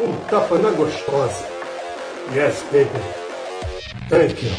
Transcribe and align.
Um 0.00 0.16
tapa 0.28 0.58
na 0.58 0.70
gostosa. 0.70 1.46
Yes, 2.34 2.62
baby. 2.70 2.88
Thank 4.08 4.44
you. 4.44 4.52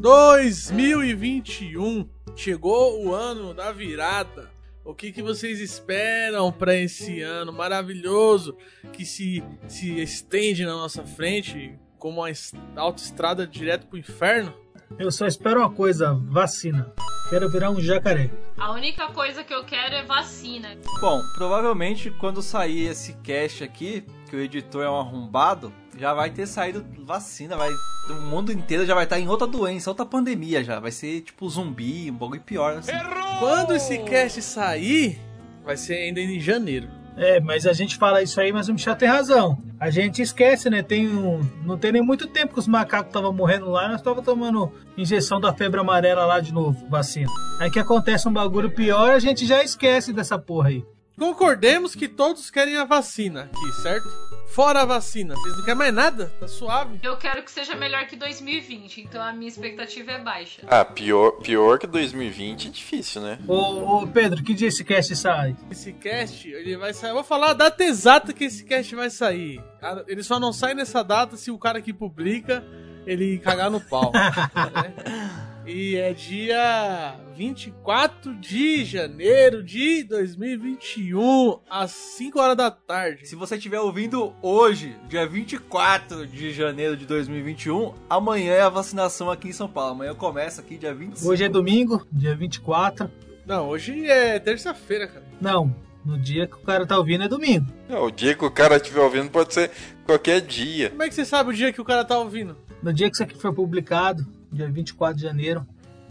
2021 0.00 2.08
chegou 2.36 3.04
o 3.04 3.12
ano 3.12 3.52
da 3.52 3.72
virada. 3.72 4.48
O 4.84 4.94
que, 4.94 5.10
que 5.10 5.20
vocês 5.20 5.58
esperam 5.58 6.52
para 6.52 6.76
esse 6.76 7.22
ano 7.22 7.52
maravilhoso 7.52 8.56
que 8.92 9.04
se, 9.04 9.42
se 9.66 10.00
estende 10.00 10.64
na 10.64 10.74
nossa 10.74 11.04
frente 11.04 11.76
como 11.98 12.20
uma 12.20 12.28
autoestrada 12.76 13.44
direto 13.44 13.88
pro 13.88 13.98
inferno? 13.98 14.54
Eu 14.98 15.10
só 15.10 15.26
espero 15.26 15.60
uma 15.60 15.70
coisa: 15.70 16.14
vacina. 16.14 16.92
Quero 17.28 17.50
virar 17.50 17.70
um 17.70 17.80
jacaré. 17.80 18.30
A 18.56 18.70
única 18.72 19.08
coisa 19.08 19.42
que 19.42 19.52
eu 19.52 19.64
quero 19.64 19.94
é 19.96 20.04
vacina. 20.04 20.76
Bom, 21.00 21.20
provavelmente 21.34 22.10
quando 22.10 22.40
sair 22.40 22.86
esse 22.86 23.14
cast 23.14 23.64
aqui, 23.64 24.04
que 24.30 24.36
o 24.36 24.40
editor 24.40 24.84
é 24.84 24.88
um 24.88 24.96
arrombado, 24.96 25.72
já 25.98 26.14
vai 26.14 26.30
ter 26.30 26.46
saído 26.46 26.86
vacina, 27.04 27.56
vai. 27.56 27.70
O 28.08 28.14
mundo 28.14 28.52
inteiro 28.52 28.86
já 28.86 28.94
vai 28.94 29.04
estar 29.04 29.18
em 29.18 29.28
outra 29.28 29.46
doença, 29.46 29.90
outra 29.90 30.06
pandemia 30.06 30.62
já. 30.62 30.78
Vai 30.78 30.92
ser 30.92 31.20
tipo 31.22 31.48
zumbi, 31.48 32.10
um 32.10 32.14
bagulho 32.14 32.40
pior. 32.40 32.78
Assim. 32.78 32.92
Quando 33.40 33.74
esse 33.74 33.98
cast 33.98 34.40
sair, 34.40 35.20
vai 35.64 35.76
ser 35.76 35.94
ainda 35.94 36.20
em 36.20 36.38
janeiro. 36.38 36.88
É, 37.16 37.40
mas 37.40 37.66
a 37.66 37.72
gente 37.72 37.96
fala 37.96 38.22
isso 38.22 38.38
aí, 38.40 38.52
mas 38.52 38.68
o 38.68 38.74
Michel 38.74 38.94
tem 38.94 39.08
razão. 39.08 39.58
A 39.80 39.90
gente 39.90 40.20
esquece, 40.20 40.68
né? 40.68 40.82
Tem 40.82 41.08
um, 41.08 41.40
não 41.64 41.78
tem 41.78 41.92
nem 41.92 42.02
muito 42.02 42.26
tempo 42.26 42.52
que 42.52 42.60
os 42.60 42.68
macacos 42.68 43.08
estavam 43.08 43.32
morrendo 43.32 43.70
lá, 43.70 43.88
nós 43.88 44.00
estávamos 44.00 44.24
tomando 44.24 44.70
injeção 44.98 45.40
da 45.40 45.52
febre 45.52 45.80
amarela 45.80 46.26
lá 46.26 46.40
de 46.40 46.52
novo, 46.52 46.86
vacina. 46.88 47.30
Aí 47.58 47.70
que 47.70 47.78
acontece 47.78 48.28
um 48.28 48.32
bagulho 48.32 48.70
pior, 48.70 49.10
a 49.10 49.18
gente 49.18 49.46
já 49.46 49.64
esquece 49.64 50.12
dessa 50.12 50.38
porra 50.38 50.68
aí. 50.68 50.84
Concordemos 51.18 51.94
que 51.94 52.08
todos 52.08 52.50
querem 52.50 52.76
a 52.76 52.84
vacina 52.84 53.50
aqui, 53.50 53.72
certo? 53.82 54.06
Fora 54.48 54.82
a 54.82 54.84
vacina. 54.84 55.34
Vocês 55.34 55.56
não 55.56 55.64
querem 55.64 55.78
mais 55.78 55.94
nada? 55.94 56.26
Tá 56.38 56.46
suave. 56.46 57.00
Eu 57.02 57.16
quero 57.16 57.42
que 57.42 57.50
seja 57.50 57.74
melhor 57.74 58.06
que 58.06 58.16
2020, 58.16 59.00
então 59.00 59.22
a 59.22 59.32
minha 59.32 59.48
expectativa 59.48 60.12
é 60.12 60.18
baixa. 60.22 60.62
Ah, 60.68 60.84
pior, 60.84 61.32
pior 61.32 61.78
que 61.78 61.86
2020 61.86 62.68
é 62.68 62.70
difícil, 62.70 63.22
né? 63.22 63.38
Ô, 63.48 64.02
ô 64.02 64.06
Pedro, 64.06 64.42
que 64.42 64.52
dia 64.52 64.68
esse 64.68 64.84
cast 64.84 65.16
sai? 65.16 65.56
Esse 65.70 65.92
cast, 65.94 66.48
ele 66.48 66.76
vai 66.76 66.92
sair. 66.92 67.10
Eu 67.10 67.14
vou 67.14 67.24
falar 67.24 67.50
a 67.50 67.54
data 67.54 67.82
exata 67.82 68.34
que 68.34 68.44
esse 68.44 68.64
cast 68.64 68.94
vai 68.94 69.08
sair. 69.08 69.62
Ele 70.06 70.22
só 70.22 70.38
não 70.38 70.52
sai 70.52 70.74
nessa 70.74 71.02
data 71.02 71.36
se 71.36 71.50
o 71.50 71.58
cara 71.58 71.80
que 71.80 71.94
publica 71.94 72.62
ele 73.06 73.38
cagar 73.38 73.70
no 73.70 73.80
pau. 73.80 74.12
né? 74.12 75.46
E 75.66 75.96
é 75.96 76.12
dia 76.12 77.16
24 77.34 78.36
de 78.36 78.84
janeiro 78.84 79.64
de 79.64 80.04
2021, 80.04 81.58
às 81.68 81.90
5 81.90 82.38
horas 82.38 82.56
da 82.56 82.70
tarde. 82.70 83.26
Se 83.26 83.34
você 83.34 83.56
estiver 83.56 83.80
ouvindo 83.80 84.32
hoje, 84.40 84.96
dia 85.08 85.26
24 85.26 86.24
de 86.24 86.52
janeiro 86.52 86.96
de 86.96 87.04
2021, 87.04 87.94
amanhã 88.08 88.52
é 88.52 88.60
a 88.60 88.68
vacinação 88.68 89.28
aqui 89.28 89.48
em 89.48 89.52
São 89.52 89.68
Paulo. 89.68 89.94
Amanhã 89.94 90.14
começa 90.14 90.60
aqui 90.60 90.78
dia 90.78 90.94
25. 90.94 91.28
Hoje 91.28 91.42
é 91.42 91.48
domingo, 91.48 92.06
dia 92.12 92.36
24. 92.36 93.10
Não, 93.44 93.68
hoje 93.68 94.06
é 94.06 94.38
terça-feira, 94.38 95.08
cara. 95.08 95.24
Não, 95.40 95.74
no 96.04 96.16
dia 96.16 96.46
que 96.46 96.54
o 96.54 96.60
cara 96.60 96.86
tá 96.86 96.96
ouvindo 96.96 97.24
é 97.24 97.28
domingo. 97.28 97.66
Não, 97.88 98.04
o 98.04 98.10
dia 98.12 98.36
que 98.36 98.44
o 98.44 98.50
cara 98.52 98.76
estiver 98.76 99.00
ouvindo 99.00 99.30
pode 99.30 99.52
ser 99.52 99.72
qualquer 100.04 100.40
dia. 100.42 100.90
Como 100.90 101.02
é 101.02 101.08
que 101.08 101.14
você 101.16 101.24
sabe 101.24 101.50
o 101.50 101.52
dia 101.52 101.72
que 101.72 101.80
o 101.80 101.84
cara 101.84 102.04
tá 102.04 102.16
ouvindo? 102.16 102.56
No 102.80 102.92
dia 102.92 103.08
que 103.10 103.16
isso 103.16 103.24
aqui 103.24 103.36
for 103.36 103.52
publicado, 103.52 104.24
dia 104.56 104.68
24 104.68 105.16
de 105.16 105.22
janeiro, 105.22 105.66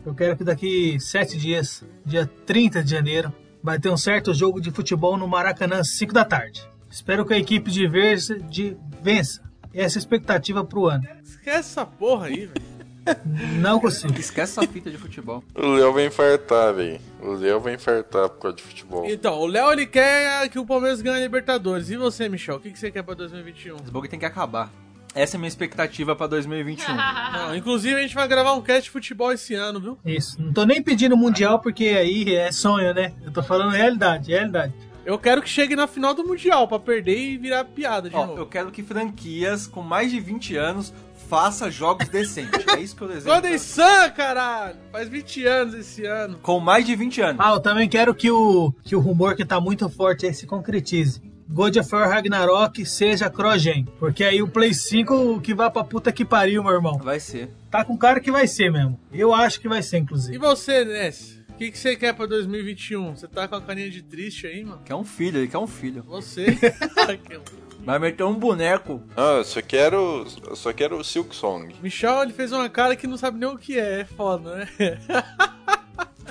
eu 0.05 0.13
quero 0.13 0.37
que 0.37 0.43
daqui 0.43 0.99
sete 0.99 1.37
dias, 1.37 1.83
dia 2.05 2.29
30 2.45 2.83
de 2.83 2.91
janeiro, 2.91 3.33
vai 3.61 3.79
ter 3.79 3.89
um 3.89 3.97
certo 3.97 4.33
jogo 4.33 4.61
de 4.61 4.69
futebol 4.69 5.17
no 5.17 5.27
Maracanã 5.27 5.79
às 5.79 5.97
5 5.97 6.13
da 6.13 6.23
tarde. 6.23 6.69
Espero 6.89 7.25
que 7.25 7.33
a 7.33 7.37
equipe 7.37 7.71
de 7.71 7.87
Versa 7.87 8.39
de 8.39 8.77
vença. 9.01 9.41
Essa 9.73 9.97
é 9.97 9.99
a 9.99 10.01
expectativa 10.01 10.63
pro 10.63 10.85
ano. 10.85 11.03
Esquece 11.23 11.57
essa 11.57 11.85
porra 11.85 12.27
aí, 12.27 12.45
velho. 12.45 12.75
Não 13.59 13.79
consigo. 13.79 14.17
Esquece 14.17 14.59
essa 14.59 14.71
fita 14.71 14.89
de 14.89 14.97
futebol. 14.97 15.43
O 15.53 15.67
Léo 15.73 15.93
vai 15.93 16.05
infartar, 16.05 16.73
velho. 16.73 16.99
O 17.21 17.33
Léo 17.33 17.59
vai 17.59 17.73
infartar 17.73 18.29
por 18.29 18.39
causa 18.39 18.57
de 18.57 18.63
futebol. 18.63 19.05
Então, 19.05 19.39
o 19.39 19.45
Léo 19.45 19.71
ele 19.71 19.85
quer 19.85 20.47
que 20.49 20.57
o 20.57 20.65
Palmeiras 20.65 21.01
ganhe 21.01 21.17
a 21.17 21.21
Libertadores. 21.21 21.89
E 21.89 21.97
você, 21.97 22.29
Michel? 22.29 22.55
O 22.55 22.59
que 22.59 22.77
você 22.77 22.89
quer 22.89 23.03
pra 23.03 23.13
2021? 23.13 23.75
Esse 23.75 23.91
bagulho 23.91 24.09
tem 24.09 24.19
que 24.19 24.25
acabar. 24.25 24.71
Essa 25.15 25.35
é 25.35 25.37
a 25.37 25.39
minha 25.39 25.47
expectativa 25.47 26.15
pra 26.15 26.27
2021. 26.27 26.85
Não, 27.33 27.55
inclusive, 27.55 27.95
a 27.95 28.01
gente 28.01 28.13
vai 28.13 28.27
gravar 28.27 28.53
um 28.53 28.61
cast 28.61 28.83
de 28.83 28.89
futebol 28.89 29.31
esse 29.31 29.53
ano, 29.55 29.79
viu? 29.79 29.97
Isso. 30.05 30.39
Não 30.41 30.51
tô 30.53 30.65
nem 30.65 30.81
pedindo 30.83 31.15
mundial 31.15 31.59
porque 31.59 31.85
aí 31.85 32.35
é 32.35 32.51
sonho, 32.51 32.93
né? 32.93 33.13
Eu 33.23 33.31
tô 33.31 33.41
falando 33.41 33.71
realidade, 33.71 34.31
realidade. 34.31 34.73
Eu 35.05 35.17
quero 35.19 35.41
que 35.41 35.47
chegue 35.49 35.75
na 35.75 35.85
final 35.85 36.15
do 36.15 36.25
Mundial 36.25 36.67
pra 36.67 36.79
perder 36.79 37.15
e 37.15 37.37
virar 37.37 37.63
piada 37.63 38.09
de 38.09 38.15
Ó, 38.15 38.25
novo. 38.25 38.41
eu 38.41 38.47
quero 38.47 38.71
que 38.71 38.81
franquias 38.81 39.67
com 39.67 39.83
mais 39.83 40.09
de 40.09 40.19
20 40.19 40.57
anos 40.57 40.91
faça 41.29 41.69
jogos 41.69 42.09
decentes. 42.09 42.65
É 42.67 42.79
isso 42.79 42.95
que 42.95 43.03
eu 43.03 43.07
desejo. 43.07 43.27
Golden 43.27 43.57
Sun, 43.59 44.11
caralho! 44.15 44.77
Faz 44.91 45.07
20 45.07 45.45
anos 45.45 45.73
esse 45.75 46.03
ano. 46.05 46.39
Com 46.41 46.59
mais 46.59 46.85
de 46.87 46.95
20 46.95 47.21
anos. 47.21 47.35
Ah, 47.39 47.51
eu 47.51 47.59
também 47.59 47.87
quero 47.87 48.15
que 48.15 48.31
o, 48.31 48.73
que 48.83 48.95
o 48.95 48.99
rumor 48.99 49.35
que 49.35 49.45
tá 49.45 49.61
muito 49.61 49.87
forte 49.89 50.25
aí 50.25 50.33
se 50.33 50.47
concretize. 50.47 51.21
God 51.47 51.77
of 51.77 51.93
War 51.95 52.09
Ragnarok 52.09 52.85
seja 52.85 53.29
Crogen. 53.29 53.85
Porque 53.99 54.23
aí 54.23 54.41
o 54.41 54.47
Play 54.47 54.73
5 54.73 55.39
que 55.41 55.53
vai 55.53 55.69
pra 55.69 55.83
puta 55.83 56.11
que 56.11 56.25
pariu, 56.25 56.63
meu 56.63 56.73
irmão. 56.73 56.97
Vai 56.97 57.19
ser. 57.19 57.49
Tá 57.69 57.83
com 57.85 57.97
cara 57.97 58.19
que 58.19 58.31
vai 58.31 58.47
ser 58.47 58.71
mesmo. 58.71 58.99
Eu 59.13 59.33
acho 59.33 59.59
que 59.61 59.67
vai 59.69 59.81
ser, 59.83 59.97
E 59.97 59.99
inclusive. 60.01 60.37
você, 60.37 60.83
Ness? 60.83 61.35
O 61.49 61.57
que, 61.57 61.71
que 61.71 61.77
você 61.77 61.95
quer 61.95 62.13
pra 62.13 62.25
2021? 62.25 63.15
Você 63.15 63.27
tá 63.29 63.47
com 63.47 63.55
a 63.55 63.61
carinha 63.61 63.89
de 63.89 64.01
triste 64.01 64.45
aí, 64.45 64.63
mano? 64.65 64.81
Quer 64.83 64.95
um 64.95 65.05
filho, 65.05 65.37
ele 65.39 65.47
quer 65.47 65.57
um 65.57 65.67
filho. 65.67 66.03
Você. 66.03 66.47
Vai 67.79 67.99
meter 67.99 68.23
um 68.23 68.33
boneco. 68.33 69.01
Ah, 69.15 69.35
eu 69.37 69.43
só 69.45 69.61
quero. 69.61 70.25
Eu 70.47 70.55
só 70.55 70.73
quero 70.73 70.97
o 70.97 71.03
Silk 71.03 71.33
Song. 71.35 71.73
Michel, 71.81 72.23
ele 72.23 72.33
fez 72.33 72.51
uma 72.51 72.67
cara 72.67 72.95
que 72.95 73.07
não 73.07 73.15
sabe 73.15 73.39
nem 73.39 73.47
o 73.47 73.57
que 73.57 73.79
é. 73.79 74.01
É 74.01 74.05
foda, 74.05 74.55
né? 74.55 74.67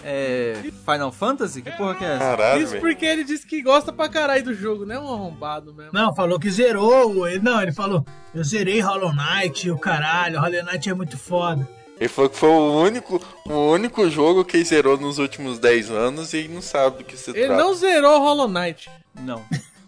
É. 0.05 0.63
Final 0.85 1.11
Fantasy? 1.11 1.63
Que 1.63 1.71
porra 1.73 1.95
que 1.95 2.05
é 2.05 2.09
essa? 2.09 2.19
Caralho, 2.19 2.63
Isso 2.63 2.73
velho. 2.73 2.83
porque 2.83 3.07
ele 3.07 3.25
disse 3.25 3.47
que 3.47 3.63
gosta 3.63 3.93
pra 3.93 4.09
caralho 4.09 4.45
do 4.45 4.53
jogo, 4.55 4.85
né? 4.85 4.99
Um 4.99 5.13
arrombado 5.13 5.73
mesmo. 5.75 5.91
Não, 5.93 6.15
falou 6.15 6.39
que 6.39 6.51
zerou. 6.51 7.27
Ele, 7.27 7.39
não, 7.41 7.63
ele 7.63 7.73
falou, 7.73 8.05
eu 8.35 8.45
zerei 8.45 8.81
Hollow 8.81 9.13
Knight, 9.15 9.71
o 9.71 9.79
caralho, 9.79 10.39
Hollow 10.41 10.63
Knight 10.65 10.91
é 10.91 10.95
muito 10.95 11.17
foda. 11.17 11.67
Ele 11.99 12.09
falou 12.09 12.29
que 12.29 12.37
foi 12.37 12.49
o 12.51 12.81
único, 12.83 13.23
o 13.49 13.71
único 13.73 14.11
jogo 14.11 14.45
que 14.45 14.57
ele 14.59 14.65
zerou 14.65 14.99
nos 14.99 15.19
últimos 15.19 15.59
10 15.59 15.91
anos 15.91 16.33
e 16.35 16.39
ele 16.39 16.55
não 16.55 16.61
sabe 16.61 16.99
do 16.99 17.05
que 17.05 17.17
se 17.17 17.31
Ele 17.31 17.47
trata. 17.47 17.63
não 17.63 17.73
zerou 17.73 18.19
Hollow 18.21 18.49
Knight. 18.49 18.91
Não. 19.21 19.41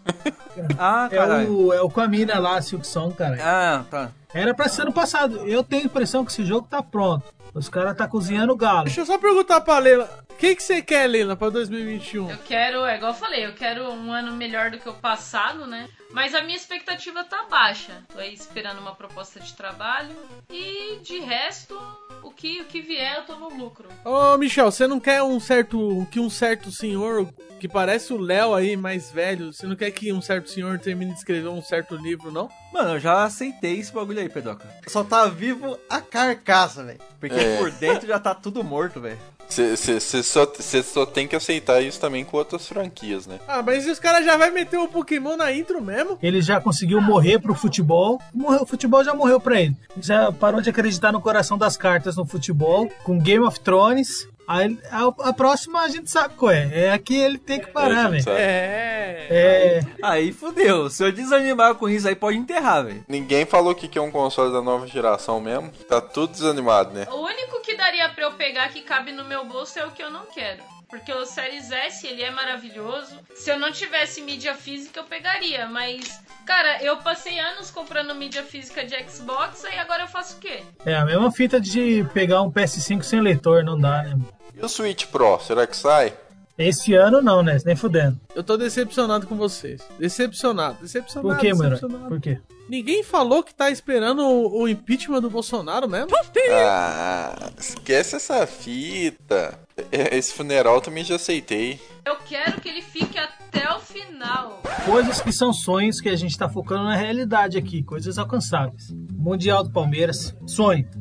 ah, 0.79 1.09
É 1.11 1.15
caralho. 1.15 1.51
o, 1.67 1.73
é 1.73 1.81
o 1.81 1.89
com 1.89 1.99
a 2.01 2.07
mina 2.07 2.39
lá, 2.39 2.61
Silk 2.61 2.87
Song, 2.87 3.13
cara. 3.13 3.37
Ah, 3.41 3.83
tá. 3.89 4.11
Era 4.33 4.53
pra 4.53 4.69
ser 4.69 4.83
ano 4.83 4.93
passado. 4.93 5.45
Eu 5.47 5.63
tenho 5.63 5.83
a 5.83 5.85
impressão 5.85 6.23
que 6.23 6.31
esse 6.31 6.45
jogo 6.45 6.67
tá 6.69 6.81
pronto. 6.81 7.25
Os 7.57 7.69
caras 7.69 7.97
tá 7.97 8.07
cozinhando 8.07 8.53
o 8.53 8.55
galo. 8.55 8.85
Deixa 8.85 9.01
eu 9.01 9.05
só 9.05 9.17
perguntar 9.17 9.61
pra 9.61 9.79
Leila. 9.79 10.23
O 10.29 10.35
que, 10.35 10.55
que 10.55 10.61
você 10.61 10.83
quer, 10.83 11.07
Leila, 11.07 11.35
pra 11.35 11.49
2021? 11.49 12.29
Eu 12.29 12.37
quero, 12.37 12.85
é 12.85 12.97
igual 12.97 13.11
eu 13.11 13.17
falei, 13.17 13.45
eu 13.45 13.53
quero 13.53 13.91
um 13.91 14.11
ano 14.11 14.33
melhor 14.33 14.69
do 14.69 14.77
que 14.77 14.87
o 14.87 14.93
passado, 14.93 15.65
né? 15.65 15.89
Mas 16.11 16.35
a 16.35 16.41
minha 16.41 16.55
expectativa 16.55 17.23
tá 17.23 17.45
baixa. 17.49 18.03
Tô 18.13 18.19
aí 18.19 18.33
esperando 18.33 18.79
uma 18.79 18.93
proposta 18.93 19.39
de 19.39 19.53
trabalho. 19.53 20.15
E 20.49 20.99
de 21.01 21.19
resto, 21.19 21.75
o 22.21 22.29
que, 22.29 22.61
o 22.61 22.65
que 22.65 22.81
vier, 22.81 23.17
eu 23.17 23.23
tô 23.23 23.35
no 23.35 23.49
lucro. 23.49 23.89
Ô, 24.05 24.37
Michel, 24.37 24.71
você 24.71 24.87
não 24.87 24.99
quer 24.99 25.23
um 25.23 25.39
certo. 25.39 26.07
que 26.11 26.19
um 26.19 26.29
certo 26.29 26.71
senhor 26.71 27.27
que 27.59 27.67
parece 27.67 28.13
o 28.13 28.17
Léo 28.17 28.53
aí, 28.53 28.77
mais 28.77 29.11
velho, 29.11 29.51
você 29.51 29.65
não 29.65 29.75
quer 29.75 29.89
que 29.89 30.13
um 30.13 30.21
certo 30.21 30.49
senhor 30.49 30.77
termine 30.77 31.11
de 31.11 31.17
escrever 31.17 31.49
um 31.49 31.61
certo 31.61 31.95
livro, 31.95 32.31
não? 32.31 32.47
Mano, 32.77 32.91
eu 32.91 32.99
já 32.99 33.23
aceitei 33.23 33.79
esse 33.79 33.91
bagulho 33.91 34.19
aí, 34.19 34.29
Pedroca. 34.29 34.67
Só 34.87 35.03
tá 35.03 35.25
vivo 35.25 35.79
a 35.89 35.99
carcaça, 35.99 36.83
velho. 36.83 36.99
Porque 37.19 37.35
É. 37.35 37.57
por 37.57 37.71
dentro 37.71 38.07
já 38.07 38.19
tá 38.19 38.35
tudo 38.35 38.63
morto, 38.63 39.01
velho. 39.01 39.17
Você 39.49 39.99
só, 40.21 40.45
cê 40.59 40.83
só 40.83 41.05
tem 41.05 41.27
que 41.27 41.35
aceitar 41.35 41.81
isso 41.81 41.99
também 41.99 42.23
com 42.23 42.37
outras 42.37 42.67
franquias, 42.67 43.25
né? 43.25 43.39
Ah, 43.47 43.63
mas 43.63 43.87
os 43.87 43.97
caras 43.97 44.23
já 44.25 44.37
vai 44.37 44.51
meter 44.51 44.77
o 44.77 44.87
Pokémon 44.89 45.35
na 45.37 45.51
intro 45.51 45.81
mesmo? 45.81 46.19
Ele 46.21 46.39
já 46.39 46.61
conseguiu 46.61 47.01
morrer 47.01 47.39
pro 47.39 47.55
futebol. 47.55 48.21
Morreu, 48.31 48.61
o 48.61 48.65
futebol 48.67 49.03
já 49.03 49.13
morreu 49.15 49.39
pra 49.39 49.59
ele. 49.59 49.75
Já 49.99 50.31
parou 50.31 50.61
de 50.61 50.69
acreditar 50.69 51.11
no 51.11 51.21
coração 51.21 51.57
das 51.57 51.77
cartas 51.77 52.15
no 52.15 52.25
futebol. 52.27 52.87
Com 53.03 53.17
Game 53.17 53.43
of 53.43 53.59
Thrones. 53.61 54.27
Aí, 54.47 54.79
a, 54.89 55.29
a 55.29 55.33
próxima 55.33 55.81
a 55.81 55.89
gente 55.89 56.09
sabe 56.09 56.35
qual 56.35 56.51
é. 56.51 56.69
É 56.71 56.91
aqui 56.91 57.15
ele 57.15 57.37
tem 57.37 57.59
que 57.59 57.67
parar, 57.67 58.11
gente 58.11 58.23
velho. 58.23 58.37
É. 58.37 59.27
É. 59.29 59.81
Aí 60.01 60.31
fudeu. 60.31 60.89
Se 60.89 61.03
eu 61.03 61.11
desanimar 61.11 61.75
com 61.75 61.89
isso 61.89 62.07
aí, 62.07 62.15
pode 62.15 62.37
enterrar, 62.37 62.85
velho. 62.85 63.03
Ninguém 63.07 63.45
falou 63.45 63.75
que 63.75 63.87
que 63.87 63.99
é 63.99 64.01
um 64.01 64.11
console 64.11 64.53
da 64.53 64.61
nova 64.61 64.87
geração 64.87 65.41
mesmo. 65.41 65.69
Tá 65.89 65.99
tudo 65.99 66.31
desanimado, 66.31 66.93
né? 66.93 67.07
O 67.11 67.25
único 67.25 67.61
que 67.61 67.75
daria 67.75 68.07
pra 68.09 68.23
eu 68.23 68.31
pegar 68.33 68.69
que 68.69 68.81
cabe 68.81 69.11
no 69.11 69.25
meu 69.25 69.43
bolso 69.45 69.77
é 69.79 69.85
o 69.85 69.91
que 69.91 70.01
eu 70.01 70.09
não 70.09 70.25
quero. 70.27 70.76
Porque 70.89 71.11
o 71.11 71.25
Series 71.25 71.69
S, 71.69 72.07
ele 72.07 72.23
é 72.23 72.31
maravilhoso. 72.31 73.19
Se 73.35 73.51
eu 73.51 73.59
não 73.59 73.71
tivesse 73.71 74.21
mídia 74.21 74.55
física, 74.55 75.01
eu 75.01 75.03
pegaria. 75.03 75.67
Mas, 75.67 76.21
cara, 76.45 76.81
eu 76.81 76.97
passei 76.97 77.39
anos 77.39 77.69
comprando 77.69 78.15
mídia 78.15 78.43
física 78.43 78.85
de 78.85 78.95
Xbox 79.09 79.63
e 79.63 79.77
agora 79.77 80.03
eu 80.03 80.07
faço 80.07 80.37
o 80.37 80.39
quê? 80.39 80.61
É 80.85 80.95
a 80.95 81.05
mesma 81.05 81.31
fita 81.31 81.59
de 81.59 82.05
pegar 82.13 82.41
um 82.41 82.51
PS5 82.51 83.03
sem 83.03 83.19
leitor, 83.19 83.63
não 83.63 83.77
dá, 83.77 84.03
né? 84.03 84.17
E 84.55 84.63
o 84.63 84.69
Switch 84.69 85.05
Pro, 85.07 85.39
será 85.39 85.67
que 85.67 85.75
sai? 85.75 86.13
Esse 86.57 86.95
ano 86.95 87.21
não, 87.21 87.43
né? 87.43 87.57
Nem 87.65 87.75
fudendo. 87.75 88.19
Eu 88.33 88.43
tô 88.43 88.57
decepcionado 88.57 89.27
com 89.27 89.35
vocês. 89.35 89.81
Decepcionado, 89.99 90.79
decepcionado. 90.81 91.35
Por 91.35 91.39
quê, 91.39 91.53
mano? 91.53 91.77
Por 92.07 92.19
quê? 92.19 92.39
Ninguém 92.67 93.03
falou 93.03 93.43
que 93.43 93.53
tá 93.53 93.69
esperando 93.69 94.25
o, 94.25 94.61
o 94.61 94.67
impeachment 94.67 95.21
do 95.21 95.29
Bolsonaro 95.29 95.87
mesmo? 95.87 96.09
Ah, 96.51 97.51
esquece 97.57 98.15
essa 98.15 98.47
fita. 98.47 99.66
É, 99.91 100.17
Esse 100.17 100.33
funeral 100.33 100.81
também 100.81 101.03
já 101.03 101.15
aceitei. 101.15 101.79
Eu 102.05 102.15
quero 102.17 102.59
que 102.59 102.69
ele 102.69 102.81
fique 102.81 103.17
até 103.17 103.71
o 103.73 103.79
final. 103.79 104.61
Coisas 104.85 105.21
que 105.21 105.31
são 105.31 105.53
sonhos 105.53 106.01
que 106.01 106.09
a 106.09 106.15
gente 106.15 106.37
tá 106.37 106.49
focando 106.49 106.85
na 106.85 106.95
realidade 106.95 107.57
aqui, 107.57 107.83
coisas 107.83 108.17
alcançáveis. 108.17 108.91
Mundial 109.11 109.63
do 109.63 109.69
Palmeiras, 109.69 110.35
sonho. 110.45 110.87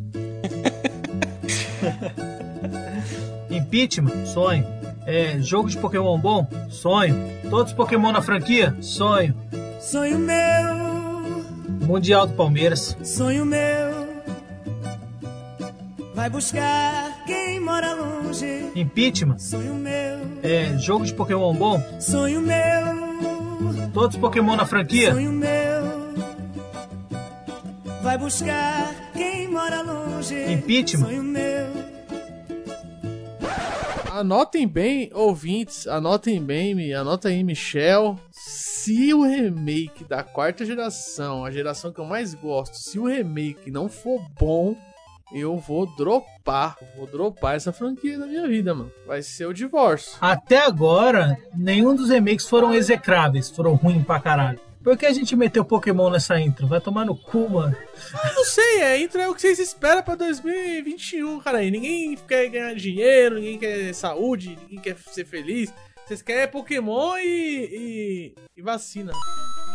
Impeachment, 3.50 4.26
sonho. 4.26 4.66
É, 5.06 5.38
jogo 5.40 5.68
de 5.68 5.78
Pokémon 5.78 6.18
bom, 6.18 6.46
sonho. 6.68 7.14
Todos 7.48 7.70
os 7.70 7.76
Pokémon 7.76 8.10
na 8.10 8.20
franquia, 8.20 8.76
sonho. 8.80 9.36
Sonho 9.80 10.18
meu, 10.18 11.44
Mundial 11.86 12.26
do 12.26 12.32
Palmeiras, 12.34 12.96
sonho 13.04 13.46
meu. 13.46 14.04
Vai 16.12 16.28
buscar 16.28 17.24
quem 17.24 17.45
mora 17.66 17.92
longe. 17.94 18.70
Impeachment, 18.76 19.38
Sonho 19.38 19.74
meu, 19.74 20.20
é, 20.42 20.78
jogo 20.78 21.04
de 21.04 21.12
Pokémon 21.12 21.52
bom, 21.52 21.82
sonho 22.00 22.40
meu, 22.40 23.90
todos 23.92 24.14
os 24.14 24.20
Pokémon 24.20 24.54
na 24.56 24.64
franquia, 24.64 25.12
sonho 25.12 25.32
meu. 25.32 26.06
Vai 28.02 28.16
buscar 28.16 28.94
quem 29.14 29.48
mora 29.48 29.82
longe. 29.82 30.52
Impeachment. 30.52 31.04
Sonho 31.06 31.22
meu, 31.24 31.66
Anotem 34.12 34.66
bem, 34.66 35.10
ouvintes, 35.12 35.86
anotem 35.86 36.42
bem, 36.42 36.74
me- 36.74 36.94
anota 36.94 37.28
aí, 37.28 37.42
Michel. 37.44 38.18
Se 38.30 39.12
o 39.12 39.24
remake 39.24 40.04
da 40.04 40.22
quarta 40.22 40.64
geração, 40.64 41.44
a 41.44 41.50
geração 41.50 41.92
que 41.92 41.98
eu 42.00 42.04
mais 42.06 42.32
gosto, 42.32 42.76
se 42.78 42.98
o 42.98 43.06
remake 43.06 43.70
não 43.70 43.88
for 43.90 44.22
bom, 44.38 44.74
eu 45.32 45.58
vou 45.58 45.86
dropar. 45.96 46.76
Vou 46.96 47.06
dropar 47.06 47.56
essa 47.56 47.72
franquia 47.72 48.18
da 48.18 48.26
minha 48.26 48.46
vida, 48.46 48.74
mano. 48.74 48.92
Vai 49.06 49.22
ser 49.22 49.46
o 49.46 49.52
divórcio. 49.52 50.16
Até 50.20 50.58
agora, 50.58 51.36
nenhum 51.54 51.94
dos 51.94 52.10
remakes 52.10 52.48
foram 52.48 52.74
execráveis, 52.74 53.50
foram 53.50 53.74
ruins 53.74 54.04
pra 54.04 54.20
caralho. 54.20 54.60
Por 54.86 54.96
que 54.96 55.04
a 55.04 55.12
gente 55.12 55.34
meteu 55.34 55.64
Pokémon 55.64 56.10
nessa 56.10 56.38
intro? 56.38 56.68
Vai 56.68 56.80
tomar 56.80 57.04
no 57.04 57.16
cu, 57.16 57.50
mano. 57.50 57.76
Eu 58.24 58.34
não 58.34 58.44
sei, 58.44 58.82
é, 58.82 59.00
intro 59.00 59.20
é 59.20 59.28
o 59.28 59.34
que 59.34 59.40
vocês 59.40 59.58
esperam 59.58 60.00
pra 60.00 60.14
2021, 60.14 61.40
cara. 61.40 61.64
E 61.64 61.72
ninguém 61.72 62.14
quer 62.16 62.48
ganhar 62.48 62.72
dinheiro, 62.74 63.34
ninguém 63.34 63.58
quer 63.58 63.92
saúde, 63.92 64.56
ninguém 64.62 64.78
quer 64.78 64.96
ser 64.96 65.24
feliz. 65.24 65.74
Vocês 66.06 66.22
querem 66.22 66.46
Pokémon 66.46 67.16
e, 67.16 67.24
e, 67.26 68.34
e 68.56 68.62
vacina. 68.62 69.10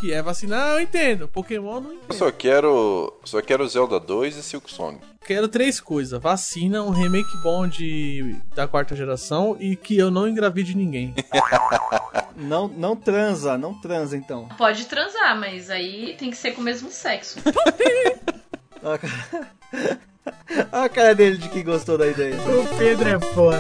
Que 0.01 0.11
é 0.11 0.21
vacinar, 0.21 0.69
eu 0.73 0.81
entendo. 0.81 1.27
Pokémon 1.27 1.75
eu 1.75 1.81
não 1.81 1.89
Eu 1.91 1.95
entendo. 1.97 2.13
só 2.17 2.31
quero. 2.31 3.13
Só 3.23 3.39
quero 3.41 3.67
Zelda 3.67 3.99
2 3.99 4.35
e 4.35 4.41
Silk 4.43 4.69
Song. 4.73 4.97
Quero 5.23 5.47
três 5.47 5.79
coisas: 5.79 6.19
vacina, 6.19 6.81
um 6.81 6.89
remake 6.89 7.31
bom 7.43 7.67
de, 7.67 8.35
da 8.55 8.67
quarta 8.67 8.95
geração 8.95 9.55
e 9.59 9.75
que 9.75 9.95
eu 9.95 10.09
não 10.09 10.27
engravide 10.27 10.75
ninguém. 10.75 11.13
Não, 12.33 12.67
não 12.67 12.95
transa, 12.95 13.55
não 13.55 13.79
transa 13.79 14.17
então. 14.17 14.47
Pode 14.57 14.85
transar, 14.85 15.37
mas 15.39 15.69
aí 15.69 16.15
tem 16.17 16.31
que 16.31 16.37
ser 16.37 16.53
com 16.53 16.61
o 16.61 16.63
mesmo 16.63 16.89
sexo. 16.89 17.37
Olha 18.81 18.95
a 18.95 18.97
cara- 18.97 19.99
Olha 20.71 20.83
a 20.85 20.89
cara 20.89 21.13
dele 21.13 21.37
de 21.37 21.49
que 21.49 21.61
gostou 21.61 21.99
da 21.99 22.07
ideia. 22.07 22.35
O 22.41 22.77
Pedro 22.77 23.09
é 23.09 23.19
foda. 23.19 23.59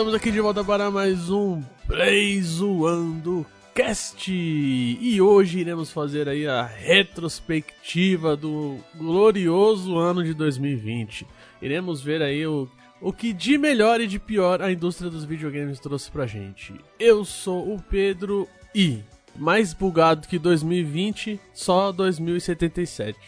Estamos 0.00 0.14
aqui 0.14 0.30
de 0.30 0.40
volta 0.40 0.64
para 0.64 0.90
mais 0.90 1.28
um 1.28 1.60
Play 1.86 2.40
Zoando 2.40 3.44
Cast. 3.74 4.32
E 4.32 5.20
hoje 5.20 5.58
iremos 5.58 5.92
fazer 5.92 6.26
aí 6.26 6.46
a 6.46 6.64
retrospectiva 6.64 8.34
do 8.34 8.78
glorioso 8.96 9.98
ano 9.98 10.24
de 10.24 10.32
2020. 10.32 11.26
Iremos 11.60 12.00
ver 12.00 12.22
aí 12.22 12.46
o, 12.46 12.66
o 12.98 13.12
que 13.12 13.34
de 13.34 13.58
melhor 13.58 14.00
e 14.00 14.06
de 14.06 14.18
pior 14.18 14.62
a 14.62 14.72
indústria 14.72 15.10
dos 15.10 15.26
videogames 15.26 15.78
trouxe 15.78 16.10
pra 16.10 16.26
gente. 16.26 16.74
Eu 16.98 17.22
sou 17.22 17.74
o 17.74 17.82
Pedro 17.82 18.48
e 18.74 19.00
mais 19.36 19.74
bugado 19.74 20.26
que 20.26 20.38
2020, 20.38 21.38
só 21.52 21.92
2077. 21.92 23.18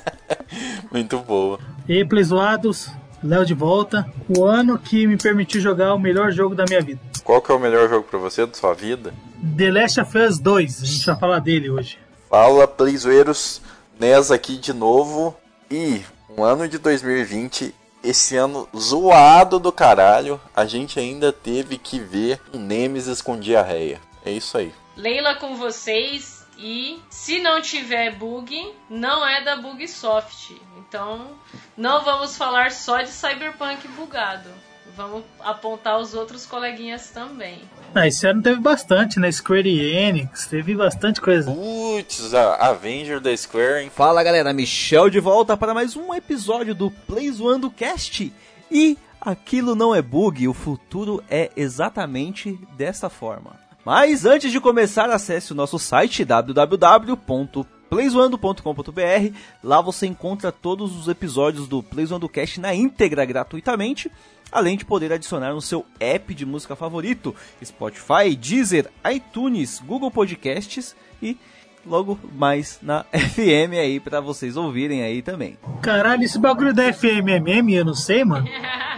Muito 0.90 1.18
boa. 1.18 1.58
E 1.86 1.92
aí, 1.92 2.04
Playzoados, 2.06 2.90
Léo 3.24 3.46
de 3.46 3.54
volta. 3.54 4.06
O 4.28 4.44
ano 4.44 4.78
que 4.78 5.06
me 5.06 5.16
permitiu 5.16 5.58
jogar 5.58 5.94
o 5.94 5.98
melhor 5.98 6.30
jogo 6.30 6.54
da 6.54 6.66
minha 6.68 6.82
vida. 6.82 7.00
Qual 7.24 7.40
que 7.40 7.50
é 7.50 7.54
o 7.54 7.58
melhor 7.58 7.88
jogo 7.88 8.06
pra 8.06 8.18
você 8.18 8.44
da 8.44 8.52
sua 8.52 8.74
vida? 8.74 9.14
The 9.56 9.70
Last 9.70 9.98
of 9.98 10.18
Us 10.18 10.38
2, 10.38 10.82
a 10.82 10.86
gente 10.86 11.06
vai 11.06 11.18
falar 11.18 11.38
dele 11.38 11.70
hoje. 11.70 11.98
Fala, 12.28 12.68
Playzoeiros, 12.68 13.62
Nes 13.98 14.30
aqui 14.30 14.58
de 14.58 14.74
novo. 14.74 15.34
E 15.70 16.02
um 16.36 16.44
ano 16.44 16.68
de 16.68 16.76
2020, 16.76 17.74
esse 18.02 18.36
ano 18.36 18.68
zoado 18.76 19.58
do 19.58 19.72
caralho, 19.72 20.38
a 20.54 20.66
gente 20.66 21.00
ainda 21.00 21.32
teve 21.32 21.78
que 21.78 21.98
ver 21.98 22.38
um 22.52 22.58
Nemesis 22.58 23.22
com 23.22 23.40
diarreia. 23.40 24.00
É 24.24 24.30
isso 24.30 24.58
aí. 24.58 24.70
Leila 24.96 25.34
com 25.36 25.56
vocês 25.56 26.33
e 26.58 27.00
se 27.10 27.40
não 27.40 27.60
tiver 27.60 28.14
bug, 28.16 28.72
não 28.88 29.26
é 29.26 29.42
da 29.42 29.56
Bugsoft. 29.56 30.54
Então, 30.78 31.28
não 31.76 32.04
vamos 32.04 32.36
falar 32.36 32.70
só 32.70 33.02
de 33.02 33.10
Cyberpunk 33.10 33.86
bugado. 33.88 34.50
Vamos 34.96 35.24
apontar 35.40 35.98
os 35.98 36.14
outros 36.14 36.46
coleguinhas 36.46 37.10
também. 37.10 37.60
Ah, 37.92 38.06
esse 38.06 38.26
ano 38.28 38.40
teve 38.40 38.60
bastante, 38.60 39.18
né? 39.18 39.30
Square 39.32 39.68
Enix, 39.68 40.46
teve 40.46 40.76
bastante 40.76 41.20
coisa. 41.20 41.50
Putz, 41.50 42.32
a 42.32 42.68
Avenger 42.68 43.18
da 43.18 43.36
Square, 43.36 43.82
hein? 43.82 43.90
Fala 43.92 44.22
galera, 44.22 44.52
Michel 44.52 45.10
de 45.10 45.18
volta 45.18 45.56
para 45.56 45.74
mais 45.74 45.96
um 45.96 46.14
episódio 46.14 46.76
do 46.76 46.92
Play 46.92 47.28
Zoando 47.32 47.70
Cast. 47.70 48.32
E 48.70 48.96
aquilo 49.20 49.74
não 49.74 49.92
é 49.92 50.00
bug, 50.00 50.46
o 50.46 50.54
futuro 50.54 51.24
é 51.28 51.50
exatamente 51.56 52.56
desta 52.76 53.10
forma. 53.10 53.63
Mas 53.84 54.24
antes 54.24 54.50
de 54.50 54.60
começar, 54.60 55.10
acesse 55.10 55.52
o 55.52 55.54
nosso 55.54 55.78
site 55.78 56.24
playzoando.com.br. 57.90 59.36
Lá 59.62 59.80
você 59.80 60.06
encontra 60.06 60.50
todos 60.50 60.96
os 60.96 61.06
episódios 61.06 61.68
do 61.68 61.82
Playzoando 61.82 62.28
Cast 62.28 62.60
na 62.60 62.74
íntegra 62.74 63.24
gratuitamente, 63.24 64.10
além 64.50 64.76
de 64.76 64.84
poder 64.84 65.12
adicionar 65.12 65.52
no 65.52 65.60
seu 65.60 65.84
app 66.00 66.34
de 66.34 66.46
música 66.46 66.74
favorito, 66.74 67.34
Spotify, 67.62 68.34
Deezer, 68.34 68.90
iTunes, 69.12 69.80
Google 69.84 70.10
Podcasts 70.10 70.96
e 71.22 71.36
logo 71.86 72.18
mais 72.36 72.78
na 72.82 73.04
FM 73.12 73.72
aí 73.78 74.00
para 74.00 74.20
vocês 74.20 74.56
ouvirem 74.56 75.02
aí 75.02 75.22
também. 75.22 75.58
Caralho, 75.82 76.22
esse 76.22 76.38
bagulho 76.38 76.72
da 76.74 76.92
FMMM, 76.92 77.72
eu 77.74 77.84
não 77.84 77.94
sei, 77.94 78.24
mano. 78.24 78.46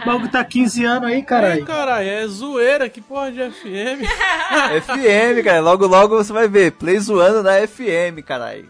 O 0.01 0.05
bagulho 0.05 0.29
tá 0.31 0.43
15 0.43 0.85
anos 0.85 1.09
aí, 1.09 1.15
Ai, 1.15 1.21
caralho. 1.21 1.65
caralho, 1.65 2.07
é 2.09 2.27
zoeira, 2.27 2.89
que 2.89 3.01
porra 3.01 3.31
de 3.31 3.39
FM. 3.39 4.03
FM, 4.85 5.43
cara. 5.43 5.59
Logo, 5.59 5.85
logo 5.87 6.15
você 6.15 6.31
vai 6.31 6.47
ver. 6.47 6.71
Play 6.73 6.99
zoando 6.99 7.43
na 7.43 7.67
FM, 7.67 8.21
caralho. 8.25 8.69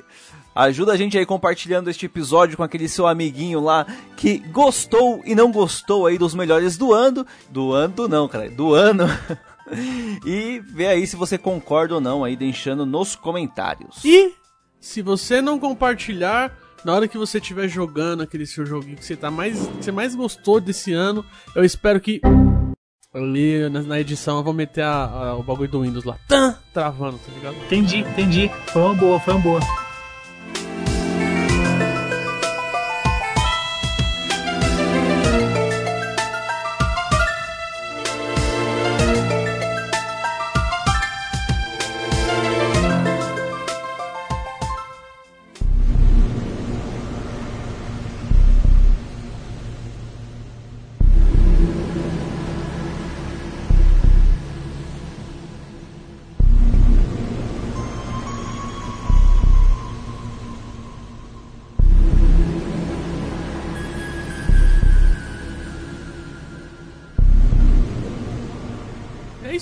Ajuda 0.55 0.93
a 0.93 0.97
gente 0.97 1.15
aí 1.15 1.23
compartilhando 1.23 1.87
este 1.87 2.07
episódio 2.07 2.57
com 2.57 2.63
aquele 2.63 2.89
seu 2.89 3.05
amiguinho 3.05 3.59
lá 3.59 3.85
que 4.15 4.39
gostou 4.39 5.21
e 5.23 5.35
não 5.35 5.51
gostou 5.51 6.07
aí 6.07 6.17
dos 6.17 6.33
melhores 6.33 6.75
do 6.77 6.91
ano. 6.91 7.23
Do 7.47 7.73
ano 7.73 8.07
não, 8.07 8.27
cara. 8.27 8.49
Do 8.49 8.73
ano. 8.73 9.05
e 10.25 10.59
vê 10.59 10.87
aí 10.87 11.05
se 11.07 11.15
você 11.15 11.37
concorda 11.37 11.95
ou 11.95 12.01
não 12.01 12.23
aí, 12.23 12.35
deixando 12.35 12.85
nos 12.85 13.15
comentários. 13.15 14.03
E 14.05 14.33
se 14.79 15.01
você 15.01 15.41
não 15.41 15.59
compartilhar, 15.59 16.55
na 16.85 16.93
hora 16.93 17.07
que 17.07 17.17
você 17.17 17.37
estiver 17.39 17.67
jogando 17.67 18.21
aquele 18.23 18.45
seu 18.45 18.65
joguinho 18.65 18.97
que 18.97 19.05
você 19.05 19.15
tá 19.15 19.29
mais, 19.31 19.67
que 19.67 19.83
você 19.85 19.91
mais 19.91 20.15
gostou 20.15 20.59
desse 20.61 20.93
ano, 20.93 21.25
eu 21.55 21.63
espero 21.63 21.99
que 21.99 22.21
ali 23.13 23.67
na, 23.69 23.81
na 23.81 23.99
edição 23.99 24.37
eu 24.37 24.43
vou 24.43 24.53
meter 24.53 24.83
a- 24.83 25.05
a- 25.05 25.35
o 25.35 25.43
bagulho 25.43 25.69
do 25.69 25.81
Windows 25.81 26.03
lá, 26.05 26.17
Tã, 26.27 26.57
travando, 26.73 27.17
tá 27.17 27.31
ligado? 27.33 27.55
Entendi, 27.65 27.99
entendi. 27.99 28.51
Foi 28.67 28.81
uma 28.83 28.93
boa, 28.93 29.19
foi 29.19 29.33
uma 29.33 29.41
boa. 29.43 29.59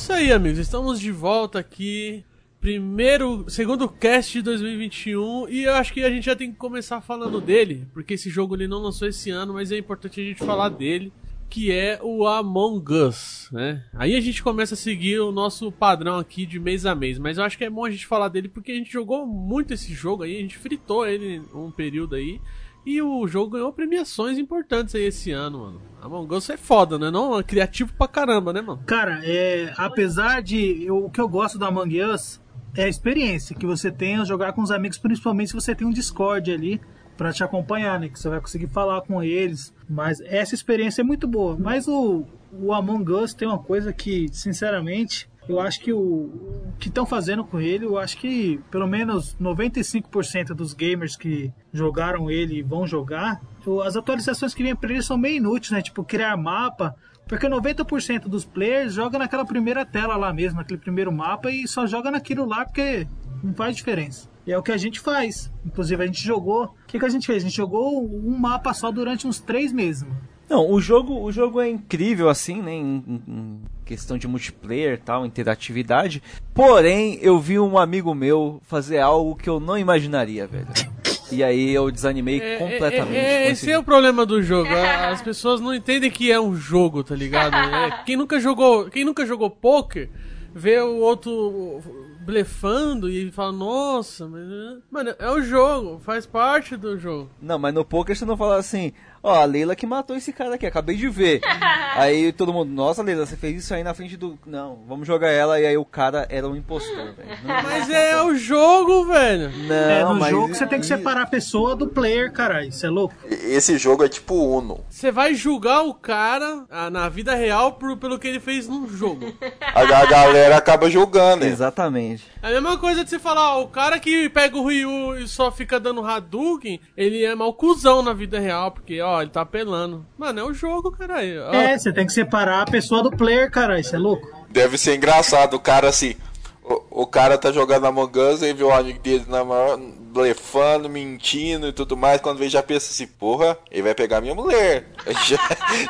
Isso 0.06 0.14
aí, 0.14 0.32
amigos. 0.32 0.60
Estamos 0.60 1.00
de 1.00 1.12
volta 1.12 1.58
aqui. 1.58 2.24
Primeiro, 2.62 3.44
segundo 3.50 3.90
cast 3.90 4.34
de 4.34 4.44
2021 4.44 5.50
e 5.50 5.64
eu 5.64 5.74
acho 5.74 5.92
que 5.92 6.04
a 6.04 6.12
gente 6.12 6.28
já 6.28 6.36
tem 6.36 6.52
que 6.52 6.58
começar 6.60 7.02
falando 7.02 7.42
dele, 7.42 7.88
porque 7.92 8.14
esse 8.14 8.30
jogo 8.30 8.56
ele 8.56 8.68
não 8.68 8.84
lançou 8.84 9.08
esse 9.08 9.32
ano, 9.32 9.56
mas 9.56 9.72
é 9.72 9.80
importante 9.80 10.22
a 10.22 10.24
gente 10.24 10.46
falar 10.46 10.70
dele, 10.70 11.12
que 11.50 11.72
é 11.72 12.00
o 12.04 12.28
Among 12.28 12.94
Us, 12.94 13.50
né? 13.52 13.84
Aí 13.96 14.16
a 14.16 14.22
gente 14.22 14.44
começa 14.44 14.76
a 14.76 14.78
seguir 14.78 15.22
o 15.22 15.32
nosso 15.32 15.72
padrão 15.72 16.20
aqui 16.20 16.46
de 16.46 16.60
mês 16.60 16.86
a 16.86 16.94
mês, 16.94 17.18
mas 17.18 17.40
eu 17.40 17.44
acho 17.44 17.58
que 17.58 17.66
é 17.66 17.70
bom 17.70 17.84
a 17.84 17.90
gente 17.90 18.06
falar 18.06 18.28
dele 18.28 18.48
porque 18.48 18.74
a 18.74 18.76
gente 18.76 18.94
jogou 18.94 19.26
muito 19.26 19.74
esse 19.74 19.92
jogo 19.92 20.22
aí, 20.22 20.38
a 20.38 20.42
gente 20.42 20.60
fritou 20.60 21.08
ele 21.08 21.42
um 21.52 21.72
período 21.72 22.14
aí. 22.14 22.40
E 22.86 23.02
o 23.02 23.28
jogo 23.28 23.52
ganhou 23.52 23.74
premiações 23.74 24.38
importantes 24.38 24.94
aí 24.96 25.04
esse 25.06 25.32
ano, 25.32 25.60
mano. 25.60 25.82
Among 26.02 26.36
Us 26.36 26.50
é 26.52 26.58
foda, 26.58 27.00
né? 27.00 27.10
Não, 27.10 27.40
é 27.40 27.42
criativo 27.44 27.92
pra 27.98 28.08
caramba, 28.08 28.54
né, 28.54 28.62
mano? 28.62 28.82
Cara, 28.86 29.22
é, 29.24 29.74
apesar 29.76 30.42
de. 30.42 30.84
eu- 30.86 31.06
o 31.06 31.10
que 31.10 31.20
eu 31.20 31.28
gosto 31.28 31.58
do 31.58 31.66
Among 31.66 32.00
Us 32.04 32.40
é 32.76 32.84
a 32.84 32.88
experiência 32.88 33.56
que 33.56 33.66
você 33.66 33.90
tem 33.92 34.18
ao 34.18 34.26
jogar 34.26 34.54
com 34.54 34.62
os 34.62 34.70
amigos, 34.70 34.98
principalmente 35.00 35.48
se 35.50 35.56
você 35.56 35.74
tem 35.74 35.88
um 35.88 35.92
Discord 35.92 36.52
ali 36.52 36.80
pra 37.18 37.32
te 37.34 37.44
acompanhar, 37.44 38.00
né? 38.00 38.08
Que 38.10 38.20
você 38.20 38.30
vai 38.30 38.40
conseguir 38.40 38.68
falar 38.68 39.02
com 39.02 39.24
eles. 39.24 39.74
Mas 39.90 40.22
essa 40.22 40.54
experiência 40.54 41.02
é 41.02 41.04
muito 41.04 41.28
boa. 41.28 41.58
Mas 41.58 41.88
o, 41.88 42.24
o 42.52 42.72
Among 42.74 43.12
Us 43.14 43.34
tem 43.34 43.48
uma 43.48 43.58
coisa 43.58 43.92
que, 43.94 44.28
sinceramente, 44.32 45.28
eu 45.48 45.60
acho 45.60 45.80
que 45.80 45.94
o, 45.94 46.00
o 46.00 46.74
que 46.80 46.88
estão 46.88 47.06
fazendo 47.06 47.44
com 47.44 47.60
ele, 47.60 47.86
eu 47.86 47.98
acho 47.98 48.18
que 48.18 48.60
pelo 48.72 48.88
menos 48.88 49.36
95% 49.40 50.48
dos 50.48 50.74
gamers 50.74 51.16
que 51.16 51.52
jogaram 51.72 52.30
ele 52.30 52.60
e 52.60 52.64
vão 52.64 52.88
jogar, 52.88 53.42
as 53.84 53.96
atualizações 53.96 54.54
que 54.54 54.64
vêm 54.64 54.76
pra 54.76 54.92
ele 54.92 55.02
são 55.02 55.18
meio 55.18 55.38
inúteis, 55.38 55.72
né? 55.72 55.82
Tipo, 55.82 56.04
criar 56.04 56.36
mapa. 56.38 56.96
Porque 57.28 57.48
90% 57.48 58.28
dos 58.28 58.46
players 58.46 58.94
joga 58.94 59.18
naquela 59.18 59.44
primeira 59.44 59.84
tela 59.84 60.16
lá 60.16 60.32
mesmo, 60.32 60.60
naquele 60.60 60.80
primeiro 60.80 61.12
mapa, 61.12 61.50
e 61.50 61.68
só 61.68 61.88
joga 61.88 62.12
naquilo 62.12 62.46
lá 62.46 62.66
porque 62.66 63.08
não 63.44 63.54
faz 63.54 63.76
diferença. 63.76 64.30
E 64.46 64.52
é 64.52 64.58
o 64.58 64.62
que 64.62 64.72
a 64.72 64.78
gente 64.78 65.00
faz. 65.00 65.52
Inclusive, 65.66 66.04
a 66.04 66.06
gente 66.06 66.24
jogou. 66.24 66.66
O 66.66 66.74
que, 66.86 67.00
que 67.00 67.06
a 67.06 67.10
gente 67.10 67.26
fez? 67.26 67.44
A 67.44 67.48
gente 67.48 67.58
jogou 67.58 68.06
um 68.06 68.38
mapa 68.38 68.74
só 68.74 68.92
durante 68.92 69.26
uns 69.26 69.40
três 69.40 69.74
meses. 69.74 70.08
Não, 70.50 70.70
o 70.72 70.80
jogo, 70.80 71.20
o 71.24 71.32
jogo 71.32 71.60
é 71.60 71.70
incrível 71.70 72.30
assim, 72.30 72.62
né, 72.62 72.74
em, 72.74 73.04
em- 73.28 73.60
questão 73.84 74.18
de 74.18 74.28
multiplayer, 74.28 75.00
tal, 75.04 75.26
interatividade. 75.26 76.22
Porém, 76.54 77.18
eu 77.22 77.40
vi 77.40 77.60
um 77.60 77.78
amigo 77.78 78.14
meu 78.14 78.60
fazer 78.64 79.00
algo 79.00 79.36
que 79.36 79.50
eu 79.50 79.60
não 79.60 79.78
imaginaria, 79.78 80.46
velho. 80.48 80.68
E 81.32 81.44
aí 81.44 81.74
eu 81.74 81.90
desanimei 81.90 82.40
É, 82.40 82.58
completamente. 82.58 83.16
é, 83.18 83.34
é, 83.34 83.46
com 83.48 83.52
esse 83.52 83.66
esse 83.66 83.72
é 83.72 83.80
o 83.80 83.84
problema 83.84 84.28
do 84.28 84.44
jogo. 84.44 84.70
As 85.12 85.24
pessoas 85.24 85.60
não 85.60 85.74
entendem 85.74 86.12
que 86.12 86.32
é 86.32 86.40
um 86.40 86.56
jogo, 86.56 87.04
tá 87.04 87.16
ligado? 87.16 87.56
É, 87.56 88.04
quem 88.06 88.16
nunca 88.16 88.40
jogou, 88.40 88.86
quem 88.92 89.04
nunca 89.04 89.26
jogou 89.26 89.50
poker, 89.50 90.08
vê 90.54 90.80
o 90.80 90.98
outro 90.98 91.82
blefando 92.22 93.10
e 93.10 93.32
fala, 93.32 93.52
nossa, 93.52 94.28
mas 94.28 94.42
é-" 94.44 94.78
mano, 94.92 95.16
é 95.18 95.30
o 95.32 95.42
jogo, 95.42 96.00
faz 96.00 96.26
parte 96.28 96.78
do 96.78 96.98
jogo. 96.98 97.30
Não, 97.42 97.58
mas 97.58 97.74
no 97.74 97.84
poker 97.84 98.16
você 98.16 98.24
não 98.24 98.38
fala 98.38 98.58
assim, 98.58 98.94
ó, 99.26 99.42
a 99.42 99.46
Leila 99.46 99.76
que 99.76 99.86
matou 99.86 100.16
esse 100.16 100.32
cara 100.32 100.56
aqui, 100.56 100.66
acabei 100.66 100.96
de 100.96 101.10
ver. 101.10 101.42
aí 101.96 102.32
todo 102.32 102.54
mundo, 102.54 102.72
nossa 102.72 103.02
Leila, 103.02 103.26
você 103.26 103.36
fez 103.36 103.64
isso 103.64 103.74
aí 103.74 103.84
na 103.84 103.94
frente 103.94 104.16
do. 104.16 104.38
Não, 104.46 104.80
vamos 104.88 105.08
jogar 105.08 105.30
ela, 105.30 105.60
e 105.60 105.66
aí 105.66 105.78
o 105.78 105.86
cara 105.86 106.26
era 106.30 106.48
um 106.48 106.56
impostor, 106.56 107.14
velho. 107.14 107.30
Mas 107.44 107.90
é 107.90 108.22
o 108.22 108.36
jogo, 108.36 109.06
velho. 109.06 109.52
Não, 109.68 109.76
é, 109.76 110.04
no 110.04 110.16
mas 110.16 110.30
jogo 110.30 110.54
você 110.54 110.66
tem 110.68 110.80
que 110.80 110.86
separar 110.86 111.24
a 111.24 111.28
pessoa 111.28 111.76
do 111.76 111.88
player, 111.88 112.32
caralho. 112.32 112.70
Isso 112.70 112.86
é 112.86 112.90
louco? 112.90 113.16
Esse 113.30 113.78
jogo 113.78 114.04
é 114.04 114.10
tipo 114.10 114.36
Uno. 114.36 114.84
Você 114.90 115.12
vai 115.12 115.34
julgar 115.34 115.82
o 115.84 115.94
cara 115.94 116.66
ah, 116.70 116.90
na 116.90 117.10
vida 117.10 117.34
real 117.36 117.74
por- 117.74 117.98
pelo 117.98 118.20
que 118.20 118.28
ele 118.28 118.40
fez 118.40 118.68
num 118.68 118.88
jogo. 118.88 119.34
A, 119.74 119.82
a 119.82 120.06
galera 120.06 120.58
acaba 120.58 120.90
julgando, 120.90 121.46
né? 121.46 121.52
Exatamente. 121.52 122.24
É 122.42 122.48
a 122.50 122.52
mesma 122.52 122.78
coisa 122.78 123.04
de 123.04 123.10
você 123.10 123.18
falar, 123.18 123.58
ó, 123.58 123.64
o 123.64 123.68
cara 123.68 124.00
que 124.00 124.30
pega 124.30 124.58
o 124.58 124.68
Ryu 124.68 125.18
e 125.18 125.28
só 125.28 125.52
fica 125.52 125.80
dando 125.80 126.06
Hadouken, 126.06 126.80
ele 126.96 127.24
é 127.24 127.34
mal 127.34 127.54
cuzão 127.54 128.02
na 128.02 128.14
vida 128.14 128.40
real, 128.40 128.72
porque, 128.72 129.02
ó, 129.02 129.15
ele 129.22 129.32
tá 129.32 129.42
apelando. 129.42 130.06
Mano, 130.18 130.40
é 130.40 130.44
o 130.44 130.54
jogo, 130.54 130.92
caralho. 130.92 131.44
Ó, 131.48 131.54
É, 131.54 131.78
você 131.78 131.92
tem 131.94 132.06
que 132.06 132.14
separar 132.14 132.62
a 132.62 132.66
pessoa 132.66 133.02
do 133.04 133.12
player, 133.12 133.50
caralho. 133.52 133.80
Isso 133.82 133.96
é 133.96 134.00
louco? 134.00 134.28
Deve 134.50 134.78
ser 134.78 134.96
engraçado, 134.96 135.56
o 135.56 135.60
cara 135.60 135.90
assim. 135.90 136.16
O, 136.64 137.04
o 137.04 137.06
cara 137.08 137.38
tá 137.38 137.52
jogando 137.52 137.86
Among 137.86 138.18
Us 138.20 138.42
e 138.42 138.52
vê 138.54 138.64
o 138.64 138.72
amigo 138.74 138.98
dele 139.00 139.24
na 139.28 139.44
maior, 139.44 139.78
blefando, 139.78 140.90
mentindo 140.90 141.68
e 141.68 141.72
tudo 141.74 141.96
mais. 141.96 142.20
Quando 142.22 142.40
vê, 142.40 142.50
já 142.50 142.64
pensa 142.64 142.92
assim: 142.92 143.06
porra, 143.06 143.56
ele 143.70 143.84
vai 143.84 143.94
pegar 143.94 144.20
minha 144.22 144.34
mulher. 144.34 144.88
Já, 145.28 145.38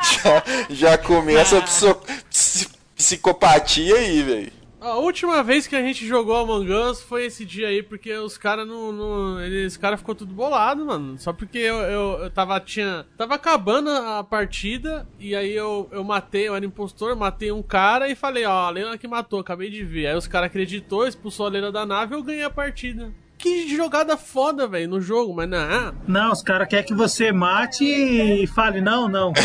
já, 0.02 0.44
já 0.68 0.98
começa 0.98 1.56
a 1.58 1.62
psico- 1.62 2.06
psi- 2.28 2.68
psicopatia 2.94 3.94
aí, 3.96 4.22
velho. 4.22 4.52
A 4.86 4.98
última 4.98 5.42
vez 5.42 5.66
que 5.66 5.74
a 5.74 5.82
gente 5.82 6.06
jogou 6.06 6.36
Among 6.36 6.72
Us 6.72 7.02
foi 7.02 7.24
esse 7.24 7.44
dia 7.44 7.66
aí, 7.66 7.82
porque 7.82 8.12
os 8.12 8.38
caras 8.38 8.68
não. 8.68 8.92
não 8.92 9.36
caras 9.80 9.98
ficou 9.98 10.14
tudo 10.14 10.32
bolado, 10.32 10.86
mano. 10.86 11.18
Só 11.18 11.32
porque 11.32 11.58
eu, 11.58 11.74
eu, 11.78 12.18
eu 12.22 12.30
tava. 12.30 12.60
Tinha. 12.60 13.04
Tava 13.18 13.34
acabando 13.34 13.90
a 13.90 14.22
partida, 14.22 15.04
e 15.18 15.34
aí 15.34 15.52
eu, 15.52 15.88
eu 15.90 16.04
matei, 16.04 16.46
eu 16.46 16.54
era 16.54 16.64
impostor, 16.64 17.16
matei 17.16 17.50
um 17.50 17.64
cara 17.64 18.08
e 18.08 18.14
falei, 18.14 18.44
ó, 18.44 18.52
a 18.52 18.70
Leila 18.70 18.96
que 18.96 19.08
matou, 19.08 19.40
acabei 19.40 19.70
de 19.70 19.82
ver. 19.82 20.06
Aí 20.06 20.16
os 20.16 20.28
caras 20.28 20.46
acreditou, 20.46 21.04
expulsou 21.04 21.46
a 21.46 21.50
Leila 21.50 21.72
da 21.72 21.84
nave 21.84 22.14
e 22.14 22.16
eu 22.16 22.22
ganhei 22.22 22.44
a 22.44 22.50
partida. 22.50 23.12
Que 23.46 23.76
jogada 23.76 24.16
foda, 24.16 24.66
velho, 24.66 24.88
no 24.88 25.00
jogo, 25.00 25.32
mas 25.34 25.48
não. 25.48 25.94
Não, 26.08 26.32
os 26.32 26.42
caras 26.42 26.66
querem 26.66 26.84
que 26.84 26.94
você 26.94 27.30
mate 27.30 27.84
e 27.84 28.44
fale, 28.48 28.80
não, 28.80 29.08
não. 29.08 29.32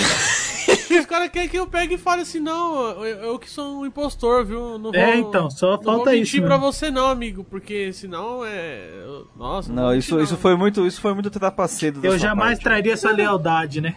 Os 0.92 1.06
caras 1.06 1.30
querem 1.30 1.48
que 1.48 1.58
eu 1.58 1.66
pegue 1.66 1.96
e 1.96 1.98
fale 1.98 2.22
assim, 2.24 2.40
não, 2.40 2.82
eu, 3.04 3.06
eu 3.06 3.40
que 3.40 3.50
sou 3.50 3.80
um 3.82 3.86
impostor, 3.86 4.44
viu? 4.46 4.78
Não 4.78 4.92
vou, 4.92 4.96
É, 4.96 5.16
então, 5.18 5.50
só 5.50 5.78
não 5.78 5.84
falta 5.84 6.04
vou 6.04 6.06
mentir 6.06 6.36
isso, 6.40 6.42
pra 6.46 6.56
né? 6.58 6.62
você 6.62 6.92
não, 6.92 7.08
amigo, 7.08 7.44
porque 7.46 7.94
senão 7.94 8.44
é... 8.46 8.90
Nossa, 9.38 9.72
Não, 9.72 9.84
vou 9.84 9.96
isso, 9.96 10.12
mentir, 10.16 10.26
isso 10.26 10.34
não. 10.34 10.42
foi 10.42 10.56
muito, 10.58 10.86
isso 10.86 11.00
foi 11.00 11.14
muito 11.14 11.30
trapaceiro 11.30 12.02
Eu 12.04 12.18
jamais 12.20 12.56
parte. 12.60 12.64
traria 12.64 12.94
essa 12.94 13.10
lealdade, 13.10 13.80
né? 13.80 13.96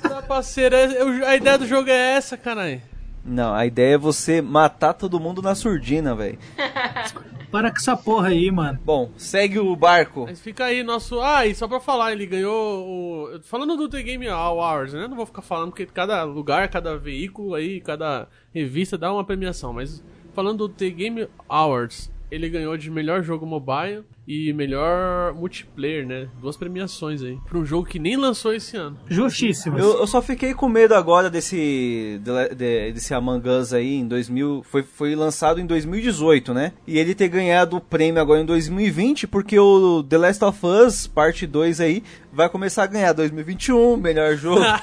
Trapaceiro, 0.00 0.74
é- 0.74 1.00
eu- 1.02 1.26
a 1.26 1.36
ideia 1.36 1.58
do 1.58 1.66
jogo 1.66 1.90
é 1.90 2.14
essa, 2.16 2.36
caralho. 2.36 2.80
Não, 3.24 3.54
a 3.54 3.64
ideia 3.64 3.94
é 3.94 3.98
você 3.98 4.42
matar 4.42 4.94
todo 4.94 5.20
mundo 5.20 5.40
na 5.40 5.54
surdina, 5.54 6.14
velho. 6.14 6.38
Para 7.52 7.70
com 7.70 7.76
essa 7.76 7.94
porra 7.94 8.28
aí, 8.28 8.50
mano. 8.50 8.78
Bom, 8.82 9.10
segue 9.16 9.58
o 9.58 9.76
barco. 9.76 10.24
Mas 10.26 10.40
fica 10.40 10.64
aí 10.64 10.82
nosso. 10.82 11.20
Ah, 11.20 11.46
e 11.46 11.54
só 11.54 11.68
pra 11.68 11.78
falar, 11.80 12.12
ele 12.12 12.24
ganhou 12.24 12.88
o. 12.88 13.40
Falando 13.42 13.76
do 13.76 13.90
The 13.90 14.02
Game 14.02 14.26
Awards, 14.26 14.94
né? 14.94 15.06
Não 15.06 15.16
vou 15.16 15.26
ficar 15.26 15.42
falando 15.42 15.68
porque 15.68 15.84
cada 15.84 16.24
lugar, 16.24 16.68
cada 16.68 16.96
veículo 16.96 17.54
aí, 17.54 17.78
cada 17.82 18.26
revista 18.54 18.96
dá 18.96 19.12
uma 19.12 19.22
premiação. 19.22 19.74
Mas 19.74 20.02
falando 20.32 20.66
do 20.66 20.68
The 20.70 20.88
Game 20.88 21.28
Awards, 21.46 22.10
ele 22.30 22.48
ganhou 22.48 22.74
de 22.78 22.90
melhor 22.90 23.22
jogo 23.22 23.44
mobile 23.44 24.02
e 24.26 24.52
melhor 24.52 25.34
multiplayer, 25.34 26.06
né? 26.06 26.28
Duas 26.40 26.56
premiações 26.56 27.22
aí. 27.22 27.36
Pra 27.48 27.58
um 27.58 27.64
jogo 27.64 27.86
que 27.86 27.98
nem 27.98 28.16
lançou 28.16 28.54
esse 28.54 28.76
ano. 28.76 28.96
Justíssimo. 29.08 29.78
Eu, 29.78 29.98
eu 29.98 30.06
só 30.06 30.22
fiquei 30.22 30.54
com 30.54 30.68
medo 30.68 30.94
agora 30.94 31.28
desse 31.28 32.20
de- 32.22 32.54
de- 32.54 32.92
desse 32.92 33.12
Among 33.14 33.48
Us 33.48 33.72
aí 33.72 33.94
em 33.96 34.06
2000, 34.06 34.62
foi, 34.64 34.82
foi 34.82 35.14
lançado 35.14 35.60
em 35.60 35.66
2018, 35.66 36.54
né? 36.54 36.72
E 36.86 36.98
ele 36.98 37.14
ter 37.14 37.28
ganhado 37.28 37.76
o 37.76 37.80
prêmio 37.80 38.20
agora 38.22 38.40
em 38.40 38.46
2020, 38.46 39.26
porque 39.26 39.58
o 39.58 40.02
The 40.02 40.18
Last 40.18 40.44
of 40.44 40.58
Us 40.66 41.06
parte 41.06 41.46
2 41.46 41.80
aí 41.80 42.02
vai 42.32 42.48
começar 42.48 42.84
a 42.84 42.86
ganhar 42.86 43.12
2021, 43.12 43.96
melhor 43.96 44.36
jogo. 44.36 44.62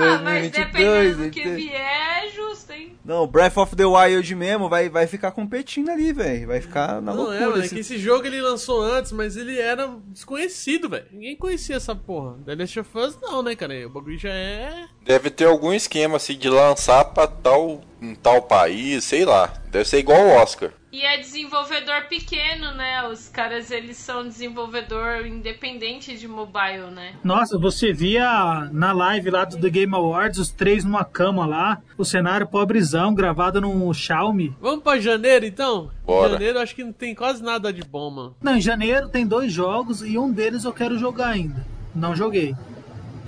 Ah, 0.00 0.20
mas 0.22 0.50
2022, 0.50 0.52
dependendo 0.52 1.24
do 1.24 1.30
que 1.30 1.48
vier, 1.50 2.24
é 2.24 2.30
justo, 2.30 2.72
hein? 2.72 2.92
Não, 3.04 3.26
Breath 3.26 3.56
of 3.56 3.74
the 3.74 3.84
Wild 3.84 4.34
mesmo 4.34 4.68
vai, 4.68 4.88
vai 4.88 5.06
ficar 5.06 5.30
competindo 5.32 5.88
ali, 5.90 6.12
velho. 6.12 6.46
Vai 6.46 6.60
ficar 6.60 7.00
na 7.00 7.12
Não 7.12 7.16
loucura. 7.22 7.36
é, 7.38 7.46
mano, 7.46 7.56
é 7.62 7.64
esse- 7.64 7.74
que 7.74 7.80
esse 7.80 7.98
jogo 7.98 8.26
ele 8.28 8.40
lançou 8.40 8.82
antes, 8.82 9.12
mas 9.12 9.36
ele 9.36 9.58
era 9.58 9.88
desconhecido, 10.06 10.88
velho. 10.88 11.06
Ninguém 11.10 11.36
conhecia 11.36 11.76
essa 11.76 11.94
porra. 11.94 12.38
The 12.44 12.54
Last 12.54 12.80
of 12.80 12.98
Us 12.98 13.18
não, 13.20 13.42
né, 13.42 13.56
cara? 13.56 13.86
O 13.86 13.90
bagulho 13.90 14.18
já 14.18 14.30
é. 14.30 14.86
Deve 15.04 15.30
ter 15.30 15.46
algum 15.46 15.72
esquema 15.72 16.16
assim 16.16 16.36
de 16.36 16.48
lançar 16.48 17.04
pra 17.06 17.26
tal, 17.26 17.80
em 18.00 18.14
tal 18.14 18.42
país, 18.42 19.04
sei 19.04 19.24
lá. 19.24 19.52
Deve 19.70 19.84
ser 19.84 19.98
igual 19.98 20.20
o 20.20 20.30
Oscar. 20.36 20.72
E 20.98 21.04
é 21.04 21.16
desenvolvedor 21.16 22.08
pequeno, 22.08 22.72
né? 22.72 23.06
Os 23.06 23.28
caras, 23.28 23.70
eles 23.70 23.96
são 23.98 24.26
desenvolvedor 24.26 25.24
independente 25.24 26.18
de 26.18 26.26
mobile, 26.26 26.90
né? 26.92 27.14
Nossa, 27.22 27.56
você 27.56 27.92
via 27.92 28.68
na 28.72 28.90
live 28.90 29.30
lá 29.30 29.44
do 29.44 29.56
The 29.56 29.70
Game 29.70 29.94
Awards 29.94 30.40
os 30.40 30.50
três 30.50 30.84
numa 30.84 31.04
cama 31.04 31.46
lá, 31.46 31.80
o 31.96 32.04
cenário 32.04 32.48
pobrezão, 32.48 33.14
gravado 33.14 33.60
num 33.60 33.94
Xiaomi. 33.94 34.56
Vamos 34.60 34.82
pra 34.82 34.98
janeiro 34.98 35.46
então? 35.46 35.88
Bora. 36.04 36.32
Janeiro 36.32 36.58
acho 36.58 36.74
que 36.74 36.82
não 36.82 36.92
tem 36.92 37.14
quase 37.14 37.44
nada 37.44 37.72
de 37.72 37.84
bom, 37.84 38.10
mano. 38.10 38.36
Não, 38.42 38.56
em 38.56 38.60
janeiro 38.60 39.08
tem 39.08 39.24
dois 39.24 39.52
jogos 39.52 40.02
e 40.02 40.18
um 40.18 40.32
deles 40.32 40.64
eu 40.64 40.72
quero 40.72 40.98
jogar 40.98 41.28
ainda. 41.28 41.64
Não 41.94 42.16
joguei. 42.16 42.56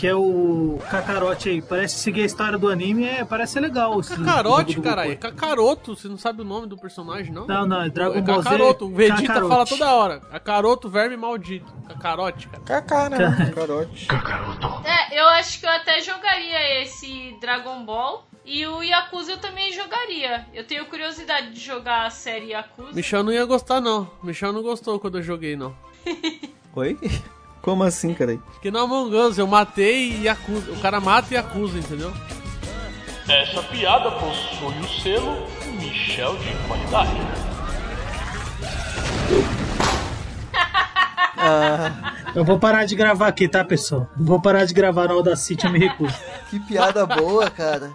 Que 0.01 0.07
é 0.07 0.15
o 0.15 0.79
Kakarote 0.91 1.51
aí. 1.51 1.61
Parece 1.61 1.97
seguir 1.97 2.23
a 2.23 2.25
história 2.25 2.57
do 2.57 2.71
anime, 2.71 3.05
é, 3.05 3.23
parece 3.23 3.53
ser 3.53 3.61
legal. 3.61 4.01
do 4.01 4.83
caralho. 4.83 5.13
É. 5.13 5.15
Kakaroto, 5.15 5.95
você 5.95 6.09
não 6.09 6.17
sabe 6.17 6.41
o 6.41 6.45
nome 6.45 6.67
do 6.67 6.79
personagem, 6.79 7.31
não? 7.31 7.47
Não, 7.47 7.67
não, 7.67 7.83
é 7.83 7.91
Dragon 7.91 8.17
é 8.17 8.23
Ball 8.23 8.41
Z. 8.41 8.45
Kakaroto. 8.45 8.87
O 8.87 8.95
Vegeta 8.95 9.21
Kakarote. 9.27 9.49
fala 9.51 9.67
toda 9.67 9.95
hora. 9.95 10.21
Kakaroto, 10.21 10.89
verme 10.89 11.19
maldito. 11.19 11.71
Kakarote, 11.87 12.49
cara. 12.49 12.65
Cacaramba. 12.65 13.53
Carote. 13.53 14.09
É, 14.87 15.21
eu 15.21 15.29
acho 15.29 15.61
que 15.61 15.67
eu 15.67 15.71
até 15.71 16.01
jogaria 16.01 16.83
esse 16.83 17.37
Dragon 17.39 17.85
Ball. 17.85 18.27
E 18.43 18.67
o 18.67 18.83
Yakuza 18.83 19.33
eu 19.33 19.39
também 19.39 19.71
jogaria. 19.71 20.47
Eu 20.55 20.67
tenho 20.67 20.87
curiosidade 20.87 21.51
de 21.51 21.61
jogar 21.61 22.07
a 22.07 22.11
série 22.11 22.53
Yakuza. 22.53 22.95
Michel 22.95 23.23
não 23.23 23.33
ia 23.33 23.45
gostar, 23.45 23.83
não. 23.83 24.11
Michel 24.23 24.51
não 24.51 24.63
gostou 24.63 24.99
quando 24.99 25.19
eu 25.19 25.23
joguei, 25.23 25.57
não. 25.57 25.77
Oi? 26.75 26.97
Como 27.63 27.83
assim, 27.83 28.15
cara? 28.15 28.39
Porque 28.53 28.71
no 28.71 28.79
Among 28.79 29.15
Us 29.15 29.39
eu 29.39 29.47
matei 29.47 30.21
e 30.21 30.29
acusa. 30.29 30.73
O 30.73 30.81
cara 30.81 31.01
mata 31.01 31.35
e 31.35 31.37
acusa, 31.37 31.79
entendeu? 31.79 32.13
Essa 33.29 33.63
piada 33.63 34.11
possui 34.13 34.79
o 34.81 34.89
selo 35.03 35.47
Michel 35.79 36.37
de 36.39 36.53
qualidade. 36.67 37.11
Eu 42.35 42.45
vou 42.45 42.59
parar 42.59 42.85
de 42.85 42.95
gravar 42.95 43.29
aqui, 43.29 43.49
tá, 43.49 43.65
pessoal? 43.65 44.09
Vou 44.17 44.41
parar 44.41 44.65
de 44.65 44.75
gravar 44.75 45.09
no 45.09 45.15
Audacity, 45.15 45.65
eu 45.65 45.73
me 45.73 45.79
recuso. 45.79 46.15
Que 46.49 46.59
piada 46.61 47.07
boa, 47.07 47.49
cara. 47.51 47.93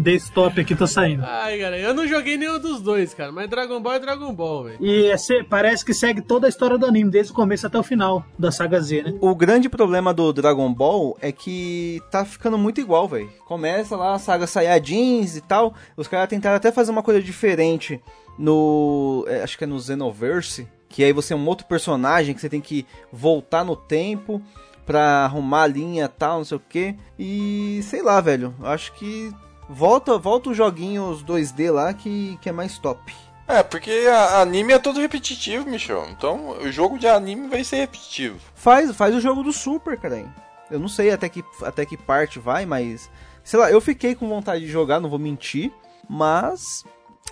Dei 0.00 0.16
stop 0.16 0.60
aqui, 0.60 0.74
tô 0.74 0.86
saindo. 0.86 1.22
Ai, 1.26 1.58
cara, 1.58 1.78
eu 1.78 1.92
não 1.92 2.06
joguei 2.08 2.36
nenhum 2.36 2.58
dos 2.58 2.80
dois, 2.80 3.12
cara. 3.12 3.30
Mas 3.30 3.48
Dragon 3.50 3.80
Ball 3.80 3.94
é 3.94 3.98
Dragon 4.00 4.32
Ball, 4.32 4.64
velho. 4.64 4.78
E 4.80 5.06
é 5.06 5.16
se- 5.16 5.44
parece 5.44 5.84
que 5.84 5.92
segue 5.92 6.22
toda 6.22 6.46
a 6.46 6.48
história 6.48 6.78
do 6.78 6.86
anime, 6.86 7.10
desde 7.10 7.32
o 7.32 7.34
começo 7.34 7.66
até 7.66 7.78
o 7.78 7.82
final 7.82 8.24
da 8.38 8.50
saga 8.50 8.80
Z, 8.80 9.02
né? 9.02 9.14
O 9.20 9.34
grande 9.34 9.68
problema 9.68 10.14
do 10.14 10.32
Dragon 10.32 10.72
Ball 10.72 11.16
é 11.20 11.30
que 11.30 12.00
tá 12.10 12.24
ficando 12.24 12.56
muito 12.56 12.80
igual, 12.80 13.06
velho. 13.06 13.30
Começa 13.46 13.94
lá 13.96 14.14
a 14.14 14.18
saga 14.18 14.46
Saiyajins 14.46 15.36
e 15.36 15.40
tal. 15.42 15.74
Os 15.96 16.08
caras 16.08 16.28
tentaram 16.28 16.56
até 16.56 16.72
fazer 16.72 16.90
uma 16.90 17.02
coisa 17.02 17.20
diferente 17.22 18.00
no. 18.38 19.24
é, 19.28 19.42
acho 19.42 19.58
que 19.58 19.64
é 19.64 19.66
no 19.66 19.78
Xenoverse. 19.80 20.66
Que 20.88 21.04
aí 21.04 21.12
você 21.12 21.34
é 21.34 21.36
um 21.36 21.46
outro 21.46 21.66
personagem 21.66 22.34
que 22.34 22.40
você 22.40 22.48
tem 22.48 22.60
que 22.60 22.84
voltar 23.12 23.64
no 23.64 23.76
tempo 23.76 24.42
pra 24.84 25.24
arrumar 25.24 25.62
a 25.62 25.66
linha 25.68 26.06
e 26.06 26.08
tal, 26.08 26.38
não 26.38 26.44
sei 26.44 26.56
o 26.56 26.62
que. 26.68 26.96
E 27.18 27.80
sei 27.84 28.02
lá, 28.02 28.20
velho. 28.20 28.54
Acho 28.62 28.92
que. 28.94 29.30
Volta, 29.72 30.18
volta 30.18 30.50
os 30.50 30.56
joguinhos 30.56 31.22
2D 31.22 31.70
lá 31.72 31.94
que, 31.94 32.36
que 32.40 32.48
é 32.48 32.52
mais 32.52 32.76
top. 32.78 33.14
É, 33.46 33.62
porque 33.62 33.90
a- 34.10 34.40
anime 34.40 34.72
é 34.72 34.78
todo 34.78 35.00
repetitivo, 35.00 35.68
Michel. 35.68 36.06
Então 36.10 36.50
o 36.60 36.70
jogo 36.72 36.98
de 36.98 37.06
anime 37.06 37.48
vai 37.48 37.62
ser 37.62 37.76
repetitivo. 37.76 38.38
Faz, 38.54 38.94
faz 38.96 39.14
o 39.14 39.20
jogo 39.20 39.42
do 39.42 39.52
Super, 39.52 39.96
cara. 39.96 40.24
Eu 40.70 40.78
não 40.80 40.88
sei 40.88 41.10
até 41.10 41.28
que, 41.28 41.44
até 41.62 41.84
que 41.86 41.96
parte 41.96 42.38
vai, 42.38 42.66
mas. 42.66 43.10
Sei 43.42 43.58
lá, 43.58 43.70
eu 43.70 43.80
fiquei 43.80 44.14
com 44.14 44.28
vontade 44.28 44.60
de 44.64 44.70
jogar, 44.70 45.00
não 45.00 45.08
vou 45.10 45.18
mentir. 45.18 45.72
Mas. 46.08 46.84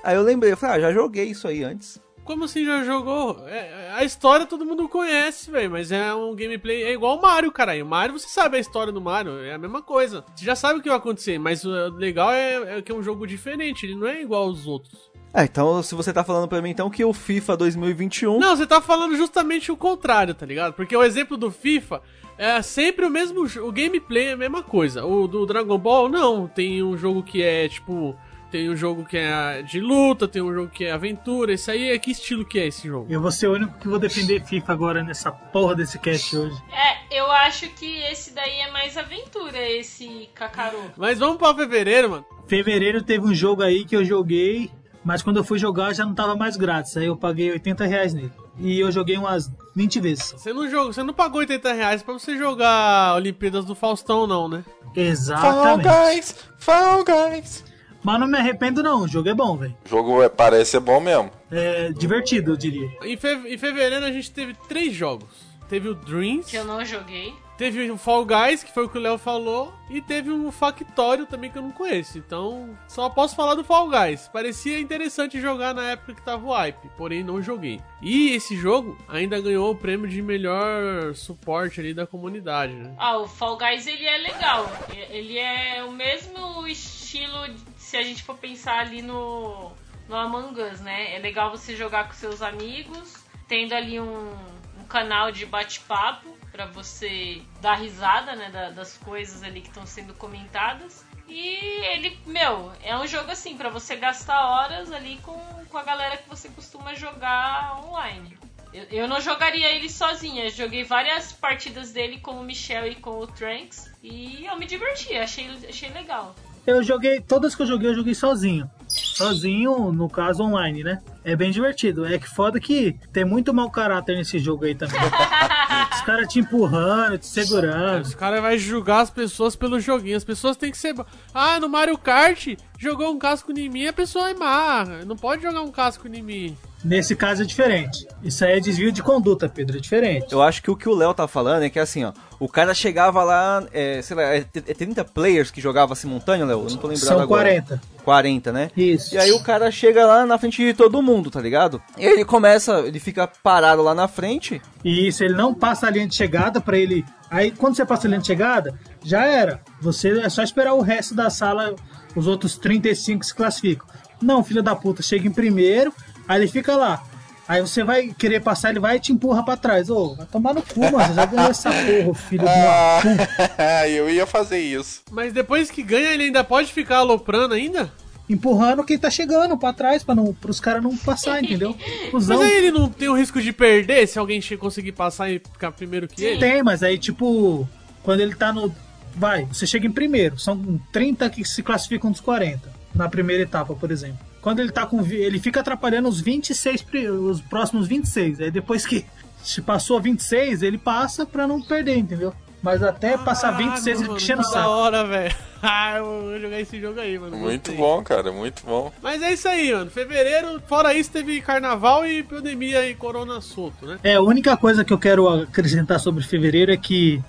Aí 0.03 0.15
eu 0.17 0.23
lembrei, 0.23 0.53
eu 0.53 0.57
falei, 0.57 0.77
ah, 0.77 0.81
já 0.81 0.93
joguei 0.93 1.25
isso 1.27 1.47
aí 1.49 1.63
antes. 1.65 2.01
Como 2.29 2.45
assim 2.45 2.63
já 2.63 2.85
jogou? 2.85 3.43
É, 3.49 3.91
a 3.95 4.05
história 4.05 4.45
todo 4.45 4.63
mundo 4.63 4.87
conhece, 4.87 5.51
velho. 5.51 5.71
Mas 5.71 5.91
é 5.91 6.13
um 6.13 6.37
gameplay. 6.37 6.83
É 6.83 6.93
igual 6.93 7.17
o 7.17 7.23
Mario, 7.23 7.51
caralho. 7.51 7.83
O 7.87 7.89
Mario, 7.89 8.19
você 8.19 8.29
sabe 8.29 8.59
a 8.59 8.61
história 8.61 8.93
do 8.93 9.01
Mario. 9.01 9.43
É 9.43 9.55
a 9.55 9.59
mesma 9.59 9.81
coisa. 9.81 10.23
Você 10.37 10.45
já 10.45 10.55
sabe 10.55 10.79
o 10.79 10.83
que 10.83 10.91
vai 10.91 10.99
acontecer. 10.99 11.39
Mas 11.39 11.65
o 11.65 11.71
legal 11.97 12.31
é, 12.31 12.77
é 12.77 12.83
que 12.83 12.93
é 12.93 12.95
um 12.95 13.03
jogo 13.03 13.27
diferente. 13.27 13.87
Ele 13.87 13.95
não 13.95 14.07
é 14.07 14.21
igual 14.21 14.43
aos 14.43 14.67
outros. 14.67 15.11
Ah, 15.33 15.45
então 15.45 15.83
se 15.83 15.95
você 15.95 16.13
tá 16.13 16.23
falando 16.23 16.47
pra 16.47 16.61
mim 16.61 16.69
então 16.69 16.91
que 16.91 17.03
o 17.03 17.15
FIFA 17.15 17.57
2021. 17.57 18.39
Não, 18.39 18.55
você 18.55 18.67
tá 18.67 18.83
falando 18.83 19.17
justamente 19.17 19.73
o 19.73 19.77
contrário, 19.77 20.35
tá 20.35 20.45
ligado? 20.45 20.75
Porque 20.75 20.95
o 20.95 21.03
exemplo 21.03 21.35
do 21.35 21.51
FIFA 21.51 22.03
é 22.37 22.61
sempre 22.61 23.07
o 23.07 23.11
mesmo. 23.11 23.47
O 23.67 23.73
gameplay 23.73 24.27
é 24.27 24.33
a 24.33 24.37
mesma 24.37 24.63
coisa. 24.63 25.03
O 25.03 25.27
do 25.27 25.47
Dragon 25.47 25.79
Ball, 25.79 26.11
não. 26.11 26.47
Tem 26.47 26.83
um 26.83 26.95
jogo 26.95 27.23
que 27.23 27.43
é 27.43 27.71
tipo. 27.71 28.15
Tem 28.51 28.71
um 28.71 28.77
jogo 28.77 29.05
que 29.05 29.17
é 29.17 29.63
de 29.63 29.79
luta, 29.79 30.27
tem 30.27 30.41
um 30.41 30.53
jogo 30.53 30.71
que 30.71 30.85
é 30.85 30.93
aventura. 30.93 31.53
Esse 31.53 31.71
aí 31.71 31.91
é 31.91 31.99
que 31.99 32.11
estilo 32.11 32.45
que 32.45 32.59
é 32.59 32.67
esse 32.67 32.89
jogo? 32.89 33.07
Eu 33.11 33.21
vou 33.21 33.31
ser 33.31 33.47
o 33.49 33.53
único 33.53 33.79
que 33.79 33.87
vou 33.87 33.99
defender 33.99 34.43
FIFA 34.43 34.73
agora 34.73 35.03
nessa 35.03 35.31
porra 35.31 35.75
desse 35.75 35.99
cast 35.99 36.35
hoje. 36.35 36.57
É, 36.73 37.19
eu 37.19 37.31
acho 37.31 37.69
que 37.71 38.01
esse 38.05 38.33
daí 38.33 38.61
é 38.61 38.71
mais 38.71 38.97
aventura, 38.97 39.59
esse 39.59 40.31
Kakaroto. 40.35 40.93
Mas 40.97 41.19
vamos 41.19 41.37
pra 41.37 41.55
fevereiro, 41.55 42.11
mano. 42.11 42.25
Fevereiro 42.47 43.03
teve 43.03 43.27
um 43.27 43.35
jogo 43.35 43.63
aí 43.63 43.85
que 43.85 43.95
eu 43.95 44.03
joguei, 44.03 44.71
mas 45.05 45.23
quando 45.23 45.37
eu 45.37 45.45
fui 45.45 45.59
jogar 45.59 45.93
já 45.93 46.07
não 46.07 46.15
tava 46.15 46.35
mais 46.35 46.57
grátis. 46.57 46.97
Aí 46.97 47.05
eu 47.05 47.17
paguei 47.17 47.51
80 47.51 47.85
reais 47.85 48.15
nele. 48.15 48.33
E 48.59 48.81
eu 48.81 48.91
joguei 48.91 49.17
umas 49.17 49.51
20 49.77 50.01
vezes. 50.01 50.33
Você 50.33 50.53
não, 50.53 50.69
joga, 50.69 50.93
você 50.93 51.03
não 51.03 51.15
pagou 51.15 51.41
80 51.41 51.73
reais 51.73 52.03
pra 52.03 52.15
você 52.15 52.37
jogar 52.37 53.15
Olimpíadas 53.15 53.65
do 53.67 53.75
Faustão, 53.75 54.27
não, 54.27 54.49
né? 54.49 54.65
Fall 54.83 54.93
Exatamente. 54.97 55.89
Guys! 55.89 56.35
Fall 56.57 57.05
Guys! 57.05 57.68
Mas 58.03 58.21
não 58.21 58.27
me 58.27 58.39
arrependo 58.39 58.83
não, 58.83 59.03
o 59.03 59.09
jogo 59.09 59.29
é 59.29 59.35
bom, 59.35 59.57
velho. 59.57 59.77
O 59.85 59.89
jogo 59.89 60.23
é- 60.23 60.29
parece 60.29 60.73
ser 60.73 60.81
bom 60.81 61.01
mesmo. 61.01 61.31
É 61.51 61.91
divertido, 61.93 62.53
eu 62.53 62.57
diria. 62.57 62.89
Em, 63.03 63.17
fe- 63.17 63.43
em 63.47 63.59
fevereiro 63.59 64.05
a 64.05 64.13
gente 64.13 64.31
teve 64.31 64.55
três 64.69 64.95
jogos. 64.95 65.29
Teve 65.69 65.89
o 65.89 65.95
Dreams, 65.95 66.51
Que 66.51 66.57
eu 66.57 66.65
não 66.65 66.83
joguei. 66.83 67.35
teve 67.59 67.91
o 67.91 67.99
Fall 67.99 68.25
Guys, 68.25 68.65
que 68.65 68.73
foi 68.73 68.87
o 68.87 68.89
que 68.89 68.97
o 68.97 69.01
Léo 69.03 69.19
falou, 69.19 69.71
e 69.91 70.01
teve 70.01 70.31
um 70.31 70.51
Factório 70.51 71.27
também 71.27 71.51
que 71.51 71.59
eu 71.59 71.63
não 71.63 71.71
conheço. 71.73 72.17
Então, 72.17 72.71
só 72.89 73.11
posso 73.11 73.37
falar 73.37 73.55
do 73.55 73.63
Fall 73.63 73.91
Guys. 73.91 74.29
Parecia 74.33 74.81
interessante 74.81 75.39
jogar 75.39 75.75
na 75.75 75.91
época 75.91 76.15
que 76.15 76.23
tava 76.23 76.47
o 76.47 76.53
hype, 76.55 76.89
porém 76.97 77.23
não 77.23 77.43
joguei. 77.43 77.83
E 78.01 78.31
esse 78.31 78.57
jogo 78.57 78.97
ainda 79.07 79.39
ganhou 79.43 79.71
o 79.71 79.77
prêmio 79.77 80.09
de 80.09 80.23
melhor 80.23 81.15
suporte 81.15 81.81
ali 81.81 81.93
da 81.93 82.07
comunidade, 82.07 82.73
né? 82.73 82.95
Ah, 82.97 83.19
o 83.19 83.29
Fall 83.29 83.59
Guys 83.59 83.87
ele 83.87 84.07
é 84.07 84.17
legal. 84.17 84.71
Ele 85.11 85.37
é 85.39 85.85
o 85.85 85.93
mesmo 85.93 86.67
estilo, 86.67 87.47
se 87.89 87.97
a 87.97 88.03
gente 88.03 88.23
for 88.23 88.37
pensar 88.37 88.79
ali 88.81 89.01
no, 89.01 89.73
no 90.09 90.15
Among 90.15 90.61
Us, 90.61 90.81
né? 90.81 91.15
É 91.17 91.19
legal 91.19 91.51
você 91.51 91.75
jogar 91.75 92.07
com 92.07 92.13
seus 92.13 92.43
amigos, 92.43 93.15
tendo 93.49 93.73
ali 93.75 93.99
um, 93.99 94.31
um 94.79 94.85
canal 94.87 95.33
de 95.33 95.47
bate-papo 95.47 96.29
pra 96.53 96.67
você 96.67 97.41
dar 97.63 97.77
risada, 97.77 98.37
né? 98.37 98.51
da- 98.51 98.69
das 98.71 98.99
coisas 98.99 99.43
ali 99.43 99.63
que 99.63 99.69
estão 99.69 99.87
sendo 99.87 100.13
comentadas. 100.15 101.03
E 101.27 101.57
ele, 101.87 102.19
meu, 102.27 102.73
é 102.83 102.95
um 102.99 103.07
jogo 103.07 103.31
assim, 103.31 103.57
pra 103.57 103.71
você 103.71 103.97
gastar 103.97 104.39
horas 104.51 104.93
ali 104.93 105.19
com, 105.23 105.39
com 105.71 105.79
a 105.79 105.83
galera 105.83 106.19
que 106.19 106.29
você 106.29 106.49
costuma 106.51 106.95
jogar 106.95 107.81
online. 107.87 108.37
Eu, 108.73 108.85
eu 108.91 109.09
não 109.09 109.19
jogaria 109.19 109.71
ele 109.71 109.89
sozinha, 109.89 110.51
joguei 110.51 110.85
várias 110.85 111.33
partidas 111.33 111.91
dele 111.93 112.21
com 112.21 112.33
o 112.33 112.45
Michel 112.45 112.87
e 112.87 112.95
com 112.97 113.19
o 113.19 113.27
Tranks 113.27 113.91
e 114.03 114.45
eu 114.45 114.57
me 114.59 114.67
diverti, 114.67 115.15
achei, 115.17 115.49
achei 115.67 115.89
legal. 115.91 116.35
Eu 116.69 116.83
joguei, 116.83 117.19
todas 117.19 117.55
que 117.55 117.63
eu 117.63 117.67
joguei, 117.67 117.89
eu 117.89 117.95
joguei 117.95 118.15
sozinho. 118.15 118.71
sozinho, 118.89 119.91
no 119.91 120.07
caso 120.07 120.43
online, 120.43 120.85
né? 120.85 121.01
É 121.25 121.35
bem 121.35 121.51
divertido. 121.51 122.05
É 122.05 122.19
que 122.19 122.29
foda 122.29 122.61
que 122.61 122.95
tem 123.11 123.25
muito 123.25 123.55
mau 123.55 123.71
caráter 123.71 124.15
nesse 124.15 124.39
jogo 124.39 124.67
aí 124.67 124.75
também. 124.75 125.01
Os 125.95 126.03
caras 126.03 126.29
te 126.29 126.41
empurrando, 126.41 127.17
te 127.17 127.27
segurando. 127.27 128.03
Os 128.03 128.15
caras 128.15 128.43
vão 128.43 128.59
julgar 128.59 129.01
as 129.01 129.09
pessoas 129.09 129.57
pelo 129.57 129.81
joguinho. 129.81 130.19
As 130.19 130.25
pessoas 130.25 130.59
têm 130.59 130.71
que 130.71 130.77
ser. 130.77 130.95
Ah, 131.33 131.59
no 131.59 131.71
Mario 131.71 131.97
Kart 131.97 132.49
jogou 132.79 133.15
um 133.15 133.19
casco 133.19 133.51
em 133.51 133.71
mim, 133.71 133.87
a 133.87 133.93
pessoa 133.93 134.29
é 134.29 134.35
má. 134.35 134.85
Não 135.07 135.17
pode 135.17 135.41
jogar 135.41 135.63
um 135.63 135.73
casco 135.73 136.07
em 136.07 136.23
mim. 136.23 136.57
Nesse 136.85 137.17
caso 137.17 137.43
é 137.43 137.45
diferente. 137.45 138.07
Isso 138.23 138.45
aí 138.45 138.57
é 138.57 138.61
desvio 138.61 138.93
de 138.93 139.03
conduta, 139.03 139.49
Pedro, 139.49 139.77
é 139.77 139.81
diferente. 139.81 140.27
Eu 140.33 140.41
acho 140.41 140.63
que 140.63 140.71
o 140.71 140.77
que 140.77 140.89
o 140.89 140.95
Léo 140.95 141.13
tá 141.13 141.27
falando 141.27 141.65
é 141.65 141.71
que 141.71 141.79
assim, 141.79 142.05
ó, 142.05 142.13
o 142.39 142.49
cara 142.49 142.73
chegava 142.73 143.25
lá, 143.25 143.65
é, 143.73 144.01
sei 144.01 144.17
lá, 144.17 144.23
é 144.23 144.41
t- 144.43 144.63
é 144.67 144.75
30 144.75 145.05
players 145.05 145.51
que 145.51 145.61
jogava 145.61 145.95
simultâneo, 145.97 146.47
Léo? 146.47 146.61
Não 146.61 146.77
tô 146.77 146.87
lembrando 146.87 146.99
São 147.09 147.21
agora. 147.21 147.43
40. 147.63 147.81
40, 148.05 148.53
né? 148.53 148.71
Isso. 148.77 149.15
E 149.15 149.19
aí 149.19 149.33
o 149.33 149.41
cara 149.43 149.71
chega 149.73 150.07
lá 150.07 150.25
na 150.25 150.39
frente 150.39 150.65
de 150.65 150.73
todo 150.73 151.03
mundo, 151.03 151.31
tá 151.31 151.41
ligado? 151.41 151.83
E 151.99 152.07
ele 152.07 152.25
começa, 152.25 152.79
ele 152.81 153.01
fica 153.01 153.27
parado 153.27 153.83
lá 153.83 153.95
na 153.95 154.07
frente. 154.07 154.63
E 154.85 155.09
isso, 155.09 155.25
ele 155.25 155.35
não 155.35 155.53
passa 155.53 155.89
a 155.89 155.91
linha 155.91 156.07
de 156.07 156.15
chegada 156.15 156.61
pra 156.61 156.79
ele. 156.79 157.05
Aí 157.31 157.51
quando 157.51 157.75
você 157.77 157.85
passa 157.85 158.07
a 158.07 158.09
linha 158.09 158.21
de 158.21 158.27
chegada, 158.27 158.73
já 159.05 159.25
era. 159.27 159.61
Você 159.81 160.21
é 160.21 160.29
só 160.29 160.43
esperar 160.43 160.75
o 160.75 160.81
resto 160.81 161.15
da 161.15 161.29
sala, 161.29 161.75
os 162.15 162.27
outros 162.29 162.57
35 162.57 163.25
se 163.25 163.35
classificam. 163.35 163.87
Não, 164.21 164.43
filho 164.43 164.63
da 164.65 164.75
puta, 164.75 165.01
chega 165.01 165.29
em 165.29 165.33
primeiro, 165.33 165.93
aí 166.29 166.41
ele 166.41 166.49
fica 166.49 166.77
lá. 166.77 167.03
Aí 167.49 167.63
você 167.63 167.83
vai 167.83 168.09
querer 168.09 168.41
passar, 168.41 168.69
ele 168.69 168.79
vai 168.79 168.97
e 168.97 169.01
te 169.01 169.11
empurra 169.11 169.43
pra 169.43 169.57
trás. 169.57 169.89
Ô, 169.89 170.15
vai 170.15 170.27
tomar 170.27 170.53
no 170.53 170.61
cu, 170.61 170.81
mano. 170.81 170.99
Você 170.99 171.15
já 171.15 171.25
ganhou 171.25 171.51
essa 171.51 171.71
porra, 171.71 172.15
filho 172.15 172.45
de 172.45 172.51
uma 172.51 173.01
puta. 173.01 173.89
eu 173.89 174.11
ia 174.11 174.27
fazer 174.27 174.59
isso. 174.59 175.01
Mas 175.11 175.33
depois 175.33 175.71
que 175.71 175.83
ganha, 175.83 176.13
ele 176.13 176.25
ainda 176.25 176.45
pode 176.45 176.71
ficar 176.71 176.99
aloprando 176.99 177.55
ainda? 177.55 177.91
Empurrando 178.29 178.85
quem 178.85 178.99
tá 178.99 179.11
chegando 179.11 179.57
pra 179.57 179.73
trás, 179.73 180.05
pra 180.05 180.15
não, 180.15 180.35
pros 180.35 180.61
caras 180.61 180.83
não 180.83 180.95
passar, 180.95 181.43
entendeu? 181.43 181.75
Cusão. 182.13 182.37
Mas 182.37 182.47
aí 182.47 182.57
ele 182.59 182.71
não 182.71 182.87
tem 182.87 183.09
o 183.09 183.17
risco 183.17 183.41
de 183.41 183.51
perder 183.51 184.07
se 184.07 184.19
alguém 184.19 184.43
conseguir 184.59 184.93
passar 184.93 185.31
e 185.31 185.39
ficar 185.39 185.73
primeiro 185.73 186.07
que 186.07 186.23
ele? 186.23 186.39
Tem, 186.39 186.63
mas 186.63 186.83
aí, 186.83 186.99
tipo, 186.99 187.67
quando 188.03 188.21
ele 188.21 188.35
tá 188.35 188.53
no. 188.53 188.71
Vai, 189.17 189.47
você 189.47 189.67
chega 189.67 189.87
em 189.87 189.91
primeiro. 189.91 190.39
São 190.39 190.79
30 190.93 191.31
que 191.31 191.43
se 191.47 191.63
classificam 191.63 192.11
dos 192.11 192.21
40. 192.21 192.71
Na 192.95 193.09
primeira 193.09 193.43
etapa, 193.43 193.75
por 193.75 193.91
exemplo. 193.91 194.28
Quando 194.49 194.61
ele 194.61 194.73
tá 194.73 194.87
com. 194.87 195.01
Ele 195.05 195.39
fica 195.39 195.61
atrapalhando 195.61 196.09
os 196.09 196.21
26, 196.23 196.81
pri- 196.81 197.09
os 197.11 197.39
próximos 197.41 197.87
26. 197.87 198.41
Aí 198.41 198.51
depois 198.51 198.87
que 198.87 199.05
se 199.43 199.61
passou 199.61 200.01
26, 200.01 200.63
ele 200.63 200.79
passa 200.79 201.27
pra 201.27 201.47
não 201.47 201.61
perder, 201.61 201.99
entendeu? 201.99 202.33
Mas 202.63 202.83
até 202.83 203.19
passar 203.19 203.51
26 203.53 203.87
ele 203.87 203.95
mano, 204.09 204.19
fica 204.19 204.23
enchendo 204.25 204.41
o 204.41 204.45
que 204.45 204.51
da 204.55 204.61
saco. 204.63 204.71
hora, 204.71 205.05
velho. 205.05 205.35
Ah, 205.61 205.97
eu 205.99 206.05
vou 206.05 206.41
jogar 206.41 206.61
esse 206.61 206.81
jogo 206.81 207.01
aí, 207.01 207.19
mano. 207.19 207.37
Muito 207.37 207.73
gostei. 207.73 207.77
bom, 207.77 208.01
cara, 208.05 208.31
muito 208.33 208.63
bom. 208.65 208.93
Mas 209.03 209.21
é 209.23 209.33
isso 209.33 209.49
aí, 209.49 209.73
mano. 209.73 209.91
Fevereiro, 209.91 210.63
fora 210.69 210.95
isso, 210.95 211.11
teve 211.11 211.41
carnaval 211.41 212.07
e 212.07 212.23
pandemia 212.23 212.89
e 212.89 212.95
corona 212.95 213.41
solto, 213.41 213.85
né? 213.85 213.99
É, 214.05 214.15
a 214.15 214.21
única 214.23 214.57
coisa 214.57 214.85
que 214.85 214.93
eu 214.93 214.99
quero 214.99 215.29
acrescentar 215.29 215.99
sobre 215.99 216.23
fevereiro 216.25 216.73
é 216.73 216.77
que 216.77 217.21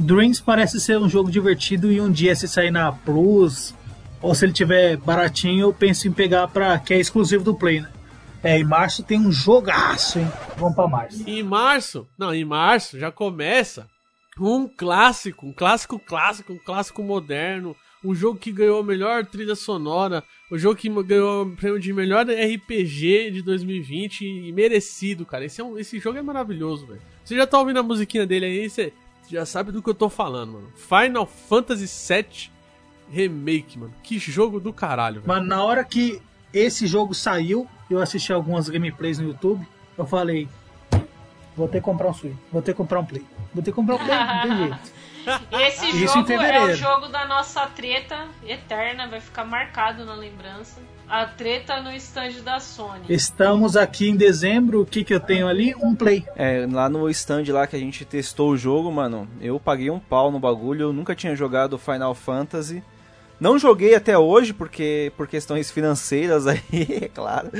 Dreams 0.00 0.40
parece 0.40 0.80
ser 0.80 0.98
um 0.98 1.08
jogo 1.08 1.30
divertido 1.30 1.90
e 1.92 2.00
um 2.00 2.10
dia 2.10 2.34
se 2.34 2.48
sair 2.48 2.72
na 2.72 2.90
Plus 2.90 3.72
ou 4.20 4.34
se 4.34 4.44
ele 4.44 4.52
tiver 4.52 4.96
baratinho, 4.96 5.66
eu 5.66 5.72
penso 5.72 6.08
em 6.08 6.12
pegar 6.12 6.48
pra. 6.48 6.78
que 6.78 6.94
é 6.94 6.98
exclusivo 6.98 7.44
do 7.44 7.54
Play, 7.54 7.80
né? 7.80 7.90
É, 8.42 8.58
em 8.58 8.64
março 8.64 9.02
tem 9.02 9.18
um 9.18 9.32
jogaço, 9.32 10.18
hein? 10.18 10.30
Vamos 10.56 10.74
pra 10.74 10.86
março. 10.86 11.28
Em 11.28 11.42
março, 11.42 12.06
não, 12.16 12.34
em 12.34 12.44
março 12.44 12.98
já 12.98 13.10
começa 13.10 13.88
um 14.38 14.68
clássico, 14.68 15.46
um 15.46 15.52
clássico 15.52 15.98
clássico, 15.98 16.52
um 16.52 16.58
clássico 16.58 17.02
moderno, 17.02 17.74
um 18.04 18.14
jogo 18.14 18.38
que 18.38 18.52
ganhou 18.52 18.80
a 18.80 18.84
melhor 18.84 19.24
trilha 19.26 19.54
sonora, 19.56 20.22
o 20.50 20.58
jogo 20.58 20.76
que 20.76 20.88
ganhou 21.02 21.44
o 21.44 21.56
prêmio 21.56 21.80
de 21.80 21.92
melhor 21.92 22.26
RPG 22.26 23.30
de 23.32 23.42
2020 23.42 24.24
e 24.24 24.52
merecido, 24.52 25.26
cara. 25.26 25.44
Esse, 25.44 25.60
é 25.60 25.64
um, 25.64 25.78
esse 25.78 25.98
jogo 25.98 26.18
é 26.18 26.22
maravilhoso, 26.22 26.86
velho. 26.86 27.00
Você 27.24 27.34
já 27.34 27.46
tá 27.46 27.58
ouvindo 27.58 27.80
a 27.80 27.82
musiquinha 27.82 28.26
dele 28.26 28.46
aí, 28.46 28.70
você 28.70 28.92
já 29.28 29.44
sabe 29.44 29.72
do 29.72 29.82
que 29.82 29.90
eu 29.90 29.94
tô 29.94 30.08
falando, 30.08 30.52
mano. 30.52 30.72
Final 30.76 31.26
Fantasy 31.26 31.86
VII 31.86 32.55
Remake, 33.10 33.78
mano. 33.78 33.92
Que 34.02 34.18
jogo 34.18 34.60
do 34.60 34.72
caralho, 34.72 35.20
velho. 35.20 35.26
Mas 35.26 35.46
na 35.46 35.62
hora 35.62 35.84
que 35.84 36.20
esse 36.52 36.86
jogo 36.86 37.14
saiu, 37.14 37.68
eu 37.90 38.00
assisti 38.00 38.32
algumas 38.32 38.68
gameplays 38.68 39.18
no 39.18 39.28
YouTube, 39.28 39.66
eu 39.96 40.06
falei. 40.06 40.48
Vou 41.56 41.68
ter 41.68 41.78
que 41.78 41.84
comprar 41.84 42.08
um 42.08 42.12
Switch, 42.12 42.36
vou 42.52 42.60
ter 42.60 42.72
que 42.72 42.76
comprar 42.76 43.00
um 43.00 43.04
Play. 43.04 43.24
Vou 43.54 43.62
ter 43.62 43.70
que 43.70 43.74
comprar 43.74 43.94
um 43.94 43.98
Play, 43.98 44.18
não 44.18 44.42
tem 44.42 44.56
jeito. 44.56 44.92
Esse 45.50 45.88
Isso 45.88 46.14
jogo 46.14 46.32
é 46.32 46.64
o 46.64 46.76
jogo 46.76 47.08
da 47.08 47.26
nossa 47.26 47.66
treta 47.66 48.28
eterna, 48.46 49.08
vai 49.08 49.20
ficar 49.20 49.44
marcado 49.44 50.04
na 50.04 50.14
lembrança. 50.14 50.80
A 51.08 51.24
treta 51.24 51.80
no 51.80 51.92
stand 51.92 52.42
da 52.44 52.60
Sony. 52.60 53.06
Estamos 53.08 53.76
aqui 53.76 54.08
em 54.08 54.16
dezembro, 54.16 54.82
o 54.82 54.86
que 54.86 55.02
que 55.02 55.14
eu 55.14 55.20
tenho 55.20 55.48
ali? 55.48 55.74
Um 55.76 55.94
Play. 55.94 56.24
É, 56.36 56.66
lá 56.70 56.88
no 56.88 57.08
stand 57.10 57.44
lá 57.48 57.66
que 57.66 57.74
a 57.74 57.78
gente 57.78 58.04
testou 58.04 58.50
o 58.50 58.56
jogo, 58.56 58.90
mano, 58.92 59.28
eu 59.40 59.58
paguei 59.58 59.90
um 59.90 59.98
pau 59.98 60.30
no 60.30 60.38
bagulho, 60.38 60.82
eu 60.82 60.92
nunca 60.92 61.14
tinha 61.14 61.34
jogado 61.34 61.78
Final 61.78 62.14
Fantasy. 62.14 62.82
Não 63.38 63.58
joguei 63.58 63.94
até 63.94 64.16
hoje, 64.16 64.52
porque 64.52 65.12
por 65.16 65.28
questões 65.28 65.70
financeiras 65.70 66.46
aí, 66.46 66.60
é 67.02 67.08
claro. 67.08 67.50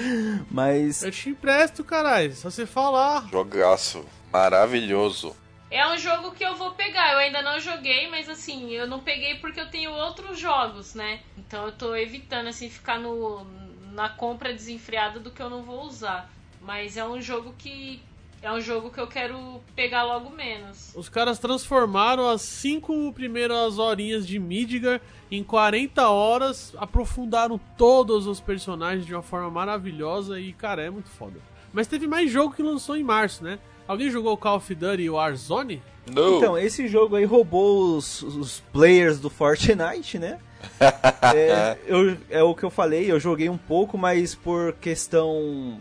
Mas 0.50 1.02
Eu 1.02 1.10
te 1.10 1.30
empresto, 1.30 1.84
caralho. 1.84 2.34
Só 2.34 2.50
você 2.50 2.66
falar. 2.66 3.28
Jogaço 3.30 4.04
maravilhoso. 4.32 5.36
É 5.70 5.86
um 5.88 5.98
jogo 5.98 6.30
que 6.30 6.44
eu 6.44 6.54
vou 6.54 6.70
pegar. 6.72 7.12
Eu 7.12 7.18
ainda 7.18 7.42
não 7.42 7.58
joguei, 7.60 8.08
mas 8.08 8.28
assim, 8.28 8.70
eu 8.70 8.86
não 8.86 9.00
peguei 9.00 9.34
porque 9.36 9.60
eu 9.60 9.68
tenho 9.68 9.90
outros 9.90 10.38
jogos, 10.38 10.94
né? 10.94 11.20
Então 11.36 11.66
eu 11.66 11.72
tô 11.72 11.94
evitando 11.94 12.46
assim 12.46 12.70
ficar 12.70 12.98
no 12.98 13.44
na 13.92 14.10
compra 14.10 14.52
desenfreada 14.52 15.18
do 15.18 15.30
que 15.30 15.40
eu 15.40 15.48
não 15.50 15.62
vou 15.62 15.82
usar. 15.84 16.30
Mas 16.60 16.96
é 16.96 17.04
um 17.06 17.20
jogo 17.20 17.54
que 17.56 18.02
é 18.42 18.52
um 18.52 18.60
jogo 18.60 18.90
que 18.90 19.00
eu 19.00 19.06
quero 19.06 19.60
pegar 19.74 20.04
logo 20.04 20.30
menos. 20.30 20.92
Os 20.94 21.08
caras 21.08 21.38
transformaram 21.38 22.28
as 22.28 22.42
cinco 22.42 23.12
primeiras 23.12 23.78
horinhas 23.78 24.26
de 24.26 24.38
Midgar 24.38 25.00
em 25.30 25.42
40 25.42 26.08
horas, 26.08 26.72
aprofundaram 26.76 27.58
todos 27.76 28.26
os 28.26 28.40
personagens 28.40 29.04
de 29.04 29.12
uma 29.14 29.22
forma 29.22 29.50
maravilhosa 29.50 30.38
e, 30.40 30.52
cara, 30.52 30.82
é 30.82 30.90
muito 30.90 31.08
foda. 31.10 31.40
Mas 31.72 31.86
teve 31.86 32.06
mais 32.06 32.30
jogo 32.30 32.54
que 32.54 32.62
lançou 32.62 32.96
em 32.96 33.02
março, 33.02 33.42
né? 33.42 33.58
Alguém 33.88 34.10
jogou 34.10 34.36
Call 34.36 34.56
of 34.56 34.74
Duty 34.74 35.08
Warzone? 35.10 35.82
No. 36.10 36.36
Então, 36.38 36.56
esse 36.56 36.86
jogo 36.86 37.16
aí 37.16 37.24
roubou 37.24 37.96
os, 37.96 38.22
os 38.22 38.60
players 38.72 39.18
do 39.18 39.28
Fortnite, 39.28 40.18
né? 40.18 40.38
é, 41.34 41.76
eu- 41.86 42.16
é 42.30 42.42
o 42.42 42.54
que 42.54 42.62
eu 42.64 42.70
falei, 42.70 43.10
eu 43.10 43.18
joguei 43.20 43.48
um 43.48 43.58
pouco, 43.58 43.98
mas 43.98 44.34
por 44.34 44.72
questão. 44.74 45.80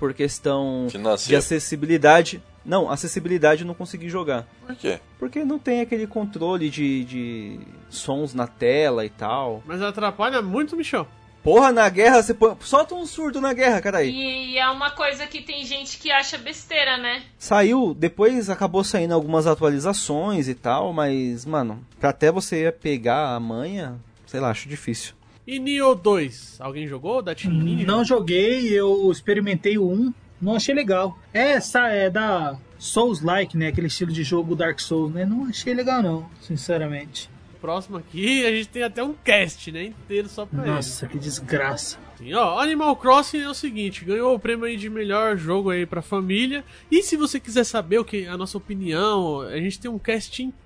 Por 0.00 0.14
questão 0.14 0.88
de 1.26 1.36
acessibilidade. 1.36 2.42
Não, 2.64 2.90
acessibilidade 2.90 3.62
eu 3.62 3.66
não 3.66 3.74
consegui 3.74 4.08
jogar. 4.08 4.46
Por 4.66 4.74
quê? 4.74 4.98
Porque 5.18 5.44
não 5.44 5.58
tem 5.58 5.82
aquele 5.82 6.06
controle 6.06 6.68
de, 6.70 7.04
de 7.04 7.60
sons 7.90 8.34
na 8.34 8.46
tela 8.46 9.04
e 9.04 9.10
tal. 9.10 9.62
Mas 9.66 9.82
atrapalha 9.82 10.40
muito, 10.40 10.76
Michel. 10.76 11.06
Porra, 11.42 11.72
na 11.72 11.88
guerra 11.88 12.22
você 12.22 12.34
põe. 12.34 12.56
Solta 12.60 12.94
um 12.94 13.06
surdo 13.06 13.40
na 13.40 13.52
guerra, 13.52 13.80
cara 13.80 13.98
aí. 13.98 14.10
E 14.10 14.58
é 14.58 14.68
uma 14.70 14.90
coisa 14.90 15.26
que 15.26 15.42
tem 15.42 15.64
gente 15.64 15.98
que 15.98 16.10
acha 16.10 16.36
besteira, 16.36 16.98
né? 16.98 17.22
Saiu, 17.38 17.94
depois 17.94 18.50
acabou 18.50 18.84
saindo 18.84 19.14
algumas 19.14 19.46
atualizações 19.46 20.48
e 20.48 20.54
tal, 20.54 20.92
mas, 20.92 21.46
mano, 21.46 21.84
pra 21.98 22.10
até 22.10 22.30
você 22.30 22.70
pegar 22.72 23.34
a 23.34 23.40
manha, 23.40 23.98
sei 24.26 24.40
lá, 24.40 24.50
acho 24.50 24.68
difícil. 24.68 25.14
E 25.46 25.58
Nioh 25.58 25.94
2? 25.94 26.58
Alguém 26.60 26.86
jogou? 26.86 27.22
Da 27.22 27.34
Team 27.34 27.54
Ninja? 27.54 27.86
Não 27.86 28.04
joguei, 28.04 28.68
eu 28.68 29.10
experimentei 29.10 29.78
o 29.78 29.90
1, 29.90 30.12
não 30.40 30.54
achei 30.54 30.74
legal. 30.74 31.18
É, 31.32 31.52
essa 31.52 31.88
é 31.88 32.10
da 32.10 32.56
Souls-like, 32.78 33.56
né? 33.56 33.68
Aquele 33.68 33.86
estilo 33.88 34.12
de 34.12 34.22
jogo 34.22 34.54
Dark 34.54 34.78
Souls, 34.80 35.12
né? 35.12 35.24
Não 35.24 35.46
achei 35.46 35.74
legal 35.74 36.02
não, 36.02 36.26
sinceramente. 36.40 37.28
Próximo 37.60 37.98
aqui, 37.98 38.46
a 38.46 38.50
gente 38.50 38.68
tem 38.68 38.82
até 38.82 39.02
um 39.02 39.12
cast, 39.12 39.70
né? 39.70 39.84
Inteiro 39.84 40.28
só 40.28 40.46
pra 40.46 40.62
ele. 40.62 40.70
Nossa, 40.70 41.06
que 41.06 41.18
desgraça. 41.18 41.98
Sim, 42.16 42.32
ó, 42.32 42.58
Animal 42.58 42.96
Crossing 42.96 43.40
é 43.40 43.48
o 43.48 43.54
seguinte, 43.54 44.04
ganhou 44.04 44.34
o 44.34 44.38
prêmio 44.38 44.64
aí 44.64 44.76
de 44.76 44.88
melhor 44.88 45.36
jogo 45.36 45.70
aí 45.70 45.84
pra 45.84 46.00
família. 46.00 46.64
E 46.90 47.02
se 47.02 47.16
você 47.16 47.38
quiser 47.38 47.64
saber 47.64 47.98
o 47.98 48.04
que 48.04 48.26
a 48.26 48.36
nossa 48.36 48.56
opinião, 48.56 49.40
a 49.40 49.56
gente 49.58 49.78
tem 49.78 49.90
um 49.90 49.98
cast 49.98 50.42
inteiro 50.42 50.60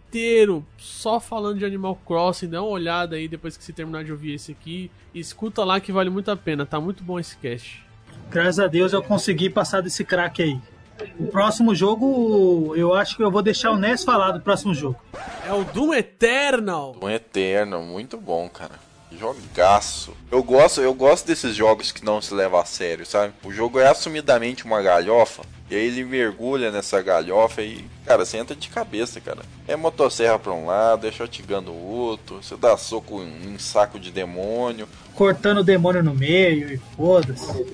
só 0.78 1.18
falando 1.18 1.58
de 1.58 1.64
Animal 1.64 1.98
Crossing, 2.06 2.48
dá 2.48 2.62
uma 2.62 2.70
olhada 2.70 3.16
aí 3.16 3.28
depois 3.28 3.56
que 3.56 3.64
você 3.64 3.72
terminar 3.72 4.04
de 4.04 4.12
ouvir 4.12 4.34
esse 4.34 4.52
aqui. 4.52 4.90
E 5.12 5.20
escuta 5.20 5.64
lá 5.64 5.80
que 5.80 5.92
vale 5.92 6.10
muito 6.10 6.30
a 6.30 6.36
pena, 6.36 6.66
tá 6.66 6.80
muito 6.80 7.02
bom 7.02 7.18
esse 7.18 7.36
cast. 7.36 7.84
Graças 8.30 8.58
a 8.58 8.66
Deus 8.66 8.92
eu 8.92 9.02
consegui 9.02 9.50
passar 9.50 9.80
desse 9.80 10.04
crack 10.04 10.42
aí. 10.42 10.60
O 11.18 11.26
próximo 11.26 11.74
jogo, 11.74 12.74
eu 12.76 12.94
acho 12.94 13.16
que 13.16 13.22
eu 13.22 13.30
vou 13.30 13.42
deixar 13.42 13.72
o 13.72 13.76
Ness 13.76 14.04
falar 14.04 14.30
do 14.30 14.40
próximo 14.40 14.72
jogo. 14.74 14.96
É 15.46 15.52
o 15.52 15.64
Doom 15.64 15.94
Eternal. 15.94 16.96
Um 17.02 17.10
eterno, 17.10 17.82
muito 17.82 18.16
bom, 18.16 18.48
cara. 18.48 18.78
Jogaço. 19.18 20.12
Eu 20.30 20.42
gosto, 20.42 20.80
eu 20.80 20.94
gosto 20.94 21.26
desses 21.26 21.54
jogos 21.54 21.92
que 21.92 22.04
não 22.04 22.20
se 22.20 22.34
levam 22.34 22.60
a 22.60 22.64
sério, 22.64 23.06
sabe? 23.06 23.32
O 23.44 23.52
jogo 23.52 23.78
é 23.78 23.88
assumidamente 23.88 24.64
uma 24.64 24.82
galhofa. 24.82 25.42
E 25.74 25.76
aí 25.76 25.86
ele 25.86 26.04
mergulha 26.04 26.70
nessa 26.70 27.02
galhofa 27.02 27.60
e, 27.60 27.84
cara, 28.06 28.24
você 28.24 28.36
entra 28.36 28.54
de 28.54 28.68
cabeça, 28.68 29.20
cara. 29.20 29.42
É 29.66 29.74
motosserra 29.74 30.38
pra 30.38 30.52
um 30.52 30.66
lado, 30.66 31.04
é 31.04 31.10
shotgun 31.10 31.64
do 31.64 31.74
outro, 31.74 32.40
você 32.40 32.54
dá 32.54 32.76
soco 32.76 33.20
em, 33.20 33.54
em 33.54 33.58
saco 33.58 33.98
de 33.98 34.12
demônio. 34.12 34.88
Cortando 35.16 35.58
o 35.58 35.64
demônio 35.64 36.00
no 36.00 36.14
meio 36.14 36.74
e 36.74 36.78
foda-se. 36.96 37.66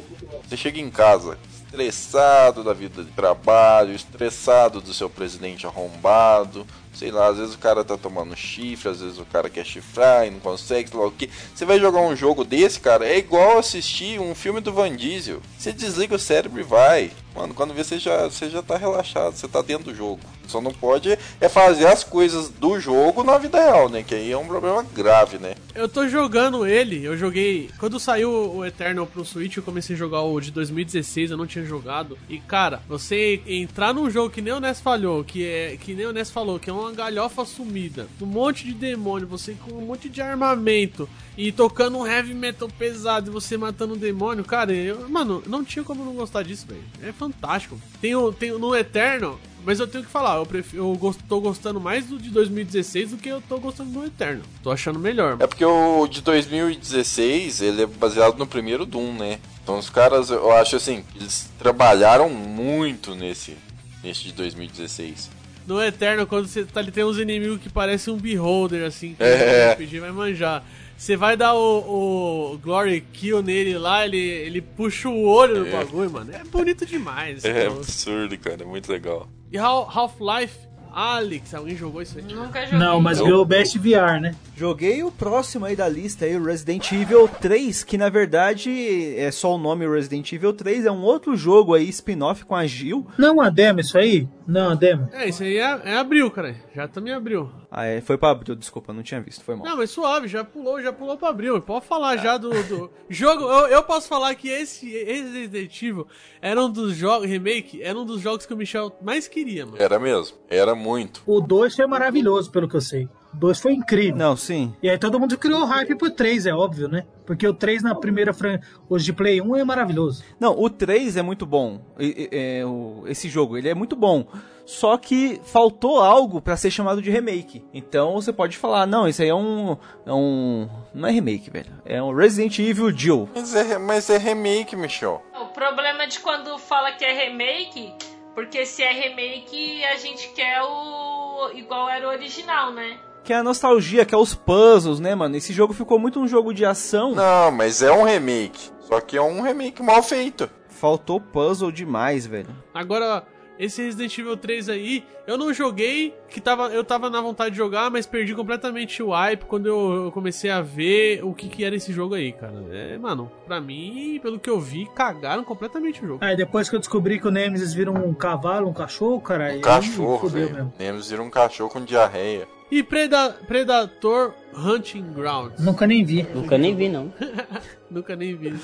Você 0.49 0.57
chega 0.57 0.81
em 0.81 0.89
casa 0.89 1.37
estressado 1.71 2.65
da 2.65 2.73
vida 2.73 3.05
de 3.05 3.11
trabalho, 3.13 3.95
estressado 3.95 4.81
do 4.81 4.93
seu 4.93 5.09
presidente 5.09 5.67
arrombado. 5.67 6.67
Sei 6.93 7.11
lá, 7.11 7.29
às 7.29 7.39
vezes 7.39 7.55
o 7.55 7.59
cara 7.59 7.85
tá 7.85 7.97
tomando 7.97 8.37
chifre, 8.37 8.91
às 8.91 9.01
vezes 9.01 9.19
o 9.19 9.25
cara 9.25 9.49
quer 9.49 9.65
chifrar 9.65 10.27
e 10.27 10.31
não 10.31 10.41
consegue, 10.41 10.91
sei 10.91 10.99
lá 10.99 11.07
o 11.07 11.11
que. 11.11 11.31
Você 11.55 11.65
vai 11.65 11.79
jogar 11.79 12.01
um 12.01 12.17
jogo 12.17 12.45
desse, 12.45 12.81
cara, 12.81 13.07
é 13.07 13.17
igual 13.17 13.59
assistir 13.59 14.21
um 14.21 14.35
filme 14.35 14.61
do 14.61 14.73
Van 14.73 14.95
Diesel. 14.95 15.41
Você 15.57 15.73
desliga 15.73 16.17
o 16.17 16.19
cérebro 16.19 16.61
e 16.61 16.65
vai. 16.65 17.13
Mano, 17.35 17.55
quando 17.55 17.73
vê, 17.75 17.85
você 17.85 17.99
já, 17.99 18.25
você 18.25 18.51
já 18.51 18.63
tá 18.63 18.77
relaxado, 18.77 19.35
você 19.35 19.47
tá 19.47 19.63
dentro 19.63 19.85
do 19.85 19.95
jogo. 19.95 20.21
Só 20.47 20.61
não 20.61 20.73
pode 20.73 21.17
é 21.41 21.49
fazer 21.49 21.87
as 21.87 22.03
coisas 22.03 22.49
do 22.49 22.81
jogo 22.81 23.23
na 23.23 23.39
vida 23.39 23.59
real, 23.59 23.89
né? 23.89 24.03
Que 24.03 24.17
aí 24.17 24.33
é 24.33 24.37
um 24.37 24.47
problema 24.47 24.85
grave, 24.93 25.39
né? 25.39 25.55
Eu 25.75 25.89
tô 25.89 26.09
jogando 26.09 26.67
ele, 26.67 27.05
eu 27.05 27.17
joguei. 27.17 27.71
Quando 27.79 28.01
saiu 28.01 28.31
o 28.31 28.65
Eternal 28.65 29.07
pro 29.07 29.25
Switch, 29.25 29.57
eu 29.57 29.63
comecei 29.63 29.95
a 29.95 29.99
jogar 29.99 30.23
o 30.23 30.41
de 30.41 30.51
2016, 30.51 31.31
eu 31.31 31.37
não 31.37 31.47
tinha 31.47 31.65
jogado. 31.65 32.19
E 32.29 32.41
cara, 32.41 32.83
você 32.89 33.41
entrar 33.47 33.95
num 33.95 34.11
jogo 34.11 34.31
que 34.31 34.43
nem 34.43 34.53
o 34.53 34.59
Ness 34.59 34.81
falhou, 34.81 35.23
que 35.23 35.47
é. 35.47 35.77
Que 35.81 35.95
nem 35.95 36.07
o 36.07 36.13
Ness 36.13 36.31
falou, 36.33 36.59
que 36.59 36.69
é 36.69 36.73
uma 36.73 36.91
galhofa 36.91 37.45
sumida, 37.45 38.09
um 38.21 38.27
monte 38.27 38.65
de 38.65 38.75
demônio, 38.75 39.29
você 39.29 39.55
com 39.55 39.75
um 39.75 39.87
monte 39.87 40.09
de 40.09 40.21
armamento 40.21 41.09
e 41.37 41.53
tocando 41.53 41.97
um 41.97 42.07
heavy 42.07 42.35
metal 42.35 42.69
pesado 42.69 43.31
e 43.31 43.33
você 43.33 43.57
matando 43.57 43.95
um 43.95 43.97
demônio, 43.97 44.45
cara, 44.45 44.73
eu, 44.73 45.09
mano, 45.09 45.43
não 45.47 45.65
tinha 45.65 45.85
como 45.85 46.05
não 46.05 46.13
gostar 46.13 46.43
disso, 46.43 46.67
velho. 46.67 46.83
É 47.03 47.13
fantástico. 47.25 47.79
Tem, 48.01 48.15
o- 48.17 48.33
tem 48.33 48.51
no 48.59 48.75
Eternal, 48.75 49.39
mas 49.65 49.79
eu 49.79 49.87
tenho 49.87 50.03
que 50.03 50.11
falar, 50.11 50.37
eu, 50.39 50.47
prefiro, 50.47 50.83
eu 50.85 50.97
gosto, 50.97 51.23
tô 51.29 51.39
gostando 51.39 51.79
mais 51.79 52.07
do 52.07 52.19
de 52.19 52.31
2016 52.31 53.11
do 53.11 53.17
que 53.19 53.29
eu 53.29 53.43
tô 53.47 53.59
gostando 53.59 53.91
do 53.91 54.07
Eternal. 54.07 54.43
Tô 54.63 54.71
achando 54.71 54.99
melhor. 54.99 55.37
É 55.39 55.47
porque 55.47 55.65
o 55.65 56.07
de 56.07 56.23
2016, 56.23 57.61
ele 57.61 57.83
é 57.83 57.87
baseado 57.87 58.39
no 58.39 58.47
primeiro 58.47 58.87
Doom, 58.87 59.13
né? 59.13 59.39
Então 59.63 59.79
os 59.79 59.91
caras, 59.91 60.31
eu 60.31 60.51
acho 60.53 60.77
assim, 60.77 61.05
eles 61.15 61.51
trabalharam 61.59 62.31
muito 62.31 63.15
nesse, 63.15 63.57
nesse 64.03 64.25
de 64.25 64.33
2016. 64.33 65.31
No 65.67 65.81
Eternal, 65.81 66.27
quando 66.27 66.49
você 66.49 66.65
tá 66.65 66.81
ali, 66.81 66.91
tem 66.91 67.05
uns 67.05 67.19
inimigos 67.19 67.61
que 67.61 67.69
parecem 67.69 68.13
um 68.13 68.17
beholder, 68.17 68.85
assim, 68.87 69.15
que 69.15 69.23
É. 69.23 69.69
o 69.69 69.73
RPG 69.85 70.01
vai 70.01 70.11
manjar. 70.11 70.65
Você 71.01 71.17
vai 71.17 71.35
dar 71.35 71.55
o, 71.55 72.53
o 72.53 72.59
Glory 72.59 73.01
Kill 73.01 73.43
nele 73.43 73.79
lá, 73.79 74.05
ele, 74.05 74.19
ele 74.19 74.61
puxa 74.61 75.09
o 75.09 75.27
olho 75.27 75.65
do 75.65 75.71
bagulho, 75.71 76.11
mano. 76.11 76.31
É 76.31 76.45
bonito 76.45 76.85
demais. 76.85 77.43
É 77.43 77.55
negócio. 77.55 77.81
absurdo, 77.81 78.37
cara, 78.37 78.63
é 78.63 78.67
muito 78.67 78.93
legal. 78.93 79.27
E 79.51 79.57
Hal- 79.57 79.89
Half-Life, 79.91 80.59
Alex, 80.93 81.55
alguém 81.55 81.75
jogou 81.75 82.03
isso 82.03 82.19
aí? 82.19 82.25
Nunca 82.25 82.63
joguei. 82.65 82.79
Não, 82.79 83.01
mas 83.01 83.19
Eu- 83.19 83.25
ganhou 83.25 83.41
o 83.41 83.47
Best 83.47 83.79
VR, 83.79 84.21
né? 84.21 84.35
Joguei 84.55 85.03
o 85.03 85.11
próximo 85.11 85.65
aí 85.65 85.75
da 85.75 85.89
lista 85.89 86.27
aí, 86.27 86.37
o 86.37 86.45
Resident 86.45 86.93
Evil 86.93 87.27
3, 87.29 87.83
que 87.83 87.97
na 87.97 88.11
verdade 88.11 89.15
é 89.17 89.31
só 89.31 89.55
o 89.55 89.59
nome 89.59 89.89
Resident 89.89 90.31
Evil 90.31 90.53
3, 90.53 90.85
é 90.85 90.93
um 90.93 91.01
outro 91.01 91.35
jogo 91.35 91.73
aí, 91.73 91.89
spin-off 91.89 92.45
com 92.45 92.55
a 92.55 92.67
Jill. 92.67 93.07
Não 93.17 93.37
uma 93.37 93.51
demo 93.51 93.81
isso 93.81 93.97
aí? 93.97 94.29
Não, 94.47 94.67
uma 94.67 94.77
demo. 94.77 95.09
É, 95.15 95.27
isso 95.27 95.43
aí 95.45 95.57
é, 95.57 95.81
é 95.83 95.97
abril, 95.97 96.31
cara. 96.31 96.55
Já 96.77 96.87
também 96.87 97.15
abriu. 97.15 97.49
Ah, 97.73 97.85
é, 97.85 98.01
foi 98.01 98.19
pra 98.19 98.31
abril, 98.31 98.57
desculpa, 98.57 98.93
não 98.93 99.03
tinha 99.03 99.21
visto, 99.21 99.45
foi 99.45 99.55
mal. 99.55 99.65
Não, 99.65 99.77
mas 99.77 99.91
suave, 99.91 100.27
já 100.27 100.43
pulou, 100.43 100.83
já 100.83 100.93
pulou 100.93 101.17
pra 101.17 101.29
abril. 101.29 101.61
Pode 101.63 101.87
falar 101.87 102.17
já 102.17 102.37
do, 102.37 102.51
do 102.65 102.91
jogo. 103.09 103.45
Eu, 103.45 103.69
eu 103.69 103.83
posso 103.85 104.09
falar 104.09 104.35
que 104.35 104.49
esse, 104.49 104.91
esse 104.93 105.23
Resident 105.23 105.83
Evil 105.83 106.07
era 106.43 106.61
um 106.61 106.69
dos 106.69 106.97
jogos, 106.97 107.29
remake, 107.29 107.81
era 107.81 107.97
um 107.97 108.05
dos 108.05 108.21
jogos 108.21 108.45
que 108.45 108.53
o 108.53 108.57
Michel 108.57 108.91
mais 109.01 109.29
queria, 109.29 109.65
mano. 109.67 109.79
Era 109.81 110.01
mesmo, 110.01 110.37
era 110.49 110.75
muito. 110.75 111.23
O 111.25 111.41
2 111.41 111.77
foi 111.77 111.87
maravilhoso, 111.87 112.51
pelo 112.51 112.69
que 112.69 112.75
eu 112.75 112.81
sei. 112.81 113.09
O 113.33 113.37
2 113.37 113.61
foi 113.61 113.73
incrível. 113.75 114.17
Não, 114.17 114.37
sim. 114.37 114.75
E 114.83 114.91
aí 114.91 114.99
todo 114.99 115.21
mundo 115.21 115.39
criou 115.39 115.65
hype 115.65 115.95
pro 115.95 116.11
3, 116.11 116.47
é 116.47 116.53
óbvio, 116.53 116.89
né? 116.89 117.07
Porque 117.25 117.47
o 117.47 117.55
3 117.55 117.85
na 117.85 117.95
primeira 117.95 118.33
fran... 118.35 118.59
Os 118.89 119.05
de 119.05 119.13
Play 119.13 119.41
1 119.41 119.55
é 119.55 119.63
maravilhoso. 119.63 120.25
Não, 120.41 120.61
o 120.61 120.69
3 120.69 121.17
é 121.17 121.23
muito 121.23 121.47
bom. 121.47 121.81
E- 122.01 122.29
e- 122.33 122.37
é, 122.37 122.67
o- 122.67 123.05
esse 123.07 123.29
jogo, 123.29 123.57
ele 123.57 123.69
é 123.69 123.75
muito 123.77 123.95
bom. 123.95 124.27
Só 124.71 124.97
que 124.97 125.41
faltou 125.43 126.01
algo 126.01 126.41
pra 126.41 126.57
ser 126.57 126.71
chamado 126.71 127.03
de 127.03 127.11
remake. 127.11 127.65
Então 127.75 128.13
você 128.15 128.33
pode 128.33 128.57
falar, 128.57 128.87
não, 128.87 129.09
isso 129.09 129.21
aí 129.21 129.29
é 129.29 129.35
um. 129.35 129.77
É 130.07 130.13
um. 130.13 130.69
Não 130.95 131.09
é 131.09 131.11
remake, 131.11 131.51
velho. 131.51 131.73
É 131.85 132.01
um 132.01 132.15
Resident 132.15 132.57
Evil 132.61 132.97
Jill. 132.97 133.29
Mas 133.35 133.53
é, 133.53 133.77
mas 133.79 134.09
é 134.09 134.17
remake, 134.17 134.77
Michel. 134.77 135.21
O 135.35 135.47
problema 135.47 136.07
de 136.07 136.21
quando 136.21 136.57
fala 136.57 136.93
que 136.93 137.05
é 137.05 137.13
remake, 137.13 137.93
porque 138.33 138.65
se 138.65 138.81
é 138.81 138.93
remake, 138.93 139.85
a 139.87 139.97
gente 139.97 140.29
quer 140.35 140.63
o 140.63 141.51
igual 141.53 141.89
era 141.89 142.07
o 142.07 142.11
original, 142.13 142.73
né? 142.73 142.97
Que 143.25 143.33
é 143.33 143.37
a 143.37 143.43
nostalgia, 143.43 144.05
que 144.05 144.15
é 144.15 144.19
os 144.19 144.37
puzzles, 144.37 145.01
né, 145.01 145.17
mano? 145.17 145.37
Esse 145.37 145.53
jogo 145.53 145.75
ficou 145.75 145.99
muito 145.99 146.21
um 146.21 146.29
jogo 146.29 146.55
de 146.55 146.65
ação. 146.65 147.13
Não, 147.13 147.51
mas 147.51 147.83
é 147.83 147.91
um 147.91 148.05
remake. 148.05 148.71
Só 148.79 149.01
que 149.01 149.17
é 149.17 149.23
um 149.23 149.43
remake 149.43 149.83
mal 149.83 150.01
feito. 150.01 150.49
Faltou 150.69 151.21
puzzle 151.21 151.73
demais, 151.73 152.25
velho. 152.25 152.55
Agora, 152.73 153.27
esse 153.61 153.83
Resident 153.83 154.17
Evil 154.19 154.37
3 154.37 154.69
aí, 154.71 155.05
eu 155.27 155.37
não 155.37 155.53
joguei, 155.53 156.15
que 156.29 156.41
tava, 156.41 156.69
eu 156.69 156.83
tava 156.83 157.11
na 157.11 157.21
vontade 157.21 157.51
de 157.51 157.57
jogar, 157.59 157.91
mas 157.91 158.07
perdi 158.07 158.35
completamente 158.35 159.03
o 159.03 159.11
hype 159.11 159.45
quando 159.45 159.67
eu, 159.67 160.05
eu 160.07 160.13
comecei 160.13 160.51
a 160.51 160.61
ver 160.63 161.23
o 161.23 161.35
que, 161.35 161.49
que 161.49 161.63
era 161.65 161.77
esse 161.77 161.93
jogo 161.93 162.15
aí, 162.15 162.33
cara. 162.33 162.55
É, 162.73 162.97
mano, 162.99 163.31
pra 163.47 163.61
mim, 163.61 164.19
pelo 164.23 164.39
que 164.41 164.49
eu 164.49 164.59
vi, 164.59 164.87
cagaram 164.95 165.45
completamente 165.45 166.03
o 166.03 166.07
jogo. 166.09 166.25
Aí 166.25 166.37
depois 166.37 166.69
que 166.71 166.75
eu 166.77 166.81
descobri 166.81 167.21
que 167.21 167.29
o 167.29 167.31
Nemesis 167.31 167.75
vira 167.75 167.91
um 167.93 168.15
cavalo, 168.15 168.69
um 168.69 168.73
cachorro, 168.73 169.21
cara, 169.21 169.47
aí 169.49 169.59
Um 169.59 169.63
cachorro, 169.63 170.29
velho. 170.29 170.73
Nemesis 170.79 171.11
vira 171.11 171.23
um 171.23 171.31
cachorro 171.31 171.71
com 171.71 171.85
diarreia. 171.85 172.49
E 172.71 172.83
Preda- 172.83 173.37
Predator 173.47 174.33
Hunting 174.57 175.13
Grounds. 175.13 175.63
Nunca 175.63 175.87
nem 175.87 176.05
vi. 176.05 176.23
Nunca 176.35 176.57
nem 176.57 176.75
vi, 176.75 176.89
não. 176.89 177.13
Nunca 177.91 178.15
nem 178.17 178.35
vi. 178.35 178.55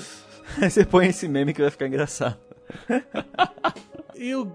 Aí 0.61 0.69
você 0.71 0.85
põe 0.85 1.07
esse 1.07 1.27
meme 1.27 1.53
que 1.53 1.61
vai 1.61 1.69
ficar 1.69 1.87
engraçado. 1.87 2.37
E 4.15 4.33
o 4.33 4.45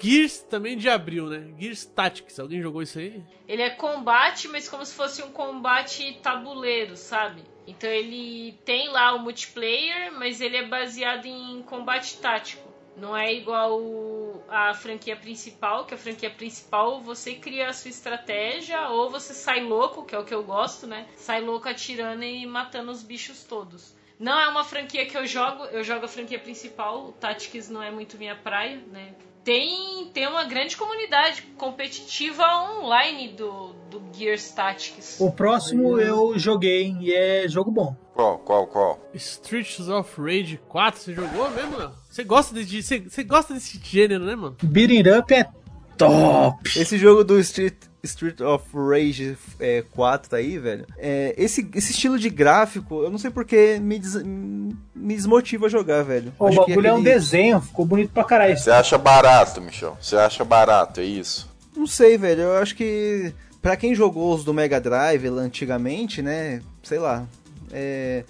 Gears 0.00 0.38
também 0.40 0.76
de 0.76 0.88
abril, 0.88 1.26
né? 1.26 1.52
Gears 1.58 1.84
Tactics. 1.84 2.38
Alguém 2.38 2.60
jogou 2.60 2.82
isso 2.82 2.98
aí? 2.98 3.22
Ele 3.48 3.62
é 3.62 3.70
combate, 3.70 4.48
mas 4.48 4.68
como 4.68 4.84
se 4.84 4.94
fosse 4.94 5.22
um 5.22 5.30
combate 5.30 6.18
tabuleiro, 6.22 6.96
sabe? 6.96 7.42
Então 7.66 7.88
ele 7.88 8.58
tem 8.64 8.88
lá 8.88 9.14
o 9.14 9.20
multiplayer, 9.20 10.12
mas 10.12 10.40
ele 10.40 10.56
é 10.56 10.66
baseado 10.66 11.26
em 11.26 11.62
combate 11.62 12.18
tático. 12.18 12.72
Não 12.96 13.16
é 13.16 13.32
igual 13.32 14.44
a 14.48 14.74
franquia 14.74 15.16
principal, 15.16 15.86
que 15.86 15.94
a 15.94 15.98
franquia 15.98 16.30
principal 16.30 17.00
você 17.00 17.34
cria 17.34 17.68
a 17.68 17.72
sua 17.72 17.88
estratégia 17.88 18.88
ou 18.88 19.08
você 19.08 19.32
sai 19.32 19.62
louco, 19.62 20.04
que 20.04 20.14
é 20.14 20.18
o 20.18 20.24
que 20.24 20.34
eu 20.34 20.42
gosto, 20.42 20.86
né? 20.86 21.06
Sai 21.16 21.40
louco 21.40 21.68
atirando 21.68 22.22
e 22.22 22.44
matando 22.44 22.90
os 22.90 23.02
bichos 23.02 23.44
todos. 23.44 23.94
Não 24.18 24.38
é 24.38 24.46
uma 24.46 24.62
franquia 24.62 25.06
que 25.06 25.16
eu 25.16 25.26
jogo, 25.26 25.64
eu 25.64 25.82
jogo 25.82 26.04
a 26.04 26.08
franquia 26.08 26.38
principal, 26.38 27.08
o 27.08 27.12
Tactics 27.12 27.68
não 27.68 27.82
é 27.82 27.90
muito 27.90 28.18
minha 28.18 28.36
praia, 28.36 28.76
né? 28.88 29.14
Tem, 29.44 30.08
tem 30.14 30.26
uma 30.28 30.44
grande 30.44 30.76
comunidade 30.76 31.42
competitiva 31.58 32.44
online 32.44 33.28
do, 33.28 33.72
do 33.90 34.00
Gears 34.12 34.50
Tactics. 34.50 35.20
O 35.20 35.32
próximo 35.32 35.98
eu 35.98 36.38
joguei 36.38 36.94
e 37.00 37.12
é 37.12 37.48
jogo 37.48 37.70
bom. 37.70 37.96
Qual, 38.14 38.38
qual, 38.38 38.66
qual? 38.66 39.10
Streets 39.14 39.88
of 39.88 40.20
Rage 40.20 40.60
4, 40.68 41.00
você 41.00 41.14
jogou 41.14 41.50
mesmo, 41.50 41.78
não? 41.78 41.92
Você 42.08 42.22
gosta, 42.22 42.62
de, 42.62 42.82
você, 42.82 43.00
você 43.00 43.24
gosta 43.24 43.54
desse 43.54 43.80
gênero, 43.82 44.24
né, 44.24 44.36
mano? 44.36 44.56
Beating 44.62 45.08
Up 45.18 45.34
é 45.34 45.48
top. 45.96 46.78
Esse 46.78 46.96
jogo 46.96 47.24
do 47.24 47.40
Street, 47.40 47.74
Street 48.04 48.40
of 48.40 48.64
Rage 48.74 49.36
é, 49.60 49.84
4 49.92 50.36
aí, 50.36 50.58
velho. 50.58 50.84
É, 50.98 51.34
esse, 51.38 51.68
esse 51.74 51.92
estilo 51.92 52.18
de 52.18 52.28
gráfico, 52.28 53.02
eu 53.02 53.10
não 53.10 53.18
sei 53.18 53.30
porque 53.30 53.78
me, 53.80 53.98
des- 53.98 54.22
me 54.22 55.14
desmotiva 55.14 55.66
a 55.66 55.68
jogar, 55.68 56.02
velho. 56.02 56.32
O 56.38 56.46
Acho 56.46 56.64
que 56.64 56.70
bagulho 56.70 56.86
é 56.88 56.92
um 56.92 56.96
aquele- 56.98 57.14
desenho, 57.14 57.60
ficou 57.60 57.86
bonito 57.86 58.10
pra 58.12 58.24
caralho. 58.24 58.58
Você 58.58 58.70
acha 58.72 58.98
barato, 58.98 59.60
Michel? 59.60 59.96
Você 60.00 60.16
acha 60.16 60.44
barato, 60.44 61.00
é 61.00 61.04
isso? 61.04 61.48
Não 61.76 61.86
sei, 61.86 62.18
velho. 62.18 62.42
Eu 62.42 62.56
acho 62.58 62.74
que 62.74 63.32
pra 63.62 63.76
quem 63.76 63.94
jogou 63.94 64.34
os 64.34 64.42
do 64.42 64.52
Mega 64.52 64.80
Drive 64.80 65.28
lá 65.28 65.42
antigamente, 65.42 66.20
né? 66.20 66.60
Sei 66.82 66.98
lá. 66.98 67.24
É, 67.72 68.24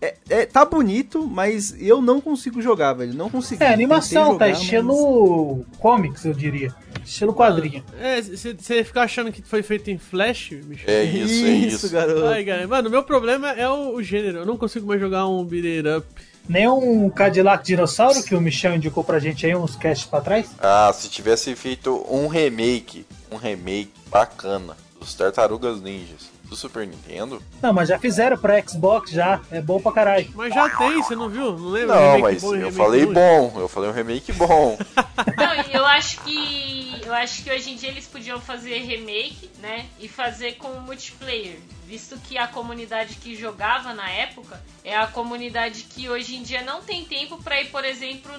é, 0.00 0.14
é- 0.30 0.46
tá 0.46 0.64
bonito, 0.64 1.26
mas 1.26 1.74
eu 1.78 2.00
não 2.00 2.20
consigo 2.20 2.62
jogar, 2.62 2.94
velho. 2.94 3.12
Não 3.14 3.28
consigo. 3.28 3.62
É, 3.62 3.72
animação, 3.72 4.38
tá 4.38 4.46
jogar, 4.48 4.60
estilo 4.62 5.64
comics, 5.78 6.24
eu 6.24 6.32
diria. 6.32 6.74
Estilo 7.04 7.34
quadrinho. 7.34 7.84
É, 8.00 8.20
você 8.20 8.84
fica 8.84 9.02
achando 9.02 9.32
que 9.32 9.42
foi 9.42 9.62
feito 9.62 9.90
em 9.90 9.98
Flash, 9.98 10.50
Michel? 10.64 10.88
É 10.88 11.04
isso, 11.04 11.44
é 11.44 11.50
isso. 11.50 11.90
garoto. 11.90 12.26
Ai, 12.26 12.44
cara, 12.44 12.66
mano, 12.66 12.90
meu 12.90 13.02
problema 13.02 13.50
é 13.52 13.68
o, 13.68 13.94
o 13.94 14.02
gênero. 14.02 14.38
Eu 14.38 14.46
não 14.46 14.56
consigo 14.56 14.86
mais 14.86 15.00
jogar 15.00 15.26
um 15.26 15.44
beat 15.44 15.64
it 15.64 15.88
up. 15.88 16.06
Nem 16.48 16.66
um 16.66 17.10
Cadillac 17.10 17.62
Dinossauro 17.62 18.22
que 18.22 18.34
o 18.34 18.40
Michel 18.40 18.74
indicou 18.74 19.04
pra 19.04 19.18
gente 19.18 19.44
aí 19.44 19.54
uns 19.54 19.76
casts 19.76 20.06
pra 20.06 20.20
trás. 20.20 20.48
Ah, 20.58 20.90
se 20.94 21.08
tivesse 21.10 21.54
feito 21.54 22.04
um 22.10 22.26
remake, 22.26 23.04
um 23.30 23.36
remake 23.36 23.90
bacana 24.10 24.74
dos 24.98 25.12
Tartarugas 25.14 25.82
Ninjas. 25.82 26.30
Do 26.48 26.56
Super 26.56 26.86
Nintendo? 26.86 27.42
Não, 27.62 27.72
mas 27.72 27.88
já 27.88 27.98
fizeram 27.98 28.36
pra 28.38 28.60
Xbox 28.66 29.10
já. 29.10 29.40
É 29.50 29.60
bom 29.60 29.80
pra 29.80 29.92
caralho. 29.92 30.30
Mas 30.34 30.54
já 30.54 30.68
tem, 30.70 31.02
você 31.02 31.14
não 31.14 31.28
viu? 31.28 31.52
Não 31.58 31.68
lembra? 31.68 31.94
Não, 31.94 32.16
Remake 32.16 32.22
mas 32.22 32.42
bom 32.42 32.54
eu 32.56 32.72
falei 32.72 33.04
ruim? 33.04 33.14
bom, 33.14 33.52
eu 33.56 33.68
falei 33.68 33.90
um 33.90 33.92
remake 33.92 34.32
bom. 34.32 34.78
Não, 35.36 35.54
eu 35.72 35.84
acho 35.86 36.20
que. 36.22 37.00
Eu 37.04 37.14
acho 37.14 37.42
que 37.42 37.50
hoje 37.50 37.70
em 37.70 37.76
dia 37.76 37.88
eles 37.88 38.06
podiam 38.06 38.40
fazer 38.40 38.78
remake, 38.80 39.50
né? 39.60 39.86
E 39.98 40.08
fazer 40.08 40.56
com 40.56 40.68
multiplayer. 40.80 41.58
Visto 41.86 42.18
que 42.18 42.36
a 42.36 42.46
comunidade 42.46 43.14
que 43.14 43.34
jogava 43.34 43.94
na 43.94 44.10
época 44.10 44.62
é 44.84 44.94
a 44.94 45.06
comunidade 45.06 45.84
que 45.84 46.08
hoje 46.10 46.36
em 46.36 46.42
dia 46.42 46.62
não 46.62 46.82
tem 46.82 47.04
tempo 47.04 47.42
pra 47.42 47.62
ir, 47.62 47.66
por 47.70 47.84
exemplo, 47.84 48.30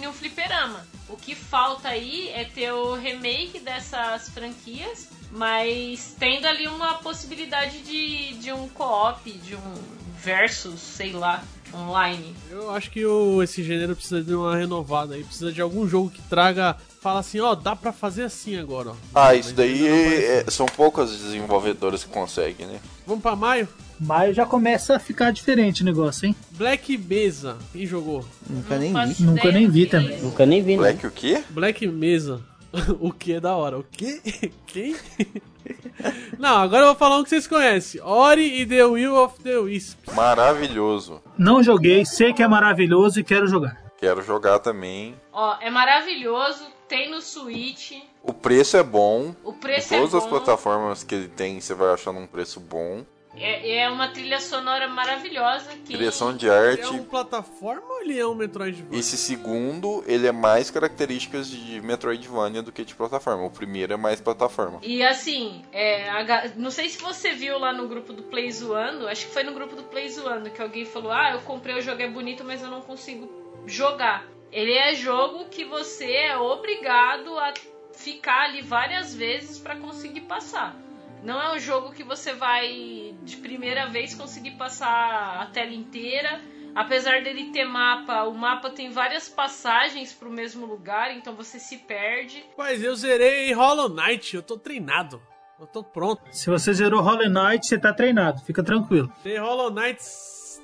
em 0.00 0.06
um 0.06 0.12
fliperama. 0.12 0.86
O 1.08 1.16
que 1.16 1.34
falta 1.34 1.88
aí 1.88 2.30
é 2.30 2.44
ter 2.44 2.72
o 2.72 2.94
remake 2.94 3.60
dessas 3.60 4.30
franquias, 4.30 5.08
mas 5.34 6.14
tendo 6.18 6.46
ali 6.46 6.66
uma 6.68 6.94
possibilidade 6.94 7.80
de, 7.80 8.34
de 8.34 8.52
um 8.52 8.68
co-op, 8.68 9.30
de 9.30 9.56
um 9.56 9.74
versus, 10.22 10.80
sei 10.80 11.12
lá, 11.12 11.42
online. 11.74 12.34
Eu 12.50 12.70
acho 12.70 12.90
que 12.90 13.04
o, 13.04 13.42
esse 13.42 13.62
gênero 13.62 13.94
precisa 13.96 14.22
de 14.22 14.32
uma 14.34 14.56
renovada 14.56 15.14
aí. 15.14 15.24
Precisa 15.24 15.52
de 15.52 15.60
algum 15.60 15.86
jogo 15.88 16.08
que 16.10 16.22
traga. 16.22 16.76
Fala 17.00 17.20
assim, 17.20 17.40
ó, 17.40 17.54
dá 17.54 17.76
pra 17.76 17.92
fazer 17.92 18.22
assim 18.22 18.56
agora, 18.56 18.90
ó. 18.90 18.94
Ah, 19.14 19.34
isso 19.34 19.48
Mas 19.50 19.56
daí 19.56 19.72
ainda 19.74 19.88
não 19.90 19.98
apareceu. 20.06 20.30
é- 20.46 20.50
são 20.50 20.66
poucas 20.66 21.10
desenvolvedoras 21.10 22.04
que 22.04 22.10
conseguem, 22.10 22.66
né? 22.66 22.80
Vamos 23.06 23.22
pra 23.22 23.36
maio? 23.36 23.68
Maio 24.00 24.32
já 24.32 24.46
começa 24.46 24.96
a 24.96 24.98
ficar 24.98 25.30
diferente 25.30 25.82
o 25.82 25.84
negócio, 25.84 26.26
hein? 26.26 26.34
Black 26.52 26.96
Mesa. 26.96 27.58
Quem 27.72 27.84
jogou? 27.86 28.24
Nunca 28.48 28.78
nem 28.78 28.92
vi. 28.92 29.22
Nunca 29.24 29.52
nem 29.52 29.68
vi 29.68 29.82
é 29.82 29.86
também. 29.86 30.14
isso. 30.16 30.24
Nunca 30.24 30.46
nem 30.46 30.62
vi, 30.62 30.72
né? 30.72 30.78
Black 30.78 31.06
o 31.06 31.10
quê? 31.10 31.44
Black 31.50 31.86
Mesa. 31.86 32.40
o 33.00 33.12
que 33.12 33.34
é 33.34 33.40
da 33.40 33.54
hora? 33.54 33.78
O 33.78 33.84
quê? 33.84 34.20
Quem? 34.66 34.96
Não, 36.38 36.58
agora 36.58 36.82
eu 36.82 36.86
vou 36.88 36.96
falar 36.96 37.18
um 37.18 37.22
que 37.22 37.30
vocês 37.30 37.46
conhecem. 37.46 38.00
Ori 38.02 38.60
e 38.60 38.66
The 38.66 38.84
Will 38.84 39.16
of 39.16 39.40
the 39.40 39.56
Wisps. 39.58 40.14
Maravilhoso. 40.14 41.22
Não 41.38 41.62
joguei, 41.62 42.04
sei 42.04 42.32
que 42.32 42.42
é 42.42 42.48
maravilhoso 42.48 43.20
e 43.20 43.24
quero 43.24 43.46
jogar. 43.46 43.82
Quero 43.96 44.20
jogar 44.22 44.58
também. 44.58 45.14
Ó, 45.32 45.56
é 45.60 45.70
maravilhoso, 45.70 46.66
tem 46.88 47.10
no 47.10 47.22
Switch, 47.22 47.92
O 48.22 48.32
preço 48.34 48.76
é 48.76 48.82
bom. 48.82 49.34
o 49.42 49.52
preço 49.52 49.94
em 49.94 49.96
é 49.96 50.00
todas 50.00 50.14
as 50.14 50.24
bom. 50.24 50.30
plataformas 50.30 51.02
que 51.02 51.14
ele 51.14 51.28
tem, 51.28 51.60
você 51.60 51.72
vai 51.72 51.94
achar 51.94 52.12
num 52.12 52.26
preço 52.26 52.60
bom. 52.60 53.04
É, 53.36 53.78
é 53.78 53.90
uma 53.90 54.08
trilha 54.08 54.40
sonora 54.40 54.88
maravilhosa. 54.88 55.70
Que... 55.84 55.96
Direção 55.96 56.36
de 56.36 56.46
Ele 56.46 56.54
arte. 56.54 56.82
é 56.82 56.88
um 56.88 57.04
plataforma 57.04 57.82
ou 57.88 58.02
ele 58.02 58.18
é 58.18 58.26
um 58.26 58.34
Metroidvania? 58.34 58.98
Esse 58.98 59.16
segundo, 59.16 60.04
ele 60.06 60.26
é 60.26 60.32
mais 60.32 60.70
características 60.70 61.48
de 61.48 61.80
Metroidvania 61.80 62.62
do 62.62 62.70
que 62.70 62.84
de 62.84 62.94
plataforma. 62.94 63.44
O 63.44 63.50
primeiro 63.50 63.92
é 63.92 63.96
mais 63.96 64.20
plataforma. 64.20 64.78
E 64.82 65.02
assim, 65.02 65.62
é, 65.72 66.08
a 66.08 66.24
não 66.56 66.70
sei 66.70 66.88
se 66.88 66.98
você 66.98 67.32
viu 67.32 67.58
lá 67.58 67.72
no 67.72 67.88
grupo 67.88 68.12
do 68.12 68.22
Play 68.22 68.50
Zoando, 68.50 69.08
acho 69.08 69.26
que 69.26 69.32
foi 69.32 69.42
no 69.42 69.52
grupo 69.52 69.74
do 69.74 69.82
Play 69.84 70.08
Zoando 70.08 70.50
que 70.50 70.62
alguém 70.62 70.84
falou: 70.84 71.12
Ah, 71.12 71.32
eu 71.32 71.40
comprei 71.40 71.76
o 71.76 71.82
jogo 71.82 72.00
é 72.02 72.08
bonito, 72.08 72.44
mas 72.44 72.62
eu 72.62 72.68
não 72.68 72.80
consigo 72.80 73.28
jogar. 73.66 74.26
Ele 74.52 74.72
é 74.72 74.94
jogo 74.94 75.46
que 75.46 75.64
você 75.64 76.10
é 76.12 76.36
obrigado 76.36 77.36
a 77.38 77.52
ficar 77.92 78.44
ali 78.44 78.60
várias 78.60 79.14
vezes 79.14 79.58
pra 79.58 79.76
conseguir 79.76 80.22
passar. 80.22 80.76
Não 81.24 81.40
é 81.40 81.54
um 81.54 81.58
jogo 81.58 81.90
que 81.92 82.04
você 82.04 82.34
vai 82.34 83.14
de 83.22 83.36
primeira 83.38 83.86
vez 83.88 84.14
conseguir 84.14 84.52
passar 84.52 85.40
a 85.42 85.46
tela 85.46 85.72
inteira. 85.72 86.40
Apesar 86.74 87.22
dele 87.22 87.50
ter 87.52 87.64
mapa, 87.64 88.24
o 88.24 88.34
mapa 88.34 88.68
tem 88.68 88.90
várias 88.90 89.28
passagens 89.28 90.12
pro 90.12 90.28
mesmo 90.28 90.66
lugar, 90.66 91.16
então 91.16 91.34
você 91.34 91.58
se 91.58 91.78
perde. 91.78 92.44
Mas 92.58 92.82
eu 92.82 92.94
zerei 92.96 93.52
Hollow 93.52 93.88
Knight, 93.88 94.34
eu 94.36 94.42
tô 94.42 94.58
treinado. 94.58 95.22
Eu 95.58 95.66
tô 95.68 95.84
pronto. 95.84 96.20
Se 96.32 96.50
você 96.50 96.74
zerou 96.74 97.00
Hollow 97.00 97.28
Knight, 97.30 97.64
você 97.66 97.78
tá 97.78 97.92
treinado, 97.92 98.40
fica 98.42 98.62
tranquilo. 98.62 99.10
Tem 99.22 99.38
Hollow 99.38 99.70
Knight 99.70 100.02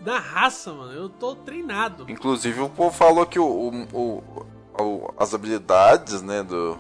na 0.01 0.19
raça, 0.19 0.73
mano. 0.73 0.93
Eu 0.93 1.09
tô 1.09 1.37
treinado. 1.37 2.05
Inclusive, 2.09 2.61
o 2.61 2.69
povo 2.69 2.91
falou 2.95 3.25
que 3.25 3.39
o, 3.39 3.47
o- 3.47 3.87
o- 3.97 4.83
o- 4.83 5.15
as 5.17 5.33
habilidades, 5.33 6.21
né, 6.23 6.43
do 6.43 6.77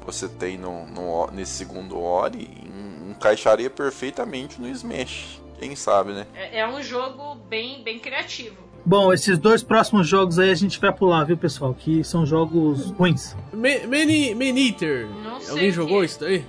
que 0.00 0.04
você 0.04 0.28
tem 0.28 0.58
no, 0.58 0.84
no- 0.88 1.30
nesse 1.30 1.52
segundo 1.52 1.96
Ori 2.00 2.50
encaixaria 3.10 3.68
perfeitamente 3.70 4.60
no 4.60 4.68
Smash. 4.68 5.40
Quem 5.58 5.76
sabe, 5.76 6.12
né? 6.12 6.26
É, 6.34 6.60
é 6.60 6.68
um 6.68 6.82
jogo 6.82 7.36
bem, 7.48 7.82
bem 7.84 7.98
criativo. 7.98 8.56
Bom, 8.84 9.12
esses 9.12 9.38
dois 9.38 9.62
próximos 9.62 10.08
jogos 10.08 10.38
aí 10.40 10.50
a 10.50 10.54
gente 10.56 10.80
vai 10.80 10.92
pular, 10.92 11.22
viu, 11.24 11.36
pessoal? 11.36 11.72
Que 11.72 12.02
são 12.02 12.26
jogos 12.26 12.90
ruins. 12.90 13.36
Ma- 13.52 13.86
Mani- 13.88 14.34
Maneater. 14.34 15.06
Não 15.22 15.40
sei 15.40 15.50
Alguém 15.50 15.70
jogou 15.70 16.02
é. 16.02 16.06
isso 16.06 16.18
daí? 16.18 16.44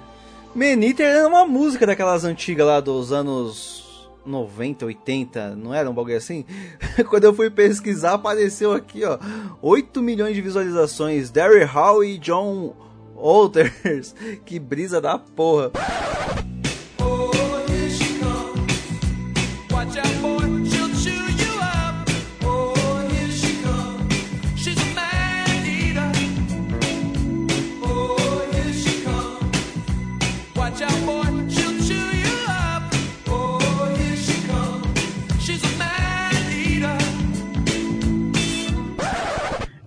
Maneater 0.55 1.05
era 1.05 1.27
uma 1.27 1.45
música 1.45 1.85
daquelas 1.85 2.23
antigas 2.25 2.65
lá 2.65 2.79
dos 2.79 3.11
anos 3.11 4.09
90, 4.25 4.85
80, 4.87 5.55
não 5.55 5.73
era 5.75 5.87
um 5.87 5.93
bagulho 5.93 6.17
assim? 6.17 6.43
Quando 7.07 7.25
eu 7.25 7.33
fui 7.35 7.51
pesquisar, 7.51 8.13
apareceu 8.13 8.71
aqui, 8.73 9.03
ó, 9.05 9.19
8 9.61 10.01
milhões 10.01 10.33
de 10.33 10.41
visualizações, 10.41 11.29
Derry 11.29 11.63
Hall 11.65 12.03
e 12.03 12.17
John 12.17 12.73
Walters, 13.15 14.15
que 14.43 14.57
brisa 14.59 14.99
da 14.99 15.19
porra. 15.19 15.71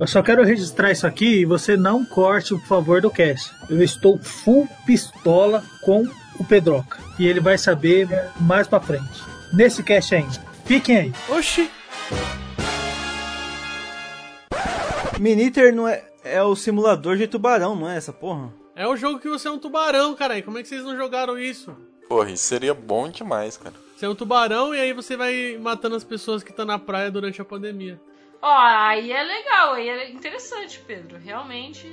Eu 0.07 0.09
só 0.09 0.23
quero 0.23 0.45
registrar 0.45 0.93
isso 0.93 1.05
aqui 1.05 1.41
e 1.41 1.45
você 1.45 1.77
não 1.77 2.05
corte, 2.05 2.55
por 2.55 2.65
favor, 2.65 3.01
do 3.01 3.11
cast. 3.11 3.53
Eu 3.69 3.83
estou 3.83 4.17
full 4.17 4.69
pistola 4.87 5.65
com 5.83 6.07
o 6.39 6.45
Pedroca. 6.45 7.01
E 7.19 7.27
ele 7.27 7.41
vai 7.41 7.59
saber 7.59 8.09
mais 8.41 8.69
pra 8.69 8.79
frente. 8.79 9.25
Nesse 9.53 9.83
cast 9.83 10.15
ainda. 10.15 10.41
Fiquem 10.65 10.97
aí. 10.97 11.13
Oxi. 11.29 11.69
Maneater 15.19 15.75
não 15.75 15.89
é, 15.89 16.05
é 16.23 16.41
o 16.41 16.55
simulador 16.55 17.17
de 17.17 17.27
tubarão, 17.27 17.75
não 17.75 17.91
é 17.91 17.97
essa 17.97 18.13
porra? 18.13 18.55
É 18.77 18.87
o 18.87 18.97
jogo 18.97 19.19
que 19.19 19.29
você 19.29 19.49
é 19.49 19.51
um 19.51 19.59
tubarão, 19.59 20.15
caralho. 20.15 20.45
Como 20.45 20.57
é 20.57 20.63
que 20.63 20.69
vocês 20.69 20.85
não 20.85 20.97
jogaram 20.97 21.37
isso? 21.37 21.77
Porra, 22.09 22.31
isso 22.31 22.45
seria 22.45 22.75
bom 22.75 23.09
demais, 23.09 23.57
cara. 23.57 23.75
Você 23.97 24.07
é 24.07 24.09
um 24.09 24.15
tubarão 24.15 24.73
e 24.73 24.79
aí 24.79 24.93
você 24.93 25.17
vai 25.17 25.59
matando 25.61 25.97
as 25.97 26.05
pessoas 26.05 26.45
que 26.45 26.53
estão 26.53 26.65
na 26.65 26.79
praia 26.79 27.11
durante 27.11 27.43
a 27.43 27.45
pandemia. 27.45 28.01
Ó, 28.49 28.59
aí 28.59 29.11
é 29.11 29.25
legal, 29.25 29.73
aí 29.73 29.89
é 29.89 30.09
interessante, 30.09 30.81
Pedro. 30.87 31.19
Realmente. 31.19 31.91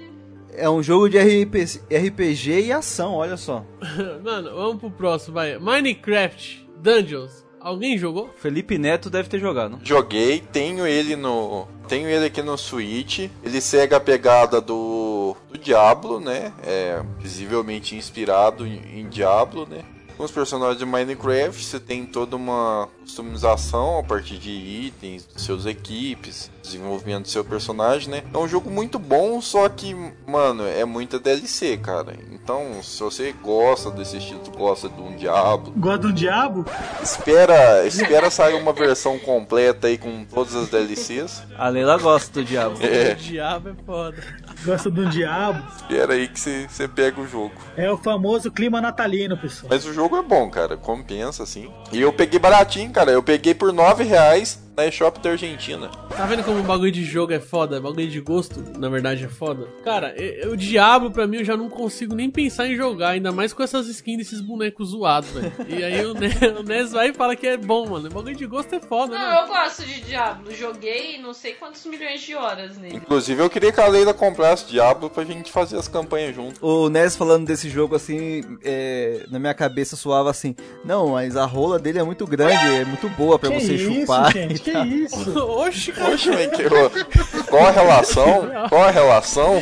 É 0.53 0.69
um 0.69 0.83
jogo 0.83 1.09
de 1.09 1.17
RP 1.17 1.81
RPG 1.91 2.65
e 2.65 2.71
ação, 2.71 3.15
olha 3.15 3.35
só. 3.37 3.65
Mano, 4.23 4.53
vamos 4.53 4.79
pro 4.79 4.91
próximo, 4.91 5.33
vai. 5.33 5.57
Minecraft 5.57 6.69
Dungeons. 6.77 7.43
Alguém 7.59 7.97
jogou? 7.97 8.29
Felipe 8.35 8.77
Neto 8.77 9.09
deve 9.09 9.29
ter 9.29 9.39
jogado. 9.39 9.79
Joguei, 9.83 10.41
tenho 10.51 10.85
ele 10.85 11.15
no. 11.15 11.67
Tenho 11.87 12.07
ele 12.07 12.25
aqui 12.25 12.43
no 12.43 12.55
Switch. 12.55 13.29
Ele 13.41 13.59
segue 13.59 13.95
a 13.95 13.99
pegada 13.99 14.61
do. 14.61 15.35
do 15.49 15.57
Diablo, 15.57 16.19
né? 16.19 16.53
É 16.61 17.01
visivelmente 17.17 17.95
inspirado 17.95 18.67
em, 18.67 18.99
em 18.99 19.09
Diablo, 19.09 19.65
né? 19.65 19.83
Com 20.17 20.23
os 20.23 20.31
personagens 20.31 20.77
de 20.77 20.85
Minecraft, 20.85 21.63
você 21.63 21.79
tem 21.79 22.05
toda 22.05 22.35
uma 22.35 22.87
customização 23.01 23.97
a 23.97 24.03
partir 24.03 24.37
de 24.37 24.51
itens, 24.51 25.25
dos 25.25 25.43
seus 25.43 25.65
equipes, 25.65 26.51
desenvolvimento 26.63 27.23
do 27.23 27.27
seu 27.29 27.43
personagem, 27.43 28.09
né? 28.09 28.23
É 28.33 28.37
um 28.37 28.47
jogo 28.47 28.69
muito 28.71 28.97
bom, 28.97 29.39
só 29.41 29.67
que, 29.69 29.93
mano, 30.25 30.65
é 30.65 30.85
muita 30.85 31.19
DLC, 31.19 31.77
cara. 31.77 32.15
Então, 32.31 32.81
se 32.81 33.01
você 33.03 33.33
gosta 33.43 33.91
desse 33.91 34.17
estilo, 34.17 34.39
tu 34.39 34.51
gosta 34.51 34.89
de 34.89 34.99
um 35.01 35.15
Diablo, 35.15 35.73
Gosta 35.77 35.99
do 35.99 36.13
diabo? 36.13 36.65
espera, 37.01 37.85
espera 37.85 38.29
sair 38.29 38.55
uma 38.55 38.73
versão 38.73 39.19
completa 39.19 39.87
aí 39.87 39.97
com 39.97 40.25
todas 40.25 40.55
as 40.55 40.69
DLCs. 40.69 41.43
A 41.57 41.69
Leila 41.69 41.97
gosta 41.97 42.31
do 42.41 42.45
diabo. 42.45 42.77
É. 42.81 43.11
O 43.13 43.15
diabo 43.15 43.69
é 43.69 43.73
foda. 43.85 44.23
Gosta 44.65 44.89
do 44.89 45.05
diabo? 45.09 45.63
Espera 45.75 46.13
aí 46.13 46.27
que 46.27 46.39
você 46.39 46.67
você 46.69 46.87
pega 46.87 47.19
o 47.19 47.27
jogo. 47.27 47.53
É 47.75 47.91
o 47.91 47.97
famoso 47.97 48.49
clima 48.51 48.79
natalino, 48.81 49.37
pessoal. 49.37 49.67
Mas 49.69 49.85
o 49.85 49.93
jogo 49.93 50.17
é 50.17 50.21
bom, 50.21 50.49
cara. 50.49 50.77
Compensa, 50.77 51.43
assim. 51.43 51.69
E 51.91 52.01
eu 52.01 52.13
peguei 52.13 52.39
baratinho, 52.39 52.91
cara. 52.91 53.11
Eu 53.11 53.21
peguei 53.21 53.53
por 53.53 53.73
9 53.73 54.03
reais 54.03 54.62
na 54.75 54.85
eShop 54.87 55.19
da 55.19 55.31
Argentina. 55.31 55.87
Tá 56.15 56.25
vendo 56.25 56.43
como 56.43 56.59
o 56.59 56.63
bagulho 56.63 56.91
de 56.91 57.03
jogo 57.03 57.33
é 57.33 57.39
foda? 57.39 57.79
Bagulho 57.79 58.07
de 58.07 58.19
gosto, 58.19 58.63
na 58.77 58.89
verdade, 58.89 59.23
é 59.25 59.27
foda? 59.27 59.67
Cara, 59.83 60.15
o 60.51 60.55
Diablo, 60.57 61.11
pra 61.11 61.27
mim, 61.27 61.37
eu 61.37 61.45
já 61.45 61.55
não 61.57 61.69
consigo 61.69 62.15
nem 62.15 62.29
pensar 62.29 62.67
em 62.67 62.75
jogar, 62.75 63.09
ainda 63.09 63.31
mais 63.31 63.53
com 63.53 63.61
essas 63.63 63.87
skins 63.87 64.17
desses 64.17 64.41
bonecos 64.41 64.89
zoados, 64.89 65.29
velho. 65.29 65.51
E 65.67 65.83
aí 65.83 66.05
o 66.05 66.13
Nes, 66.13 66.33
o 66.59 66.63
Nes 66.63 66.91
vai 66.91 67.09
e 67.09 67.13
fala 67.13 67.35
que 67.35 67.47
é 67.47 67.57
bom, 67.57 67.87
mano. 67.87 68.07
O 68.07 68.13
bagulho 68.13 68.35
de 68.35 68.45
gosto 68.45 68.73
é 68.75 68.79
foda, 68.79 69.17
Não, 69.17 69.27
né? 69.29 69.41
eu 69.43 69.47
gosto 69.47 69.83
de 69.83 70.01
Diablo. 70.01 70.51
Joguei 70.53 71.17
não 71.19 71.33
sei 71.33 71.53
quantos 71.53 71.85
milhões 71.85 72.21
de 72.21 72.35
horas 72.35 72.77
nele. 72.77 72.95
Inclusive, 72.95 73.41
eu 73.41 73.49
queria 73.49 73.71
que 73.71 73.79
a 73.81 73.87
Leila 73.87 74.13
comprasse 74.13 74.65
Diablo 74.67 75.09
pra 75.09 75.23
gente 75.23 75.51
fazer 75.51 75.77
as 75.77 75.87
campanhas 75.87 76.35
junto. 76.35 76.65
O 76.65 76.89
Nes 76.89 77.15
falando 77.15 77.45
desse 77.45 77.69
jogo 77.69 77.95
assim, 77.95 78.41
é, 78.63 79.25
na 79.29 79.39
minha 79.39 79.53
cabeça 79.53 79.95
soava 79.95 80.29
assim: 80.29 80.55
Não, 80.83 81.09
mas 81.09 81.35
a 81.35 81.45
rola 81.45 81.77
dele 81.79 81.99
é 81.99 82.03
muito 82.03 82.25
grande, 82.25 82.53
é 82.75 82.85
muito 82.85 83.09
boa 83.09 83.37
pra 83.37 83.49
Que 83.51 83.59
você 83.59 83.73
isso, 83.75 83.93
chupar. 84.01 84.31
gente? 84.31 84.62
Que 84.63 84.71
isso? 84.71 85.37
Oxi, 85.43 85.91
cara. 85.91 86.13
Oxe, 86.13 86.29
mas 86.29 86.47
que... 86.47 87.43
qual 87.43 87.67
a 87.67 87.71
relação? 87.71 88.49
Qual 88.69 88.83
a 88.83 88.91
relação? 88.91 89.61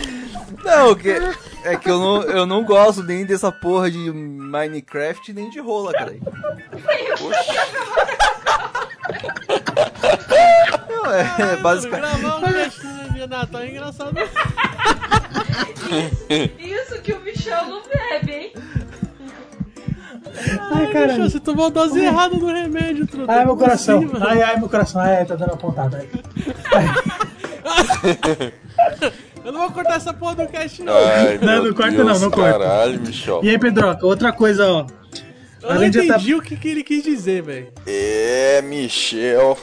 Não, 0.63 0.95
que, 0.95 1.09
é 1.63 1.75
que 1.75 1.89
eu 1.89 1.99
não, 1.99 2.21
eu 2.23 2.45
não 2.45 2.63
gosto 2.63 3.01
nem 3.01 3.25
dessa 3.25 3.51
porra 3.51 3.89
de 3.89 4.11
Minecraft 4.11 5.33
nem 5.33 5.49
de 5.49 5.59
rola, 5.59 5.91
cara. 5.91 6.15
Não, 10.87 11.13
é, 11.13 11.57
basicamente. 11.57 12.19
Gravar 12.19 12.37
um 12.37 13.13
de 13.13 13.27
Natal 13.27 13.61
é 13.61 13.69
engraçado. 13.69 14.15
Isso 16.59 17.01
que 17.01 17.13
o 17.13 17.19
Michel 17.21 17.65
não 17.65 17.81
bebe, 17.87 18.31
hein? 18.31 18.53
Ai, 20.71 20.87
caralho. 20.87 21.29
você 21.29 21.39
tomou 21.39 21.65
a 21.67 21.69
dose 21.69 21.99
errada 21.99 22.35
do 22.37 22.45
remédio, 22.47 23.05
truta. 23.07 23.31
Ai, 23.31 23.39
meu 23.39 23.47
Como 23.55 23.59
coração. 23.59 23.99
assim? 23.99 24.11
Ai, 24.21 24.41
ai, 24.41 24.57
meu 24.59 24.69
coração. 24.69 25.01
Ai, 25.01 25.25
tá 25.25 25.35
dando 25.35 25.49
uma 25.51 25.57
pontada. 25.57 26.05
Ai. 26.73 26.87
Eu 29.43 29.51
não 29.51 29.61
vou 29.61 29.71
cortar 29.71 29.95
essa 29.95 30.13
porra 30.13 30.35
do 30.35 30.47
cast, 30.47 30.83
não. 30.83 30.93
Ai, 30.93 31.39
Não, 31.39 31.63
não 31.65 31.73
corta 31.73 31.91
Deus, 31.91 32.07
não, 32.07 32.19
não 32.19 32.31
corta. 32.31 32.59
Caralho, 32.59 33.01
Michel. 33.01 33.39
E 33.43 33.49
aí, 33.49 33.57
Pedroca, 33.57 34.05
outra 34.05 34.31
coisa, 34.31 34.67
ó. 34.71 34.85
eu 35.63 35.73
não 35.73 35.79
tá- 35.79 35.87
entendi 35.87 36.35
o 36.35 36.41
que, 36.41 36.55
que 36.55 36.67
ele 36.67 36.83
quis 36.83 37.03
dizer, 37.03 37.41
velho. 37.41 37.67
É, 37.87 38.61
Michel. 38.63 39.57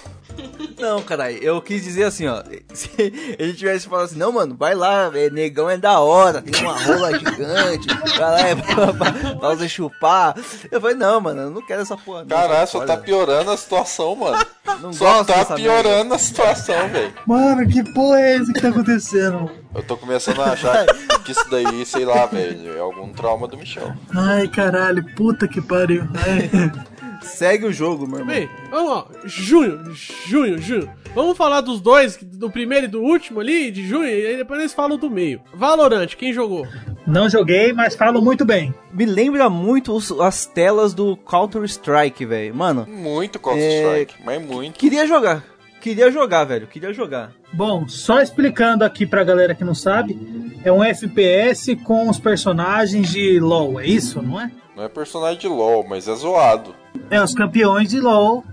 Não, 0.78 1.02
caralho, 1.02 1.36
eu 1.38 1.60
quis 1.60 1.82
dizer 1.82 2.04
assim, 2.04 2.26
ó. 2.26 2.42
Se 2.72 2.90
ele 3.38 3.52
tivesse 3.52 3.88
falado 3.88 4.06
assim, 4.06 4.18
não, 4.18 4.30
mano, 4.32 4.56
vai 4.56 4.74
lá, 4.74 5.10
é, 5.14 5.28
negão 5.30 5.68
é 5.68 5.76
da 5.76 5.98
hora, 6.00 6.40
tem 6.40 6.62
uma 6.62 6.78
rola 6.78 7.18
gigante, 7.18 7.88
vai 8.16 8.30
lá 8.30 8.40
é 8.40 8.54
pra, 8.54 8.92
pra, 8.92 9.12
pra 9.12 9.48
você 9.54 9.68
chupar. 9.68 10.36
Eu 10.70 10.80
falei, 10.80 10.96
não, 10.96 11.20
mano, 11.20 11.42
eu 11.42 11.50
não 11.50 11.66
quero 11.66 11.82
essa 11.82 11.96
porra. 11.96 12.20
não, 12.20 12.28
Caralho, 12.28 12.68
só 12.68 12.84
tá 12.84 12.96
piorando 12.96 13.50
a 13.50 13.56
situação, 13.56 14.14
mano. 14.14 14.38
Não 14.80 14.92
Só 14.92 15.24
tá 15.24 15.44
piorando 15.56 16.14
a 16.14 16.18
situação, 16.18 16.88
velho. 16.88 17.12
Mano, 17.26 17.66
que 17.66 17.82
porra 17.92 18.20
é 18.20 18.36
essa 18.36 18.52
que 18.52 18.60
tá 18.60 18.68
acontecendo? 18.68 19.50
Eu 19.74 19.82
tô 19.82 19.96
começando 19.96 20.40
a 20.42 20.52
achar 20.52 20.86
que 21.24 21.32
isso 21.32 21.48
daí, 21.50 21.84
sei 21.84 22.04
lá, 22.04 22.26
velho, 22.26 22.76
é 22.76 22.80
algum 22.80 23.12
trauma 23.12 23.48
do 23.48 23.56
Michel. 23.56 23.92
Ai, 24.14 24.46
caralho, 24.48 25.04
puta 25.14 25.48
que 25.48 25.60
pariu. 25.60 26.04
Ai. 26.14 26.48
Segue 27.22 27.66
o 27.66 27.72
jogo, 27.72 28.06
meu 28.06 28.20
irmão. 28.20 28.34
Bem, 28.34 28.48
vamos 28.70 28.90
lá. 28.90 29.06
Junho, 29.24 29.92
junho, 29.94 30.58
junho. 30.58 30.90
Vamos 31.14 31.36
falar 31.36 31.60
dos 31.60 31.80
dois, 31.80 32.16
do 32.22 32.50
primeiro 32.50 32.84
e 32.86 32.88
do 32.88 33.00
último 33.02 33.40
ali, 33.40 33.70
de 33.70 33.86
junho, 33.86 34.06
e 34.08 34.26
aí 34.26 34.36
depois 34.36 34.60
eles 34.60 34.74
falam 34.74 34.96
do 34.98 35.10
meio. 35.10 35.40
Valorant, 35.54 36.08
quem 36.16 36.32
jogou? 36.32 36.66
Não 37.06 37.28
joguei, 37.28 37.72
mas 37.72 37.94
falo 37.96 38.20
muito 38.20 38.44
bem. 38.44 38.72
Me 38.92 39.04
lembra 39.06 39.48
muito 39.48 39.92
os- 39.94 40.12
as 40.20 40.44
telas 40.46 40.92
do 40.94 41.16
Counter-Strike, 41.16 42.24
velho. 42.26 42.54
Mano, 42.54 42.86
Muito 42.88 43.38
Counter-Strike, 43.38 44.14
mas 44.24 44.42
muito. 44.44 44.78
queria 44.78 45.06
jogar. 45.06 45.42
Queria 45.80 46.10
jogar, 46.10 46.44
velho. 46.44 46.66
Queria 46.66 46.92
jogar. 46.92 47.32
Bom, 47.52 47.88
só 47.88 48.20
explicando 48.20 48.84
aqui 48.84 49.06
pra 49.06 49.24
galera 49.24 49.54
que 49.54 49.64
não 49.64 49.74
sabe, 49.74 50.18
é 50.64 50.70
um 50.72 50.82
FPS 50.84 51.74
com 51.76 52.08
os 52.10 52.18
personagens 52.18 53.10
de 53.10 53.38
LoL, 53.40 53.80
é 53.80 53.86
isso, 53.86 54.20
não 54.20 54.40
é? 54.40 54.50
Não 54.76 54.84
é 54.84 54.88
personagem 54.88 55.38
de 55.38 55.48
LoL, 55.48 55.86
mas 55.88 56.06
é 56.06 56.14
zoado. 56.14 56.74
É 57.10 57.22
os 57.22 57.34
campeões 57.34 57.88
de 57.88 58.00
LoL 58.00 58.44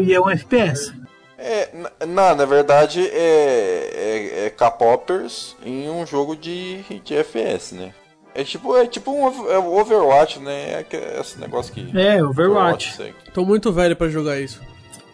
e 0.00 0.12
é 0.12 0.20
um 0.20 0.28
FPS. 0.30 0.92
É, 1.38 1.70
na- 2.06 2.34
na, 2.34 2.44
verdade, 2.44 3.00
é, 3.06 3.90
é, 3.94 4.46
é 4.46 4.50
K-Poppers 4.50 5.56
em 5.64 5.88
um 5.88 6.04
jogo 6.06 6.36
de, 6.36 6.82
de 7.02 7.14
FPS, 7.14 7.74
né? 7.74 7.94
É 8.34 8.44
tipo, 8.44 8.76
é 8.76 8.86
tipo 8.86 9.10
um 9.10 9.48
é 9.50 9.58
Overwatch, 9.58 10.38
né? 10.38 10.80
É 10.80 10.82
que- 10.84 10.96
esse 10.96 11.40
negócio 11.40 11.72
que. 11.72 11.96
É, 11.98 12.22
Overwatch. 12.22 12.92
segue. 12.94 13.14
Tô 13.32 13.44
muito 13.44 13.72
velho 13.72 13.96
pra 13.96 14.08
jogar 14.08 14.38
isso. 14.38 14.60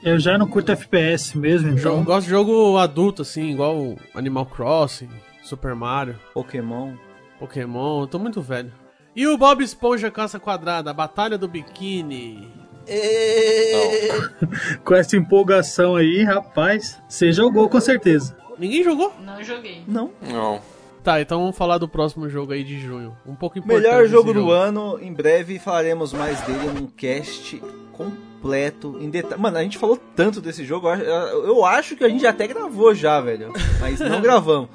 Eu 0.03 0.18
já 0.18 0.37
não 0.37 0.47
curto 0.47 0.70
FPS 0.72 1.37
mesmo, 1.39 1.70
Eu 1.70 1.76
então. 1.78 2.05
gosto 2.05 2.24
de 2.24 2.30
jogo 2.30 2.76
adulto, 2.76 3.22
assim, 3.22 3.51
igual 3.53 3.97
Animal 4.14 4.47
Crossing, 4.47 5.09
Super 5.43 5.74
Mario, 5.74 6.16
Pokémon. 6.34 6.93
Pokémon. 7.39 8.03
Eu 8.03 8.07
tô 8.07 8.18
muito 8.18 8.43
velho. 8.43 8.72
E 9.14 9.26
o 9.26 9.39
Bob 9.39 9.62
Esponja 9.64 10.11
Caça 10.11 10.39
Quadrada, 10.39 10.91
a 10.91 10.95
Batalha 10.95 11.39
do 11.39 11.49
Biquíni. 11.49 12.49
Com 14.84 14.95
essa 14.95 15.16
empolgação 15.16 15.97
aí, 15.97 16.22
rapaz, 16.22 17.01
você 17.09 17.32
jogou 17.32 17.68
com 17.68 17.80
certeza. 17.80 18.37
Ninguém 18.59 18.82
jogou? 18.84 19.12
Não 19.24 19.43
joguei. 19.43 19.82
Não. 19.87 20.11
Não. 20.22 20.61
Tá, 21.03 21.20
então 21.20 21.41
vamos 21.41 21.57
falar 21.57 21.78
do 21.78 21.89
próximo 21.89 22.28
jogo 22.28 22.53
aí 22.53 22.64
de 22.64 22.80
junho. 22.80 23.16
Um 23.26 23.34
pouco 23.34 23.59
importante. 23.59 23.84
Melhor 23.84 24.03
esse 24.03 24.12
jogo 24.12 24.32
do 24.32 24.51
ano. 24.51 24.99
Em 25.01 25.12
breve 25.12 25.59
falaremos 25.59 26.12
mais 26.12 26.41
dele 26.43 26.66
num 26.74 26.87
cast 26.87 27.62
completo, 27.93 28.99
em 29.01 29.09
detalhe. 29.09 29.41
Mano, 29.41 29.59
a 29.59 29.62
gente 29.62 29.78
falou 29.78 29.97
tanto 30.16 30.41
desse 30.41 30.64
jogo. 30.64 30.89
eu 30.89 30.93
acho- 30.93 31.05
Eu 31.05 31.64
acho 31.64 31.97
que 31.97 32.05
a 32.05 32.09
gente 32.09 32.26
até 32.26 32.47
gravou 32.49 32.93
já, 32.95 33.20
velho. 33.20 33.53
Mas 33.80 34.01
não 34.01 34.20
gravamos. 34.22 34.68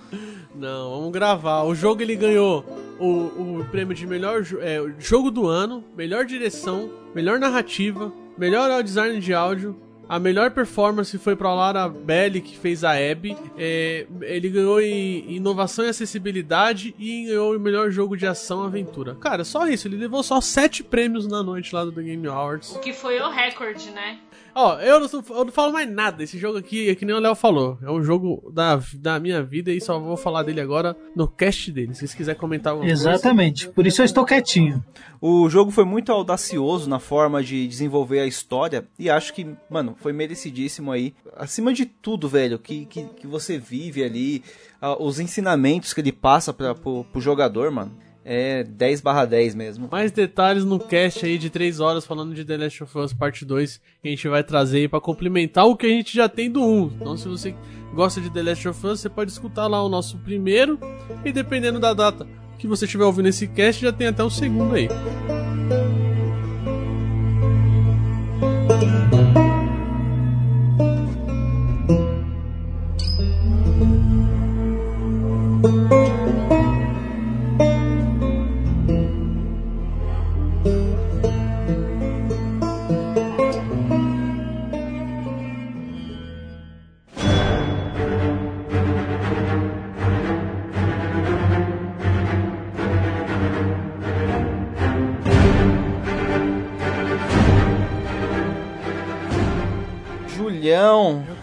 Não, 0.56 0.92
vamos 0.92 1.12
gravar. 1.12 1.64
O 1.64 1.74
jogo 1.76 2.02
ele 2.02 2.16
ganhou 2.16 2.64
o, 3.02 3.60
o 3.60 3.66
prêmio 3.66 3.96
de 3.96 4.06
melhor 4.06 4.44
é, 4.60 4.80
jogo 5.00 5.32
do 5.32 5.48
ano, 5.48 5.84
melhor 5.98 6.26
direção, 6.26 6.92
melhor 7.16 7.40
narrativa, 7.40 8.14
melhor 8.38 8.84
design 8.84 9.20
de 9.20 9.34
áudio. 9.34 9.76
A 10.08 10.20
melhor 10.20 10.52
performance 10.52 11.18
foi 11.18 11.38
pra 11.38 11.54
Lara 11.54 11.88
Belli, 11.88 12.42
que 12.42 12.58
fez 12.58 12.84
a 12.84 12.92
Abby. 12.92 13.36
É, 13.58 14.06
ele 14.24 14.50
ganhou 14.50 14.82
em 14.82 15.36
inovação 15.36 15.86
e 15.86 15.88
acessibilidade 15.88 16.94
e 17.00 17.28
ganhou 17.28 17.56
o 17.56 17.60
melhor 17.60 17.90
jogo 17.92 18.18
de 18.18 18.28
ação 18.28 18.62
aventura. 18.62 19.16
Cara, 19.16 19.46
só 19.46 19.66
isso. 19.68 19.88
Ele 19.88 19.96
levou 19.96 20.22
só 20.22 20.42
sete 20.42 20.84
prêmios 20.84 21.26
na 21.26 21.42
noite 21.42 21.74
lá 21.74 21.86
do 21.86 21.94
The 21.94 22.02
Game 22.02 22.28
Awards. 22.28 22.76
O 22.76 22.80
que 22.80 22.92
foi 22.92 23.22
o 23.22 23.30
recorde, 23.30 23.90
né? 23.92 24.20
Ó, 24.54 24.80
eu 24.80 25.00
não, 25.00 25.08
sou- 25.08 25.24
eu 25.30 25.46
não 25.46 25.52
falo 25.52 25.72
mais 25.72 25.90
nada. 25.90 26.24
Esse 26.24 26.38
jogo 26.38 26.58
aqui 26.58 26.90
é 26.90 26.96
que 26.96 27.06
nem 27.06 27.16
o 27.16 27.20
Léo 27.20 27.36
falou. 27.36 27.78
É 27.82 27.90
um 27.90 28.04
jogo 28.04 28.52
da, 28.54 28.82
da 28.96 29.20
minha 29.20 29.42
vida 29.42 29.72
e 29.72 29.80
só 29.80 29.98
vou 30.00 30.18
falar 30.18 30.44
dele 30.44 30.60
agora 30.62 30.96
no 31.16 31.28
cast 31.28 31.72
dele. 31.72 31.94
Se 31.94 32.00
vocês 32.00 32.14
quiserem 32.14 32.40
comentar 32.40 32.72
alguma 32.74 32.88
coisa. 32.90 33.10
Exatamente. 33.12 33.70
Por 33.70 33.88
isso 33.88 34.02
eu 34.02 34.06
estou 34.06 34.26
quietinho. 34.26 34.84
O 35.22 35.50
jogo 35.50 35.72
foi 35.72 35.86
muito 35.86 36.12
audacioso 36.12 36.90
na 36.90 37.00
forma 37.00 37.44
de 37.44 37.68
desenvolver 37.68 38.20
a 38.20 38.26
história 38.26 38.86
e 39.00 39.10
acho 39.10 39.34
que, 39.34 39.48
mano, 39.70 39.96
foi 40.00 40.12
merecidíssimo 40.12 40.92
aí. 40.92 41.14
Acima 41.38 41.74
de 41.74 41.86
tudo, 41.86 42.28
velho, 42.28 42.58
que, 42.60 42.86
que, 42.86 43.04
que 43.06 43.28
você 43.28 43.58
vive 43.58 44.04
ali, 44.04 44.44
ah, 44.82 45.02
os 45.02 45.20
ensinamentos 45.20 45.94
que 45.94 46.02
ele 46.02 46.12
passa 46.12 46.52
pra, 46.54 46.74
pro, 46.76 47.04
pro 47.06 47.22
jogador, 47.22 47.72
mano, 47.72 47.92
é 48.24 48.64
10 48.64 49.02
barra 49.02 49.26
10 49.26 49.56
mesmo. 49.56 49.90
Mais 49.92 50.12
detalhes 50.12 50.64
no 50.64 50.80
cast 50.80 51.26
aí 51.26 51.38
de 51.38 51.50
3 51.50 51.80
horas 51.80 52.06
falando 52.06 52.34
de 52.34 52.46
The 52.46 52.58
Last 52.58 52.84
of 52.84 52.98
Us 52.98 53.14
Parte 53.14 53.46
2 53.46 53.82
que 54.02 54.08
a 54.08 54.12
gente 54.12 54.28
vai 54.28 54.44
trazer 54.44 54.80
aí 54.80 54.88
pra 54.88 55.02
complementar 55.02 55.66
o 55.66 55.76
que 55.76 55.86
a 55.86 55.90
gente 55.90 56.16
já 56.16 56.30
tem 56.30 56.52
do 56.52 56.64
1. 56.64 56.94
Então 57.00 57.18
se 57.18 57.28
você 57.28 57.56
gosta 57.94 58.22
de 58.22 58.30
The 58.30 58.44
Last 58.44 58.68
of 58.68 58.88
Us, 58.88 59.00
você 59.00 59.10
pode 59.10 59.32
escutar 59.32 59.68
lá 59.68 59.84
o 59.84 59.90
nosso 59.90 60.18
primeiro 60.20 60.80
e 61.26 61.32
dependendo 61.32 61.80
da 61.80 61.94
data 61.94 62.28
que 62.58 62.68
você 62.68 62.86
estiver 62.86 63.06
ouvindo 63.06 63.28
esse 63.28 63.48
cast, 63.48 63.82
já 63.82 63.92
tem 63.92 64.08
até 64.08 64.24
o 64.24 64.30
segundo 64.30 64.76
aí. 64.76 64.88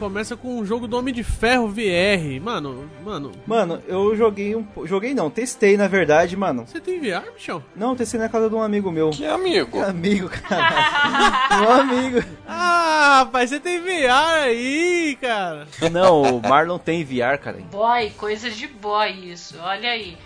Começa 0.08 0.34
com 0.38 0.58
um 0.58 0.64
jogo 0.64 0.88
do 0.88 0.96
Homem 0.96 1.12
de 1.12 1.22
Ferro 1.22 1.68
VR. 1.68 2.40
Mano, 2.42 2.90
mano. 3.04 3.30
Mano, 3.46 3.82
eu 3.86 4.16
joguei 4.16 4.56
um. 4.56 4.66
Joguei 4.86 5.12
não, 5.12 5.28
testei 5.28 5.76
na 5.76 5.86
verdade, 5.86 6.34
mano. 6.34 6.66
Você 6.66 6.80
tem 6.80 6.98
VR, 6.98 7.30
Michel? 7.34 7.62
Não, 7.76 7.94
testei 7.94 8.18
na 8.18 8.26
casa 8.26 8.48
de 8.48 8.54
um 8.54 8.62
amigo 8.62 8.90
meu. 8.90 9.10
Que 9.10 9.26
amigo? 9.26 9.70
Que 9.72 9.78
amigo, 9.78 10.30
cara. 10.30 11.60
um 11.60 11.72
amigo. 11.72 12.24
Ah, 12.46 13.18
rapaz, 13.18 13.50
você 13.50 13.60
tem 13.60 13.80
VR 13.80 14.44
aí, 14.44 15.18
cara. 15.20 15.68
Não, 15.92 16.38
o 16.38 16.40
Marlon 16.40 16.78
tem 16.78 17.04
VR, 17.04 17.38
cara. 17.38 17.58
Boy, 17.70 18.08
coisa 18.16 18.50
de 18.50 18.66
boy 18.66 19.10
isso. 19.10 19.56
Olha 19.60 19.90
aí. 19.90 20.16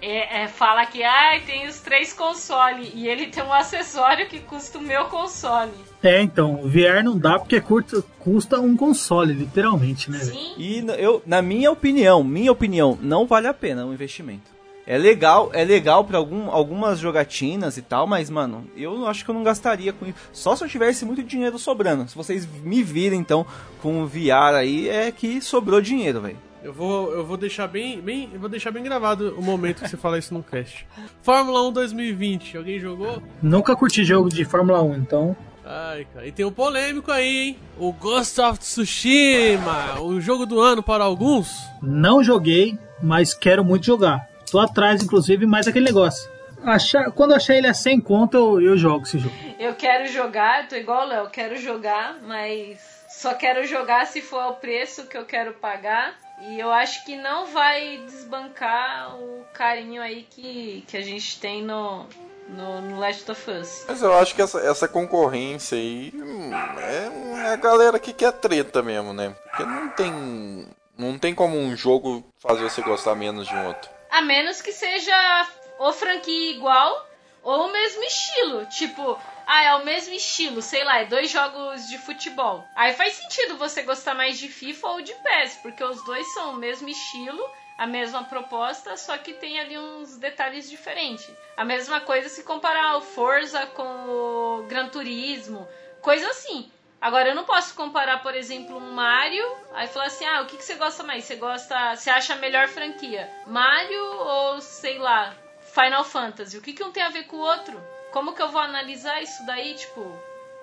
É, 0.00 0.42
é, 0.42 0.48
fala 0.48 0.86
que 0.86 1.02
ai 1.02 1.40
tem 1.40 1.66
os 1.66 1.80
três 1.80 2.12
consoles 2.12 2.90
e 2.94 3.08
ele 3.08 3.26
tem 3.26 3.42
um 3.42 3.52
acessório 3.52 4.28
que 4.28 4.38
custa 4.38 4.78
o 4.78 4.80
meu 4.82 5.06
console. 5.06 5.72
É, 6.02 6.20
então, 6.22 6.54
o 6.62 6.68
VR 6.68 7.02
não 7.02 7.18
dá 7.18 7.38
porque 7.38 7.60
curta- 7.60 8.04
custa 8.20 8.60
um 8.60 8.76
console, 8.76 9.32
literalmente, 9.34 10.08
né? 10.10 10.20
Sim. 10.20 10.54
E 10.56 10.84
eu, 10.98 11.20
na 11.26 11.42
minha 11.42 11.72
opinião, 11.72 12.22
minha 12.22 12.52
opinião, 12.52 12.96
não 13.02 13.26
vale 13.26 13.48
a 13.48 13.54
pena 13.54 13.84
o 13.84 13.92
investimento. 13.92 14.56
É 14.86 14.96
legal, 14.96 15.50
é 15.52 15.64
legal 15.64 16.02
para 16.04 16.16
algum, 16.16 16.48
algumas 16.50 16.98
jogatinas 16.98 17.76
e 17.76 17.82
tal, 17.82 18.06
mas 18.06 18.30
mano, 18.30 18.70
eu 18.74 19.06
acho 19.06 19.22
que 19.22 19.30
eu 19.30 19.34
não 19.34 19.42
gastaria 19.42 19.92
com 19.92 20.06
isso. 20.06 20.16
Só 20.32 20.56
se 20.56 20.64
eu 20.64 20.68
tivesse 20.68 21.04
muito 21.04 21.22
dinheiro 21.22 21.58
sobrando. 21.58 22.08
Se 22.08 22.16
vocês 22.16 22.48
me 22.62 22.82
virem 22.82 23.20
então 23.20 23.44
com 23.82 24.02
o 24.02 24.06
VR 24.06 24.54
aí, 24.56 24.88
é 24.88 25.12
que 25.12 25.42
sobrou 25.42 25.80
dinheiro, 25.82 26.22
velho. 26.22 26.38
Eu 26.62 26.72
vou, 26.72 27.12
eu 27.12 27.24
vou 27.24 27.36
deixar 27.36 27.68
bem, 27.68 28.00
bem, 28.00 28.30
eu 28.32 28.40
vou 28.40 28.48
deixar 28.48 28.70
bem 28.70 28.82
gravado 28.82 29.34
o 29.38 29.42
momento 29.42 29.82
que 29.82 29.88
você 29.88 29.96
fala 29.96 30.18
isso 30.18 30.34
no 30.34 30.42
cast. 30.42 30.86
Fórmula 31.22 31.66
1 31.68 31.72
2020, 31.72 32.56
alguém 32.56 32.80
jogou? 32.80 33.22
Nunca 33.40 33.76
curti 33.76 34.04
jogo 34.04 34.28
de 34.28 34.44
Fórmula 34.44 34.82
1, 34.82 34.96
então. 34.96 35.36
Ai, 35.64 36.06
cara. 36.12 36.26
E 36.26 36.32
tem 36.32 36.44
um 36.44 36.50
polêmico 36.50 37.12
aí, 37.12 37.48
hein? 37.48 37.58
O 37.78 37.92
Ghost 37.92 38.40
of 38.40 38.58
Tsushima, 38.58 40.00
o 40.00 40.20
jogo 40.20 40.46
do 40.46 40.60
ano 40.60 40.82
para 40.82 41.04
alguns. 41.04 41.54
Não 41.80 42.24
joguei, 42.24 42.76
mas 43.02 43.34
quero 43.34 43.64
muito 43.64 43.86
jogar. 43.86 44.26
Tô 44.50 44.58
atrás, 44.58 45.02
inclusive, 45.02 45.46
mais 45.46 45.68
aquele 45.68 45.84
negócio. 45.84 46.28
Achar, 46.64 47.12
quando 47.12 47.30
eu 47.30 47.36
achar 47.36 47.54
ele 47.54 47.66
a 47.66 47.74
100 47.74 48.00
conto, 48.00 48.36
eu, 48.36 48.60
eu 48.60 48.76
jogo 48.76 49.04
esse 49.04 49.18
jogo. 49.18 49.34
Eu 49.60 49.74
quero 49.74 50.10
jogar, 50.10 50.66
tô 50.68 50.74
igual 50.74 51.04
o 51.04 51.08
Léo, 51.08 51.30
quero 51.30 51.56
jogar, 51.56 52.18
mas 52.26 52.78
só 53.08 53.34
quero 53.34 53.66
jogar 53.66 54.06
se 54.06 54.20
for 54.20 54.44
o 54.46 54.54
preço 54.54 55.06
que 55.06 55.16
eu 55.16 55.24
quero 55.24 55.52
pagar. 55.52 56.14
E 56.40 56.58
eu 56.58 56.70
acho 56.70 57.04
que 57.04 57.16
não 57.16 57.46
vai 57.46 57.98
desbancar 58.06 59.16
o 59.16 59.44
carinho 59.52 60.00
aí 60.00 60.26
que, 60.30 60.84
que 60.86 60.96
a 60.96 61.00
gente 61.00 61.40
tem 61.40 61.62
no, 61.62 62.06
no, 62.48 62.80
no 62.80 62.98
Last 62.98 63.30
of 63.30 63.50
Us. 63.50 63.84
Mas 63.88 64.02
eu 64.02 64.12
acho 64.16 64.34
que 64.34 64.42
essa, 64.42 64.60
essa 64.60 64.88
concorrência 64.88 65.76
aí 65.76 66.12
hum, 66.14 66.50
é, 66.78 67.48
é 67.48 67.52
a 67.52 67.56
galera 67.56 67.98
que 67.98 68.12
quer 68.12 68.32
treta 68.32 68.82
mesmo, 68.82 69.12
né? 69.12 69.34
Porque 69.44 69.64
não 69.64 69.88
tem. 69.90 70.68
Não 70.96 71.16
tem 71.16 71.32
como 71.32 71.56
um 71.56 71.76
jogo 71.76 72.24
fazer 72.40 72.62
você 72.64 72.82
gostar 72.82 73.14
menos 73.14 73.46
de 73.46 73.54
um 73.54 73.66
outro. 73.68 73.88
A 74.10 74.20
menos 74.20 74.60
que 74.60 74.72
seja 74.72 75.46
ou 75.78 75.92
franquia 75.92 76.50
igual 76.56 77.08
ou 77.42 77.66
o 77.66 77.72
mesmo 77.72 78.02
estilo. 78.02 78.66
Tipo, 78.66 79.16
ah, 79.50 79.62
é 79.64 79.74
o 79.76 79.84
mesmo 79.84 80.12
estilo, 80.12 80.60
sei 80.60 80.84
lá, 80.84 80.98
é 80.98 81.06
dois 81.06 81.30
jogos 81.30 81.88
de 81.88 81.96
futebol. 81.96 82.68
Aí 82.76 82.92
faz 82.92 83.14
sentido 83.14 83.56
você 83.56 83.80
gostar 83.80 84.14
mais 84.14 84.38
de 84.38 84.46
FIFA 84.46 84.88
ou 84.88 85.00
de 85.00 85.14
PES, 85.14 85.56
porque 85.62 85.82
os 85.82 86.04
dois 86.04 86.30
são 86.34 86.52
o 86.52 86.56
mesmo 86.56 86.86
estilo, 86.86 87.42
a 87.78 87.86
mesma 87.86 88.22
proposta, 88.24 88.94
só 88.98 89.16
que 89.16 89.32
tem 89.32 89.58
ali 89.58 89.78
uns 89.78 90.18
detalhes 90.18 90.68
diferentes. 90.68 91.30
A 91.56 91.64
mesma 91.64 91.98
coisa 91.98 92.28
se 92.28 92.44
comparar 92.44 92.98
o 92.98 93.00
Forza 93.00 93.64
com 93.68 93.82
o 93.82 94.66
Gran 94.68 94.90
Turismo, 94.90 95.66
coisa 96.02 96.28
assim. 96.28 96.70
Agora 97.00 97.30
eu 97.30 97.34
não 97.34 97.44
posso 97.44 97.74
comparar, 97.74 98.22
por 98.22 98.34
exemplo, 98.34 98.76
um 98.76 98.92
Mario, 98.92 99.46
aí 99.72 99.88
falar 99.88 100.08
assim: 100.08 100.26
"Ah, 100.26 100.42
o 100.42 100.46
que 100.46 100.58
que 100.58 100.64
você 100.64 100.74
gosta 100.74 101.02
mais? 101.02 101.24
Você 101.24 101.36
gosta, 101.36 101.96
você 101.96 102.10
acha 102.10 102.34
a 102.34 102.36
melhor 102.36 102.68
franquia? 102.68 103.30
Mario 103.46 104.04
ou 104.04 104.60
sei 104.60 104.98
lá, 104.98 105.34
Final 105.72 106.04
Fantasy? 106.04 106.58
O 106.58 106.60
que 106.60 106.74
que 106.74 106.84
um 106.84 106.92
tem 106.92 107.02
a 107.02 107.08
ver 107.08 107.24
com 107.24 107.36
o 107.36 107.40
outro? 107.40 107.82
Como 108.12 108.34
que 108.34 108.42
eu 108.42 108.50
vou 108.50 108.60
analisar 108.60 109.22
isso 109.22 109.44
daí, 109.46 109.74
tipo, 109.74 110.10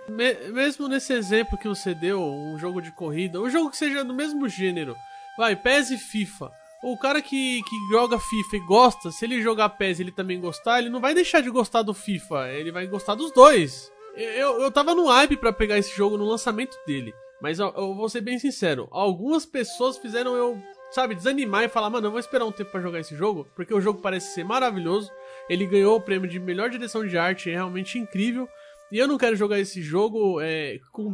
Me- 0.08 0.34
mesmo 0.52 0.88
nesse 0.88 1.14
exemplo 1.14 1.58
que 1.58 1.68
você 1.68 1.93
deu, 1.93 2.22
um 2.22 2.58
jogo 2.60 2.82
de 2.82 2.91
corrida, 2.91 3.39
um 3.41 3.50
jogo 3.50 3.70
que 3.70 3.78
seja 3.78 4.04
do 4.04 4.14
mesmo 4.14 4.48
gênero, 4.50 4.96
vai, 5.38 5.56
PES 5.56 5.91
e 5.91 5.98
FIFA. 5.98 6.52
O 6.84 6.98
cara 6.98 7.22
que, 7.22 7.64
que 7.64 7.76
joga 7.91 8.20
FIFA 8.20 8.56
e 8.58 8.60
gosta, 8.60 9.12
se 9.12 9.26
ele 9.26 9.41
jogar 9.41 9.70
PES 9.70 10.00
e 10.00 10.04
ele 10.04 10.12
também 10.12 10.39
gostar, 10.39 10.80
ele 10.80 10.89
não 10.89 11.00
vai 11.00 11.14
deixar 11.16 11.41
de 11.41 11.50
gostar 11.50 11.82
do 11.82 11.93
FIFA, 11.93 12.50
ele 12.50 12.72
vai 12.72 12.86
gostar 12.86 13.16
dos 13.16 13.32
dois. 13.32 13.91
Eu, 14.16 14.62
eu 14.62 14.72
tava 14.72 14.93
no 14.93 15.08
hype 15.08 15.36
pra 15.38 15.52
pegar 15.52 15.78
esse 15.78 15.96
jogo 15.96 16.18
no 16.18 16.26
lançamento 16.26 16.78
dele, 16.86 17.14
mas 17.41 17.60
eu, 17.60 17.74
eu 17.76 17.93
vou 17.96 18.08
ser 18.08 18.22
bem 18.22 18.38
sincero, 18.39 18.88
algumas 18.91 19.46
pessoas 19.46 19.98
fizeram 19.98 20.36
eu, 20.36 20.58
sabe, 20.91 21.16
desanimar 21.16 21.64
e 21.64 21.70
falar, 21.70 21.89
mano, 21.89 22.08
eu 22.08 22.12
vou 22.12 22.20
esperar 22.20 22.46
um 22.46 22.52
tempo 22.52 22.72
pra 22.72 22.80
jogar 22.82 23.00
esse 23.00 23.16
jogo, 23.16 23.46
porque 23.56 23.74
o 23.74 23.82
jogo 23.82 24.00
parece 24.02 24.34
ser 24.34 24.46
maravilhoso, 24.46 25.12
ele 25.50 25.66
ganhou 25.66 25.98
o 25.98 26.02
prêmio 26.02 26.30
de 26.30 26.39
melhor 26.39 26.70
direção 26.70 27.06
de 27.06 27.18
arte, 27.18 27.50
é 27.50 27.54
realmente 27.54 27.98
incrível, 27.98 28.48
e 28.91 28.98
eu 28.98 29.08
não 29.08 29.18
quero 29.18 29.36
jogar 29.36 29.60
esse 29.60 29.82
jogo 29.82 30.39
é, 30.39 30.80
com, 30.91 31.14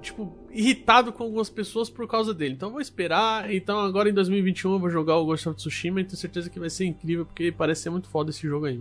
tipo, 0.00 0.36
irritado 0.50 1.12
com 1.12 1.24
algumas 1.24 1.50
pessoas 1.50 1.90
por 1.90 2.08
causa 2.08 2.32
dele. 2.32 2.54
Então 2.54 2.70
vou 2.70 2.80
esperar. 2.80 3.52
Então 3.52 3.78
agora 3.78 4.08
em 4.08 4.14
2021 4.14 4.72
eu 4.72 4.78
vou 4.78 4.90
jogar 4.90 5.16
o 5.16 5.24
Ghost 5.26 5.48
of 5.48 5.56
Tsushima 5.56 6.00
e 6.00 6.04
tenho 6.04 6.16
certeza 6.16 6.48
que 6.48 6.58
vai 6.58 6.70
ser 6.70 6.86
incrível, 6.86 7.26
porque 7.26 7.52
parece 7.52 7.82
ser 7.82 7.90
muito 7.90 8.08
foda 8.08 8.30
esse 8.30 8.46
jogo 8.48 8.66
aí. 8.66 8.80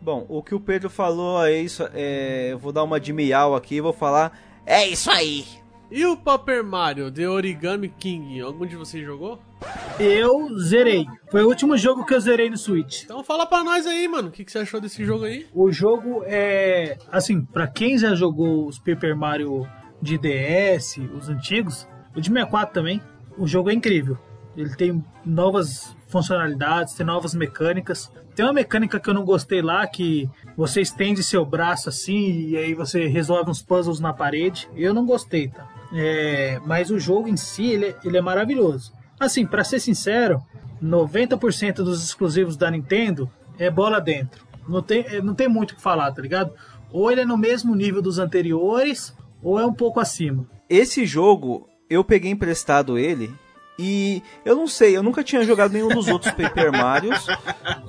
Bom, 0.00 0.24
o 0.28 0.42
que 0.42 0.54
o 0.54 0.60
Pedro 0.60 0.88
falou 0.88 1.44
é 1.44 1.60
isso. 1.60 1.88
É, 1.94 2.52
eu 2.52 2.58
vou 2.58 2.72
dar 2.72 2.84
uma 2.84 3.00
de 3.00 3.12
miau 3.12 3.56
aqui 3.56 3.76
e 3.76 3.80
vou 3.80 3.92
falar. 3.92 4.38
É 4.64 4.86
isso 4.86 5.10
aí! 5.10 5.44
E 5.90 6.04
o 6.04 6.18
Paper 6.18 6.62
Mario 6.62 7.10
The 7.10 7.26
Origami 7.26 7.88
King? 7.88 8.40
Algum 8.42 8.66
de 8.66 8.76
vocês 8.76 9.02
jogou? 9.02 9.40
Eu 9.98 10.58
zerei. 10.58 11.06
Foi 11.30 11.42
o 11.42 11.48
último 11.48 11.78
jogo 11.78 12.04
que 12.04 12.12
eu 12.14 12.20
zerei 12.20 12.50
no 12.50 12.58
Switch. 12.58 13.04
Então 13.04 13.24
fala 13.24 13.46
pra 13.46 13.64
nós 13.64 13.86
aí, 13.86 14.06
mano. 14.06 14.28
O 14.28 14.30
que, 14.30 14.44
que 14.44 14.52
você 14.52 14.58
achou 14.58 14.82
desse 14.82 15.02
jogo 15.02 15.24
aí? 15.24 15.46
O 15.54 15.72
jogo 15.72 16.22
é. 16.26 16.98
Assim, 17.10 17.42
pra 17.42 17.66
quem 17.66 17.96
já 17.96 18.14
jogou 18.14 18.66
os 18.66 18.78
Paper 18.78 19.16
Mario 19.16 19.66
de 20.00 20.18
DS, 20.18 20.98
os 21.16 21.30
antigos, 21.30 21.88
o 22.14 22.20
de 22.20 22.28
64 22.28 22.74
também, 22.74 23.00
o 23.38 23.46
jogo 23.46 23.70
é 23.70 23.72
incrível. 23.72 24.18
Ele 24.54 24.74
tem 24.76 25.02
novas 25.24 25.96
funcionalidades, 26.08 26.94
tem 26.94 27.06
novas 27.06 27.34
mecânicas. 27.34 28.12
Tem 28.34 28.44
uma 28.44 28.52
mecânica 28.52 29.00
que 29.00 29.08
eu 29.08 29.14
não 29.14 29.24
gostei 29.24 29.62
lá, 29.62 29.86
que 29.86 30.28
você 30.56 30.82
estende 30.82 31.22
seu 31.22 31.46
braço 31.46 31.88
assim 31.88 32.48
e 32.48 32.56
aí 32.56 32.74
você 32.74 33.06
resolve 33.06 33.50
uns 33.50 33.62
puzzles 33.62 34.00
na 34.00 34.12
parede. 34.12 34.68
Eu 34.76 34.92
não 34.92 35.06
gostei, 35.06 35.48
tá? 35.48 35.77
É, 35.92 36.60
mas 36.66 36.90
o 36.90 36.98
jogo 36.98 37.28
em 37.28 37.36
si, 37.36 37.66
ele, 37.66 37.86
é- 37.86 37.96
ele 38.04 38.16
é 38.18 38.20
maravilhoso. 38.20 38.92
Assim, 39.18 39.46
pra 39.46 39.64
ser 39.64 39.80
sincero, 39.80 40.42
90% 40.82 41.76
dos 41.82 42.04
exclusivos 42.04 42.56
da 42.56 42.70
Nintendo 42.70 43.30
é 43.58 43.70
bola 43.70 44.00
dentro. 44.00 44.46
Não 44.68 44.82
tem, 44.82 45.00
é, 45.08 45.20
não 45.20 45.34
tem 45.34 45.48
muito 45.48 45.72
o 45.72 45.76
que 45.76 45.82
falar, 45.82 46.12
tá 46.12 46.20
ligado? 46.22 46.52
Ou 46.92 47.10
ele 47.10 47.22
é 47.22 47.24
no 47.24 47.36
mesmo 47.36 47.74
nível 47.74 48.00
dos 48.02 48.18
anteriores, 48.18 49.14
ou 49.42 49.58
é 49.58 49.64
um 49.66 49.72
pouco 49.72 49.98
acima. 50.00 50.46
Esse 50.68 51.06
jogo, 51.06 51.66
eu 51.88 52.04
peguei 52.04 52.30
emprestado 52.30 52.98
ele 52.98 53.34
e 53.78 54.22
eu 54.44 54.56
não 54.56 54.66
sei, 54.66 54.96
eu 54.96 55.02
nunca 55.02 55.22
tinha 55.22 55.44
jogado 55.44 55.72
nenhum 55.72 55.88
dos 55.88 56.08
outros 56.08 56.32
Paper 56.32 56.72
Marios 56.76 57.26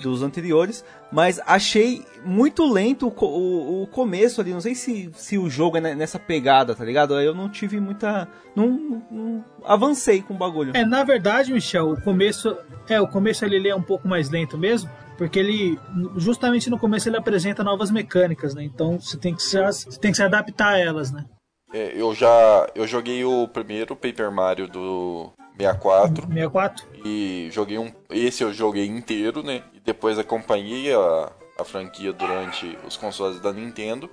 dos 0.02 0.22
anteriores, 0.22 0.84
mas 1.12 1.40
achei 1.46 2.06
muito 2.24 2.72
lento 2.72 3.08
o, 3.08 3.26
o- 3.26 3.84
o 3.84 3.88
começo 3.88 4.40
ali. 4.42 4.54
Não 4.54 4.62
sei 4.62 4.76
se, 4.76 5.10
se 5.16 5.38
o 5.38 5.50
jogo 5.50 5.78
é 5.78 5.82
ne- 5.82 5.96
nessa 5.96 6.20
pegada, 6.20 6.76
tá 6.76 6.86
ligado? 6.86 7.16
Aí 7.16 7.26
Eu 7.26 7.34
não 7.34 7.50
tive 7.50 7.80
muita. 7.80 8.28
Não, 8.56 9.02
não 9.10 9.44
avancei 9.66 10.22
com 10.22 10.34
o 10.34 10.38
bagulho. 10.38 10.72
É, 10.76 10.86
na 10.86 11.04
verdade, 11.04 11.52
Michel, 11.52 11.92
o 11.94 12.02
começo. 12.02 12.56
É, 12.88 13.00
o 13.02 13.08
começo 13.08 13.44
ele 13.46 13.68
é 13.68 13.76
um 13.76 13.82
pouco 13.82 14.08
mais 14.08 14.30
lento 14.30 14.58
mesmo, 14.58 14.90
porque 15.18 15.40
ele. 15.40 15.80
Justamente 16.18 16.70
no 16.70 16.78
começo 16.78 17.10
ele 17.10 17.18
apresenta 17.18 17.64
novas 17.64 17.90
mecânicas, 17.90 18.54
né? 18.54 18.64
Então 18.64 19.00
você 19.00 19.18
tem 19.18 19.34
que 19.34 19.42
se, 19.42 19.60
você 19.60 20.00
tem 20.00 20.12
que 20.12 20.18
se 20.18 20.24
adaptar 20.24 20.74
a 20.74 20.78
elas, 20.80 21.12
né? 21.12 21.26
É, 21.74 21.94
eu 21.96 22.14
já 22.16 22.68
eu 22.76 22.86
joguei 22.88 23.24
o 23.24 23.48
primeiro 23.48 23.96
Paper 23.96 24.32
Mario 24.32 24.68
do 24.68 25.32
64 25.60 26.28
64. 26.28 26.88
e 27.06 27.50
joguei 27.52 27.78
um 27.78 27.92
esse 28.10 28.44
eu 28.44 28.54
joguei 28.54 28.86
inteiro, 28.86 29.44
né? 29.44 29.64
E 29.74 29.80
depois 29.80 30.18
acompanhei 30.18 30.94
a, 30.94 31.32
a 31.60 31.64
franquia 31.66 32.14
durante 32.14 32.78
os 32.88 32.96
consoles 32.98 33.40
da 33.40 33.52
Nintendo. 33.52 34.10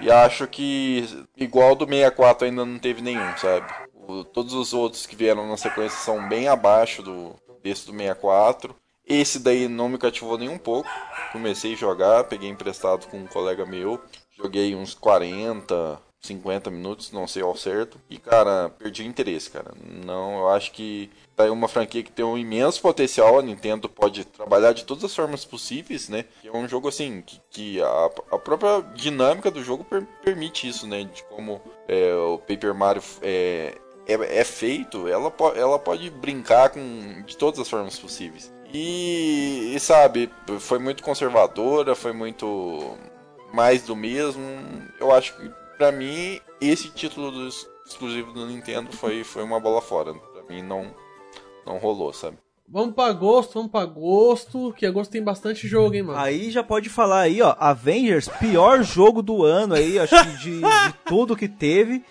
E 0.00 0.10
acho 0.10 0.46
que 0.48 1.06
igual 1.36 1.74
do 1.76 1.86
64 1.86 2.46
ainda 2.46 2.64
não 2.64 2.78
teve 2.78 3.00
nenhum, 3.00 3.36
sabe? 3.36 3.66
O- 3.94 4.24
todos 4.24 4.52
os 4.54 4.72
outros 4.74 5.06
que 5.06 5.14
vieram 5.14 5.48
na 5.48 5.56
sequência 5.56 5.98
são 5.98 6.28
bem 6.28 6.48
abaixo 6.48 7.02
do 7.02 7.34
desse 7.62 7.86
do 7.86 7.92
64. 7.92 8.74
Esse 9.06 9.38
daí 9.38 9.68
não 9.68 9.88
me 9.88 9.98
cativou 9.98 10.36
nem 10.36 10.48
um 10.48 10.58
pouco. 10.58 10.88
Comecei 11.32 11.74
a 11.74 11.76
jogar, 11.76 12.24
peguei 12.24 12.48
emprestado 12.48 13.06
com 13.06 13.18
um 13.18 13.26
colega 13.26 13.64
meu. 13.64 14.00
Joguei 14.36 14.74
uns 14.74 14.94
40, 14.94 15.98
50 16.22 16.70
minutos, 16.70 17.10
não 17.10 17.26
sei 17.26 17.42
ao 17.42 17.56
certo. 17.56 18.00
E, 18.08 18.16
cara, 18.16 18.70
perdi 18.78 19.02
o 19.02 19.06
interesse, 19.06 19.50
cara. 19.50 19.72
Não, 20.04 20.38
eu 20.38 20.48
acho 20.50 20.70
que 20.70 21.10
tá 21.34 21.42
aí 21.44 21.50
uma 21.50 21.66
franquia 21.66 22.02
que 22.02 22.12
tem 22.12 22.24
um 22.24 22.38
imenso 22.38 22.80
potencial. 22.80 23.38
A 23.38 23.42
Nintendo 23.42 23.88
pode 23.88 24.24
trabalhar 24.24 24.72
de 24.72 24.84
todas 24.84 25.02
as 25.02 25.14
formas 25.14 25.44
possíveis, 25.44 26.08
né? 26.08 26.24
É 26.44 26.56
um 26.56 26.68
jogo, 26.68 26.88
assim, 26.88 27.22
que, 27.22 27.40
que 27.50 27.82
a, 27.82 28.10
a 28.32 28.38
própria 28.38 28.80
dinâmica 28.94 29.50
do 29.50 29.64
jogo 29.64 29.82
per- 29.84 30.06
permite 30.22 30.68
isso, 30.68 30.86
né? 30.86 31.02
De 31.04 31.24
como 31.24 31.60
é, 31.88 32.14
o 32.14 32.38
Paper 32.38 32.72
Mario 32.72 33.02
é, 33.20 33.74
é, 34.06 34.38
é 34.38 34.44
feito, 34.44 35.08
ela, 35.08 35.32
ela 35.56 35.78
pode 35.78 36.08
brincar 36.08 36.70
com 36.70 37.22
de 37.26 37.36
todas 37.36 37.58
as 37.58 37.68
formas 37.68 37.98
possíveis. 37.98 38.52
E, 38.72 39.72
e, 39.74 39.80
sabe, 39.80 40.30
foi 40.60 40.78
muito 40.78 41.02
conservadora, 41.02 41.94
foi 41.96 42.12
muito 42.12 42.96
mais 43.52 43.82
do 43.82 43.94
mesmo. 43.96 44.42
Eu 44.98 45.12
acho 45.12 45.36
que 45.36 45.50
pra 45.82 45.90
mim 45.90 46.38
esse 46.60 46.90
título 46.90 47.32
do 47.32 47.44
ex- 47.46 47.66
exclusivo 47.84 48.30
do 48.32 48.46
Nintendo 48.46 48.92
foi, 48.92 49.24
foi 49.24 49.42
uma 49.42 49.58
bola 49.58 49.80
fora. 49.82 50.14
Pra 50.14 50.42
mim 50.48 50.62
não 50.62 50.94
não 51.66 51.78
rolou, 51.78 52.12
sabe? 52.12 52.38
Vamos 52.68 52.94
pra 52.94 53.06
agosto, 53.06 53.54
vamos 53.54 53.70
pra 53.72 53.80
agosto, 53.80 54.72
que 54.76 54.86
agosto 54.86 55.10
tem 55.10 55.22
bastante 55.24 55.66
jogo, 55.66 55.94
hein, 55.96 56.04
mano. 56.04 56.18
Aí 56.20 56.52
já 56.52 56.62
pode 56.62 56.88
falar 56.88 57.22
aí, 57.22 57.42
ó, 57.42 57.56
Avengers, 57.58 58.28
pior 58.38 58.82
jogo 58.84 59.22
do 59.22 59.42
ano 59.44 59.74
aí, 59.74 59.98
acho 59.98 60.14
que 60.24 60.36
de, 60.38 60.60
de 60.62 60.92
tudo 61.04 61.36
que 61.36 61.48
teve. 61.48 62.04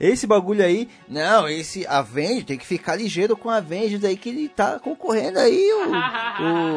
Esse 0.00 0.26
bagulho 0.26 0.64
aí, 0.64 0.88
não, 1.06 1.46
esse 1.48 1.86
Avengers, 1.86 2.44
tem 2.44 2.56
que 2.56 2.64
ficar 2.66 2.96
ligeiro 2.96 3.36
com 3.36 3.50
Avengers 3.50 4.02
aí, 4.04 4.16
que 4.16 4.28
ele 4.30 4.48
tá 4.48 4.78
concorrendo 4.78 5.38
aí 5.38 5.70
o, 5.72 5.90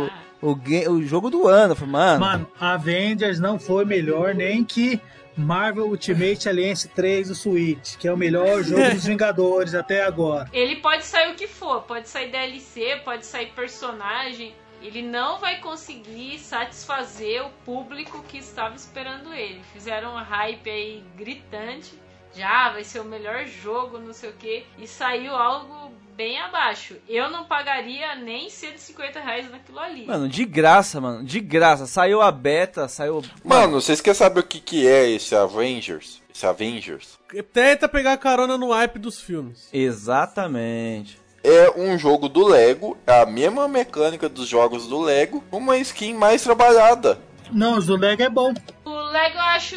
o, 0.06 0.10
o, 0.42 0.54
o 0.92 1.04
jogo 1.04 1.30
do 1.30 1.48
ano. 1.48 1.76
Falei, 1.76 1.92
Mano, 1.92 2.20
Mano, 2.20 2.52
Avengers 2.60 3.40
não 3.40 3.60
foi 3.60 3.86
melhor 3.86 4.34
nem 4.34 4.64
que 4.64 5.00
Marvel 5.36 5.88
Ultimate 5.88 6.50
Alliance 6.50 6.88
3 6.90 7.30
do 7.30 7.36
Switch, 7.36 7.98
que 7.98 8.08
é 8.08 8.14
o 8.14 8.18
melhor 8.18 8.62
jogo 8.64 8.90
dos 8.92 9.06
Vingadores 9.06 9.74
até 9.74 10.04
agora. 10.04 10.50
Ele 10.52 10.78
pode 10.78 11.06
sair 11.06 11.32
o 11.32 11.36
que 11.36 11.48
for, 11.48 11.82
pode 11.84 12.10
sair 12.10 12.32
DLC, 12.32 12.98
pode 13.04 13.26
sair 13.26 13.48
personagem. 13.54 14.54
Ele 14.82 15.04
não 15.04 15.38
vai 15.40 15.60
conseguir 15.60 16.40
satisfazer 16.40 17.46
o 17.46 17.50
público 17.64 18.24
que 18.28 18.40
estava 18.40 18.76
esperando 18.76 19.32
ele. 19.32 19.62
Fizeram 19.74 20.16
um 20.16 20.18
hype 20.18 20.70
aí 20.70 21.04
gritante. 21.16 21.94
Já 22.34 22.72
vai 22.72 22.84
ser 22.84 23.00
o 23.00 23.06
melhor 23.06 23.46
jogo, 23.46 24.00
não 24.00 24.14
sei 24.14 24.30
o 24.30 24.34
que. 24.34 24.66
E 24.80 24.88
saiu 24.88 25.36
algo 25.36 25.81
bem 26.16 26.40
abaixo. 26.40 26.96
Eu 27.08 27.30
não 27.30 27.46
pagaria 27.46 28.16
nem 28.16 28.50
150 28.50 29.20
reais 29.20 29.50
naquilo 29.50 29.80
ali. 29.80 30.06
mano, 30.06 30.28
de 30.28 30.46
graça, 30.46 31.00
mano, 31.02 31.24
de 31.24 31.40
graça. 31.40 31.86
Saiu 31.86 32.22
a 32.22 32.32
beta, 32.32 32.88
saiu. 32.88 33.22
Mano, 33.44 33.82
vocês 33.82 34.02
querem 34.02 34.18
saber 34.18 34.42
o 34.42 34.44
que, 34.44 34.60
que 34.60 34.88
é 34.88 35.10
esse 35.10 35.36
Avengers? 35.36 36.22
Esse 36.34 36.46
Avengers? 36.46 37.20
Tenta 37.54 37.88
pegar 37.88 38.18
carona 38.18 38.58
no 38.58 38.72
hype 38.72 39.00
dos 39.00 39.20
filmes. 39.20 39.70
Exatamente. 39.74 41.20
É 41.44 41.72
um 41.76 41.98
jogo 41.98 42.30
do 42.30 42.48
Lego, 42.48 42.98
é 43.08 43.22
a 43.22 43.26
mesma 43.26 43.68
mecânica 43.68 44.30
dos 44.30 44.48
jogos 44.48 44.88
do 44.88 45.00
Lego, 45.00 45.44
uma 45.52 45.76
skin 45.78 46.14
mais 46.14 46.44
trabalhada. 46.44 47.20
Não, 47.52 47.78
o 47.78 47.82
Zulega 47.82 48.26
é 48.26 48.30
bom. 48.30 48.54
O 48.86 48.92
Lego 48.92 49.38
eu 49.38 49.42
acho 49.42 49.76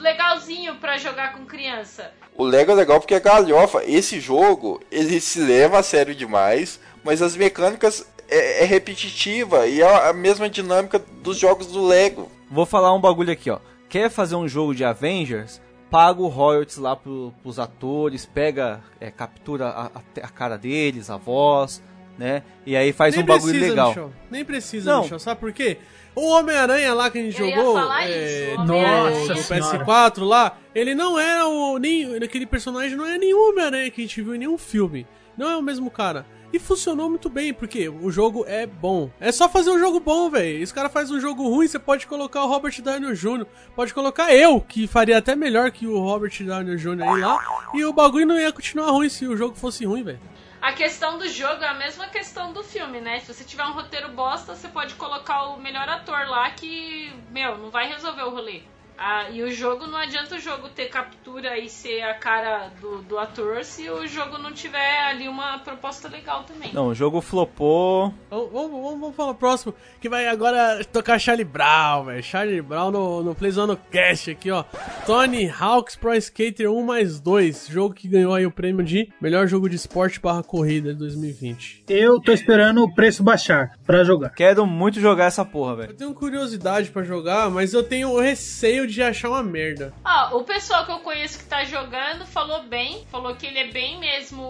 legalzinho 0.00 0.74
pra 0.76 0.98
jogar 0.98 1.32
com 1.34 1.46
criança. 1.46 2.12
O 2.36 2.44
Lego 2.44 2.72
é 2.72 2.74
legal 2.74 2.98
porque 3.00 3.14
é 3.14 3.20
galhofa. 3.20 3.82
Esse 3.86 4.18
jogo, 4.20 4.80
ele 4.90 5.20
se 5.20 5.38
leva 5.40 5.78
a 5.78 5.82
sério 5.82 6.14
demais, 6.14 6.80
mas 7.04 7.22
as 7.22 7.36
mecânicas 7.36 8.06
é, 8.28 8.62
é 8.62 8.64
repetitiva 8.64 9.66
e 9.66 9.80
é 9.80 10.08
a 10.08 10.12
mesma 10.12 10.48
dinâmica 10.48 11.00
dos 11.22 11.38
jogos 11.38 11.68
do 11.68 11.86
Lego. 11.86 12.30
Vou 12.50 12.66
falar 12.66 12.92
um 12.92 13.00
bagulho 13.00 13.32
aqui, 13.32 13.50
ó. 13.50 13.58
Quer 13.88 14.10
fazer 14.10 14.34
um 14.34 14.48
jogo 14.48 14.74
de 14.74 14.84
Avengers? 14.84 15.60
Paga 15.90 16.20
o 16.20 16.26
royalties 16.26 16.78
lá 16.78 16.96
pro, 16.96 17.32
pros 17.42 17.58
atores, 17.60 18.26
pega, 18.26 18.80
é, 19.00 19.10
captura 19.12 19.68
a, 19.68 19.86
a- 20.22 20.28
cara 20.28 20.56
deles, 20.56 21.08
a 21.08 21.16
voz, 21.16 21.80
né? 22.18 22.42
E 22.66 22.76
aí 22.76 22.92
faz 22.92 23.14
Nem 23.14 23.22
um 23.22 23.26
bagulho 23.26 23.60
legal. 23.60 23.88
Michel. 23.90 24.12
Nem 24.28 24.44
precisa, 24.44 24.90
Não. 24.92 25.02
Michel. 25.02 25.18
Sabe 25.20 25.38
por 25.38 25.52
quê? 25.52 25.78
O 26.14 26.28
Homem-Aranha 26.28 26.94
lá 26.94 27.10
que 27.10 27.18
a 27.18 27.22
gente 27.22 27.40
Eu 27.40 27.48
ia 27.48 27.56
jogou 27.56 27.74
falar 27.74 28.08
é, 28.08 28.52
isso, 28.52 28.60
o 28.60 28.64
no, 28.64 28.76
Homem-Aranha. 28.76 29.34
no 29.34 29.34
PS4 29.34 30.22
lá, 30.24 30.56
ele 30.74 30.94
não 30.94 31.18
era 31.18 31.46
o. 31.46 31.78
Nem, 31.78 32.16
aquele 32.16 32.46
personagem 32.46 32.96
não 32.96 33.06
é 33.06 33.18
nenhum 33.18 33.50
Homem-Aranha 33.50 33.90
que 33.90 34.00
a 34.00 34.04
gente 34.04 34.22
viu 34.22 34.34
em 34.34 34.38
nenhum 34.38 34.58
filme. 34.58 35.06
Não 35.36 35.50
é 35.50 35.56
o 35.56 35.62
mesmo 35.62 35.90
cara. 35.90 36.24
E 36.52 36.58
funcionou 36.60 37.10
muito 37.10 37.28
bem, 37.28 37.52
porque 37.52 37.88
o 37.88 38.12
jogo 38.12 38.44
é 38.46 38.64
bom. 38.64 39.10
É 39.18 39.32
só 39.32 39.48
fazer 39.48 39.70
um 39.70 39.78
jogo 39.80 39.98
bom, 39.98 40.30
velho. 40.30 40.62
Esse 40.62 40.72
cara 40.72 40.88
faz 40.88 41.10
um 41.10 41.18
jogo 41.18 41.48
ruim, 41.48 41.66
você 41.66 41.80
pode 41.80 42.06
colocar 42.06 42.44
o 42.44 42.46
Robert 42.46 42.80
Downey 42.80 43.12
Jr., 43.12 43.44
pode 43.74 43.92
colocar 43.92 44.32
eu, 44.32 44.60
que 44.60 44.86
faria 44.86 45.18
até 45.18 45.34
melhor 45.34 45.72
que 45.72 45.84
o 45.84 45.98
Robert 45.98 46.32
Downey 46.40 46.76
Jr. 46.76 47.02
aí 47.02 47.20
lá, 47.20 47.40
e 47.74 47.84
o 47.84 47.92
bagulho 47.92 48.24
não 48.24 48.38
ia 48.38 48.52
continuar 48.52 48.92
ruim 48.92 49.08
se 49.08 49.26
o 49.26 49.36
jogo 49.36 49.56
fosse 49.56 49.84
ruim, 49.84 50.04
velho. 50.04 50.20
A 50.64 50.72
questão 50.72 51.18
do 51.18 51.28
jogo 51.28 51.62
é 51.62 51.68
a 51.68 51.74
mesma 51.74 52.08
questão 52.08 52.50
do 52.50 52.64
filme, 52.64 52.98
né? 52.98 53.20
Se 53.20 53.34
você 53.34 53.44
tiver 53.44 53.66
um 53.66 53.74
roteiro 53.74 54.08
bosta, 54.12 54.56
você 54.56 54.66
pode 54.66 54.94
colocar 54.94 55.48
o 55.48 55.60
melhor 55.60 55.86
ator 55.86 56.26
lá 56.26 56.50
que, 56.52 57.12
meu, 57.28 57.58
não 57.58 57.70
vai 57.70 57.86
resolver 57.86 58.22
o 58.22 58.30
rolê. 58.30 58.62
Ah, 58.96 59.28
e 59.30 59.42
o 59.42 59.50
jogo, 59.50 59.86
não 59.86 59.98
adianta 59.98 60.36
o 60.36 60.38
jogo 60.38 60.68
ter 60.68 60.86
captura 60.86 61.58
e 61.58 61.68
ser 61.68 62.02
a 62.02 62.14
cara 62.14 62.70
do, 62.80 63.02
do 63.02 63.18
ator 63.18 63.64
se 63.64 63.88
o 63.90 64.06
jogo 64.06 64.38
não 64.38 64.52
tiver 64.52 65.00
ali 65.04 65.28
uma 65.28 65.58
proposta 65.58 66.08
legal 66.08 66.44
também. 66.44 66.72
Não, 66.72 66.88
o 66.88 66.94
jogo 66.94 67.20
flopou. 67.20 68.14
Vamos, 68.30 68.52
vamos, 68.52 69.00
vamos, 69.00 69.16
falar 69.16 69.32
o 69.32 69.34
próximo, 69.34 69.74
que 70.00 70.08
vai 70.08 70.28
agora 70.28 70.84
tocar 70.84 71.18
Charlie 71.18 71.44
Brown, 71.44 72.04
velho. 72.04 72.22
Charlie 72.22 72.62
Brown 72.62 72.90
no, 72.90 73.22
no 73.22 73.34
Playzone 73.34 73.76
Cast 73.90 74.30
aqui, 74.30 74.50
ó. 74.50 74.64
Tony 75.06 75.48
Hawk's 75.48 75.96
Pro 75.96 76.14
Skater 76.14 76.70
1 76.70 76.82
mais 76.82 77.20
2, 77.20 77.68
jogo 77.68 77.94
que 77.94 78.08
ganhou 78.08 78.34
aí 78.34 78.46
o 78.46 78.50
prêmio 78.50 78.84
de 78.84 79.12
melhor 79.20 79.46
jogo 79.46 79.68
de 79.68 79.76
esporte 79.76 80.20
barra 80.20 80.42
corrida 80.42 80.92
de 80.92 80.98
2020. 80.98 81.84
Eu 81.88 82.20
tô 82.20 82.32
esperando 82.32 82.82
o 82.82 82.94
preço 82.94 83.22
baixar 83.22 83.76
pra 83.84 84.04
jogar. 84.04 84.30
Quero 84.30 84.66
muito 84.66 85.00
jogar 85.00 85.26
essa 85.26 85.44
porra, 85.44 85.72
Eu 85.72 85.76
velho. 85.76 85.94
tenho 85.94 86.14
curiosidade 86.14 86.90
pra 86.90 87.02
jogar, 87.02 87.50
mas 87.50 87.74
eu 87.74 87.82
tenho 87.82 88.18
receio 88.18 88.83
de 88.86 89.02
achar 89.02 89.28
uma 89.28 89.42
merda. 89.42 89.92
Ó, 90.04 90.38
o 90.38 90.44
pessoal 90.44 90.84
que 90.84 90.92
eu 90.92 91.00
conheço 91.00 91.38
que 91.38 91.44
tá 91.44 91.64
jogando 91.64 92.26
falou 92.26 92.62
bem, 92.64 93.04
falou 93.10 93.34
que 93.34 93.46
ele 93.46 93.58
é 93.58 93.68
bem 93.70 93.98
mesmo 93.98 94.46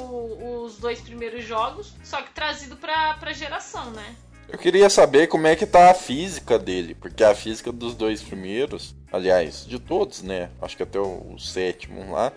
os 0.64 0.78
dois 0.78 1.01
primeiros 1.01 1.45
jogos, 1.45 1.95
só 2.03 2.22
que 2.22 2.32
trazido 2.32 2.76
pra, 2.76 3.14
pra 3.14 3.32
geração, 3.32 3.91
né? 3.91 4.14
Eu 4.49 4.59
queria 4.59 4.91
saber 4.91 5.26
como 5.26 5.47
é 5.47 5.57
que 5.57 5.66
tá 5.66 5.91
a 5.91 5.95
física 5.95 6.59
dele, 6.59 6.95
porque 6.95 7.24
a 7.24 7.35
física 7.35 7.72
dos 7.72 7.95
dois 7.95 8.22
primeiros, 8.22 8.95
aliás, 9.11 9.66
de 9.66 9.78
todos, 9.78 10.22
né? 10.22 10.51
Acho 10.61 10.76
que 10.76 10.82
até 10.82 10.99
o, 10.99 11.35
o 11.35 11.39
sétimo 11.39 12.12
lá, 12.12 12.30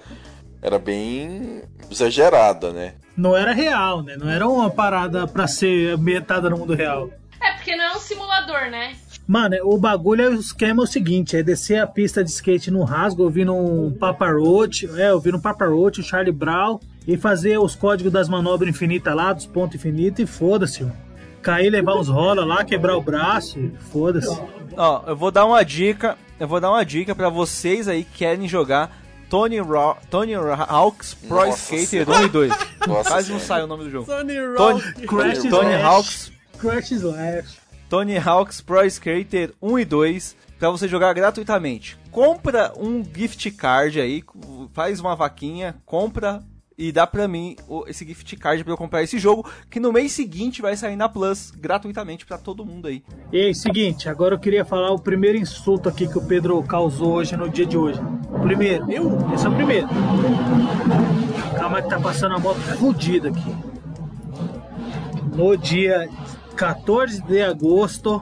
era 0.62 0.80
bem 0.80 1.62
exagerada, 1.92 2.72
né? 2.72 2.96
Não 3.16 3.36
era 3.36 3.54
real, 3.54 4.02
né? 4.04 4.16
Não 4.18 4.30
era 4.30 4.48
uma 4.48 4.70
parada 4.70 5.28
pra 5.28 5.48
ser 5.48 5.94
ambientada 5.94 6.50
no 6.50 6.58
mundo 6.58 6.74
real. 6.74 7.10
É 7.42 7.54
porque 7.54 7.76
não 7.76 7.86
é 7.86 7.96
um 7.96 8.00
simulador, 8.00 8.70
né? 8.70 8.96
Mano, 9.28 9.58
o 9.64 9.78
bagulho 9.78 10.22
é 10.22 10.30
o 10.30 10.36
esquema 10.36 10.84
é 10.84 10.86
o 10.86 10.88
seguinte, 10.88 11.36
é 11.36 11.44
descer 11.44 11.82
a 11.82 11.86
pista 11.86 12.24
de 12.24 12.30
skate 12.30 12.72
no 12.72 12.84
rasgo, 12.84 13.24
ouvindo 13.24 13.54
um 13.54 13.92
Papa 13.92 14.32
Roach, 14.32 14.90
é, 14.98 15.14
ouvindo 15.14 15.38
um 15.38 15.42
Papa 15.42 15.66
Roach, 15.66 16.00
o 16.00 16.04
Charlie 16.04 16.32
Brown, 16.32 16.80
e 17.06 17.18
fazer 17.18 17.58
os 17.58 17.76
códigos 17.76 18.12
das 18.12 18.30
manobras 18.30 18.70
infinitas 18.70 19.14
lá, 19.14 19.34
dos 19.34 19.46
pontos 19.46 19.76
infinitos, 19.76 20.20
e 20.22 20.26
foda-se, 20.26 20.84
mano. 20.84 20.96
Cair, 21.42 21.70
levar 21.70 21.96
uns 21.96 22.08
rola 22.08 22.46
lá, 22.46 22.64
quebrar 22.64 22.96
o 22.96 23.02
braço, 23.02 23.60
foda-se. 23.92 24.40
Ó, 24.76 25.04
eu 25.08 25.16
vou 25.16 25.32
dar 25.32 25.46
uma 25.46 25.64
dica. 25.64 26.18
Eu 26.40 26.48
vou 26.48 26.60
dar 26.60 26.70
uma 26.70 26.86
dica 26.86 27.16
pra 27.16 27.30
vocês 27.30 27.88
aí 27.88 28.04
que 28.04 28.20
querem 28.20 28.48
jogar 28.48 28.92
Tony, 29.30 29.60
Ro 29.60 29.96
Tony 30.10 30.36
Hawk's 30.36 31.14
Pro 31.14 31.38
Nossa 31.38 31.76
Skater 31.76 32.06
Senhora. 32.06 32.24
1 32.24 32.26
e 32.26 32.30
2. 32.30 32.54
Nossa 32.88 33.10
Quase 33.10 33.32
não 33.32 33.40
sai 33.40 33.64
o 33.64 33.68
nome 33.68 33.86
do 33.86 33.90
jogo. 33.90 34.06
Tony 34.06 34.34
Tony, 35.08 35.50
Tony. 35.50 35.74
Hawk's 35.74 36.32
Crash 36.60 36.92
Slash. 36.92 37.67
Tony 37.90 38.18
Hawk's 38.18 38.62
Pro 38.62 38.84
Skater 38.86 39.54
1 39.62 39.80
e 39.80 39.86
2 39.86 40.36
pra 40.60 40.70
você 40.70 40.88
jogar 40.88 41.14
gratuitamente. 41.14 41.98
Compra 42.12 42.74
um 42.78 43.04
gift 43.04 43.50
card 43.52 44.00
aí, 44.00 44.24
faz 44.74 45.00
uma 45.00 45.16
vaquinha, 45.16 45.76
compra 45.86 46.42
e 46.78 46.92
dá 46.92 47.08
pra 47.08 47.28
mim 47.28 47.56
esse 47.88 48.06
gift 48.06 48.36
card 48.36 48.64
pra 48.64 48.74
eu 48.74 48.78
comprar 48.78 49.02
esse 49.02 49.18
jogo, 49.18 49.50
que 49.70 49.80
no 49.80 49.92
mês 49.92 50.12
seguinte 50.12 50.62
vai 50.62 50.76
sair 50.78 50.96
na 50.96 51.10
Plus 51.10 51.52
gratuitamente 51.52 52.26
pra 52.26 52.38
todo 52.38 52.66
mundo 52.66 52.88
aí. 52.88 53.04
E 53.32 53.46
aí, 53.46 53.56
seguinte, 53.56 54.08
agora 54.08 54.36
eu 54.36 54.40
queria 54.40 54.64
falar 54.64 54.92
o 54.92 55.00
primeiro 55.00 55.38
insulto 55.38 55.90
aqui 55.90 56.08
que 56.08 56.18
o 56.18 56.28
Pedro 56.28 56.62
causou 56.64 57.14
hoje 57.14 57.36
no 57.36 57.50
dia 57.50 57.66
de 57.66 57.78
hoje. 57.78 58.00
Primeiro. 58.44 58.92
Eu? 58.92 59.18
Esse 59.34 59.46
é 59.46 59.50
o 59.50 59.56
primeiro. 59.56 59.88
Calma 61.58 61.82
que 61.82 61.90
tá 61.90 62.00
passando 62.00 62.36
a 62.36 62.40
moto 62.40 62.60
fodida 62.78 63.30
aqui. 63.30 63.56
No 65.36 65.58
dia 65.58 66.08
14 66.58 67.22
de 67.22 67.42
agosto 67.42 68.22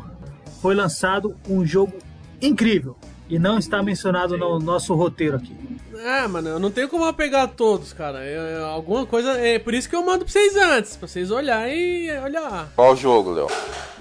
foi 0.62 0.76
lançado 0.76 1.36
um 1.50 1.66
jogo 1.66 1.94
incrível. 2.42 2.98
E 3.30 3.40
não 3.40 3.58
está 3.58 3.82
mencionado 3.82 4.38
no 4.38 4.60
nosso 4.60 4.94
roteiro 4.94 5.38
aqui. 5.38 5.56
É, 5.98 6.28
mano, 6.28 6.50
eu 6.50 6.60
não 6.60 6.70
tenho 6.70 6.90
como 6.90 7.06
apegar 7.06 7.48
todos, 7.48 7.94
cara. 7.94 8.24
Eu- 8.26 8.42
eu- 8.44 8.66
alguma 8.66 9.06
coisa. 9.06 9.32
É 9.40 9.58
por 9.58 9.74
isso 9.74 9.90
que 9.90 9.96
eu 9.96 10.06
mando 10.06 10.26
pra 10.26 10.32
vocês 10.34 10.56
antes, 10.58 10.96
pra 10.98 11.08
vocês 11.08 11.32
olharem 11.32 12.06
e 12.06 12.12
olhar. 12.20 12.70
Qual 12.76 12.96
jogo, 12.96 13.32
Léo? 13.32 13.48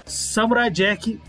Samurai 0.05 0.69
Jack 0.69 1.19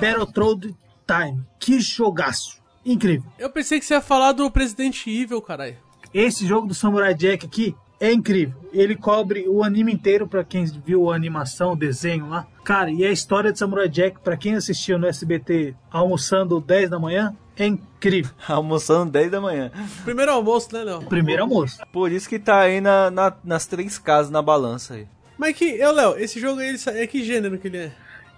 Battletoad 0.00 0.74
Time. 1.06 1.42
Que 1.60 1.78
jogaço. 1.78 2.56
Incrível. 2.84 3.28
Eu 3.38 3.50
pensei 3.50 3.78
que 3.78 3.84
você 3.84 3.94
ia 3.94 4.00
falar 4.00 4.32
do 4.32 4.48
Resident 4.48 5.06
Evil, 5.06 5.40
caralho. 5.42 5.76
Esse 6.14 6.46
jogo 6.46 6.66
do 6.66 6.74
Samurai 6.74 7.14
Jack 7.14 7.44
aqui 7.46 7.76
é 8.00 8.12
incrível. 8.12 8.54
Ele 8.72 8.94
cobre 8.94 9.46
o 9.48 9.62
anime 9.64 9.92
inteiro 9.92 10.26
pra 10.26 10.44
quem 10.44 10.64
viu 10.64 11.10
a 11.10 11.16
animação, 11.16 11.72
o 11.72 11.76
desenho 11.76 12.28
lá. 12.28 12.46
Cara, 12.64 12.90
e 12.90 13.04
a 13.04 13.10
história 13.10 13.52
de 13.52 13.58
Samurai 13.58 13.88
Jack, 13.88 14.20
pra 14.20 14.36
quem 14.36 14.54
assistiu 14.54 14.98
no 14.98 15.06
SBT 15.06 15.74
almoçando 15.90 16.60
10 16.60 16.90
da 16.90 16.98
manhã, 16.98 17.34
é 17.58 17.66
incrível. 17.66 18.32
Almoçando 18.46 19.10
10 19.12 19.30
da 19.30 19.40
manhã. 19.40 19.70
Primeiro 20.04 20.30
almoço, 20.32 20.68
né, 20.74 20.84
Léo? 20.84 21.00
Primeiro 21.06 21.42
almoço. 21.42 21.78
Por 21.90 22.12
isso 22.12 22.28
que 22.28 22.38
tá 22.38 22.58
aí 22.60 22.82
na, 22.82 23.10
na- 23.10 23.32
nas 23.42 23.66
três 23.66 23.96
casas 23.98 24.30
na 24.30 24.42
balança 24.42 24.92
aí. 24.94 25.06
Mas 25.38 25.56
que, 25.56 25.64
eu, 25.64 25.90
Léo, 25.92 26.18
esse 26.18 26.38
jogo 26.38 26.60
aí, 26.60 26.76
é 26.88 27.06
que 27.06 27.24
gênero 27.24 27.58
que 27.58 27.68
ele 27.68 27.78
é? 27.78 27.92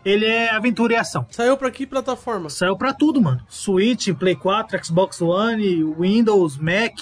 Ele 0.05 0.25
é 0.25 0.51
aventura 0.55 0.93
e 0.93 0.97
ação. 0.97 1.27
Saiu 1.31 1.57
pra 1.57 1.71
que 1.71 1.85
plataforma? 1.85 2.49
Saiu 2.49 2.77
pra 2.77 2.93
tudo, 2.95 3.21
mano. 3.21 3.41
Switch, 3.49 4.09
Play 4.15 4.37
4, 4.37 4.85
Xbox 4.85 5.21
One, 5.21 5.83
Windows, 5.99 6.57
Mac. 6.57 7.01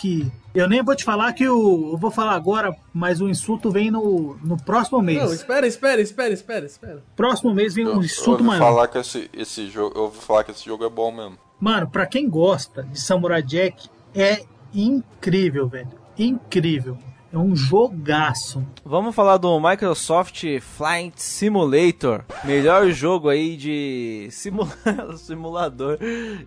Eu 0.56 0.68
nem 0.68 0.82
vou 0.82 0.96
te 0.96 1.04
falar 1.04 1.32
que 1.34 1.46
o. 1.46 1.92
Eu 1.92 1.98
vou 1.98 2.10
falar 2.10 2.34
agora, 2.34 2.74
mas 2.92 3.20
o 3.20 3.28
insulto 3.28 3.70
vem 3.70 3.90
no, 3.90 4.36
no 4.42 4.56
próximo 4.56 5.02
mês. 5.02 5.22
Não, 5.22 5.32
espera, 5.32 5.66
espera, 5.66 6.00
espera, 6.00 6.32
espera, 6.32 6.64
espera. 6.64 7.02
Próximo 7.14 7.52
mês 7.54 7.74
vem 7.74 7.86
um 7.86 7.90
Eu 7.96 8.02
insulto 8.02 8.30
ouvi 8.30 8.44
maior. 8.44 8.60
falar 8.60 8.88
que 8.88 8.96
esse, 8.96 9.30
esse 9.34 9.68
jogo, 9.68 9.94
eu 9.96 10.04
ouvi 10.04 10.18
falar 10.18 10.44
que 10.44 10.52
esse 10.52 10.64
jogo 10.64 10.82
é 10.84 10.88
bom 10.88 11.12
mesmo. 11.12 11.36
Mano, 11.60 11.88
pra 11.88 12.06
quem 12.06 12.28
gosta 12.28 12.82
de 12.84 12.98
Samurai 13.00 13.42
Jack, 13.42 13.88
é 14.14 14.44
incrível, 14.72 15.68
velho. 15.68 15.88
Incrível. 16.18 16.96
É 17.36 17.38
um 17.38 17.54
jogaço. 17.54 18.66
Vamos 18.82 19.14
falar 19.14 19.36
do 19.36 19.60
Microsoft 19.60 20.42
Flight 20.62 21.22
Simulator, 21.22 22.24
melhor 22.46 22.88
jogo 22.90 23.28
aí 23.28 23.58
de 23.58 24.28
simu- 24.30 24.66
simulador 25.18 25.98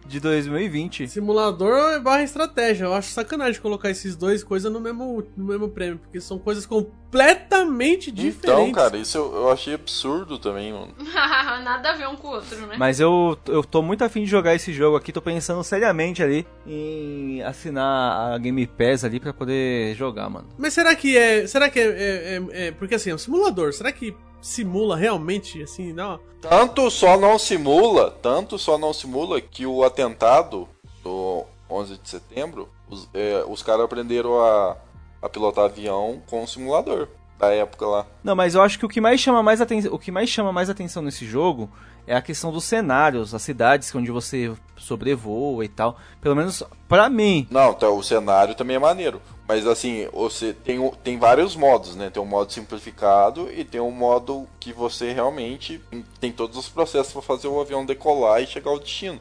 de 0.08 0.20
2020. 0.20 1.08
Simulador 1.08 2.02
barra 2.02 2.24
estratégia. 2.24 2.86
Eu 2.86 2.94
acho 2.96 3.12
sacanagem 3.12 3.62
colocar 3.62 3.92
esses 3.92 4.16
dois 4.16 4.44
coisas 4.44 4.72
no 4.74 4.80
mesmo, 4.80 5.24
no 5.38 5.46
mesmo 5.46 5.70
prêmio, 5.70 6.00
porque 6.00 6.20
são 6.20 6.40
coisas 6.40 6.66
completamente 7.10 8.12
diferentes. 8.12 8.44
Então, 8.44 8.72
cara, 8.72 8.98
isso 8.98 9.18
eu, 9.18 9.36
eu 9.36 9.52
achei 9.52 9.74
absurdo 9.74 10.38
também, 10.38 10.72
mano. 10.72 10.94
Nada 11.64 11.90
a 11.90 11.94
ver 11.94 12.08
um 12.08 12.16
com 12.16 12.28
o 12.28 12.32
outro, 12.32 12.56
né? 12.68 12.76
Mas 12.78 13.00
eu, 13.00 13.38
eu 13.48 13.64
tô 13.64 13.82
muito 13.82 14.04
afim 14.04 14.24
de 14.24 14.30
jogar 14.30 14.56
esse 14.56 14.72
jogo 14.72 14.96
aqui, 14.96 15.12
tô 15.12 15.22
pensando 15.22 15.64
seriamente 15.64 16.22
ali 16.24 16.48
em 16.66 17.42
assinar 17.44 18.34
a 18.34 18.38
Game 18.38 18.66
Pass 18.68 19.04
ali 19.04 19.20
pra 19.20 19.34
poder 19.34 19.96
jogar, 19.96 20.30
mano. 20.30 20.48
Mas 20.58 20.74
será 20.74 20.96
que 20.96 21.18
é. 21.18 21.48
Será 21.48 21.70
que 21.70 21.80
é, 21.80 21.84
é- 21.84 22.36
é- 22.38 22.68
é- 22.68 22.72
Porque 22.72 22.96
assim, 22.96 23.10
é 23.10 23.16
um 23.16 23.18
simulador. 23.18 23.74
Será 23.74 23.92
que 23.92 24.16
simula 24.42 24.96
realmente, 24.96 25.62
assim, 25.62 25.92
não? 25.92 26.20
Tanto 26.42 26.90
só 26.90 27.18
não 27.18 27.38
simula, 27.38 28.12
tanto 28.22 28.58
só 28.58 28.78
não 28.78 28.94
simula 28.94 29.42
que 29.42 29.66
o 29.66 29.84
atentado 29.84 30.68
do 31.04 31.44
11 31.70 31.98
de 31.98 32.10
setembro, 32.10 32.70
os, 32.90 33.10
é, 33.14 33.44
os 33.48 33.62
caras 33.62 33.84
aprenderam 33.84 34.40
a, 34.40 34.78
a 35.22 35.30
pilotar 35.30 35.66
avião 35.66 36.22
com 36.30 36.44
o 36.44 36.48
simulador 36.48 37.08
da 37.38 37.54
época 37.54 37.86
lá. 37.88 38.06
Não, 38.24 38.36
mas 38.36 38.54
eu 38.56 38.62
acho 38.62 38.78
que 38.78 38.86
o 38.86 38.90
que 38.90 39.00
mais 39.00 39.20
chama 39.22 39.42
mais 39.42 39.62
atenção, 39.62 39.94
o 39.94 40.00
que 40.00 40.12
mais 40.12 40.30
chama 40.30 40.52
mais 40.52 40.70
atenção 40.70 41.02
nesse 41.02 41.26
jogo 41.26 41.70
é 42.06 42.14
a 42.16 42.22
questão 42.22 42.52
dos 42.52 42.64
cenários, 42.66 43.34
as 43.34 43.42
cidades 43.42 43.94
onde 43.96 44.12
você 44.12 44.52
sobrevoa 44.76 45.64
e 45.64 45.68
tal. 45.70 45.98
Pelo 46.20 46.36
menos 46.36 46.64
pra 46.88 47.10
mim. 47.10 47.48
Não, 47.50 47.72
então, 47.72 47.96
o 47.98 48.04
cenário 48.04 48.56
também 48.56 48.76
é 48.76 48.80
maneiro. 48.80 49.22
Mas 49.48 49.66
assim, 49.66 50.08
você 50.12 50.52
tem, 50.54 50.80
o- 50.80 50.92
tem 51.04 51.18
vários 51.18 51.56
modos, 51.56 51.96
né? 51.96 52.10
Tem 52.10 52.22
um 52.22 52.26
modo 52.26 52.52
simplificado 52.52 53.50
e 53.52 53.64
tem 53.64 53.80
um 53.80 53.92
modo 53.92 54.48
que 54.60 54.74
você 54.74 55.12
realmente 55.14 55.82
tem 56.20 56.32
todos 56.32 56.58
os 56.58 56.68
processos 56.68 57.14
para 57.14 57.22
fazer 57.22 57.48
o 57.48 57.60
avião 57.62 57.86
decolar 57.86 58.42
e 58.42 58.48
chegar 58.48 58.72
ao 58.72 58.80
destino. 58.80 59.20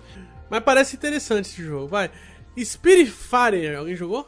Mas 0.50 0.62
parece 0.64 0.96
interessante 0.96 1.46
esse 1.46 1.62
jogo, 1.62 1.86
vai. 1.88 2.10
Spiritfarer, 2.58 3.78
alguém 3.78 3.94
jogou? 3.96 4.26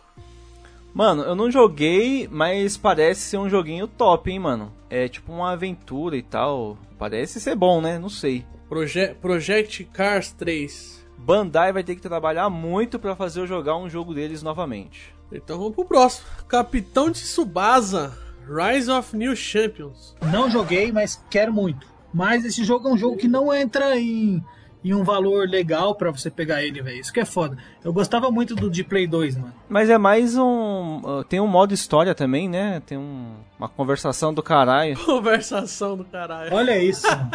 Mano, 0.92 1.22
eu 1.22 1.34
não 1.34 1.50
joguei, 1.50 2.28
mas 2.30 2.76
parece 2.76 3.20
ser 3.20 3.38
um 3.38 3.48
joguinho 3.48 3.86
top, 3.86 4.30
hein, 4.30 4.38
mano. 4.38 4.72
É 4.88 5.08
tipo 5.08 5.32
uma 5.32 5.52
aventura 5.52 6.16
e 6.16 6.22
tal. 6.22 6.76
Parece 6.98 7.40
ser 7.40 7.54
bom, 7.54 7.80
né? 7.80 7.98
Não 7.98 8.08
sei. 8.08 8.44
Proje 8.68 9.14
Project 9.20 9.84
Cars 9.84 10.32
3. 10.32 11.06
Bandai 11.16 11.72
vai 11.72 11.84
ter 11.84 11.94
que 11.94 12.02
trabalhar 12.02 12.48
muito 12.50 12.98
pra 12.98 13.14
fazer 13.14 13.40
eu 13.40 13.46
jogar 13.46 13.76
um 13.76 13.88
jogo 13.88 14.14
deles 14.14 14.42
novamente. 14.42 15.14
Então 15.30 15.58
vamos 15.58 15.74
pro 15.74 15.84
próximo. 15.84 16.26
Capitão 16.48 17.10
de 17.10 17.20
Tsubasa. 17.20 18.16
Rise 18.48 18.90
of 18.90 19.16
New 19.16 19.36
Champions. 19.36 20.16
Não 20.32 20.50
joguei, 20.50 20.90
mas 20.90 21.22
quero 21.30 21.52
muito. 21.52 21.86
Mas 22.12 22.44
esse 22.44 22.64
jogo 22.64 22.88
é 22.88 22.92
um 22.92 22.98
jogo 22.98 23.16
que 23.16 23.28
não 23.28 23.54
entra 23.54 23.96
em, 23.96 24.42
em 24.84 24.94
um 24.94 25.04
valor 25.04 25.48
legal 25.48 25.94
pra 25.94 26.10
você 26.10 26.30
pegar 26.30 26.62
ele, 26.62 26.80
velho. 26.82 27.00
Isso 27.00 27.12
que 27.12 27.20
é 27.20 27.24
foda. 27.24 27.56
Eu 27.84 27.92
gostava 27.92 28.30
muito 28.30 28.54
do 28.56 28.70
de 28.70 28.82
Play 28.82 29.06
2, 29.06 29.36
mano. 29.36 29.52
Mas 29.68 29.90
é 29.90 29.98
mais 29.98 30.36
um. 30.36 31.00
uh, 31.04 31.24
Tem 31.24 31.40
um 31.40 31.46
modo 31.46 31.74
história 31.74 32.14
também, 32.14 32.48
né? 32.48 32.80
Tem 32.86 32.96
um- 32.98 33.34
uma 33.58 33.68
conversação 33.68 34.32
do 34.32 34.42
caralho. 34.42 34.96
Conversação 35.04 35.96
do 35.96 36.04
caralho. 36.04 36.54
Olha 36.54 36.78
isso, 36.82 37.06
mano. 37.10 37.30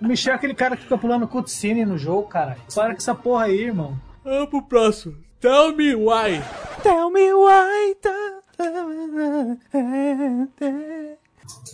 O 0.00 0.06
Michel 0.06 0.32
é 0.32 0.36
aquele 0.36 0.54
cara 0.54 0.76
que 0.76 0.82
fica 0.84 0.96
pulando 0.96 1.26
cutscene 1.28 1.84
no 1.84 1.98
jogo, 1.98 2.28
caralho. 2.28 2.60
Para 2.74 2.92
com 2.92 2.98
essa 2.98 3.14
porra 3.14 3.44
aí, 3.44 3.64
irmão. 3.64 3.98
Vamos 4.24 4.48
pro 4.48 4.62
próximo. 4.62 5.16
Tell 5.40 5.74
me 5.76 5.94
why. 5.94 6.40
Tell 6.82 7.10
me 7.10 7.32
why. 7.34 7.96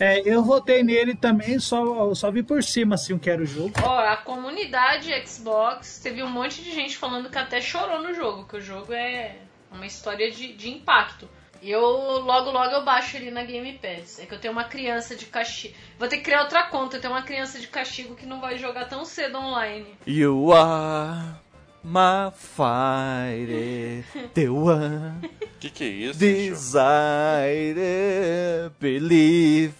É, 0.01 0.21
eu 0.29 0.43
votei 0.43 0.83
nele 0.83 1.15
também, 1.15 1.59
só, 1.59 2.15
só 2.15 2.31
vi 2.31 2.43
por 2.43 2.63
cima, 2.63 2.97
assim, 2.97 3.13
o 3.13 3.19
que 3.19 3.31
era 3.31 3.43
o 3.43 3.47
jogo. 3.47 3.73
Ó, 3.83 3.99
a 3.99 4.17
comunidade 4.17 5.11
Xbox 5.27 6.01
teve 6.03 6.23
um 6.23 6.31
monte 6.31 6.63
de 6.63 6.73
gente 6.73 6.97
falando 6.97 7.31
que 7.31 7.39
até 7.39 7.61
chorou 7.61 8.03
no 8.03 8.13
jogo, 8.15 8.45
que 8.45 8.57
o 8.57 8.61
jogo 8.61 8.93
é 8.93 9.37
uma 9.71 9.87
história 9.87 10.31
de, 10.31 10.53
de 10.53 10.71
impacto. 10.71 11.29
E 11.63 11.71
eu 11.71 11.81
logo 11.81 12.51
logo 12.51 12.75
eu 12.75 12.85
baixo 12.85 13.17
ele 13.17 13.31
na 13.31 13.43
Game 13.43 13.79
Pass. 13.79 14.19
É 14.19 14.27
que 14.27 14.35
eu 14.35 14.39
tenho 14.39 14.53
uma 14.53 14.65
criança 14.65 15.17
de 15.17 15.25
castigo. 15.25 15.75
Vou 15.99 16.07
ter 16.07 16.19
que 16.19 16.25
criar 16.25 16.43
outra 16.43 16.65
conta. 16.65 16.97
Eu 16.97 17.01
tenho 17.01 17.15
uma 17.15 17.23
criança 17.23 17.59
de 17.59 17.69
castigo 17.69 18.15
que 18.15 18.27
não 18.27 18.39
vai 18.39 18.59
jogar 18.59 18.85
tão 18.85 19.03
cedo 19.07 19.39
online. 19.39 19.87
You 20.07 20.53
are 20.53 21.37
my 21.85 22.31
fire, 22.35 24.03
the 24.35 24.49
one 24.49 25.21
Que 25.61 25.71
que 25.71 25.85
é 25.85 25.89
isso? 25.89 26.19
desire, 26.19 27.75
believe 28.81 29.75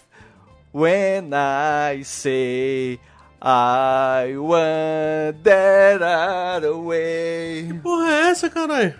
when 0.71 1.33
I 1.33 2.03
say 2.03 2.99
I 3.41 4.35
want 4.37 5.43
that 5.43 6.01
out 6.01 6.63
away. 6.65 7.71
Porra, 7.83 8.09
é 8.11 8.29
essa, 8.31 8.49
caralho? 8.49 8.93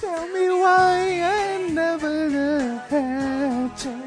Tell 0.00 0.26
me 0.28 0.48
why 0.50 1.20
I 1.22 1.68
never 1.70 2.78
had 2.90 3.84
you. 3.84 4.02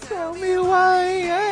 Tell 0.00 0.34
me 0.34 0.56
why 0.58 1.28
I. 1.30 1.51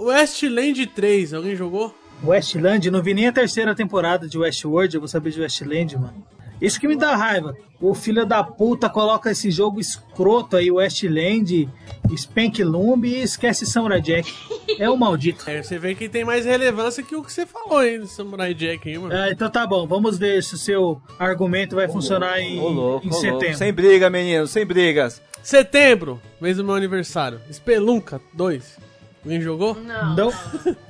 Westland 0.00 0.86
3, 0.86 1.34
alguém 1.34 1.56
jogou? 1.56 1.94
Westland, 2.24 2.90
não 2.90 3.02
vi 3.02 3.12
nem 3.12 3.26
a 3.26 3.32
terceira 3.32 3.74
temporada 3.74 4.28
de 4.28 4.38
Westworld, 4.38 4.94
eu 4.94 5.00
vou 5.00 5.08
saber 5.08 5.30
de 5.30 5.40
Westland, 5.40 5.98
mano. 5.98 6.35
Isso 6.60 6.80
que 6.80 6.88
me 6.88 6.96
dá 6.96 7.14
raiva. 7.14 7.56
O 7.80 7.94
filho 7.94 8.24
da 8.24 8.42
puta 8.42 8.88
coloca 8.88 9.30
esse 9.30 9.50
jogo 9.50 9.78
escroto 9.78 10.56
aí, 10.56 10.70
Westland, 10.70 11.68
Spank 12.16 12.64
Lumb 12.64 13.06
e 13.06 13.20
esquece 13.22 13.66
Samurai 13.66 14.00
Jack. 14.00 14.32
É 14.78 14.88
o 14.88 14.96
maldito. 14.96 15.48
É, 15.48 15.62
você 15.62 15.78
vê 15.78 15.94
que 15.94 16.08
tem 16.08 16.24
mais 16.24 16.46
relevância 16.46 17.02
que 17.02 17.14
o 17.14 17.22
que 17.22 17.30
você 17.32 17.44
falou 17.44 17.78
aí 17.78 17.98
do 17.98 18.06
Samurai 18.06 18.54
Jack, 18.54 18.88
hein, 18.88 18.98
mano? 18.98 19.14
É, 19.14 19.30
então 19.32 19.50
tá 19.50 19.66
bom, 19.66 19.86
vamos 19.86 20.16
ver 20.16 20.42
se 20.42 20.54
o 20.54 20.58
seu 20.58 21.00
argumento 21.18 21.76
vai 21.76 21.86
funcionar 21.88 22.40
em, 22.40 22.58
Ô 22.58 22.68
louco, 22.68 23.06
em 23.06 23.10
ô 23.10 23.12
louco. 23.12 23.20
setembro. 23.20 23.58
Sem 23.58 23.72
briga, 23.72 24.08
menino, 24.08 24.46
sem 24.46 24.64
brigas. 24.64 25.20
Setembro, 25.42 26.20
mês 26.40 26.56
do 26.56 26.64
meu 26.64 26.74
aniversário. 26.74 27.40
Spelunca 27.52 28.20
2. 28.32 28.78
Alguém 29.22 29.40
jogou? 29.40 29.74
Não. 29.74 30.14
Não. 30.16 30.32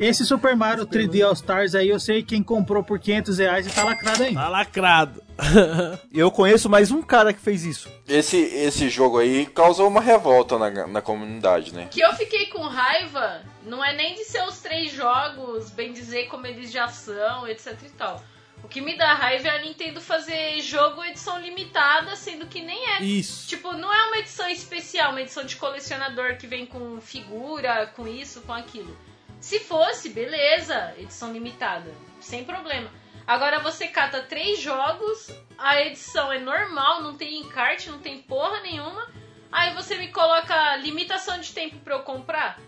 Esse 0.00 0.24
Super 0.24 0.56
Mario 0.56 0.86
3D 0.86 1.22
All 1.22 1.34
Stars 1.34 1.74
aí, 1.74 1.90
eu 1.90 2.00
sei 2.00 2.22
quem 2.22 2.42
comprou 2.42 2.82
por 2.82 2.98
500 2.98 3.36
reais 3.36 3.66
e 3.66 3.70
tá 3.70 3.84
lacrado 3.84 4.22
ainda. 4.22 4.40
Tá 4.40 4.48
lacrado. 4.48 5.22
Eu 6.10 6.30
conheço 6.30 6.70
mais 6.70 6.90
um 6.90 7.02
cara 7.02 7.34
que 7.34 7.40
fez 7.40 7.64
isso. 7.64 7.90
Esse, 8.08 8.38
esse 8.38 8.88
jogo 8.88 9.18
aí 9.18 9.44
causou 9.44 9.86
uma 9.88 10.00
revolta 10.00 10.58
na, 10.58 10.86
na 10.86 11.02
comunidade, 11.02 11.74
né? 11.74 11.88
que 11.90 12.00
eu 12.00 12.14
fiquei 12.14 12.46
com 12.46 12.62
raiva 12.62 13.42
não 13.62 13.84
é 13.84 13.94
nem 13.94 14.14
de 14.14 14.24
ser 14.24 14.42
os 14.44 14.58
três 14.60 14.90
jogos, 14.90 15.70
bem 15.70 15.92
dizer 15.92 16.28
como 16.28 16.46
eles 16.46 16.72
já 16.72 16.88
são, 16.88 17.46
etc 17.46 17.76
e 17.84 17.90
tal. 17.90 18.24
O 18.64 18.68
que 18.68 18.80
me 18.80 18.96
dá 18.96 19.12
raiva 19.12 19.48
é 19.48 19.56
a 19.56 19.62
Nintendo 19.62 20.00
fazer 20.00 20.60
jogo 20.62 21.04
edição 21.04 21.38
limitada, 21.38 22.16
sendo 22.16 22.46
que 22.46 22.62
nem 22.62 22.88
é. 22.96 23.02
Isso. 23.02 23.48
Tipo, 23.48 23.72
não 23.72 23.92
é 23.92 24.06
uma 24.06 24.18
edição 24.18 24.48
especial, 24.48 25.10
uma 25.10 25.20
edição 25.20 25.44
de 25.44 25.56
colecionador 25.56 26.36
que 26.36 26.46
vem 26.46 26.64
com 26.64 27.00
figura, 27.02 27.86
com 27.94 28.06
isso, 28.06 28.40
com 28.42 28.52
aquilo. 28.52 28.96
Se 29.40 29.58
fosse, 29.60 30.08
beleza, 30.10 30.94
edição 30.98 31.32
limitada, 31.32 31.90
sem 32.20 32.44
problema. 32.44 32.90
Agora 33.26 33.60
você 33.60 33.86
cata 33.86 34.20
três 34.22 34.60
jogos, 34.60 35.30
a 35.56 35.80
edição 35.82 36.32
é 36.32 36.38
normal, 36.38 37.02
não 37.02 37.14
tem 37.16 37.40
encarte, 37.40 37.88
não 37.90 37.98
tem 37.98 38.18
porra 38.18 38.60
nenhuma. 38.60 39.08
Aí 39.52 39.74
você 39.74 39.96
me 39.96 40.08
coloca 40.08 40.76
limitação 40.76 41.38
de 41.40 41.52
tempo 41.52 41.76
pra 41.78 41.94
eu 41.96 42.00
comprar. 42.00 42.60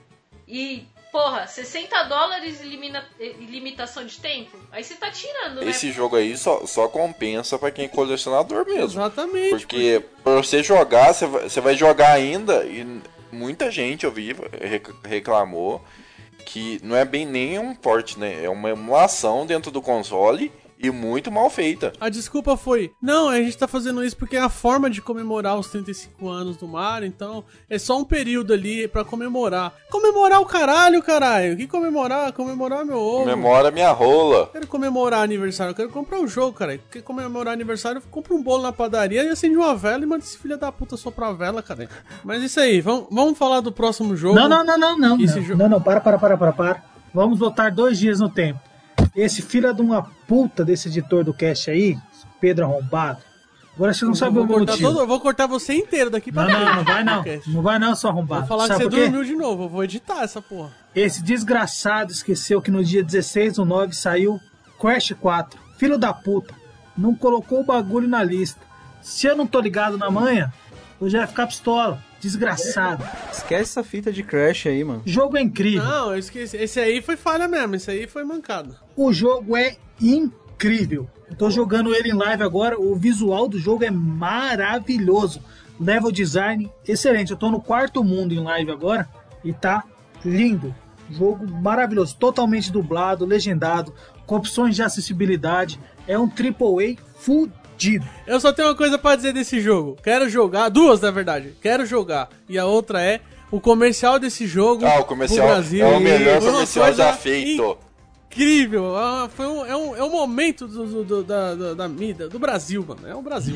E, 0.48 0.86
porra, 1.10 1.46
60 1.46 2.02
dólares 2.04 2.60
e 2.60 2.64
limina- 2.64 3.06
e 3.18 3.30
limitação 3.44 4.04
de 4.04 4.18
tempo? 4.18 4.56
Aí 4.70 4.82
você 4.82 4.94
tá 4.94 5.10
tirando, 5.10 5.60
né? 5.62 5.70
Esse 5.70 5.92
jogo 5.92 6.16
aí 6.16 6.36
só, 6.36 6.64
só 6.66 6.88
compensa 6.88 7.58
pra 7.58 7.70
quem 7.70 7.84
é 7.84 7.88
colecionador 7.88 8.64
mesmo. 8.64 9.00
Exatamente. 9.00 9.50
Porque 9.50 10.02
pra 10.24 10.34
você 10.36 10.62
jogar, 10.62 11.12
você 11.12 11.26
vai, 11.26 11.42
você 11.48 11.60
vai 11.60 11.74
jogar 11.76 12.12
ainda 12.12 12.64
e 12.64 13.00
muita 13.30 13.70
gente 13.70 14.04
eu 14.04 14.10
vi 14.12 14.32
rec- 14.60 14.94
reclamou 15.04 15.82
que 16.44 16.80
não 16.82 16.96
é 16.96 17.04
bem 17.04 17.24
nem 17.24 17.58
um 17.58 17.74
port, 17.74 18.16
né? 18.16 18.44
É 18.44 18.48
uma 18.48 18.70
emulação 18.70 19.46
dentro 19.46 19.70
do 19.70 19.82
console 19.82 20.52
e 20.82 20.90
muito 20.90 21.30
mal 21.30 21.48
feita. 21.48 21.92
A 22.00 22.08
desculpa 22.08 22.56
foi: 22.56 22.92
não, 23.00 23.28
a 23.28 23.36
gente 23.36 23.56
tá 23.56 23.68
fazendo 23.68 24.02
isso 24.04 24.16
porque 24.16 24.36
é 24.36 24.40
a 24.40 24.48
forma 24.48 24.90
de 24.90 25.00
comemorar 25.00 25.56
os 25.58 25.68
35 25.68 26.28
anos 26.28 26.56
do 26.56 26.66
Mario, 26.66 27.06
então 27.06 27.44
é 27.70 27.78
só 27.78 27.96
um 27.98 28.04
período 28.04 28.52
ali 28.52 28.88
pra 28.88 29.04
comemorar. 29.04 29.72
Comemorar 29.90 30.40
o 30.40 30.46
caralho, 30.46 31.02
caralho! 31.02 31.56
Que 31.56 31.66
comemorar? 31.68 32.32
Comemorar 32.32 32.84
meu 32.84 32.98
ovo. 32.98 33.26
Memora 33.26 33.70
minha 33.70 33.92
rola. 33.92 34.48
Quero 34.52 34.66
comemorar 34.66 35.22
aniversário, 35.22 35.70
eu 35.70 35.76
quero 35.76 35.88
comprar 35.90 36.18
o 36.20 36.26
jogo, 36.26 36.52
cara. 36.56 36.78
Quer 36.90 37.02
comemorar 37.02 37.54
aniversário, 37.54 38.02
compra 38.10 38.34
um 38.34 38.42
bolo 38.42 38.62
na 38.64 38.72
padaria 38.72 39.22
e 39.22 39.28
acende 39.28 39.56
uma 39.56 39.74
vela 39.76 40.02
e 40.02 40.06
manda 40.06 40.24
esse 40.24 40.36
filho 40.36 40.58
da 40.58 40.72
puta 40.72 40.96
soprar 40.96 41.30
a 41.30 41.32
vela, 41.32 41.62
cara. 41.62 41.88
Mas 42.24 42.42
isso 42.42 42.58
aí, 42.58 42.80
vamos, 42.80 43.06
vamos 43.10 43.38
falar 43.38 43.60
do 43.60 43.70
próximo 43.70 44.16
jogo. 44.16 44.34
Não, 44.34 44.48
não, 44.48 44.64
não, 44.64 44.78
não, 44.78 44.98
não. 44.98 45.20
Esse 45.20 45.36
Não, 45.36 45.42
jogo- 45.46 45.58
não, 45.62 45.68
não, 45.68 45.80
para, 45.80 46.00
para, 46.00 46.18
para, 46.18 46.36
para, 46.36 46.52
para. 46.52 46.82
Vamos 47.14 47.38
voltar 47.38 47.70
dois 47.70 47.98
dias 47.98 48.18
no 48.20 48.28
tempo. 48.28 48.58
Esse 49.14 49.42
filho 49.42 49.72
de 49.74 49.82
uma 49.82 50.02
puta 50.26 50.64
desse 50.64 50.88
editor 50.88 51.22
do 51.24 51.34
cast 51.34 51.70
aí, 51.70 51.98
Pedro 52.40 52.64
Arrombado. 52.64 53.20
Agora 53.74 53.92
você 53.94 54.04
não 54.04 54.12
Eu 54.12 54.16
sabe 54.16 54.38
o 54.38 54.44
motivo. 54.46 54.78
todo- 54.78 55.00
eu 55.00 55.06
vou 55.06 55.18
cortar 55.20 55.46
você 55.46 55.72
inteiro 55.74 56.10
daqui 56.10 56.30
pra 56.30 56.44
Não, 56.44 56.60
não, 56.60 56.74
não 56.76 56.84
vai 56.84 57.04
não. 57.04 57.24
Não 57.46 57.62
vai 57.62 57.78
não, 57.78 57.94
seu 57.94 58.10
arrombado. 58.10 58.40
Vou 58.42 58.48
falar 58.48 58.66
Sabe 58.68 58.84
que 58.84 58.90
você 58.90 59.00
dormiu 59.08 59.24
de 59.24 59.34
novo, 59.34 59.64
eu 59.64 59.68
vou 59.68 59.82
editar 59.84 60.22
essa 60.22 60.42
porra. 60.42 60.70
Esse 60.94 61.22
desgraçado 61.22 62.12
esqueceu 62.12 62.60
que 62.60 62.70
no 62.70 62.84
dia 62.84 63.02
16 63.02 63.54
do 63.54 63.64
9 63.64 63.94
saiu 63.94 64.38
Crash 64.80 65.14
4. 65.18 65.58
Filho 65.78 65.96
da 65.96 66.12
puta. 66.12 66.54
Não 66.96 67.14
colocou 67.14 67.60
o 67.60 67.64
bagulho 67.64 68.06
na 68.08 68.22
lista. 68.22 68.60
Se 69.00 69.26
eu 69.26 69.34
não 69.34 69.46
tô 69.46 69.58
ligado 69.60 69.96
na 69.96 70.10
manhã, 70.10 70.52
eu 71.00 71.08
já 71.08 71.20
ia 71.22 71.26
ficar 71.26 71.46
pistola. 71.46 71.98
Desgraçado. 72.22 73.04
Esquece 73.32 73.62
essa 73.62 73.82
fita 73.82 74.12
de 74.12 74.22
Crash 74.22 74.66
aí, 74.68 74.84
mano. 74.84 75.02
Jogo 75.04 75.36
é 75.36 75.40
incrível. 75.40 75.82
Não, 75.82 76.12
eu 76.12 76.18
esqueci. 76.18 76.56
Esse 76.56 76.78
aí 76.78 77.02
foi 77.02 77.16
falha 77.16 77.48
mesmo, 77.48 77.74
esse 77.74 77.90
aí 77.90 78.06
foi 78.06 78.22
mancado. 78.22 78.76
O 78.96 79.12
jogo 79.12 79.56
é 79.56 79.76
incrível. 80.00 81.10
Eu 81.28 81.34
tô 81.34 81.50
jogando 81.50 81.92
ele 81.92 82.10
em 82.10 82.14
live 82.14 82.44
agora. 82.44 82.80
O 82.80 82.94
visual 82.94 83.48
do 83.48 83.58
jogo 83.58 83.82
é 83.82 83.90
maravilhoso. 83.90 85.42
Level 85.80 86.12
design 86.12 86.70
excelente. 86.86 87.32
Eu 87.32 87.36
tô 87.36 87.50
no 87.50 87.60
quarto 87.60 88.04
mundo 88.04 88.32
em 88.32 88.40
live 88.40 88.70
agora 88.70 89.08
e 89.42 89.52
tá 89.52 89.82
lindo. 90.24 90.72
Jogo 91.10 91.44
maravilhoso, 91.50 92.14
totalmente 92.16 92.70
dublado, 92.70 93.26
legendado, 93.26 93.92
com 94.24 94.36
opções 94.36 94.76
de 94.76 94.82
acessibilidade. 94.84 95.80
É 96.06 96.16
um 96.16 96.28
AAA 96.28 97.02
fudido. 97.16 97.61
Eu 98.26 98.40
só 98.40 98.52
tenho 98.52 98.68
uma 98.68 98.74
coisa 98.74 98.98
pra 98.98 99.16
dizer 99.16 99.32
desse 99.32 99.60
jogo. 99.60 99.96
Quero 100.02 100.28
jogar, 100.28 100.68
duas 100.68 101.00
na 101.00 101.10
verdade. 101.10 101.54
Quero 101.60 101.84
jogar. 101.86 102.28
E 102.48 102.58
a 102.58 102.64
outra 102.66 103.02
é 103.02 103.20
o 103.50 103.60
comercial 103.60 104.18
desse 104.18 104.46
jogo. 104.46 104.84
Ah, 104.86 105.00
o 105.00 105.04
comercial 105.04 105.46
Brasil. 105.48 105.84
é 105.84 105.96
o 105.96 106.00
melhor 106.00 106.40
comercial 106.40 106.92
já 106.92 107.12
feito. 107.12 107.76
Incrível. 108.30 108.96
Ah, 108.96 109.28
foi 109.34 109.46
um, 109.46 109.66
é, 109.66 109.76
um, 109.76 109.96
é 109.96 110.02
um 110.02 110.10
momento 110.10 110.66
do, 110.66 110.86
do, 110.86 111.04
do- 111.04 111.22
da, 111.24 111.54
da, 111.54 111.74
da 111.74 111.88
mídia, 111.88 112.28
do 112.28 112.38
Brasil, 112.38 112.82
mano. 112.86 113.06
É 113.06 113.14
o 113.14 113.20
Brasil. 113.20 113.54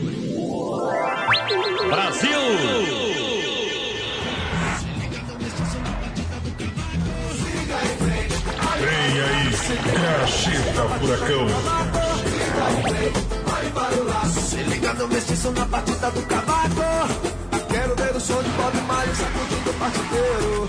Brasil! 1.89 3.36
Vem 8.79 9.21
aí, 9.21 9.51
Cacheta 9.95 10.83
Furacão. 10.99 11.47
Se 14.31 14.57
liga 14.63 14.95
no 14.95 15.09
mestiço 15.09 15.51
na 15.53 15.65
batida 15.65 16.11
do 16.11 16.23
cavaco. 16.23 16.83
Quero 17.71 17.97
ver 17.97 18.17
o 18.17 18.21
som 18.21 18.43
de 18.43 18.51
Bob 18.51 18.81
Marley 18.87 19.15
sacudindo 19.15 19.71
o 19.71 19.75
partideiro. 19.75 20.69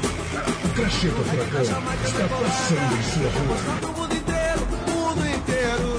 Cacheta 0.75 1.23
Furacão 1.23 1.61
está 1.61 2.27
passando 2.27 2.93
em 2.97 3.03
sua 3.03 3.29
rua. 3.31 3.57
O 3.83 3.99
mundo 3.99 4.15
inteiro, 4.15 4.61
o 4.71 4.91
mundo 4.91 5.27
inteiro. 5.27 5.97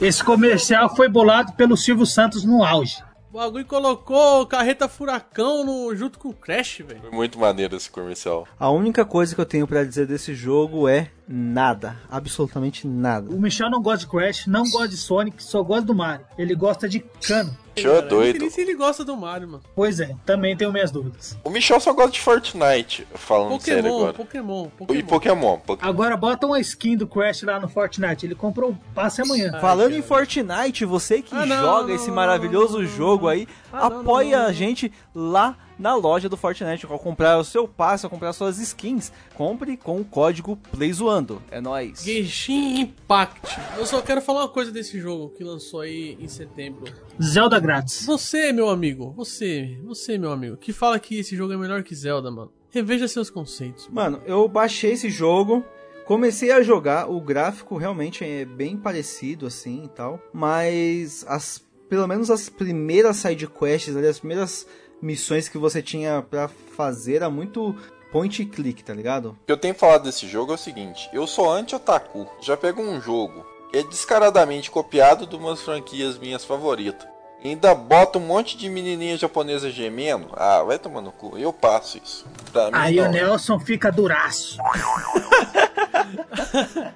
Esse 0.00 0.22
comercial 0.22 0.94
foi 0.94 1.08
bolado 1.08 1.52
pelo 1.52 1.76
Silvio 1.76 2.06
Santos 2.06 2.44
no 2.44 2.62
auge. 2.64 3.05
O 3.36 3.38
bagulho 3.38 3.66
colocou 3.66 4.46
carreta 4.46 4.88
furacão 4.88 5.62
no, 5.62 5.94
junto 5.94 6.18
com 6.18 6.30
o 6.30 6.32
Crash, 6.32 6.78
velho. 6.78 7.02
Foi 7.02 7.10
muito 7.10 7.38
maneiro 7.38 7.76
esse 7.76 7.90
comercial. 7.90 8.48
A 8.58 8.70
única 8.70 9.04
coisa 9.04 9.34
que 9.34 9.40
eu 9.42 9.44
tenho 9.44 9.66
pra 9.66 9.84
dizer 9.84 10.06
desse 10.06 10.34
jogo 10.34 10.88
é 10.88 11.10
nada. 11.28 11.98
Absolutamente 12.10 12.86
nada. 12.86 13.28
O 13.30 13.38
Michel 13.38 13.68
não 13.68 13.82
gosta 13.82 14.06
de 14.06 14.10
Crash, 14.10 14.46
não 14.46 14.62
gosta 14.62 14.88
de 14.88 14.96
Sonic, 14.96 15.44
só 15.44 15.62
gosta 15.62 15.84
do 15.84 15.94
Mario. 15.94 16.24
Ele 16.38 16.54
gosta 16.54 16.88
de 16.88 17.00
cano. 17.00 17.54
Michel 17.76 17.92
é 17.92 17.98
Eu 17.98 18.02
não 18.02 18.08
sei 18.08 18.18
doido. 18.18 18.38
nem 18.40 18.50
se 18.50 18.60
ele 18.60 18.74
gosta 18.74 19.04
do 19.04 19.16
Mario, 19.16 19.48
mano. 19.48 19.62
Pois 19.74 20.00
é, 20.00 20.14
também 20.24 20.56
tenho 20.56 20.72
minhas 20.72 20.90
dúvidas. 20.90 21.36
O 21.44 21.50
Michel 21.50 21.78
só 21.80 21.92
gosta 21.92 22.12
de 22.12 22.20
Fortnite, 22.20 23.06
falando 23.14 23.60
sério 23.60 23.82
Pokémon, 23.84 23.96
agora. 23.98 24.12
Pokémon, 24.14 24.64
E 24.66 24.68
Pokémon. 25.02 25.06
Pokémon. 25.06 25.58
Pokémon. 25.58 25.88
Agora 25.90 26.16
bota 26.16 26.46
uma 26.46 26.58
skin 26.60 26.96
do 26.96 27.06
Crash 27.06 27.42
lá 27.42 27.60
no 27.60 27.68
Fortnite. 27.68 28.26
Ele 28.26 28.34
comprou 28.34 28.70
o 28.70 28.78
passe 28.94 29.20
amanhã. 29.20 29.52
Falando 29.60 29.92
em 29.94 30.02
Fortnite, 30.02 30.84
você 30.84 31.20
que 31.22 31.34
Ah, 31.34 31.44
não, 31.46 31.60
joga 31.60 31.88
não, 31.88 31.94
esse 31.94 32.08
não, 32.08 32.14
maravilhoso 32.14 32.74
não, 32.78 32.82
não, 32.82 32.88
jogo 32.88 33.28
aí, 33.28 33.46
Ah, 33.76 33.86
apoia 33.86 34.36
não, 34.36 34.42
não, 34.44 34.50
a 34.50 34.52
gente 34.52 34.92
lá 35.14 35.56
na 35.78 35.94
loja 35.94 36.28
do 36.28 36.36
Fortnite. 36.36 36.86
Ao 36.86 36.98
comprar 36.98 37.38
o 37.38 37.44
seu 37.44 37.68
passe, 37.68 38.06
ao 38.06 38.10
comprar 38.10 38.32
suas 38.32 38.58
skins, 38.58 39.12
compre 39.34 39.76
com 39.76 40.00
o 40.00 40.04
código 40.04 40.56
PLAYZOANDO. 40.72 41.42
É 41.50 41.60
nóis. 41.60 42.02
Genshin 42.02 42.80
Impact. 42.80 43.58
Eu 43.76 43.86
só 43.86 44.00
quero 44.00 44.20
falar 44.20 44.42
uma 44.42 44.48
coisa 44.48 44.70
desse 44.70 44.98
jogo 44.98 45.30
que 45.30 45.44
lançou 45.44 45.80
aí 45.80 46.16
em 46.20 46.28
setembro. 46.28 46.84
Zelda 47.22 47.58
grátis. 47.58 48.04
Você, 48.06 48.52
meu 48.52 48.68
amigo, 48.68 49.12
você, 49.16 49.78
você, 49.84 50.18
meu 50.18 50.32
amigo, 50.32 50.56
que 50.56 50.72
fala 50.72 50.98
que 50.98 51.18
esse 51.18 51.36
jogo 51.36 51.52
é 51.52 51.56
melhor 51.56 51.82
que 51.82 51.94
Zelda, 51.94 52.30
mano. 52.30 52.52
Reveja 52.70 53.08
seus 53.08 53.30
conceitos. 53.30 53.88
Mano, 53.88 54.20
eu 54.26 54.46
baixei 54.48 54.92
esse 54.92 55.08
jogo, 55.08 55.64
comecei 56.04 56.50
a 56.50 56.62
jogar, 56.62 57.10
o 57.10 57.20
gráfico 57.20 57.76
realmente 57.76 58.22
é 58.22 58.44
bem 58.44 58.76
parecido 58.76 59.46
assim 59.46 59.84
e 59.84 59.88
tal, 59.88 60.20
mas 60.32 61.24
as 61.26 61.64
pelo 61.88 62.06
menos 62.06 62.30
as 62.30 62.48
primeiras 62.48 63.16
side 63.16 63.46
quests, 63.46 63.96
ali, 63.96 64.06
as 64.06 64.18
primeiras 64.18 64.66
missões 65.00 65.48
que 65.48 65.58
você 65.58 65.82
tinha 65.82 66.22
pra 66.22 66.48
fazer 66.48 67.16
era 67.16 67.30
muito 67.30 67.74
point 68.12 68.44
click, 68.46 68.82
tá 68.82 68.94
ligado? 68.94 69.30
O 69.42 69.46
que 69.46 69.52
eu 69.52 69.56
tenho 69.58 69.74
falado 69.74 70.04
desse 70.04 70.26
jogo 70.26 70.52
é 70.52 70.54
o 70.54 70.58
seguinte: 70.58 71.08
eu 71.12 71.26
sou 71.26 71.50
anti-otaku. 71.50 72.26
Já 72.40 72.56
pego 72.56 72.82
um 72.82 73.00
jogo 73.00 73.44
que 73.70 73.78
é 73.78 73.82
descaradamente 73.82 74.70
copiado 74.70 75.26
de 75.26 75.36
umas 75.36 75.60
franquias 75.60 76.18
minhas 76.18 76.44
favoritas. 76.44 77.06
E 77.44 77.48
ainda 77.50 77.74
bota 77.74 78.18
um 78.18 78.22
monte 78.22 78.56
de 78.56 78.68
menininha 78.68 79.16
japonesa 79.16 79.70
gemendo. 79.70 80.28
Ah, 80.32 80.62
vai 80.62 80.78
tomar 80.78 81.02
no 81.02 81.12
cu. 81.12 81.36
Eu 81.36 81.52
passo 81.52 81.98
isso. 82.02 82.24
Pra 82.50 82.66
mim, 82.66 82.70
Aí 82.72 82.96
não. 82.96 83.04
o 83.04 83.08
Nelson 83.12 83.60
fica 83.60 83.92
duraço. 83.92 84.56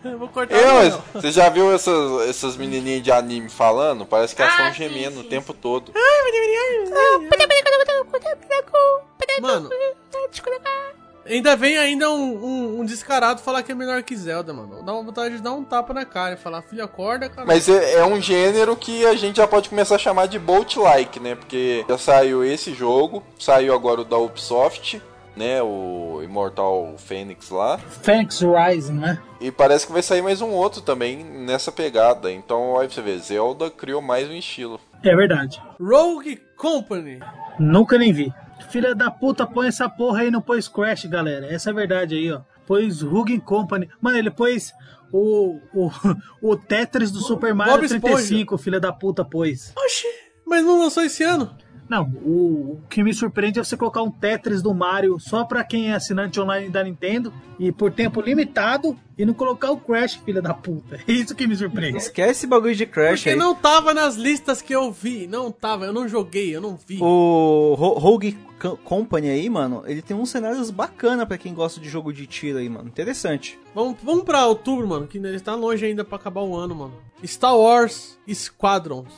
Eu 0.05 0.19
vou 0.19 0.29
cortar 0.29 0.55
Eu, 0.57 0.71
o 0.71 0.75
mas 0.75 0.93
Léo. 0.95 1.03
você 1.15 1.31
já 1.33 1.49
viu 1.49 1.73
essas, 1.73 2.29
essas 2.29 2.57
menininhas 2.57 3.03
de 3.03 3.11
anime 3.13 3.49
falando? 3.49 4.05
Parece 4.07 4.35
que 4.35 4.43
elas 4.43 4.55
Ah, 4.55 4.69
estão 4.71 4.75
sim, 4.89 4.95
gemendo 4.95 5.21
sim, 5.21 5.27
o 5.27 5.29
tempo 5.29 5.53
todo. 5.55 5.93
Mano, 9.41 9.71
ainda 11.27 11.57
vem 11.57 11.79
ainda 11.79 12.11
um, 12.11 12.45
um- 12.45 12.81
um 12.81 12.85
descarado 12.85 13.41
falar 13.41 13.63
que 13.63 13.73
é 13.73 13.75
melhor 13.75 14.03
que 14.03 14.17
Zelda, 14.17 14.53
mano. 14.53 14.83
Dá 14.83 14.93
uma 14.93 15.03
vontade 15.03 15.37
de 15.37 15.43
dar 15.43 15.53
um 15.53 15.65
tapa 15.65 15.95
na 15.95 16.05
cara 16.05 16.35
e 16.35 16.37
falar, 16.37 16.63
filho, 16.63 16.85
acorda, 16.85 17.29
cara. 17.29 17.47
Mas 17.47 17.69
é, 17.69 17.95
é 17.95 18.05
um 18.05 18.21
gênero 18.21 18.77
que 18.77 19.07
a 19.07 19.15
gente 19.15 19.37
já 19.37 19.47
pode 19.47 19.69
começar 19.69 19.95
a 19.95 19.99
chamar 19.99 20.27
de 20.27 20.39
Bolt-like, 20.39 21.21
né? 21.21 21.35
Porque 21.35 21.85
já 21.89 21.97
saiu 21.99 22.45
esse 22.45 22.75
jogo, 22.75 23.23
saiu 23.39 23.75
agora 23.75 24.01
o 24.03 24.05
da 24.05 24.19
Ubisoft, 24.19 25.01
né? 25.37 25.63
O 25.63 26.21
Immortal 26.23 26.95
Phoenix 26.99 27.51
lá. 27.51 27.79
Phoenix 27.79 28.41
Rising, 28.41 28.99
né? 28.99 29.19
E 29.41 29.51
parece 29.51 29.87
que 29.87 29.93
vai 29.93 30.03
sair 30.03 30.23
mais 30.23 30.41
um 30.41 30.51
outro 30.51 30.81
também 30.81 31.25
nessa 31.25 31.73
pegada. 31.73 32.31
Então, 32.31 32.79
aí 32.79 32.91
você 32.91 33.01
vê, 33.01 33.17
Zelda 33.19 33.71
criou 33.71 34.03
mais 34.03 34.29
um 34.29 34.35
estilo. 34.35 34.81
É 35.03 35.15
verdade. 35.15 35.63
Rogue 35.81 36.41
Company. 36.57 37.21
Nunca 37.59 37.97
nem 37.97 38.13
vi. 38.13 38.33
Filha 38.71 38.95
da 38.95 39.11
puta, 39.11 39.47
põe 39.47 39.69
essa 39.69 39.89
porra 39.89 40.21
aí, 40.21 40.31
não 40.31 40.43
pôs 40.43 40.69
Crash, 40.69 41.07
galera. 41.07 41.53
Essa 41.53 41.71
é 41.71 41.73
a 41.73 41.75
verdade 41.75 42.15
aí, 42.15 42.31
ó. 42.31 42.41
Pôs 42.67 43.03
Hugging 43.03 43.41
Company. 43.41 43.89
Mano, 44.01 44.19
ele 44.19 44.31
pôs 44.31 44.73
o, 45.13 45.59
o, 45.73 45.91
o 46.53 46.57
Tetris 46.57 47.11
do 47.11 47.21
Super 47.21 47.55
Mario 47.55 47.75
Bob 47.75 47.85
Esponja. 47.85 48.17
35, 48.17 48.59
filha 48.59 48.79
da 48.79 48.93
puta, 48.93 49.25
pôs. 49.25 49.73
Oxi, 49.77 50.07
mas 50.47 50.65
não 50.65 50.79
lançou 50.79 51.03
esse 51.03 51.25
ano? 51.25 51.57
Não, 51.91 52.05
o, 52.25 52.75
o 52.75 52.81
que 52.89 53.03
me 53.03 53.13
surpreende 53.13 53.59
é 53.59 53.65
você 53.65 53.77
colocar 53.77 54.01
um 54.01 54.13
Tetris 54.13 54.63
do 54.63 54.73
Mario 54.73 55.19
só 55.19 55.45
pra 55.45 55.65
quem 55.65 55.91
é 55.91 55.95
assinante 55.97 56.39
online 56.41 56.71
da 56.71 56.85
Nintendo 56.85 57.33
e 57.59 57.73
por 57.73 57.91
tempo 57.91 58.21
limitado 58.21 58.97
e 59.19 59.25
não 59.27 59.35
colocar 59.35 59.73
o 59.73 59.77
Crash, 59.77 60.15
filha 60.25 60.41
da 60.41 60.55
puta. 60.55 61.01
É 61.09 61.11
isso 61.13 61.35
que 61.35 61.49
me 61.49 61.57
surpreende. 61.57 61.99
Esquece 61.99 62.31
esse 62.31 62.47
bagulho 62.47 62.77
de 62.77 62.87
Crash 62.87 63.19
Porque 63.21 63.31
aí. 63.31 63.37
não 63.37 63.57
tava 63.57 63.93
nas 63.93 64.15
listas 64.15 64.63
que 64.63 64.73
eu 64.73 64.93
vi. 64.93 65.27
Não 65.27 65.51
tava, 65.51 65.85
eu 65.85 65.93
não 65.93 66.07
joguei, 66.09 66.55
eu 66.55 66.61
não 66.61 66.77
vi. 66.87 66.99
O 67.03 67.75
Ro- 67.77 67.99
Rogue 67.99 68.39
Co- 68.61 68.77
Company 68.77 69.29
aí, 69.29 69.51
mano, 69.51 69.83
ele 69.87 70.01
tem 70.01 70.17
uns 70.17 70.31
cenários 70.31 70.71
bacana 70.71 71.27
pra 71.27 71.37
quem 71.39 71.53
gosta 71.53 71.81
de 71.81 71.89
jogo 71.89 72.13
de 72.13 72.25
tiro 72.27 72.59
aí, 72.59 72.69
mano. 72.69 72.87
Interessante. 72.89 73.59
Vamos, 73.75 73.97
vamos 74.01 74.23
pra 74.25 74.47
outubro, 74.47 74.87
mano, 74.87 75.09
que 75.09 75.19
ele 75.19 75.41
tá 75.41 75.57
longe 75.57 75.85
ainda 75.85 76.05
pra 76.05 76.17
acabar 76.17 76.43
o 76.43 76.55
ano, 76.55 76.75
mano. 76.75 76.95
Star 77.25 77.57
Wars 77.57 78.17
Squadrons, 78.33 79.13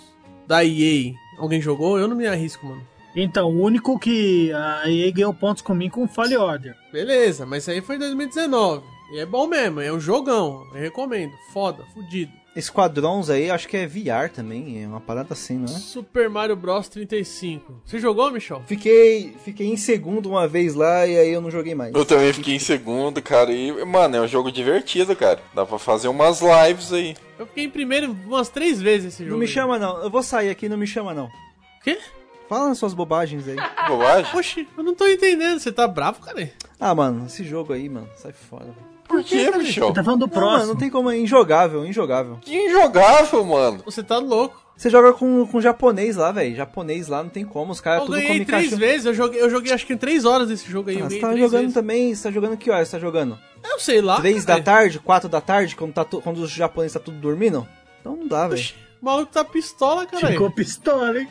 da 0.47 0.65
EA. 0.65 1.13
Alguém 1.43 1.61
jogou? 1.61 1.99
Eu 1.99 2.07
não 2.07 2.15
me 2.15 2.25
arrisco, 2.25 2.65
mano. 2.65 2.87
Então, 3.17 3.51
o 3.51 3.61
único 3.61 3.99
que 3.99 4.53
a 4.53 4.89
EA 4.89 5.11
ganhou 5.11 5.35
pontos 5.35 5.61
comigo 5.61 5.97
com 5.97 6.05
o 6.05 6.09
Fallen 6.09 6.37
Order. 6.37 6.77
Beleza, 6.93 7.45
mas 7.45 7.65
isso 7.65 7.73
aí 7.73 7.81
foi 7.81 7.97
em 7.97 7.99
2019. 7.99 8.85
E 9.13 9.19
é 9.19 9.27
bom 9.27 9.49
mesmo, 9.49 9.81
é 9.81 9.93
um 9.93 9.99
jogão. 9.99 10.65
Eu 10.73 10.81
recomendo. 10.81 11.33
Foda, 11.53 11.85
fudido. 11.93 12.31
Esquadrons 12.55 13.31
aí, 13.31 13.51
acho 13.51 13.67
que 13.67 13.77
é 13.77 13.87
VR 13.87 14.29
também, 14.33 14.83
é 14.83 14.87
uma 14.87 15.01
parada 15.01 15.33
assim, 15.33 15.57
não 15.57 15.65
é? 15.65 15.69
Super 15.69 16.29
Mario 16.29 16.55
Bros 16.55 16.89
35. 16.89 17.81
Você 17.85 17.99
jogou, 17.99 18.31
Michel? 18.31 18.63
Fiquei, 18.67 19.35
fiquei 19.43 19.69
em 19.69 19.77
segundo 19.77 20.29
uma 20.29 20.47
vez 20.47 20.75
lá 20.75 21.07
e 21.07 21.17
aí 21.17 21.31
eu 21.31 21.41
não 21.41 21.51
joguei 21.51 21.75
mais. 21.75 21.95
Eu 21.95 22.05
também 22.05 22.33
fiquei 22.33 22.55
em 22.55 22.59
segundo, 22.59 23.23
cara. 23.23 23.51
E, 23.51 23.85
mano, 23.87 24.17
é 24.17 24.21
um 24.21 24.29
jogo 24.29 24.53
divertido, 24.53 25.17
cara. 25.17 25.41
Dá 25.55 25.65
pra 25.65 25.79
fazer 25.79 26.09
umas 26.09 26.41
lives 26.43 26.93
aí. 26.93 27.17
Eu 27.39 27.47
fiquei 27.47 27.65
em 27.65 27.71
primeiro 27.71 28.13
umas 28.27 28.51
três 28.51 28.81
vezes 28.81 29.15
esse 29.15 29.25
jogo. 29.25 29.33
Não 29.33 29.39
me 29.39 29.47
aí. 29.47 29.51
chama 29.51 29.79
não, 29.79 30.03
eu 30.03 30.11
vou 30.11 30.23
sair 30.23 30.51
aqui, 30.51 30.69
não 30.69 30.77
me 30.77 30.87
chama 30.87 31.15
não. 31.15 31.31
Quê? 31.83 31.99
Fala 32.49 32.69
nas 32.69 32.79
suas 32.79 32.93
bobagens 32.93 33.49
aí. 33.49 33.57
Bobagem? 33.89 34.37
Oxi, 34.39 34.69
eu 34.77 34.85
não 34.85 34.95
tô 34.95 35.07
entendendo. 35.07 35.59
Você 35.59 35.73
tá 35.73 35.89
bravo, 35.89 36.21
cara? 36.21 36.53
Ah, 36.79 36.95
mano, 36.95 37.25
esse 37.27 37.43
jogo 37.45 37.73
aí, 37.73 37.89
mano, 37.89 38.09
sai 38.15 38.33
fora. 38.33 38.67
velho. 38.67 38.92
Por 39.09 39.23
que, 39.25 39.51
Michel? 39.59 39.89
Você 39.89 39.93
tá 39.95 40.05
falando 40.05 40.27
do 40.27 40.35
Não, 40.35 40.35
mano, 40.41 40.49
próximo. 40.53 40.73
não 40.73 40.81
tem 40.81 40.89
como, 40.91 41.11
é 41.11 41.19
injogável, 41.19 41.85
injogável. 41.87 42.39
Que 42.41 42.55
injogável, 42.57 43.45
mano. 43.45 43.83
Você 43.85 44.03
tá 44.03 44.19
louco. 44.19 44.61
Você 44.75 44.89
joga 44.89 45.13
com, 45.13 45.47
com 45.47 45.61
japonês 45.61 46.17
lá, 46.17 46.33
velho. 46.33 46.57
Japonês 46.57 47.07
lá 47.07 47.23
não 47.23 47.29
tem 47.31 47.45
como, 47.45 47.73
os 47.73 47.81
caras 47.81 48.01
eu 48.01 48.07
tudo 48.07 48.17
ganhei 48.17 48.45
três 48.45 48.65
cachorro. 48.65 48.81
vezes. 48.81 49.07
Eu 49.07 49.15
joguei, 49.15 49.41
eu 49.43 49.51
joguei 49.51 49.73
acho 49.73 49.87
que 49.87 49.93
em 49.93 49.97
três 49.99 50.25
horas 50.25 50.51
esse 50.51 50.69
jogo 50.69 50.89
aí. 50.91 50.97
Ah, 51.01 51.09
você 51.11 51.19
tá 51.21 51.27
três 51.29 51.41
jogando 51.41 51.61
vezes. 51.61 51.75
também, 51.75 52.15
você 52.15 52.23
tá 52.23 52.31
jogando 52.31 52.57
que 52.57 52.71
horas 52.71 52.89
você 52.89 52.97
tá 52.97 53.01
jogando? 53.01 53.39
Eu 53.63 53.79
sei 53.79 54.01
lá. 54.01 54.17
Três 54.17 54.45
da 54.45 54.61
tarde, 54.61 54.99
quatro 54.99 55.29
da 55.29 55.41
tarde, 55.41 55.77
quando, 55.77 55.93
tá 55.93 56.05
tu- 56.05 56.21
quando 56.23 56.39
os 56.39 56.51
japoneses 56.51 56.95
tá 56.95 57.01
tudo 57.01 57.19
dormindo? 57.19 57.69
Então 58.01 58.17
não 58.17 58.27
dá, 58.27 58.49
velho. 58.49 58.65
O 59.01 59.05
maluco 59.05 59.31
tá 59.33 59.45
pistola, 59.45 60.07
cara. 60.07 60.27
Ficou 60.29 60.51
pistola, 60.51 61.19
hein? 61.21 61.29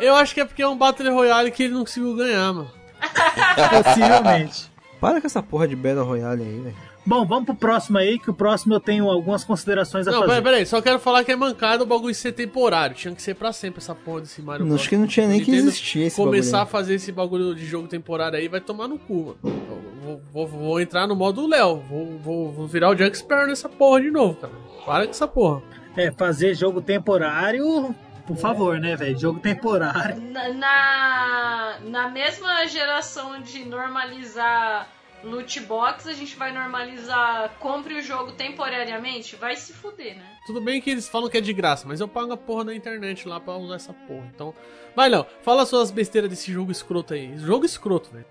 Eu 0.00 0.14
acho 0.16 0.34
que 0.34 0.40
é 0.40 0.44
porque 0.44 0.62
é 0.62 0.66
um 0.68 0.76
Battle 0.76 1.12
Royale 1.12 1.50
que 1.50 1.64
ele 1.64 1.74
não 1.74 1.80
conseguiu 1.80 2.16
ganhar, 2.16 2.52
mano. 2.54 2.70
Possivelmente. 3.84 4.70
Para 5.00 5.20
com 5.20 5.26
essa 5.26 5.42
porra 5.42 5.68
de 5.68 5.76
Battle 5.76 6.04
Royale 6.04 6.42
aí, 6.42 6.60
velho. 6.60 6.76
Bom, 7.08 7.24
vamos 7.24 7.46
pro 7.46 7.54
próximo 7.54 7.96
aí, 7.96 8.18
que 8.18 8.28
o 8.28 8.34
próximo 8.34 8.74
eu 8.74 8.80
tenho 8.80 9.08
algumas 9.08 9.42
considerações 9.42 10.06
a 10.06 10.10
Não, 10.10 10.18
fazer. 10.18 10.28
peraí, 10.28 10.42
peraí, 10.44 10.66
só 10.66 10.82
quero 10.82 10.98
falar 10.98 11.24
que 11.24 11.32
é 11.32 11.36
mancada 11.36 11.82
o 11.82 11.86
bagulho 11.86 12.14
ser 12.14 12.32
temporário. 12.32 12.94
Tinha 12.94 13.14
que 13.14 13.22
ser 13.22 13.34
pra 13.34 13.50
sempre 13.50 13.78
essa 13.80 13.94
porra 13.94 14.20
desse 14.20 14.42
Mario 14.42 14.60
Não, 14.66 14.68
Bros. 14.72 14.80
acho 14.82 14.90
que 14.90 14.96
não 14.98 15.06
tinha 15.06 15.26
nem 15.26 15.42
que 15.42 15.50
existir 15.50 16.00
esse 16.02 16.16
Começar 16.16 16.58
bagulho 16.58 16.62
a 16.68 16.70
fazer 16.70 16.94
esse 16.96 17.10
bagulho 17.10 17.54
de 17.54 17.64
jogo 17.64 17.88
temporário 17.88 18.38
aí 18.38 18.46
vai 18.46 18.60
tomar 18.60 18.86
no 18.88 18.98
cu, 18.98 19.36
mano. 19.42 19.58
Vou, 20.04 20.20
vou- 20.32 20.46
vou 20.46 20.80
entrar 20.82 21.06
no 21.06 21.16
modo 21.16 21.46
Léo. 21.46 21.82
Vou, 21.88 22.18
vou- 22.18 22.52
vou 22.52 22.66
virar 22.66 22.90
o 22.90 22.96
Junk 22.96 23.16
Sparrow 23.16 23.46
nessa 23.46 23.70
porra 23.70 24.02
de 24.02 24.10
novo, 24.10 24.34
cara. 24.34 24.52
Para 24.84 25.04
com 25.06 25.10
essa 25.10 25.26
porra. 25.26 25.62
É, 25.96 26.10
fazer 26.12 26.54
jogo 26.54 26.82
temporário, 26.82 27.94
por 28.26 28.36
favor, 28.36 28.78
né, 28.78 28.94
velho? 28.96 29.18
Jogo 29.18 29.40
temporário. 29.40 30.20
Na, 30.30 30.48
na, 30.52 31.74
na 31.86 32.08
mesma 32.10 32.66
geração 32.66 33.40
de 33.40 33.64
normalizar 33.64 34.86
loot 35.22 35.60
box, 35.60 36.08
a 36.08 36.12
gente 36.12 36.36
vai 36.36 36.52
normalizar 36.52 37.50
compre 37.58 37.94
o 37.94 38.02
jogo 38.02 38.32
temporariamente? 38.32 39.36
Vai 39.36 39.56
se 39.56 39.72
fuder, 39.72 40.16
né? 40.16 40.24
Tudo 40.46 40.60
bem 40.60 40.80
que 40.80 40.90
eles 40.90 41.08
falam 41.08 41.28
que 41.28 41.38
é 41.38 41.40
de 41.40 41.52
graça, 41.52 41.86
mas 41.86 42.00
eu 42.00 42.08
pago 42.08 42.32
a 42.32 42.36
porra 42.36 42.66
da 42.66 42.74
internet 42.74 43.26
lá 43.26 43.40
pra 43.40 43.56
usar 43.56 43.76
essa 43.76 43.92
porra. 43.92 44.28
Então, 44.34 44.54
vai 44.94 45.08
Léo, 45.08 45.26
fala 45.42 45.66
suas 45.66 45.90
besteiras 45.90 46.30
desse 46.30 46.52
jogo 46.52 46.70
escroto 46.70 47.14
aí. 47.14 47.36
Jogo 47.38 47.64
escroto, 47.64 48.10
velho. 48.10 48.26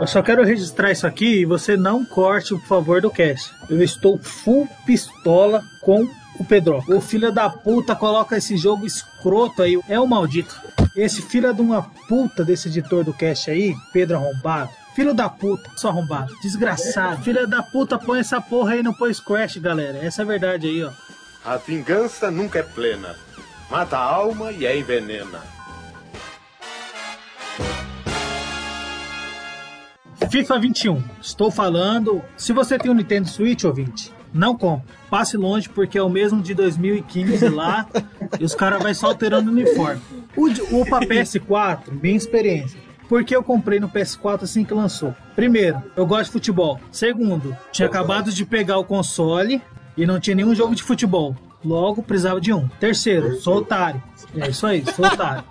Eu 0.00 0.06
só 0.06 0.22
quero 0.22 0.44
registrar 0.44 0.92
isso 0.92 1.06
aqui 1.06 1.40
e 1.40 1.44
você 1.44 1.76
não 1.76 2.04
corte, 2.04 2.54
por 2.54 2.66
favor, 2.66 3.00
do 3.00 3.10
cast. 3.10 3.52
Eu 3.68 3.82
estou 3.82 4.16
full 4.18 4.68
pistola 4.86 5.60
com 5.82 6.08
o 6.38 6.44
Pedro. 6.44 6.82
O 6.88 7.00
filho 7.00 7.32
da 7.32 7.50
puta 7.50 7.94
coloca 7.94 8.36
esse 8.36 8.56
jogo 8.56 8.86
escroto 8.86 9.62
aí. 9.62 9.78
É 9.88 9.98
o 9.98 10.06
maldito. 10.06 10.54
Esse 10.96 11.20
filho 11.22 11.52
de 11.52 11.60
uma 11.60 11.82
puta 12.08 12.44
desse 12.44 12.68
editor 12.68 13.04
do 13.04 13.12
cast 13.12 13.50
aí, 13.50 13.74
Pedro 13.92 14.16
Arrombado. 14.16 14.70
Filho 14.94 15.14
da 15.14 15.28
puta, 15.28 15.70
só 15.76 15.90
arrombado. 15.90 16.34
Desgraçado. 16.42 17.22
Filho 17.22 17.46
da 17.46 17.62
puta, 17.62 17.96
põe 17.96 18.18
essa 18.18 18.40
porra 18.40 18.72
aí 18.72 18.82
no 18.82 18.92
Pois 18.96 19.20
Crash, 19.20 19.58
galera. 19.58 19.98
Essa 20.04 20.22
é 20.22 20.24
a 20.24 20.26
verdade 20.26 20.66
aí, 20.66 20.82
ó. 20.82 20.90
A 21.44 21.56
vingança 21.56 22.32
nunca 22.32 22.58
é 22.58 22.62
plena. 22.64 23.14
Mata 23.70 23.96
a 23.96 24.02
alma 24.02 24.50
e 24.50 24.66
a 24.66 24.76
envenena. 24.76 25.40
FIFA 30.30 30.58
21. 30.58 31.04
Estou 31.22 31.50
falando. 31.50 32.20
Se 32.36 32.52
você 32.52 32.76
tem 32.76 32.90
um 32.90 32.94
Nintendo 32.94 33.28
Switch, 33.28 33.62
ouvinte, 33.64 34.12
não 34.34 34.56
compre. 34.56 34.97
Passe 35.10 35.36
longe 35.36 35.68
porque 35.68 35.96
é 35.96 36.02
o 36.02 36.08
mesmo 36.08 36.42
de 36.42 36.54
2015 36.54 37.48
lá 37.48 37.86
e 38.38 38.44
os 38.44 38.54
caras 38.54 38.82
vão 38.82 38.92
só 38.94 39.08
alterando 39.08 39.50
o 39.50 39.52
uniforme. 39.52 40.00
O, 40.36 40.80
o 40.80 40.84
pra 40.84 41.00
PS4, 41.00 41.92
minha 42.02 42.16
experiência. 42.16 42.78
Por 43.08 43.24
que 43.24 43.34
eu 43.34 43.42
comprei 43.42 43.80
no 43.80 43.88
PS4 43.88 44.42
assim 44.42 44.64
que 44.64 44.74
lançou? 44.74 45.14
Primeiro, 45.34 45.82
eu 45.96 46.06
gosto 46.06 46.26
de 46.26 46.32
futebol. 46.32 46.78
Segundo, 46.92 47.56
tinha 47.72 47.88
acabado 47.88 48.30
de 48.30 48.44
pegar 48.44 48.78
o 48.78 48.84
console 48.84 49.62
e 49.96 50.06
não 50.06 50.20
tinha 50.20 50.36
nenhum 50.36 50.54
jogo 50.54 50.74
de 50.74 50.82
futebol. 50.82 51.34
Logo, 51.64 52.02
precisava 52.02 52.40
de 52.40 52.52
um. 52.52 52.68
Terceiro, 52.80 53.40
sou 53.40 53.56
otário. 53.56 54.02
É 54.36 54.50
isso 54.50 54.66
aí, 54.66 54.84
sou 54.94 55.06
otário. 55.06 55.42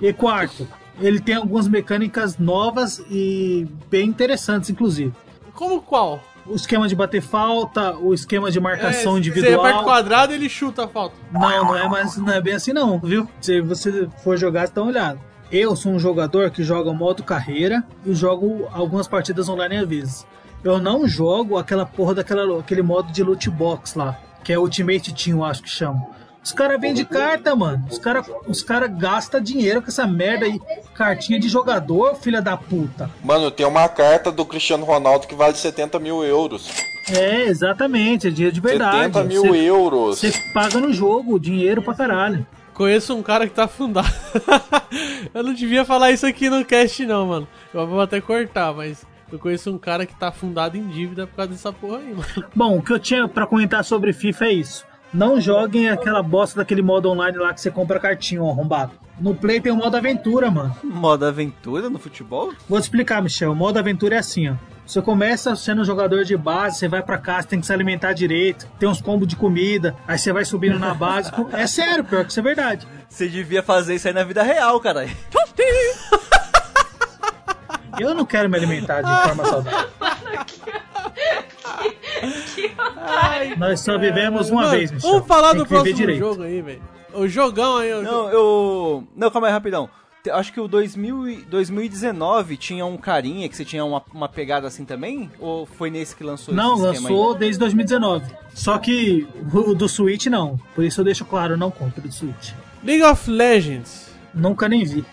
E 0.00 0.12
quarto, 0.12 0.66
ele 1.00 1.20
tem 1.20 1.34
algumas 1.34 1.68
mecânicas 1.68 2.38
novas 2.38 3.04
e 3.10 3.66
bem 3.90 4.08
interessantes, 4.08 4.70
inclusive. 4.70 5.12
Como 5.54 5.82
qual? 5.82 6.22
O 6.48 6.54
esquema 6.54 6.88
de 6.88 6.96
bater 6.96 7.20
falta, 7.20 7.96
o 7.98 8.14
esquema 8.14 8.50
de 8.50 8.58
marcação 8.58 9.16
É, 9.16 9.18
individual. 9.18 9.62
Você 9.62 9.72
o 9.72 9.82
quadrado 9.84 10.32
ele 10.32 10.48
chuta 10.48 10.84
a 10.84 10.88
falta. 10.88 11.14
Não, 11.32 11.40
não 11.64 11.76
é, 11.76 11.88
mais, 11.88 12.16
não 12.16 12.32
é 12.32 12.40
bem 12.40 12.54
assim 12.54 12.72
não, 12.72 12.98
viu? 12.98 13.28
Se 13.40 13.60
você 13.60 14.08
for 14.22 14.36
jogar, 14.36 14.66
você 14.66 14.72
dá 14.74 14.82
uma 14.82 14.90
olhada. 14.90 15.20
Eu 15.50 15.74
sou 15.76 15.92
um 15.92 15.98
jogador 15.98 16.50
que 16.50 16.62
joga 16.62 16.92
modo 16.92 17.22
carreira 17.22 17.82
e 18.04 18.14
jogo 18.14 18.68
algumas 18.72 19.08
partidas 19.08 19.48
online 19.48 19.76
às 19.76 19.88
vezes. 19.88 20.26
Eu 20.64 20.78
não 20.78 21.06
jogo 21.06 21.56
aquela 21.56 21.86
porra 21.86 22.16
daquela 22.16 22.58
aquele 22.60 22.82
modo 22.82 23.12
de 23.12 23.22
loot 23.22 23.48
box 23.50 23.94
lá, 23.94 24.18
que 24.42 24.52
é 24.52 24.58
Ultimate 24.58 25.14
Team, 25.14 25.38
eu 25.38 25.44
acho 25.44 25.62
que 25.62 25.70
chama. 25.70 26.06
Os 26.42 26.52
caras 26.52 26.80
vendem 26.80 27.04
carta, 27.04 27.54
mano. 27.54 27.84
Os 27.90 27.98
caras 27.98 28.26
os 28.46 28.62
cara 28.62 28.86
gastam 28.86 29.40
dinheiro 29.40 29.82
com 29.82 29.88
essa 29.88 30.06
merda 30.06 30.46
aí. 30.46 30.58
Cartinha 30.94 31.38
de 31.38 31.48
jogador, 31.48 32.14
filha 32.16 32.40
da 32.40 32.56
puta. 32.56 33.10
Mano, 33.22 33.50
tem 33.50 33.66
uma 33.66 33.88
carta 33.88 34.32
do 34.32 34.44
Cristiano 34.46 34.84
Ronaldo 34.84 35.26
que 35.26 35.34
vale 35.34 35.54
70 35.54 35.98
mil 35.98 36.24
euros. 36.24 36.70
É, 37.10 37.44
exatamente, 37.46 38.28
é 38.28 38.30
dinheiro 38.30 38.54
de 38.54 38.60
verdade. 38.60 38.96
70 38.98 39.24
mil 39.24 39.42
Você- 39.42 39.58
euros. 39.58 40.18
Você 40.20 40.32
paga 40.52 40.78
no 40.78 40.92
jogo, 40.92 41.38
dinheiro 41.38 41.82
pra 41.82 41.94
caralho. 41.94 42.46
Conheço 42.74 43.14
um 43.16 43.22
cara 43.22 43.46
que 43.46 43.54
tá 43.54 43.64
afundado. 43.64 44.06
eu 45.34 45.42
não 45.42 45.52
devia 45.52 45.84
falar 45.84 46.12
isso 46.12 46.26
aqui 46.26 46.48
no 46.48 46.64
cast, 46.64 47.04
não, 47.04 47.26
mano. 47.26 47.48
Eu 47.74 47.86
vou 47.86 48.00
até 48.00 48.20
cortar, 48.20 48.72
mas 48.72 49.04
eu 49.32 49.38
conheço 49.38 49.70
um 49.70 49.78
cara 49.78 50.06
que 50.06 50.14
tá 50.14 50.28
afundado 50.28 50.76
em 50.76 50.86
dívida 50.86 51.26
por 51.26 51.34
causa 51.36 51.50
dessa 51.52 51.72
porra 51.72 51.98
aí, 51.98 52.14
mano. 52.14 52.44
Bom, 52.54 52.78
o 52.78 52.82
que 52.82 52.92
eu 52.92 52.98
tinha 52.98 53.26
pra 53.26 53.46
comentar 53.46 53.84
sobre 53.84 54.12
FIFA 54.12 54.44
é 54.46 54.52
isso. 54.52 54.86
Não 55.12 55.40
joguem 55.40 55.88
aquela 55.88 56.22
bosta 56.22 56.58
daquele 56.58 56.82
modo 56.82 57.10
online 57.10 57.38
lá 57.38 57.54
que 57.54 57.60
você 57.60 57.70
compra 57.70 57.98
cartinha, 57.98 58.42
ó, 58.42 58.50
arrombado. 58.50 58.92
No 59.20 59.34
Play 59.34 59.60
tem 59.60 59.72
o 59.72 59.76
modo 59.76 59.96
aventura, 59.96 60.50
mano. 60.50 60.76
Modo 60.84 61.24
aventura 61.24 61.88
no 61.90 61.98
futebol? 61.98 62.52
Vou 62.68 62.78
te 62.78 62.84
explicar, 62.84 63.22
Michel. 63.22 63.52
O 63.52 63.56
modo 63.56 63.78
aventura 63.78 64.16
é 64.16 64.18
assim, 64.18 64.48
ó. 64.50 64.54
Você 64.86 65.02
começa 65.02 65.54
sendo 65.54 65.82
um 65.82 65.84
jogador 65.84 66.24
de 66.24 66.34
base, 66.34 66.78
você 66.78 66.88
vai 66.88 67.02
pra 67.02 67.18
casa, 67.18 67.48
tem 67.48 67.60
que 67.60 67.66
se 67.66 67.72
alimentar 67.72 68.14
direito, 68.14 68.66
tem 68.78 68.88
uns 68.88 69.02
combos 69.02 69.28
de 69.28 69.36
comida, 69.36 69.94
aí 70.06 70.18
você 70.18 70.32
vai 70.32 70.46
subindo 70.46 70.78
na 70.78 70.94
base. 70.94 71.30
É 71.52 71.66
sério, 71.66 72.04
pior 72.04 72.24
que 72.24 72.30
isso 72.30 72.40
é 72.40 72.42
verdade. 72.42 72.88
Você 73.06 73.28
devia 73.28 73.62
fazer 73.62 73.96
isso 73.96 74.08
aí 74.08 74.14
na 74.14 74.24
vida 74.24 74.42
real, 74.42 74.80
caralho. 74.80 75.10
Eu 77.98 78.14
não 78.14 78.24
quero 78.24 78.48
me 78.48 78.56
alimentar 78.56 79.02
de 79.02 79.22
forma 79.28 79.44
saudável. 79.44 79.88
Nós 83.56 83.80
só 83.80 83.98
vivemos 83.98 84.50
uma 84.50 84.62
Mano, 84.62 84.72
vez, 84.76 84.90
Michel. 84.90 85.10
Vamos 85.10 85.26
falar 85.26 85.50
Tem 85.50 85.58
do 85.58 85.64
que 85.64 85.68
próximo 85.70 85.96
direito. 85.96 86.18
jogo 86.18 86.42
aí, 86.42 86.60
velho. 86.62 86.82
O 87.14 87.26
jogão 87.28 87.76
aí. 87.78 87.92
o 87.92 88.02
Não, 88.02 88.30
eu. 88.30 89.04
Não, 89.16 89.30
calma 89.30 89.48
aí, 89.48 89.52
rapidão. 89.52 89.88
acho 90.30 90.52
que 90.52 90.60
o 90.60 90.68
2000, 90.68 91.28
e- 91.28 91.36
2019 91.44 92.56
tinha 92.56 92.84
um 92.84 92.96
carinha 92.98 93.48
que 93.48 93.56
você 93.56 93.64
tinha 93.64 93.84
uma, 93.84 94.02
uma 94.12 94.28
pegada 94.28 94.66
assim 94.66 94.84
também? 94.84 95.30
Ou 95.38 95.64
foi 95.64 95.90
nesse 95.90 96.14
que 96.14 96.22
lançou 96.22 96.52
Não, 96.54 96.74
esse 96.74 96.84
esquema 96.96 97.08
lançou 97.08 97.34
desde 97.34 97.58
2019. 97.60 98.26
Só 98.52 98.76
que 98.78 99.26
o 99.54 99.74
do 99.74 99.88
Switch 99.88 100.26
não. 100.26 100.58
Por 100.74 100.84
isso 100.84 101.00
eu 101.00 101.04
deixo 101.04 101.24
claro, 101.24 101.56
não 101.56 101.70
compro 101.70 102.02
do 102.02 102.12
Switch. 102.12 102.52
League 102.84 103.02
of 103.02 103.30
Legends. 103.30 104.08
Nunca 104.34 104.68
nem 104.68 104.84
vi. 104.84 105.04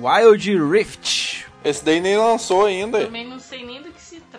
Wild 0.00 0.56
Rift. 0.70 1.46
Esse 1.64 1.84
daí 1.84 2.00
nem 2.00 2.16
lançou 2.16 2.64
ainda. 2.66 3.04
Também 3.04 3.28
não 3.28 3.38
sei 3.40 3.66
nem 3.66 3.82
do 3.82 3.89
que 3.89 3.89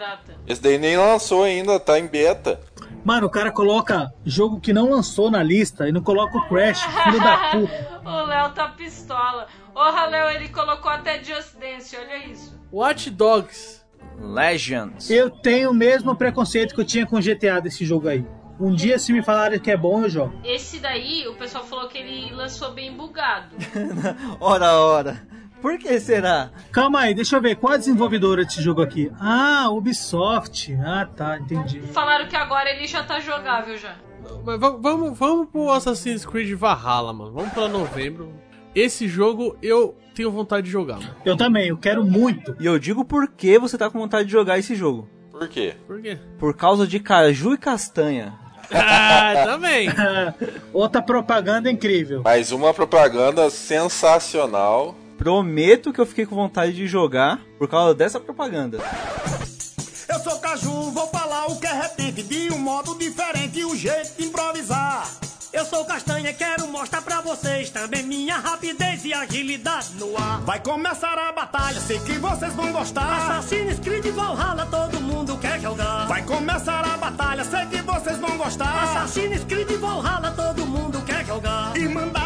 trata. 0.02 0.36
Esse 0.48 0.62
daí 0.62 0.80
nem 0.80 0.98
lançou 0.98 1.44
ainda, 1.44 1.80
tá 1.80 2.00
em 2.00 2.08
beta. 2.08 2.60
Mano, 3.06 3.28
o 3.28 3.30
cara 3.30 3.52
coloca 3.52 4.12
jogo 4.26 4.60
que 4.60 4.74
não 4.74 4.90
lançou 4.90 5.30
na 5.30 5.44
lista 5.44 5.88
e 5.88 5.92
não 5.92 6.02
coloca 6.02 6.38
o 6.38 6.48
Crash, 6.48 6.82
filho 6.82 7.20
da 7.20 7.38
puta. 7.52 8.02
o 8.04 8.26
Léo 8.26 8.50
tá 8.52 8.68
pistola. 8.70 9.48
Porra, 9.74 10.06
Léo, 10.08 10.30
ele 10.32 10.50
colocou 10.50 10.92
até 10.92 11.24
Just 11.24 11.56
Dance, 11.60 11.96
olha 11.96 12.26
isso. 12.26 12.60
Watch 12.74 13.10
Dogs. 13.12 13.82
Legends. 14.20 15.10
Eu 15.10 15.30
tenho 15.30 15.72
o 15.72 15.74
mesmo 15.74 16.16
preconceito 16.16 16.74
que 16.76 16.82
eu 16.82 16.86
tinha 16.86 17.06
com 17.06 17.18
o 17.18 17.22
GTA 17.22 17.60
desse 17.62 17.86
jogo 17.86 18.08
aí. 18.08 18.26
Um 18.60 18.74
dia, 18.74 19.00
se 19.00 19.12
me 19.12 19.24
falarem 19.24 19.60
que 19.60 19.72
é 19.72 19.78
bom, 19.78 20.04
eu 20.04 20.10
jogo. 20.10 20.34
Esse 20.44 20.80
daí, 20.80 21.28
o 21.28 21.36
pessoal 21.36 21.64
falou 21.64 21.88
que 21.88 21.98
ele 21.98 22.32
lançou 22.34 22.72
bem 22.72 22.92
bugado. 22.94 23.56
Ora, 24.40 24.74
ora. 24.80 25.28
Por 25.62 25.78
que 25.78 26.00
será? 26.00 26.50
Calma 26.72 27.02
aí, 27.02 27.14
deixa 27.14 27.36
eu 27.38 27.42
ver. 27.42 27.56
Qual 27.56 27.74
a 27.74 27.78
desenvolvedora 27.78 28.44
desse 28.44 28.62
jogo 28.62 28.82
aqui? 28.82 29.12
Ah, 29.20 29.70
Ubisoft. 29.70 30.76
Ah, 30.84 31.06
tá, 31.16 31.38
entendi. 31.38 31.82
Falaram 31.82 32.28
que 32.28 32.36
agora 32.36 32.70
ele 32.72 32.88
já 32.88 33.04
tá 33.04 33.20
jogável 33.20 33.78
já. 33.78 33.96
Mas 34.46 34.60
va- 34.60 34.78
vamos, 34.80 35.18
vamos 35.18 35.48
pro 35.50 35.70
Assassin's 35.72 36.26
Creed 36.26 36.54
Valhalla, 36.58 37.14
mano. 37.14 37.32
Vamos 37.32 37.54
pra 37.54 37.68
novembro. 37.68 38.32
Esse 38.74 39.08
jogo 39.08 39.56
eu 39.62 39.96
tenho 40.16 40.32
vontade 40.32 40.66
de 40.66 40.72
jogar, 40.72 40.96
mano. 41.00 41.16
Eu 41.26 41.36
também, 41.38 41.68
eu 41.68 41.78
quero 41.78 42.04
muito. 42.06 42.56
E 42.60 42.66
eu 42.66 42.80
digo 42.80 43.04
por 43.06 43.28
que 43.28 43.60
você 43.60 43.78
tá 43.78 43.90
com 43.90 44.00
vontade 44.00 44.26
de 44.26 44.32
jogar 44.32 44.58
esse 44.58 44.74
jogo. 44.76 45.08
Por 45.32 45.48
quê? 45.48 45.76
Por 45.88 46.02
quê? 46.02 46.18
Por 46.40 46.56
causa 46.56 46.88
de 46.88 47.00
caju 47.00 47.54
e 47.54 47.58
castanha. 47.58 48.34
Ah, 48.74 49.34
também. 49.46 49.90
Outra 50.72 51.02
propaganda 51.02 51.70
incrível. 51.70 52.22
Mais 52.24 52.52
uma 52.52 52.74
propaganda 52.74 53.50
sensacional. 53.50 54.96
Prometo 55.22 55.94
que 55.94 56.02
eu 56.02 56.06
fiquei 56.08 56.26
com 56.26 56.36
vontade 56.36 56.74
de 56.74 56.88
jogar 56.88 57.40
por 57.60 57.68
causa 57.68 57.94
dessa 57.94 58.20
propaganda. 58.20 58.80
Eu 60.10 60.20
sou 60.20 60.40
Caju, 60.40 60.90
vou 60.90 61.08
falar 61.10 61.46
o 61.46 61.60
que 61.60 61.68
é 61.68 61.74
repente 61.80 62.24
de 62.24 62.52
um 62.52 62.58
modo 62.58 62.98
diferente, 62.98 63.64
um 63.64 63.76
jeito 63.76 64.18
de 64.18 64.26
improvisar. 64.26 65.08
Eu 65.54 65.64
sou 65.64 65.86
Castanha, 65.86 66.34
quero 66.34 66.68
mostrar 66.70 67.04
pra 67.04 67.22
vocês 67.22 67.70
também 67.70 68.02
minha 68.02 68.38
rapidez 68.38 69.06
e 69.06 69.14
agilidade 69.14 69.94
no 70.00 70.18
ar. 70.18 70.42
Vai 70.42 70.60
começar 70.60 71.16
a 71.16 71.32
batalha, 71.32 71.80
sei 71.80 72.00
que 72.00 72.14
vocês 72.14 72.54
vão 72.54 72.72
gostar. 72.72 73.30
Assassin's 73.30 73.80
Creed 73.80 74.08
Valhalla, 74.08 74.66
todo 74.72 75.00
mundo 75.02 75.38
quer 75.38 75.60
jogar. 75.60 76.08
Vai 76.08 76.24
começar 76.24 76.84
a 76.84 76.98
batalha, 76.98 77.44
sei 77.44 77.68
que 77.68 77.80
vocês 77.84 78.18
vão 78.18 78.38
gostar. 78.40 78.86
Assassin's 78.86 79.44
Creed 79.44 79.70
Valhalla, 79.74 80.32
todo 80.32 80.66
mundo 80.66 81.00
quer 81.06 81.24
jogar. 81.28 81.78
Irmandade 81.78 82.12
de 82.16 82.21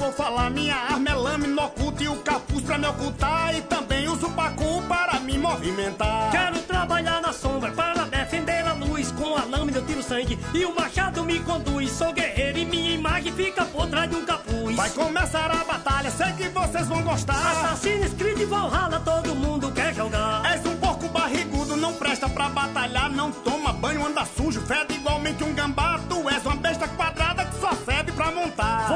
vou 0.00 0.12
falar. 0.12 0.50
Minha 0.50 0.74
arma 0.74 1.10
é 1.10 1.14
lâmina 1.14 1.66
oculta 1.66 2.02
e 2.02 2.08
o 2.08 2.16
capuz 2.16 2.64
pra 2.64 2.78
me 2.78 2.86
ocultar. 2.86 3.54
E 3.54 3.60
também 3.62 4.08
uso 4.08 4.26
o 4.26 4.32
pacu 4.32 4.82
para 4.88 5.20
me 5.20 5.38
movimentar. 5.38 6.30
Quero 6.30 6.58
trabalhar 6.60 7.20
na 7.20 7.32
sombra 7.32 7.70
para 7.70 8.04
defender 8.06 8.66
a 8.66 8.72
luz. 8.72 9.12
Com 9.12 9.36
a 9.36 9.44
lâmina 9.44 9.78
eu 9.78 9.86
tiro 9.86 10.02
sangue 10.02 10.38
e 10.54 10.64
o 10.64 10.74
machado 10.74 11.22
me 11.24 11.38
conduz. 11.40 11.92
Sou 11.92 12.12
guerreiro 12.12 12.58
e 12.58 12.64
minha 12.64 12.94
imagem 12.94 13.32
fica 13.32 13.64
por 13.66 13.86
trás 13.88 14.08
de 14.08 14.16
um 14.16 14.24
capuz. 14.24 14.74
Vai 14.74 14.88
começar 14.90 15.50
a 15.50 15.64
batalha, 15.64 16.10
sei 16.10 16.32
que 16.32 16.48
vocês 16.48 16.88
vão 16.88 17.02
gostar. 17.02 17.34
Assassin's 17.34 18.14
Creed 18.14 18.42
Valhalla, 18.48 19.00
todo 19.00 19.34
mundo 19.34 19.70
quer 19.72 19.92
jogar. 19.94 20.42
És 20.50 20.64
um 20.64 20.76
porco 20.76 21.06
barrigudo, 21.08 21.76
não 21.76 21.92
presta 21.92 22.28
pra 22.28 22.48
batalhar. 22.48 23.10
Não 23.10 23.30
toma 23.30 23.72
banho, 23.72 24.06
anda 24.06 24.24
sujo, 24.24 24.62
fede 24.62 24.94
igualmente 24.94 25.44
um 25.44 25.52
gambá. 25.52 26.00
Tu 26.08 26.30
és 26.30 26.44
uma 26.46 26.56
besta 26.56 26.88
quadrada 26.88 27.44
que 27.44 27.60
só 27.60 27.72
serve 27.84 28.12
pra 28.12 28.30
montar. 28.30 28.88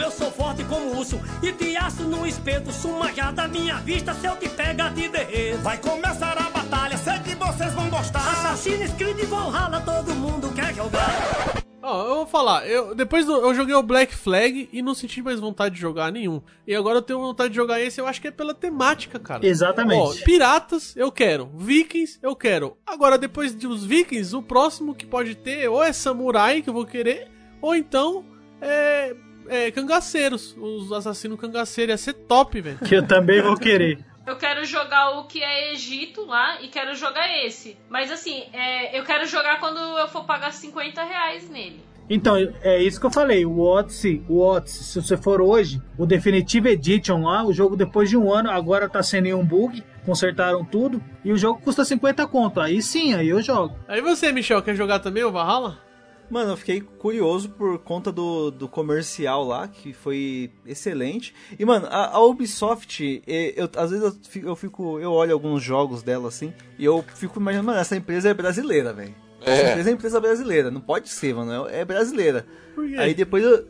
Eu 0.00 0.10
sou 0.10 0.30
forte 0.30 0.64
como 0.64 0.98
urso 0.98 1.20
e 1.42 1.52
te 1.52 1.76
aço 1.76 2.02
no 2.04 2.26
espeto. 2.26 2.72
Sumajada 2.72 3.42
à 3.42 3.48
minha 3.48 3.76
vista, 3.76 4.14
se 4.14 4.26
eu 4.26 4.36
te 4.36 4.48
pega, 4.48 4.90
te 4.90 5.08
derreto. 5.08 5.58
Vai 5.58 5.78
começar 5.78 6.36
a 6.38 6.50
batalha, 6.50 6.96
sei 6.96 7.18
que 7.20 7.34
vocês 7.34 7.72
vão 7.72 7.88
gostar. 7.88 8.20
Assassin's 8.20 8.92
Creed 8.94 9.18
Valhalla, 9.24 9.80
todo 9.80 10.14
mundo 10.14 10.52
quer 10.54 10.74
jogar. 10.74 11.64
Ó, 11.82 12.02
eu 12.02 12.14
vou 12.16 12.26
falar, 12.26 12.66
eu, 12.68 12.96
depois 12.96 13.24
do, 13.24 13.32
eu 13.32 13.54
joguei 13.54 13.72
o 13.72 13.82
Black 13.82 14.12
Flag 14.12 14.68
e 14.72 14.82
não 14.82 14.92
senti 14.92 15.22
mais 15.22 15.38
vontade 15.38 15.76
de 15.76 15.80
jogar 15.80 16.10
nenhum. 16.10 16.42
E 16.66 16.74
agora 16.74 16.98
eu 16.98 17.02
tenho 17.02 17.20
vontade 17.20 17.50
de 17.50 17.54
jogar 17.54 17.80
esse, 17.80 18.00
eu 18.00 18.08
acho 18.08 18.20
que 18.20 18.26
é 18.26 18.32
pela 18.32 18.52
temática, 18.52 19.20
cara. 19.20 19.46
Exatamente. 19.46 20.20
Ó, 20.20 20.24
piratas, 20.24 20.96
eu 20.96 21.12
quero. 21.12 21.48
Vikings, 21.54 22.18
eu 22.20 22.34
quero. 22.34 22.76
Agora, 22.84 23.16
depois 23.16 23.54
dos 23.54 23.84
Vikings, 23.84 24.34
o 24.34 24.42
próximo 24.42 24.96
que 24.96 25.06
pode 25.06 25.36
ter 25.36 25.68
ou 25.68 25.80
é 25.80 25.92
Samurai, 25.92 26.60
que 26.60 26.68
eu 26.68 26.74
vou 26.74 26.84
querer, 26.84 27.30
ou 27.62 27.72
então 27.72 28.24
é, 28.60 29.14
é 29.48 29.70
cangaceiros. 29.70 30.56
Os 30.58 30.92
assassinos 30.92 31.38
cangaceiros. 31.38 31.92
Ia 31.92 31.98
ser 31.98 32.14
top, 32.14 32.60
velho. 32.60 32.78
Que 32.78 32.96
eu 32.96 33.06
também 33.06 33.42
vou 33.42 33.56
querer. 33.56 33.98
Eu 34.26 34.36
quero 34.36 34.64
jogar 34.64 35.18
o 35.18 35.24
que 35.24 35.42
é 35.42 35.72
Egito 35.72 36.26
lá 36.26 36.60
e 36.60 36.68
quero 36.68 36.94
jogar 36.96 37.28
esse. 37.44 37.76
Mas 37.88 38.10
assim, 38.10 38.44
é, 38.52 38.98
eu 38.98 39.04
quero 39.04 39.24
jogar 39.24 39.60
quando 39.60 39.78
eu 39.78 40.08
for 40.08 40.24
pagar 40.24 40.52
50 40.52 41.02
reais 41.04 41.48
nele. 41.48 41.80
Então, 42.08 42.36
é 42.62 42.82
isso 42.82 43.00
que 43.00 43.06
eu 43.06 43.10
falei. 43.10 43.44
O 43.44 43.60
Odyssey, 43.60 44.24
o 44.28 44.40
Odyssey, 44.40 44.82
se 44.82 45.02
você 45.02 45.16
for 45.16 45.40
hoje, 45.40 45.82
o 45.98 46.06
Definitive 46.06 46.70
Edition 46.70 47.22
lá, 47.22 47.44
o 47.44 47.52
jogo 47.52 47.76
depois 47.76 48.08
de 48.08 48.16
um 48.16 48.32
ano, 48.32 48.50
agora 48.50 48.88
tá 48.88 49.02
sem 49.02 49.20
nenhum 49.20 49.44
bug, 49.44 49.82
consertaram 50.04 50.64
tudo, 50.64 51.02
e 51.24 51.32
o 51.32 51.36
jogo 51.36 51.60
custa 51.60 51.84
50 51.84 52.26
conto. 52.28 52.60
Aí 52.60 52.80
sim, 52.80 53.14
aí 53.14 53.28
eu 53.28 53.42
jogo. 53.42 53.76
Aí 53.88 54.00
você, 54.00 54.30
Michel, 54.30 54.62
quer 54.62 54.76
jogar 54.76 55.00
também 55.00 55.24
o 55.24 55.32
Valhalla? 55.32 55.85
Mano, 56.28 56.50
eu 56.52 56.56
fiquei 56.56 56.80
curioso 56.80 57.48
por 57.50 57.78
conta 57.78 58.10
do, 58.10 58.50
do 58.50 58.68
comercial 58.68 59.44
lá, 59.44 59.68
que 59.68 59.92
foi 59.92 60.50
excelente. 60.66 61.32
E, 61.58 61.64
mano, 61.64 61.86
a, 61.88 62.16
a 62.16 62.20
Ubisoft, 62.24 63.22
eu, 63.26 63.68
às 63.76 63.90
vezes 63.90 64.04
eu 64.04 64.12
fico, 64.28 64.46
eu 64.48 64.56
fico- 64.56 64.98
eu 64.98 65.12
olho 65.12 65.32
alguns 65.32 65.62
jogos 65.62 66.02
dela 66.02 66.28
assim, 66.28 66.52
e 66.78 66.84
eu 66.84 67.04
fico 67.14 67.38
imaginando, 67.38 67.66
mano, 67.68 67.78
essa 67.78 67.96
empresa 67.96 68.28
é 68.28 68.34
brasileira, 68.34 68.92
velho. 68.92 69.14
Essa 69.40 69.62
É. 69.62 69.70
empresa 69.70 69.90
é 69.90 69.92
empresa 69.92 70.20
brasileira, 70.20 70.70
não 70.70 70.80
pode 70.80 71.08
ser, 71.10 71.34
mano, 71.34 71.68
é 71.68 71.80
é 71.80 71.84
brasileira. 71.84 72.44
Por 72.74 72.88
quê? 72.88 72.96
Aí 72.98 73.14
depois 73.14 73.44
eu. 73.44 73.64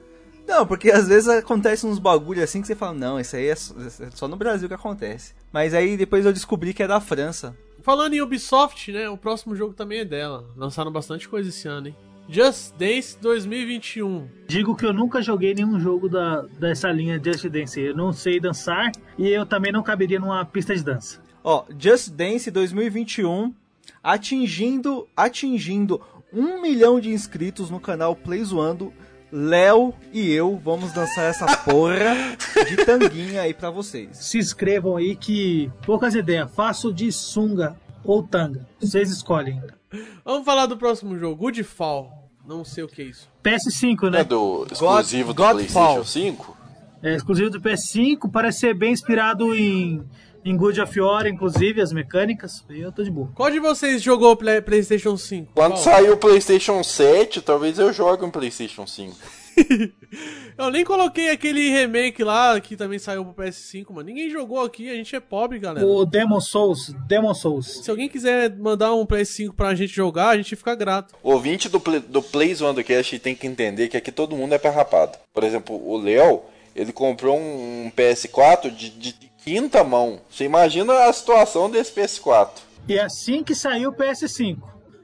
Não, 0.48 0.64
porque 0.64 0.90
às 0.92 1.08
vezes 1.08 1.28
acontece 1.28 1.84
uns 1.84 1.98
bagulho 1.98 2.42
assim 2.42 2.60
que 2.60 2.68
você 2.68 2.74
fala, 2.76 2.94
não, 2.94 3.18
isso 3.20 3.34
aí 3.36 3.48
é 3.48 3.54
só, 3.56 3.74
é 4.00 4.10
só 4.14 4.28
no 4.28 4.36
Brasil 4.36 4.68
que 4.68 4.74
acontece. 4.74 5.34
Mas 5.52 5.74
aí 5.74 5.96
depois 5.96 6.24
eu 6.24 6.32
descobri 6.32 6.72
que 6.72 6.82
é 6.84 6.86
da 6.86 7.00
França. 7.00 7.54
Falando 7.82 8.14
em 8.14 8.20
Ubisoft, 8.22 8.90
né? 8.92 9.08
O 9.10 9.16
próximo 9.16 9.54
jogo 9.56 9.74
também 9.74 10.00
é 10.00 10.04
dela. 10.04 10.44
Lançaram 10.56 10.90
bastante 10.90 11.28
coisa 11.28 11.48
esse 11.50 11.66
ano, 11.68 11.88
hein? 11.88 11.96
Just 12.28 12.74
Dance 12.76 13.16
2021. 13.20 14.28
Digo 14.48 14.74
que 14.74 14.84
eu 14.84 14.92
nunca 14.92 15.22
joguei 15.22 15.54
nenhum 15.54 15.78
jogo 15.78 16.08
da, 16.08 16.42
dessa 16.58 16.90
linha 16.90 17.20
Just 17.22 17.46
Dance. 17.46 17.80
Eu 17.80 17.96
não 17.96 18.12
sei 18.12 18.40
dançar 18.40 18.90
e 19.16 19.28
eu 19.28 19.46
também 19.46 19.70
não 19.70 19.82
caberia 19.82 20.18
numa 20.18 20.44
pista 20.44 20.74
de 20.74 20.82
dança. 20.82 21.22
Ó, 21.42 21.64
Just 21.78 22.10
Dance 22.10 22.50
2021 22.50 23.54
atingindo 24.02 25.08
atingindo 25.16 26.00
um 26.32 26.60
milhão 26.60 26.98
de 26.98 27.10
inscritos 27.10 27.70
no 27.70 27.80
canal 27.80 28.14
Play 28.16 28.42
Zoando. 28.42 28.92
Léo 29.32 29.92
e 30.12 30.32
eu 30.32 30.56
vamos 30.56 30.92
dançar 30.92 31.24
essa 31.24 31.56
porra 31.58 32.14
de 32.68 32.76
tanguinha 32.84 33.42
aí 33.42 33.52
pra 33.52 33.70
vocês. 33.70 34.16
Se 34.16 34.38
inscrevam 34.38 34.96
aí 34.96 35.16
que 35.16 35.70
poucas 35.84 36.14
ideias. 36.14 36.50
Faço 36.54 36.92
de 36.92 37.10
sunga 37.10 37.76
ou 38.04 38.22
tanga. 38.22 38.66
Vocês 38.80 39.10
escolhem. 39.10 39.60
Vamos 40.24 40.44
falar 40.44 40.66
do 40.66 40.76
próximo 40.76 41.18
jogo, 41.18 41.36
Goodfall. 41.36 42.15
Não 42.46 42.64
sei 42.64 42.84
o 42.84 42.88
que 42.88 43.02
é 43.02 43.04
isso. 43.06 43.28
PS5, 43.42 44.10
né? 44.10 44.20
É 44.20 44.24
do 44.24 44.66
exclusivo 44.70 45.32
do 45.34 45.42
Godfall. 45.42 46.02
PlayStation 46.02 46.04
5? 46.04 46.56
É 47.02 47.14
exclusivo 47.14 47.50
do 47.50 47.60
PS5, 47.60 48.30
parece 48.32 48.60
ser 48.60 48.74
bem 48.74 48.92
inspirado 48.92 49.54
em, 49.54 50.02
em 50.44 50.56
Good 50.56 50.80
of 50.80 51.00
War, 51.00 51.26
inclusive, 51.26 51.80
as 51.80 51.92
mecânicas. 51.92 52.64
E 52.70 52.80
eu 52.80 52.90
tô 52.90 53.02
de 53.02 53.10
boa. 53.10 53.28
Qual 53.34 53.50
de 53.50 53.58
vocês 53.60 54.02
jogou 54.02 54.32
o 54.32 54.36
Play- 54.36 54.60
PlayStation 54.62 55.16
5? 55.16 55.52
Quando 55.54 55.72
Qual? 55.72 55.82
sair 55.82 56.10
o 56.10 56.16
PlayStation 56.16 56.82
7, 56.82 57.42
talvez 57.42 57.78
eu 57.78 57.92
jogue 57.92 58.24
um 58.24 58.30
PlayStation 58.30 58.86
5. 58.86 59.14
Eu 60.58 60.70
nem 60.70 60.84
coloquei 60.84 61.30
aquele 61.30 61.68
remake 61.70 62.22
lá 62.24 62.58
que 62.60 62.76
também 62.76 62.98
saiu 62.98 63.24
pro 63.24 63.44
PS5, 63.44 63.90
mano. 63.90 64.06
Ninguém 64.06 64.30
jogou 64.30 64.60
aqui, 64.62 64.88
a 64.90 64.94
gente 64.94 65.14
é 65.14 65.20
pobre, 65.20 65.58
galera. 65.58 65.86
O 65.86 66.04
Demon 66.06 66.40
Souls, 66.40 66.94
Demon 67.06 67.34
Souls. 67.34 67.80
Se 67.84 67.90
alguém 67.90 68.08
quiser 68.08 68.54
mandar 68.56 68.94
um 68.94 69.04
PS5 69.04 69.52
pra 69.54 69.74
gente 69.74 69.92
jogar, 69.94 70.30
a 70.30 70.36
gente 70.36 70.56
fica 70.56 70.74
grato. 70.74 71.14
O 71.22 71.32
ouvinte 71.32 71.68
do, 71.68 71.78
Play, 71.78 72.00
do 72.00 72.22
Plays 72.22 72.60
One 72.60 72.74
do 72.74 72.84
Cast 72.84 73.18
tem 73.18 73.34
que 73.34 73.46
entender 73.46 73.88
que 73.88 73.96
aqui 73.96 74.10
todo 74.10 74.36
mundo 74.36 74.54
é 74.54 74.58
perrapado. 74.58 75.18
Por 75.34 75.44
exemplo, 75.44 75.76
o 75.76 75.96
Léo, 75.98 76.42
ele 76.74 76.92
comprou 76.92 77.36
um 77.38 77.90
PS4 77.94 78.70
de, 78.74 78.90
de- 78.90 79.12
de 79.12 79.30
quinta 79.44 79.84
mão. 79.84 80.20
Você 80.30 80.44
imagina 80.44 81.04
a 81.04 81.12
situação 81.12 81.70
desse 81.70 81.92
PS4. 81.92 82.50
E 82.88 82.94
é 82.94 83.02
assim 83.02 83.44
que 83.44 83.54
saiu 83.54 83.90
o 83.90 83.94
PS5. 83.94 84.56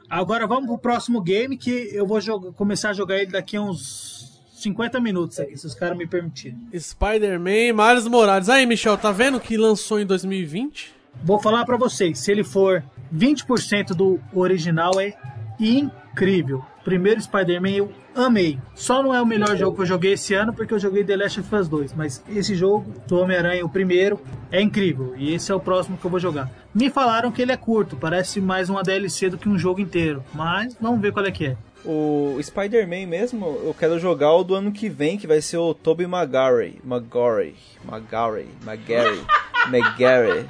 Agora 0.08 0.46
vamos 0.46 0.66
pro 0.66 0.78
próximo 0.78 1.20
game 1.20 1.56
que 1.56 1.88
eu 1.92 2.06
vou 2.06 2.20
jogar- 2.20 2.52
começar 2.52 2.90
a 2.90 2.92
jogar 2.94 3.16
ele 3.18 3.30
daqui 3.32 3.56
a 3.56 3.62
uns 3.62 4.21
50 4.62 5.00
minutos 5.00 5.40
aqui, 5.40 5.56
se 5.56 5.66
os 5.66 5.74
caras 5.74 5.96
me 5.96 6.06
permitirem. 6.06 6.58
Spider-Man, 6.76 7.72
Miles 7.74 8.06
Morales. 8.06 8.48
Aí, 8.48 8.66
Michel, 8.66 8.96
tá 8.96 9.10
vendo 9.12 9.40
que 9.40 9.56
lançou 9.56 10.00
em 10.00 10.06
2020? 10.06 10.94
Vou 11.22 11.40
falar 11.40 11.64
pra 11.64 11.76
vocês, 11.76 12.18
se 12.18 12.30
ele 12.30 12.42
for 12.42 12.82
20% 13.14 13.88
do 13.88 14.18
original, 14.32 15.00
é 15.00 15.14
incrível. 15.60 16.64
Primeiro 16.84 17.20
Spider-Man 17.20 17.70
eu 17.70 17.92
amei. 18.14 18.58
Só 18.74 19.02
não 19.02 19.14
é 19.14 19.22
o 19.22 19.26
melhor 19.26 19.56
jogo 19.56 19.76
que 19.76 19.82
eu 19.82 19.86
joguei 19.86 20.14
esse 20.14 20.34
ano 20.34 20.52
porque 20.52 20.74
eu 20.74 20.78
joguei 20.78 21.04
The 21.04 21.16
Last 21.16 21.40
of 21.40 21.54
Us 21.54 21.68
2, 21.68 21.94
mas 21.94 22.24
esse 22.28 22.54
jogo 22.56 22.92
do 23.06 23.18
Homem-Aranha, 23.18 23.64
o 23.64 23.68
primeiro, 23.68 24.20
é 24.50 24.60
incrível 24.60 25.14
e 25.16 25.32
esse 25.32 25.52
é 25.52 25.54
o 25.54 25.60
próximo 25.60 25.96
que 25.96 26.04
eu 26.04 26.10
vou 26.10 26.18
jogar. 26.18 26.50
Me 26.74 26.90
falaram 26.90 27.30
que 27.30 27.40
ele 27.40 27.52
é 27.52 27.56
curto, 27.56 27.96
parece 27.96 28.40
mais 28.40 28.68
uma 28.68 28.82
DLC 28.82 29.30
do 29.30 29.38
que 29.38 29.48
um 29.48 29.58
jogo 29.58 29.80
inteiro, 29.80 30.24
mas 30.34 30.76
vamos 30.80 31.00
ver 31.00 31.12
qual 31.12 31.24
é 31.24 31.30
que 31.30 31.46
é. 31.46 31.56
O 31.84 32.38
Spider-Man 32.40 33.06
mesmo, 33.06 33.46
eu 33.64 33.74
quero 33.76 33.98
jogar 33.98 34.32
o 34.32 34.44
do 34.44 34.54
ano 34.54 34.70
que 34.70 34.88
vem, 34.88 35.18
que 35.18 35.26
vai 35.26 35.40
ser 35.40 35.56
o 35.56 35.74
Tobey 35.74 36.06
Maguire. 36.06 36.80
Maguire. 36.84 37.56
Maguire. 37.84 38.48
Maguire. 38.64 39.24
Maguire. 39.68 40.46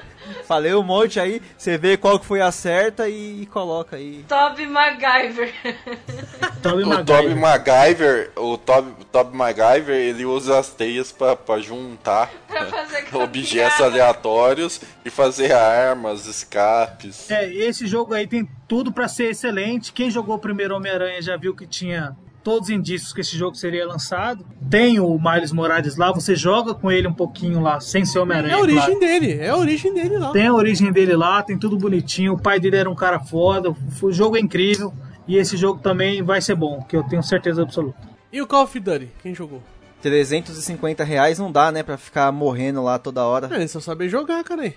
Falei 0.44 0.74
um 0.74 0.82
monte 0.82 1.18
aí, 1.18 1.40
você 1.56 1.76
vê 1.78 1.96
qual 1.96 2.18
que 2.18 2.26
foi 2.26 2.40
a 2.40 2.50
certa 2.52 3.08
e, 3.08 3.42
e 3.42 3.46
coloca 3.46 3.96
aí. 3.96 4.24
Toby 4.28 4.66
MacGyver. 4.66 5.52
Toby 6.62 6.82
O 6.84 7.04
Toby 7.04 7.34
MacGyver, 7.34 8.30
o 8.36 8.58
Toby, 8.58 8.90
o 9.00 9.04
Toby 9.04 9.36
MacGyver, 9.36 9.96
ele 9.96 10.24
usa 10.24 10.58
as 10.58 10.70
teias 10.70 11.10
pra, 11.10 11.34
pra 11.34 11.58
juntar 11.58 12.30
Pra 12.48 12.66
fazer 12.66 13.06
objetos 13.14 13.80
aleatórios 13.80 14.80
e 15.04 15.10
fazer 15.10 15.52
armas, 15.52 16.26
escapes. 16.26 17.30
É, 17.30 17.48
esse 17.52 17.86
jogo 17.86 18.14
aí 18.14 18.26
tem 18.26 18.48
tudo 18.66 18.92
pra 18.92 19.08
ser 19.08 19.30
excelente. 19.30 19.92
Quem 19.92 20.10
jogou 20.10 20.36
o 20.36 20.38
primeiro 20.38 20.74
Homem-Aranha 20.76 21.22
já 21.22 21.36
viu 21.36 21.54
que 21.54 21.66
tinha 21.66 22.16
todos 22.42 22.68
os 22.68 22.74
indícios 22.74 23.12
que 23.12 23.20
esse 23.20 23.36
jogo 23.36 23.54
seria 23.56 23.86
lançado. 23.86 24.44
Tem 24.68 24.98
o 25.00 25.18
Miles 25.18 25.52
Morales 25.52 25.96
lá, 25.96 26.12
você 26.12 26.34
joga 26.34 26.74
com 26.74 26.90
ele 26.90 27.06
um 27.06 27.12
pouquinho 27.12 27.60
lá, 27.60 27.80
sem 27.80 28.04
ser 28.04 28.18
Homem-Aranha. 28.18 28.54
É 28.54 28.56
a 28.56 28.60
origem 28.60 28.82
claro. 28.82 29.00
dele, 29.00 29.32
é 29.40 29.48
a 29.48 29.56
origem 29.56 29.94
dele 29.94 30.18
lá. 30.18 30.32
Tem 30.32 30.46
a 30.46 30.54
origem 30.54 30.92
dele 30.92 31.16
lá, 31.16 31.42
tem 31.42 31.58
tudo 31.58 31.76
bonitinho. 31.76 32.34
O 32.34 32.40
pai 32.40 32.58
dele 32.58 32.76
era 32.76 32.90
um 32.90 32.94
cara 32.94 33.20
foda, 33.20 33.74
o 34.02 34.12
jogo 34.12 34.36
é 34.36 34.40
incrível. 34.40 34.92
E 35.28 35.36
esse 35.36 35.56
jogo 35.56 35.80
também 35.80 36.22
vai 36.22 36.40
ser 36.40 36.56
bom, 36.56 36.82
que 36.82 36.96
eu 36.96 37.04
tenho 37.04 37.22
certeza 37.22 37.62
absoluta. 37.62 37.98
E 38.32 38.42
o 38.42 38.46
Call 38.46 38.64
of 38.64 38.80
Duty, 38.80 39.10
quem 39.22 39.34
jogou? 39.34 39.62
350 40.02 41.04
reais 41.04 41.38
não 41.38 41.52
dá, 41.52 41.70
né? 41.70 41.82
Pra 41.82 41.96
ficar 41.96 42.32
morrendo 42.32 42.82
lá 42.82 42.98
toda 42.98 43.24
hora. 43.24 43.48
É, 43.52 43.66
só 43.66 43.80
saber 43.80 44.08
jogar, 44.08 44.42
cara 44.42 44.62
aí. 44.62 44.74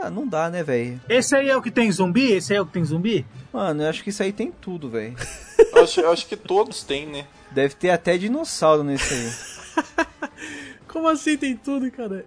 Ah, 0.00 0.10
não 0.10 0.26
dá, 0.26 0.48
né, 0.48 0.62
velho? 0.62 1.00
Esse 1.08 1.34
aí 1.34 1.48
é 1.48 1.56
o 1.56 1.62
que 1.62 1.70
tem 1.70 1.90
zumbi? 1.90 2.32
Esse 2.32 2.52
aí 2.52 2.58
é 2.58 2.62
o 2.62 2.66
que 2.66 2.72
tem 2.72 2.84
zumbi? 2.84 3.26
Mano, 3.52 3.82
eu 3.82 3.88
acho 3.88 4.04
que 4.04 4.10
isso 4.10 4.22
aí 4.22 4.32
tem 4.32 4.52
tudo, 4.52 4.88
velho. 4.88 5.16
Eu 5.72 5.82
acho, 5.82 6.00
eu 6.00 6.10
acho 6.10 6.26
que 6.26 6.36
todos 6.36 6.82
têm, 6.82 7.06
né? 7.06 7.26
Deve 7.50 7.74
ter 7.74 7.90
até 7.90 8.16
dinossauro 8.18 8.82
nesse 8.82 9.14
aí. 9.14 9.84
Como 10.88 11.08
assim 11.08 11.36
tem 11.36 11.56
tudo, 11.56 11.90
cara? 11.90 12.24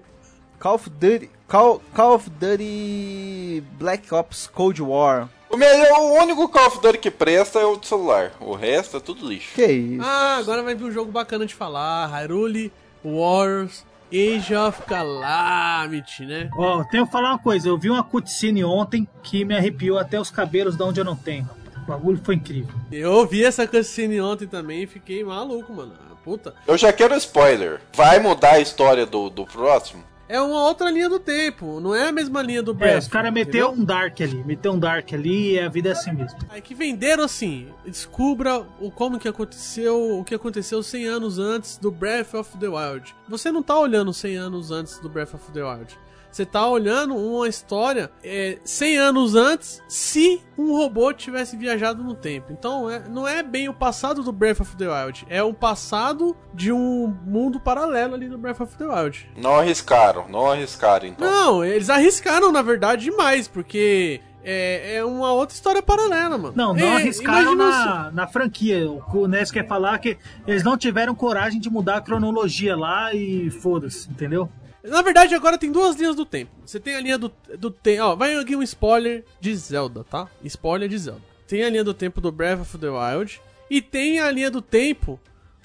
Call 0.60 0.76
of 0.76 0.90
Duty. 0.90 1.30
Call, 1.48 1.82
Call 1.94 2.16
of 2.16 2.30
Duty 2.30 3.64
Black 3.80 4.14
Ops 4.14 4.48
Cold 4.48 4.82
War. 4.82 5.28
O, 5.50 5.58
melhor, 5.58 6.00
o 6.00 6.14
único 6.22 6.48
Call 6.48 6.68
of 6.68 6.82
Duty 6.82 6.98
que 7.00 7.12
presta 7.12 7.60
é 7.60 7.66
o 7.66 7.76
de 7.76 7.88
celular. 7.88 8.32
O 8.40 8.54
resto 8.54 8.98
é 8.98 9.00
tudo 9.00 9.28
lixo. 9.28 9.56
Que 9.56 9.66
isso? 9.66 10.04
Ah, 10.04 10.38
agora 10.38 10.64
vai 10.64 10.76
vir 10.76 10.86
um 10.86 10.92
jogo 10.92 11.12
bacana 11.12 11.46
de 11.46 11.56
falar. 11.56 12.08
Hyrule 12.08 12.72
Warriors 13.04 13.84
Age 14.14 14.54
of 14.54 14.82
Calamity, 14.84 16.26
né? 16.26 16.50
Ó, 16.56 16.84
tenho 16.84 17.06
que 17.06 17.12
falar 17.12 17.30
uma 17.32 17.40
coisa. 17.40 17.68
Eu 17.68 17.78
vi 17.78 17.90
uma 17.90 18.04
cutscene 18.04 18.64
ontem 18.64 19.08
que 19.24 19.44
me 19.44 19.56
arrepiou 19.56 19.98
até 19.98 20.20
os 20.20 20.30
cabelos 20.30 20.76
de 20.76 20.84
onde 20.84 21.00
eu 21.00 21.06
não 21.06 21.16
tenho. 21.16 21.50
O 21.92 21.98
bagulho 21.98 22.22
foi 22.24 22.36
incrível. 22.36 22.74
Eu 22.92 23.12
ouvi 23.12 23.44
essa 23.44 23.68
cutscene 23.68 24.22
ontem 24.22 24.48
também 24.48 24.84
e 24.84 24.88
fiquei 24.88 25.24
maluco, 25.24 25.74
mano. 25.74 25.94
Ah, 26.10 26.16
Puta. 26.24 26.54
Eu 26.68 26.78
já 26.78 26.94
quero 26.94 27.16
spoiler. 27.16 27.82
Vai 27.96 28.20
mudar 28.20 28.54
a 28.54 28.60
história 28.60 29.06
do, 29.08 29.30
do 29.30 29.44
próximo? 29.46 30.04
É 30.30 30.40
uma 30.40 30.64
outra 30.66 30.90
linha 30.90 31.10
do 31.10 31.20
tempo, 31.20 31.82
não 31.82 31.94
é 31.94 32.08
a 32.08 32.12
mesma 32.12 32.42
linha 32.42 32.64
do 32.64 32.72
É, 32.72 32.76
Breath. 32.76 33.00
os 33.02 33.08
caras 33.10 33.34
meteu 33.34 33.72
um 33.72 33.84
Dark 33.84 34.22
ali. 34.22 34.42
Meteu 34.46 34.72
um 34.72 34.80
Dark 34.80 35.12
ali 35.14 35.56
e 35.56 35.60
a 35.60 35.68
vida 35.68 35.90
é 35.90 35.92
assim 35.92 36.14
mesmo. 36.14 36.40
Aí 36.50 36.62
que 36.62 36.74
venderam 36.74 37.24
assim, 37.26 37.68
descubra 37.86 38.66
o 38.80 38.90
como 38.90 39.20
que 39.20 39.28
aconteceu, 39.28 40.20
o 40.20 40.24
que 40.24 40.34
aconteceu 40.34 40.82
100 40.82 41.06
anos 41.08 41.38
antes 41.40 41.76
do 41.76 41.92
Breath 41.92 42.34
of 42.36 42.58
the 42.60 42.68
Wild. 42.70 43.14
Você 43.28 43.52
não 43.52 43.62
tá 43.62 43.78
olhando 43.78 44.14
100 44.14 44.38
anos 44.38 44.72
antes 44.72 45.00
do 45.00 45.10
Breath 45.10 45.34
of 45.34 45.52
the 45.52 45.62
Wild. 45.64 45.98
Você 46.32 46.46
tá 46.46 46.66
olhando 46.68 47.16
uma 47.16 47.48
história 47.48 48.10
é, 48.24 48.58
100 48.64 48.98
anos 48.98 49.36
antes, 49.36 49.82
se 49.88 50.42
um 50.58 50.76
robô 50.78 51.12
tivesse 51.12 51.58
viajado 51.58 52.04
no 52.04 52.16
tempo. 52.16 52.48
Então, 52.52 52.90
é- 52.90 53.04
não 53.10 53.28
é 53.28 53.44
bem 53.44 53.68
o 53.68 53.74
passado 53.74 54.24
do 54.24 54.32
Breath 54.32 54.62
of 54.62 54.76
the 54.78 54.88
Wild, 54.88 55.26
é 55.30 55.44
o 55.44 55.54
passado 55.54 56.36
de 56.54 56.72
um 56.72 57.14
mundo 57.26 57.60
paralelo 57.60 58.16
ali 58.16 58.30
do 58.30 58.38
Breath 58.38 58.62
of 58.62 58.76
the 58.78 58.86
Wild. 58.86 59.30
Não 59.36 59.56
arriscaram, 59.56 60.28
não 60.30 60.50
arriscaram 60.52 61.08
então. 61.08 61.30
Não, 61.30 61.66
eles 61.66 61.90
arriscaram, 61.90 62.52
na 62.52 62.62
verdade, 62.62 63.04
demais, 63.04 63.48
porque 63.50 64.22
é, 64.44 64.96
é 64.96 65.06
uma 65.06 65.34
outra 65.34 65.54
história 65.54 65.84
paralela, 65.84 66.38
mano. 66.38 66.54
Não, 66.56 66.74
não 66.74 66.80
É, 66.94 66.96
arriscaram 66.96 67.56
na, 67.56 68.10
na 68.12 68.26
franquia. 68.28 68.90
O 68.90 69.02
que 69.02 69.18
o 69.18 69.28
Ness 69.28 69.52
quer 69.52 69.68
falar 69.68 69.96
é 69.96 69.98
que 70.00 70.18
eles 70.48 70.64
não 70.64 70.78
tiveram 70.78 71.14
coragem 71.14 71.60
de 71.60 71.70
mudar 71.70 71.98
a 71.98 72.02
cronologia 72.02 72.76
lá 72.76 73.14
e 73.14 73.50
foda-se, 73.52 74.10
entendeu? 74.10 74.50
Na 74.84 75.02
verdade, 75.02 75.36
agora 75.36 75.58
tem 75.58 75.72
duas 75.72 75.96
linhas 75.96 76.16
do 76.16 76.26
tempo. 76.26 76.52
Você 76.66 76.80
tem 76.80 76.96
a 76.96 77.00
linha 77.02 77.18
do, 77.18 77.32
do 77.58 77.70
tempo. 77.70 78.04
Ó, 78.04 78.16
vai 78.16 78.36
aqui 78.36 78.56
um 78.56 78.64
spoiler 78.64 79.24
de 79.40 79.56
Zelda, 79.56 80.04
tá? 80.04 80.28
Spoiler 80.44 80.90
de 80.90 80.98
Zelda. 80.98 81.22
Tem 81.48 81.64
a 81.64 81.70
linha 81.70 81.84
do 81.84 81.94
tempo 81.94 82.20
do 82.20 82.32
Breath 82.32 82.62
of 82.62 82.78
the 82.78 82.88
Wild. 82.90 83.40
E 83.70 83.82
tem 83.82 84.20
a 84.20 84.32
linha 84.32 84.50
do 84.50 84.62
tempo 84.62 85.20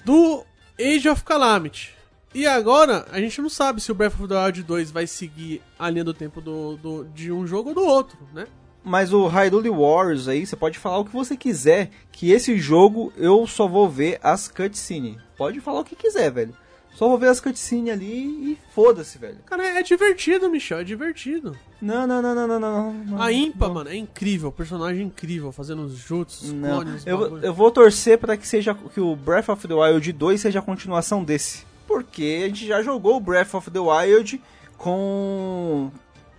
do 0.05 0.43
Age 0.79 1.09
of 1.09 1.23
Calamity. 1.23 1.95
E 2.33 2.45
agora, 2.45 3.07
a 3.11 3.19
gente 3.19 3.41
não 3.41 3.49
sabe 3.49 3.81
se 3.81 3.91
o 3.91 3.95
Breath 3.95 4.13
of 4.19 4.27
the 4.27 4.35
Wild 4.45 4.63
2 4.63 4.91
vai 4.91 5.07
seguir 5.07 5.61
a 5.79 5.89
linha 5.89 6.03
do 6.03 6.13
tempo 6.13 6.39
do, 6.39 6.77
do- 6.77 7.03
de 7.05 7.31
um 7.31 7.47
jogo 7.47 7.69
ou 7.69 7.75
do 7.75 7.83
outro, 7.83 8.17
né? 8.33 8.45
Mas 8.83 9.11
o 9.11 9.27
Hyrule 9.27 9.69
Warriors 9.69 10.27
aí, 10.27 10.45
você 10.45 10.55
pode 10.55 10.77
falar 10.77 10.99
o 10.99 11.05
que 11.05 11.11
você 11.11 11.35
quiser, 11.35 11.89
que 12.11 12.31
esse 12.31 12.57
jogo 12.59 13.11
eu 13.17 13.45
só 13.47 13.67
vou 13.67 13.89
ver 13.89 14.19
as 14.21 14.47
cutscenes. 14.47 15.17
Pode 15.35 15.59
falar 15.59 15.79
o 15.81 15.83
que 15.85 15.95
quiser, 15.95 16.31
velho. 16.31 16.55
Só 16.97 17.07
vou 17.07 17.15
ver 17.19 17.27
as 17.27 17.39
cutscenes 17.39 17.93
ali 17.93 18.07
e 18.53 18.57
foda-se, 18.73 19.19
velho. 19.19 19.37
Cara, 19.45 19.63
é 19.67 19.83
divertido, 19.83 20.49
Michel, 20.49 20.79
é 20.79 20.83
divertido. 20.83 21.55
Não, 21.79 22.07
não, 22.07 22.23
não, 22.23 22.33
não, 22.33 22.47
não, 22.47 22.59
não. 22.59 22.93
não. 22.93 23.21
A 23.21 23.31
Impa, 23.31 23.69
mano, 23.69 23.87
é 23.87 23.95
incrível, 23.95 24.51
personagem 24.51 25.05
incrível, 25.05 25.51
fazendo 25.51 25.83
os 25.83 25.95
jutsus, 25.95 26.51
Não, 26.51 26.81
clones, 26.81 27.05
eu, 27.05 27.19
bagulho. 27.19 27.45
eu 27.45 27.53
vou 27.53 27.69
torcer 27.69 28.17
para 28.17 28.35
que 28.35 28.47
seja 28.47 28.73
que 28.73 28.99
o 28.99 29.15
Breath 29.15 29.49
of 29.49 29.67
the 29.67 29.75
Wild 29.75 30.11
2 30.11 30.41
seja 30.41 30.57
a 30.57 30.61
continuação 30.63 31.23
desse. 31.23 31.67
Porque 31.85 32.41
a 32.43 32.47
gente 32.47 32.65
já 32.65 32.81
jogou 32.81 33.17
o 33.17 33.19
Breath 33.19 33.53
of 33.53 33.69
the 33.69 33.79
Wild 33.79 34.41
com 34.75 35.91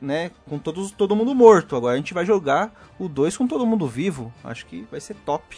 né, 0.02 0.32
com 0.48 0.58
todos, 0.58 0.90
todo 0.90 1.14
mundo 1.14 1.36
morto. 1.36 1.76
Agora 1.76 1.94
a 1.94 1.98
gente 1.98 2.12
vai 2.12 2.26
jogar 2.26 2.72
o 2.98 3.08
2 3.08 3.36
com 3.36 3.46
todo 3.46 3.64
mundo 3.64 3.86
vivo. 3.86 4.32
Acho 4.42 4.66
que 4.66 4.84
vai 4.90 5.00
ser 5.00 5.14
top. 5.24 5.56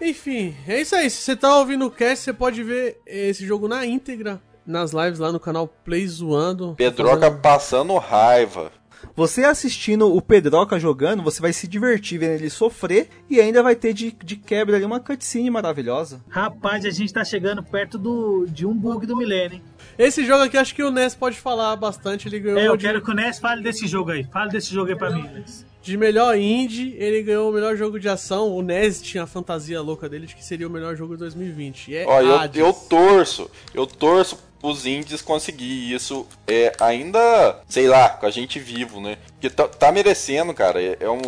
Enfim, 0.00 0.54
é 0.66 0.80
isso 0.80 0.94
aí. 0.94 1.10
Se 1.10 1.22
você 1.22 1.36
tá 1.36 1.56
ouvindo 1.58 1.86
o 1.86 1.90
cast, 1.90 2.24
você 2.24 2.32
pode 2.32 2.62
ver 2.62 3.00
esse 3.06 3.44
jogo 3.46 3.66
na 3.68 3.84
íntegra 3.84 4.40
nas 4.66 4.92
lives 4.92 5.18
lá 5.18 5.32
no 5.32 5.40
canal 5.40 5.66
Play 5.66 6.06
Zoando. 6.06 6.74
Pedroca 6.76 7.20
Fazendo- 7.22 7.40
passando 7.40 7.96
raiva. 7.96 8.70
Você 9.14 9.44
assistindo 9.44 10.12
o 10.12 10.20
Pedroca 10.20 10.78
jogando, 10.78 11.22
você 11.22 11.40
vai 11.40 11.52
se 11.52 11.66
divertir 11.68 12.18
vendo 12.18 12.32
ele 12.32 12.50
sofrer 12.50 13.08
e 13.30 13.40
ainda 13.40 13.62
vai 13.62 13.74
ter 13.76 13.92
de, 13.92 14.10
de 14.12 14.36
quebra 14.36 14.76
ali 14.76 14.84
uma 14.84 14.98
cutscene 15.00 15.48
maravilhosa. 15.50 16.20
Rapaz, 16.28 16.84
a 16.84 16.90
gente 16.90 17.12
tá 17.12 17.24
chegando 17.24 17.62
perto 17.62 17.96
do, 17.96 18.44
de 18.48 18.66
um 18.66 18.74
bug 18.74 19.06
do 19.06 19.16
milênio, 19.16 19.56
hein? 19.56 19.62
Esse 19.96 20.24
jogo 20.24 20.42
aqui, 20.44 20.56
acho 20.56 20.74
que 20.74 20.82
o 20.82 20.90
Ness 20.90 21.14
pode 21.14 21.38
falar 21.38 21.74
bastante. 21.76 22.28
Ele 22.28 22.38
ganhou 22.40 22.58
É, 22.58 22.68
eu 22.68 22.76
de, 22.76 22.86
quero 22.86 23.02
que 23.02 23.10
o 23.10 23.14
Ness 23.14 23.38
fale 23.38 23.62
desse 23.62 23.86
jogo 23.86 24.10
aí. 24.10 24.24
Fale 24.32 24.50
desse 24.50 24.72
jogo 24.72 24.90
aí 24.90 24.96
pra 24.96 25.10
mim, 25.10 25.22
Ness. 25.32 25.64
De 25.82 25.96
melhor 25.96 26.36
indie. 26.36 26.94
Ele 26.98 27.22
ganhou 27.22 27.50
o 27.50 27.52
melhor 27.52 27.76
jogo 27.76 27.98
de 27.98 28.08
ação. 28.08 28.50
O 28.54 28.62
Ness 28.62 29.02
tinha 29.02 29.24
a 29.24 29.26
fantasia 29.26 29.80
louca 29.80 30.08
dele 30.08 30.26
de 30.26 30.34
que 30.34 30.44
seria 30.44 30.66
o 30.66 30.70
melhor 30.70 30.96
jogo 30.96 31.14
de 31.14 31.20
2020. 31.20 31.88
E 31.88 31.96
é 31.96 32.06
Ó, 32.06 32.20
eu, 32.20 32.50
eu 32.54 32.72
torço, 32.72 33.50
eu 33.74 33.86
torço 33.86 34.38
os 34.62 34.86
indies 34.86 35.22
conseguir 35.22 35.92
isso 35.92 36.26
é 36.46 36.72
ainda, 36.80 37.60
sei 37.68 37.86
lá, 37.86 38.08
com 38.08 38.26
a 38.26 38.30
gente 38.30 38.58
vivo, 38.58 39.00
né? 39.00 39.16
Porque 39.32 39.48
tá, 39.50 39.68
tá 39.68 39.92
merecendo, 39.92 40.52
cara. 40.52 40.82
É, 40.82 40.96
é 41.00 41.10
um 41.10 41.20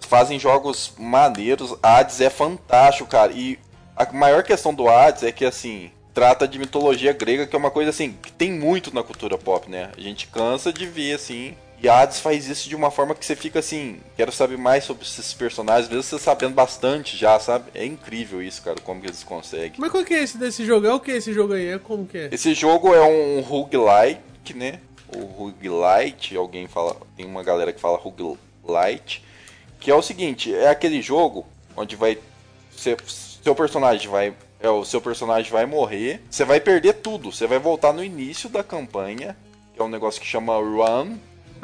fazem 0.00 0.38
jogos 0.38 0.92
maneiros. 0.96 1.74
Hades 1.82 2.20
é 2.20 2.30
fantástico, 2.30 3.08
cara. 3.08 3.32
E 3.32 3.58
a 3.96 4.10
maior 4.12 4.42
questão 4.42 4.72
do 4.72 4.88
Hades 4.88 5.22
é 5.22 5.32
que 5.32 5.44
assim, 5.44 5.90
trata 6.14 6.46
de 6.46 6.58
mitologia 6.58 7.12
grega, 7.12 7.46
que 7.46 7.54
é 7.54 7.58
uma 7.58 7.70
coisa 7.70 7.90
assim, 7.90 8.12
que 8.22 8.32
tem 8.32 8.52
muito 8.52 8.94
na 8.94 9.02
cultura 9.02 9.36
pop, 9.36 9.70
né? 9.70 9.90
A 9.96 10.00
gente 10.00 10.28
cansa 10.28 10.72
de 10.72 10.86
ver 10.86 11.14
assim. 11.14 11.54
E 11.82 11.88
Hades 11.88 12.20
faz 12.20 12.48
isso 12.48 12.68
de 12.68 12.74
uma 12.74 12.90
forma 12.90 13.14
que 13.14 13.24
você 13.24 13.36
fica 13.36 13.58
assim, 13.58 14.00
quero 14.16 14.32
saber 14.32 14.56
mais 14.56 14.84
sobre 14.84 15.04
esses 15.04 15.34
personagens, 15.34 15.88
mesmo 15.88 16.02
você 16.02 16.18
sabendo 16.18 16.54
bastante 16.54 17.16
já, 17.16 17.38
sabe? 17.38 17.66
É 17.74 17.84
incrível 17.84 18.42
isso, 18.42 18.62
cara, 18.62 18.80
como 18.80 19.00
que 19.00 19.06
eles 19.06 19.22
conseguem. 19.22 19.74
Mas 19.78 19.90
qual 19.90 20.04
que 20.04 20.14
é 20.14 20.22
esse 20.22 20.38
desse 20.38 20.64
jogo? 20.64 20.86
É 20.86 20.94
o 20.94 21.00
que 21.00 21.10
esse 21.10 21.32
jogo 21.32 21.52
aí? 21.52 21.68
É 21.68 21.78
como 21.78 22.06
que 22.06 22.16
é? 22.16 22.28
Esse 22.32 22.54
jogo 22.54 22.94
é 22.94 23.02
um 23.02 23.40
roguelike, 23.40 24.54
né? 24.54 24.80
O 25.14 25.24
roguelite, 25.24 26.34
alguém 26.36 26.66
fala, 26.66 26.96
tem 27.16 27.26
uma 27.26 27.42
galera 27.42 27.72
que 27.72 27.80
fala 27.80 27.98
roguelite, 27.98 29.22
que 29.78 29.90
é 29.90 29.94
o 29.94 30.02
seguinte, 30.02 30.54
é 30.54 30.68
aquele 30.68 31.02
jogo 31.02 31.46
onde 31.76 31.94
vai 31.94 32.18
seu 32.74 33.54
personagem 33.54 34.08
vai 34.08 34.34
É, 34.58 34.68
o 34.70 34.84
seu 34.84 35.00
personagem 35.00 35.52
vai 35.52 35.66
morrer, 35.66 36.22
você 36.30 36.44
vai 36.44 36.58
perder 36.58 36.94
tudo. 36.94 37.30
Você 37.30 37.46
vai 37.46 37.58
voltar 37.58 37.92
no 37.92 38.02
início 38.02 38.48
da 38.48 38.64
campanha, 38.64 39.36
que 39.74 39.80
é 39.80 39.84
um 39.84 39.88
negócio 39.88 40.20
que 40.20 40.26
chama 40.26 40.56
Run. 40.56 41.18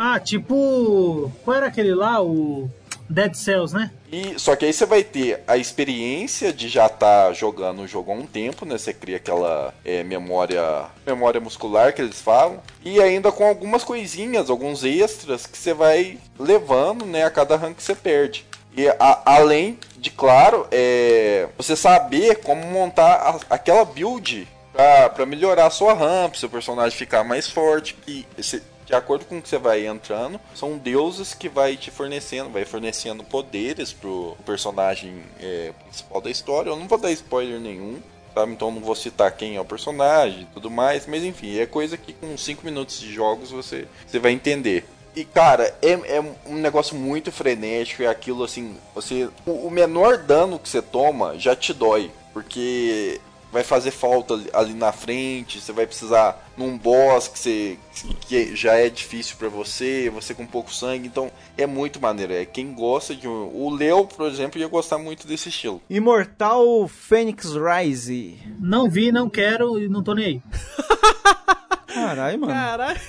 Ah, 0.04 0.18
tipo. 0.18 1.30
Qual 1.44 1.56
era 1.56 1.68
aquele 1.68 1.94
lá? 1.94 2.20
O. 2.20 2.68
Dead 3.08 3.34
Cells, 3.34 3.74
né? 3.74 3.90
E, 4.10 4.38
só 4.38 4.56
que 4.56 4.64
aí 4.64 4.72
você 4.72 4.86
vai 4.86 5.04
ter 5.04 5.42
a 5.46 5.58
experiência 5.58 6.50
de 6.50 6.66
já 6.66 6.86
estar 6.86 7.26
tá 7.26 7.32
jogando 7.32 7.82
o 7.82 7.86
jogo 7.86 8.10
há 8.10 8.14
um 8.14 8.26
tempo, 8.26 8.64
né? 8.64 8.78
Você 8.78 8.94
cria 8.94 9.18
aquela 9.18 9.74
é, 9.84 10.02
memória 10.02 10.86
memória 11.06 11.38
muscular 11.40 11.92
que 11.92 12.00
eles 12.00 12.20
falam. 12.20 12.58
E 12.82 13.00
ainda 13.02 13.30
com 13.30 13.46
algumas 13.46 13.84
coisinhas, 13.84 14.48
alguns 14.48 14.82
extras 14.82 15.46
que 15.46 15.58
você 15.58 15.74
vai 15.74 16.18
levando, 16.38 17.04
né? 17.04 17.24
A 17.24 17.30
cada 17.30 17.56
rank 17.56 17.76
que 17.76 17.82
você 17.82 17.94
perde. 17.94 18.46
E 18.74 18.88
a, 18.88 19.22
além 19.26 19.78
de, 19.98 20.10
claro, 20.10 20.66
é, 20.72 21.48
você 21.56 21.76
saber 21.76 22.36
como 22.36 22.64
montar 22.66 23.14
a, 23.50 23.54
aquela 23.54 23.84
build 23.84 24.48
para 24.72 25.26
melhorar 25.26 25.66
a 25.66 25.70
sua 25.70 25.92
ramp, 25.92 26.34
seu 26.34 26.48
personagem 26.48 26.96
ficar 26.96 27.22
mais 27.22 27.48
forte. 27.48 27.96
E 28.08 28.24
esse, 28.38 28.62
de 28.86 28.94
acordo 28.94 29.24
com 29.24 29.38
o 29.38 29.42
que 29.42 29.48
você 29.48 29.58
vai 29.58 29.86
entrando, 29.86 30.40
são 30.54 30.78
deuses 30.78 31.34
que 31.34 31.48
vai 31.48 31.76
te 31.76 31.90
fornecendo, 31.90 32.50
vai 32.50 32.64
fornecendo 32.64 33.24
poderes 33.24 33.92
pro 33.92 34.36
personagem 34.44 35.22
é, 35.40 35.72
principal 35.84 36.20
da 36.20 36.30
história. 36.30 36.70
Eu 36.70 36.76
não 36.76 36.88
vou 36.88 36.98
dar 36.98 37.10
spoiler 37.12 37.60
nenhum, 37.60 38.00
sabe? 38.34 38.52
Então 38.52 38.70
não 38.70 38.80
vou 38.80 38.94
citar 38.94 39.30
quem 39.32 39.56
é 39.56 39.60
o 39.60 39.64
personagem 39.64 40.46
tudo 40.52 40.70
mais, 40.70 41.06
mas 41.06 41.24
enfim, 41.24 41.58
é 41.58 41.66
coisa 41.66 41.96
que 41.96 42.12
com 42.12 42.36
5 42.36 42.64
minutos 42.64 42.98
de 42.98 43.12
jogos 43.12 43.50
você, 43.50 43.86
você 44.06 44.18
vai 44.18 44.32
entender. 44.32 44.84
E 45.14 45.24
cara, 45.24 45.76
é, 45.82 46.16
é 46.16 46.20
um 46.46 46.54
negócio 46.56 46.96
muito 46.96 47.30
frenético, 47.30 48.02
é 48.02 48.06
aquilo 48.06 48.44
assim, 48.44 48.76
você. 48.94 49.28
O, 49.44 49.66
o 49.66 49.70
menor 49.70 50.16
dano 50.16 50.58
que 50.58 50.68
você 50.68 50.80
toma 50.80 51.38
já 51.38 51.54
te 51.54 51.74
dói. 51.74 52.10
Porque 52.32 53.20
vai 53.52 53.62
fazer 53.62 53.90
falta 53.90 54.40
ali 54.54 54.72
na 54.72 54.90
frente, 54.90 55.60
você 55.60 55.72
vai 55.72 55.86
precisar 55.86 56.48
num 56.56 56.78
boss 56.78 57.28
que, 57.28 57.38
você, 57.38 57.78
que 58.22 58.56
já 58.56 58.74
é 58.74 58.88
difícil 58.88 59.36
para 59.38 59.48
você, 59.48 60.10
você 60.10 60.32
com 60.32 60.46
pouco 60.46 60.72
sangue, 60.72 61.06
então 61.06 61.30
é 61.56 61.66
muito 61.66 62.00
maneiro. 62.00 62.32
É 62.32 62.46
quem 62.46 62.72
gosta 62.72 63.14
de 63.14 63.28
um, 63.28 63.50
o 63.54 63.70
Leo, 63.70 64.06
por 64.06 64.26
exemplo, 64.26 64.58
ia 64.58 64.66
gostar 64.66 64.96
muito 64.96 65.26
desse 65.26 65.50
estilo. 65.50 65.82
Imortal 65.90 66.88
Phoenix 66.88 67.52
Rise. 67.54 68.38
Não 68.58 68.88
vi, 68.88 69.12
não 69.12 69.28
quero 69.28 69.78
e 69.78 69.88
não 69.88 70.02
tô 70.02 70.14
nem 70.14 70.24
aí. 70.24 70.42
Caralho, 71.92 72.40
mano. 72.40 72.52
Caralho. 72.52 73.00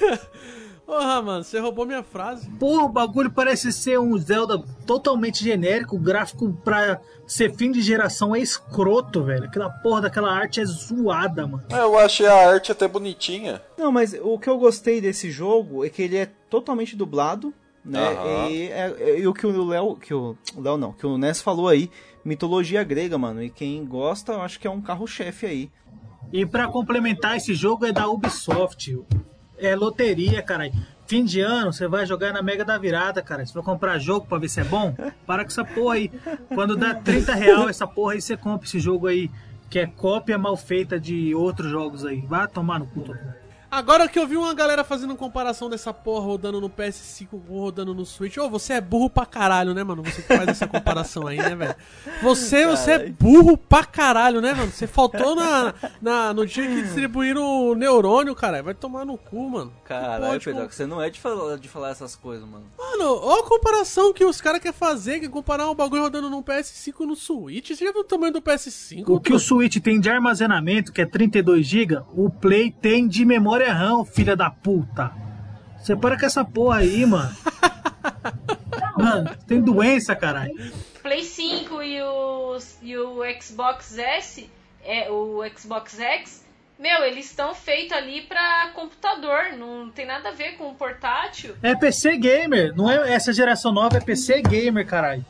Porra, 0.86 1.22
mano, 1.22 1.44
você 1.44 1.60
roubou 1.60 1.86
minha 1.86 2.04
frase. 2.04 2.50
Porra, 2.60 2.84
o 2.84 2.90
bagulho 2.90 3.32
parece 3.32 3.72
ser 3.72 3.98
um 4.00 4.18
Zelda 4.18 4.62
totalmente 4.86 5.44
genérico. 5.44 5.96
O 5.96 6.00
gráfico 6.00 6.52
pra 6.64 7.00
ser 7.26 7.56
fim 7.56 7.72
de 7.72 7.82
geração 7.82 8.36
é 8.36 8.40
escroto, 8.40 9.24
velho. 9.24 9.46
Aquela 9.46 9.70
porra 9.70 10.02
daquela 10.02 10.32
arte 10.32 10.60
é 10.60 10.66
zoada, 10.66 11.48
mano. 11.48 11.64
É, 11.70 11.80
eu 11.80 11.98
achei 11.98 12.28
a 12.28 12.50
arte 12.50 12.72
até 12.72 12.88
bonitinha. 12.88 13.62
Não, 13.78 13.92
mas 13.92 14.14
o 14.22 14.38
que 14.38 14.50
eu 14.50 14.58
gostei 14.58 15.00
desse 15.00 15.32
jogo 15.32 15.86
é 15.86 15.90
que 15.90 16.02
ele 16.02 16.18
é 16.18 16.26
totalmente 16.50 16.96
dublado, 16.98 17.54
né? 17.84 18.10
Aham. 18.10 18.50
E, 18.50 18.64
é- 18.70 19.20
e 19.20 19.28
o 19.28 19.34
que 19.34 19.48
o 19.48 19.66
Léo, 19.66 19.96
que 19.96 20.14
o 20.14 20.38
Léo 20.58 20.78
não, 20.78 20.92
que 20.92 21.08
o 21.08 21.18
Ness 21.18 21.42
falou 21.42 21.70
aí, 21.70 21.90
mitologia 22.26 22.84
grega, 22.84 23.18
mano. 23.18 23.42
E 23.42 23.50
quem 23.50 23.84
gosta, 23.86 24.34
eu 24.34 24.42
acho 24.42 24.60
que 24.60 24.68
é 24.68 24.70
um 24.70 24.82
carro-chefe 24.82 25.46
aí. 25.46 25.72
E 26.32 26.46
pra 26.46 26.68
complementar, 26.68 27.38
esse 27.38 27.54
jogo 27.54 27.86
é 27.86 27.92
da 27.94 28.08
Ubisoft. 28.10 28.98
É 29.58 29.76
loteria, 29.76 30.42
caralho. 30.42 30.74
Fim 31.06 31.24
de 31.24 31.42
ano, 31.42 31.72
você 31.72 31.88
vai 31.88 32.06
jogar 32.06 32.32
na 32.34 32.42
Mega 32.42 32.64
da 32.64 32.78
Virada, 32.78 33.22
cara. 33.22 33.46
Você 33.46 33.54
vai 33.54 33.64
comprar 33.64 34.00
jogo 34.00 34.26
pra 34.26 34.38
ver 34.38 34.50
se 34.50 34.62
é 34.62 34.64
bom? 34.64 34.96
Para 35.28 35.44
com 35.44 35.50
essa 35.50 35.66
porra 35.66 35.96
aí. 35.96 36.12
Quando 36.54 36.76
dá 36.76 36.96
30 36.96 37.34
real 37.36 37.70
essa 37.70 37.86
porra 37.86 38.14
aí, 38.14 38.22
você 38.22 38.38
compra 38.38 38.68
esse 38.68 38.80
jogo 38.80 39.08
aí. 39.08 39.30
Que 39.70 39.80
é 39.80 39.88
cópia 39.88 40.38
mal 40.38 40.56
feita 40.56 41.00
de 41.00 41.34
outros 41.36 41.70
jogos 41.70 42.06
aí. 42.06 42.22
Vai 42.22 42.48
tomar 42.48 42.80
no 42.80 42.88
cu. 42.88 43.02
todo 43.02 43.16
mundo. 43.16 43.43
Agora 43.74 44.08
que 44.08 44.20
eu 44.20 44.28
vi 44.28 44.38
uma 44.38 44.54
galera 44.54 44.84
fazendo 44.84 45.16
comparação 45.16 45.68
dessa 45.68 45.92
porra 45.92 46.24
rodando 46.24 46.62
no 46.62 46.70
PS5 46.70 47.28
com 47.48 47.60
rodando 47.60 47.92
no 47.92 48.06
Switch. 48.06 48.38
Ô, 48.38 48.48
você 48.48 48.74
é 48.74 48.80
burro 48.82 49.10
pra 49.10 49.26
caralho, 49.26 49.74
né, 49.74 49.84
mano? 49.84 50.04
Você 50.04 50.22
que 50.22 50.28
faz 50.28 50.48
essa 50.48 50.68
comparação 50.68 51.26
aí, 51.26 51.38
né, 51.38 51.56
velho? 51.56 51.76
Você, 52.22 52.68
você 52.68 52.92
é 52.92 53.10
burro 53.10 53.58
pra 53.58 53.84
caralho, 53.84 54.42
né, 54.42 54.54
mano? 54.54 54.72
Você 54.72 54.86
faltou 54.86 55.36
na, 55.36 55.74
na, 56.00 56.32
no 56.36 56.46
dia 56.46 56.68
que 56.68 56.84
distribuíram 56.84 57.42
o 57.42 57.74
neurônio, 57.74 58.36
cara. 58.36 58.62
Vai 58.62 58.76
tomar 58.76 59.06
no 59.06 59.18
cu, 59.18 59.50
mano. 59.50 59.74
Caralho, 59.84 60.24
Pode, 60.24 60.46
Pedro, 60.46 60.66
pô. 60.66 60.72
você 60.72 60.86
não 60.86 61.02
é 61.02 61.10
de 61.10 61.20
falar, 61.20 61.58
de 61.58 61.68
falar 61.68 61.90
essas 61.90 62.16
coisas, 62.16 62.48
mano. 62.48 62.66
Mano, 62.78 63.20
olha 63.24 63.42
a 63.42 63.50
comparação 63.50 64.14
que 64.14 64.24
os 64.24 64.40
caras 64.40 64.62
querem 64.62 64.78
fazer, 64.78 65.20
que 65.20 65.26
é 65.26 65.30
comparar 65.30 65.68
um 65.68 65.74
bagulho 65.74 66.04
rodando 66.04 66.30
num 66.30 66.44
PS5 66.44 67.08
no 67.08 67.16
Switch. 67.16 67.70
Você 67.70 67.84
já 67.84 67.92
viu 67.92 68.02
o 68.02 68.06
tamanho 68.06 68.34
do 68.34 68.42
PS5? 68.42 69.04
O 69.08 69.20
que 69.20 69.34
o 69.34 69.40
Switch 69.40 69.78
tem 69.78 70.00
de 70.00 70.12
armazenamento, 70.12 70.94
que 70.94 71.02
é 71.02 71.08
32 71.08 71.66
GB, 71.66 72.04
o 72.16 72.30
Play 72.30 72.70
tem 72.70 73.08
de 73.08 73.26
memória 73.26 73.63
RAM, 73.72 74.06
filha 74.06 74.36
da 74.36 74.50
puta. 74.50 75.12
Você 75.80 75.96
para 75.96 76.18
com 76.18 76.26
essa 76.26 76.46
porra 76.46 76.78
aí, 76.78 77.06
mano. 77.06 77.36
Mano, 78.98 79.36
tem 79.48 79.62
doença, 79.62 80.16
caralho. 80.16 80.54
Play 81.02 81.24
5 81.24 81.82
e 81.82 82.02
o, 82.02 82.58
e 82.82 82.98
o 82.98 83.20
Xbox 83.42 83.98
S, 83.98 84.50
é, 84.84 85.10
o 85.12 85.42
Xbox 85.58 86.00
X, 86.00 86.43
meu, 86.84 87.06
eles 87.06 87.28
estão 87.28 87.56
feitos 87.56 87.98
ali 87.98 88.24
pra 88.24 88.72
computador, 88.76 89.54
não 89.58 89.90
tem 89.90 90.06
nada 90.06 90.28
a 90.28 90.32
ver 90.34 90.58
com 90.58 90.74
portátil. 90.74 91.56
É 91.64 91.74
PC 91.74 92.18
gamer, 92.18 92.76
não 92.76 92.92
é 92.92 93.14
essa 93.14 93.32
geração 93.32 93.72
nova, 93.72 93.96
é 93.96 94.02
PC 94.02 94.42
gamer, 94.42 94.86
caralho. 94.86 95.26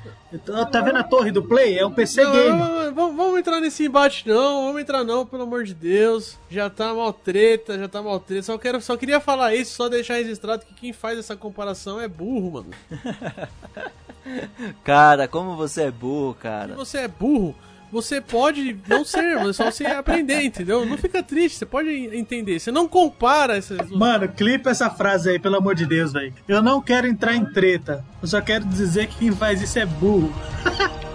Tá 0.71 0.81
vendo 0.81 0.97
a 0.97 1.03
torre 1.03 1.29
do 1.31 1.43
Play? 1.43 1.77
É 1.77 1.85
um 1.85 1.91
PC 1.91 2.23
Não, 2.23 2.31
gamer. 2.31 2.49
não, 2.55 2.85
não, 2.85 2.93
vamos, 2.95 3.15
vamos 3.15 3.39
entrar 3.39 3.61
nesse 3.61 3.85
embate 3.85 4.27
não, 4.27 4.65
vamos 4.65 4.81
entrar 4.81 5.03
não, 5.03 5.27
pelo 5.27 5.43
amor 5.43 5.63
de 5.63 5.75
Deus. 5.75 6.39
Já 6.49 6.71
tá 6.71 6.91
mal 6.91 7.13
treta, 7.13 7.77
já 7.77 7.87
tá 7.87 8.01
mal 8.01 8.19
treta. 8.19 8.41
Só, 8.41 8.57
quero, 8.57 8.81
só 8.81 8.97
queria 8.97 9.19
falar 9.19 9.53
isso, 9.53 9.75
só 9.75 9.87
deixar 9.87 10.15
registrado 10.15 10.65
que 10.65 10.73
quem 10.73 10.91
faz 10.91 11.19
essa 11.19 11.35
comparação 11.35 12.01
é 12.01 12.07
burro, 12.07 12.51
mano. 12.51 12.71
Cara, 14.83 15.27
como 15.27 15.55
você 15.55 15.83
é 15.83 15.91
burro, 15.91 16.33
cara. 16.33 16.73
Você 16.75 16.99
é 16.99 17.07
burro, 17.07 17.53
você 17.93 18.19
pode 18.19 18.75
não 18.87 19.05
ser, 19.05 19.35
mas 19.35 19.49
é 19.49 19.53
só 19.53 19.65
você 19.71 19.85
aprender, 19.85 20.41
entendeu? 20.41 20.83
Não 20.83 20.97
fica 20.97 21.21
triste, 21.21 21.59
você 21.59 21.65
pode 21.65 21.89
entender. 21.89 22.59
Você 22.59 22.71
não 22.71 22.87
compara 22.87 23.55
essas. 23.55 23.87
Mano, 23.91 24.27
clipa 24.27 24.71
essa 24.71 24.89
frase 24.89 25.29
aí, 25.29 25.39
pelo 25.39 25.57
amor 25.57 25.75
de 25.75 25.85
Deus, 25.85 26.11
velho. 26.11 26.33
Eu 26.47 26.63
não 26.63 26.81
quero 26.81 27.05
entrar 27.05 27.35
em 27.35 27.45
treta. 27.45 28.03
Eu 28.19 28.27
só 28.27 28.41
quero 28.41 28.65
dizer 28.65 29.07
que 29.07 29.19
quem 29.19 29.31
faz 29.31 29.61
isso 29.61 29.77
é 29.77 29.85
burro. 29.85 30.33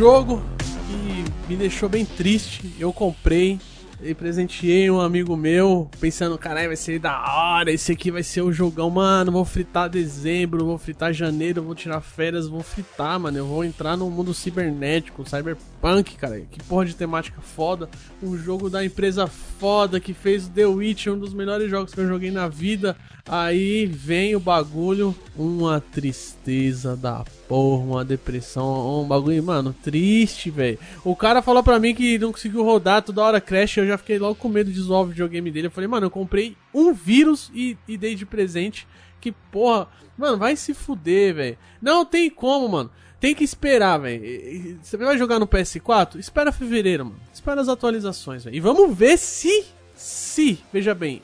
jogo 0.00 0.42
que 0.86 1.46
me 1.46 1.56
deixou 1.58 1.86
bem 1.86 2.06
triste. 2.06 2.74
Eu 2.78 2.90
comprei, 2.90 3.60
e 4.02 4.14
presenteei 4.14 4.90
um 4.90 4.98
amigo 4.98 5.36
meu, 5.36 5.90
pensando, 6.00 6.38
caralho, 6.38 6.68
vai 6.68 6.76
ser 6.76 6.98
da 6.98 7.22
hora, 7.34 7.70
esse 7.70 7.92
aqui 7.92 8.10
vai 8.10 8.22
ser 8.22 8.40
o 8.40 8.50
jogão, 8.50 8.88
mano, 8.88 9.30
vou 9.30 9.44
fritar 9.44 9.90
dezembro, 9.90 10.64
vou 10.64 10.78
fritar 10.78 11.12
janeiro, 11.12 11.62
vou 11.62 11.74
tirar 11.74 12.00
férias, 12.00 12.48
vou 12.48 12.62
fritar, 12.62 13.20
mano, 13.20 13.36
eu 13.36 13.46
vou 13.46 13.62
entrar 13.62 13.96
no 13.98 14.10
mundo 14.10 14.32
cibernético, 14.32 15.28
cyberpunk, 15.28 16.16
cara, 16.16 16.40
que 16.50 16.62
porra 16.64 16.86
de 16.86 16.96
temática 16.96 17.42
foda, 17.42 17.90
um 18.22 18.38
jogo 18.38 18.70
da 18.70 18.82
empresa 18.82 19.26
foda 19.26 20.00
que 20.00 20.14
fez 20.14 20.48
The 20.48 20.64
Witch, 20.64 21.08
um 21.08 21.18
dos 21.18 21.34
melhores 21.34 21.70
jogos 21.70 21.92
que 21.92 22.00
eu 22.00 22.08
joguei 22.08 22.30
na 22.30 22.48
vida, 22.48 22.96
aí 23.28 23.86
vem 23.86 24.34
o 24.34 24.40
bagulho, 24.40 25.14
uma 25.36 25.80
tristeza 25.80 26.96
da 26.96 27.24
porra, 27.48 27.84
uma 27.84 28.04
depressão, 28.04 29.02
um 29.02 29.06
bagulho, 29.06 29.42
mano, 29.42 29.74
triste, 29.82 30.50
velho. 30.50 30.78
O 31.04 31.14
cara 31.16 31.42
falou 31.42 31.62
pra 31.62 31.78
mim 31.78 31.94
que 31.94 32.18
não 32.18 32.32
conseguiu 32.32 32.62
rodar, 32.62 33.02
toda 33.02 33.22
hora 33.22 33.40
crash, 33.40 33.78
eu 33.78 33.86
já 33.86 33.98
fiquei 33.98 34.18
logo 34.18 34.34
com 34.34 34.48
medo 34.48 34.70
de 34.70 34.80
zoar 34.80 35.02
o 35.02 35.06
videogame 35.06 35.50
dele. 35.50 35.66
Eu 35.66 35.72
falei, 35.72 35.88
mano, 35.88 36.06
eu 36.06 36.10
comprei 36.10 36.56
um 36.72 36.92
vírus 36.92 37.50
e, 37.54 37.76
e 37.88 37.96
dei 37.96 38.14
de 38.14 38.26
presente. 38.26 38.86
Que 39.20 39.32
porra, 39.32 39.88
mano, 40.16 40.38
vai 40.38 40.56
se 40.56 40.72
fuder, 40.72 41.34
velho. 41.34 41.58
Não 41.80 42.04
tem 42.04 42.30
como, 42.30 42.68
mano. 42.68 42.90
Tem 43.20 43.34
que 43.34 43.44
esperar, 43.44 43.98
velho. 43.98 44.78
Você 44.82 44.96
vai 44.96 45.18
jogar 45.18 45.38
no 45.38 45.46
PS4? 45.46 46.16
Espera 46.18 46.50
fevereiro, 46.50 47.04
mano. 47.04 47.20
Espera 47.32 47.60
as 47.60 47.68
atualizações, 47.68 48.44
velho. 48.44 48.56
E 48.56 48.60
vamos 48.60 48.96
ver 48.96 49.18
se, 49.18 49.66
se, 49.94 50.58
veja 50.72 50.94
bem, 50.94 51.20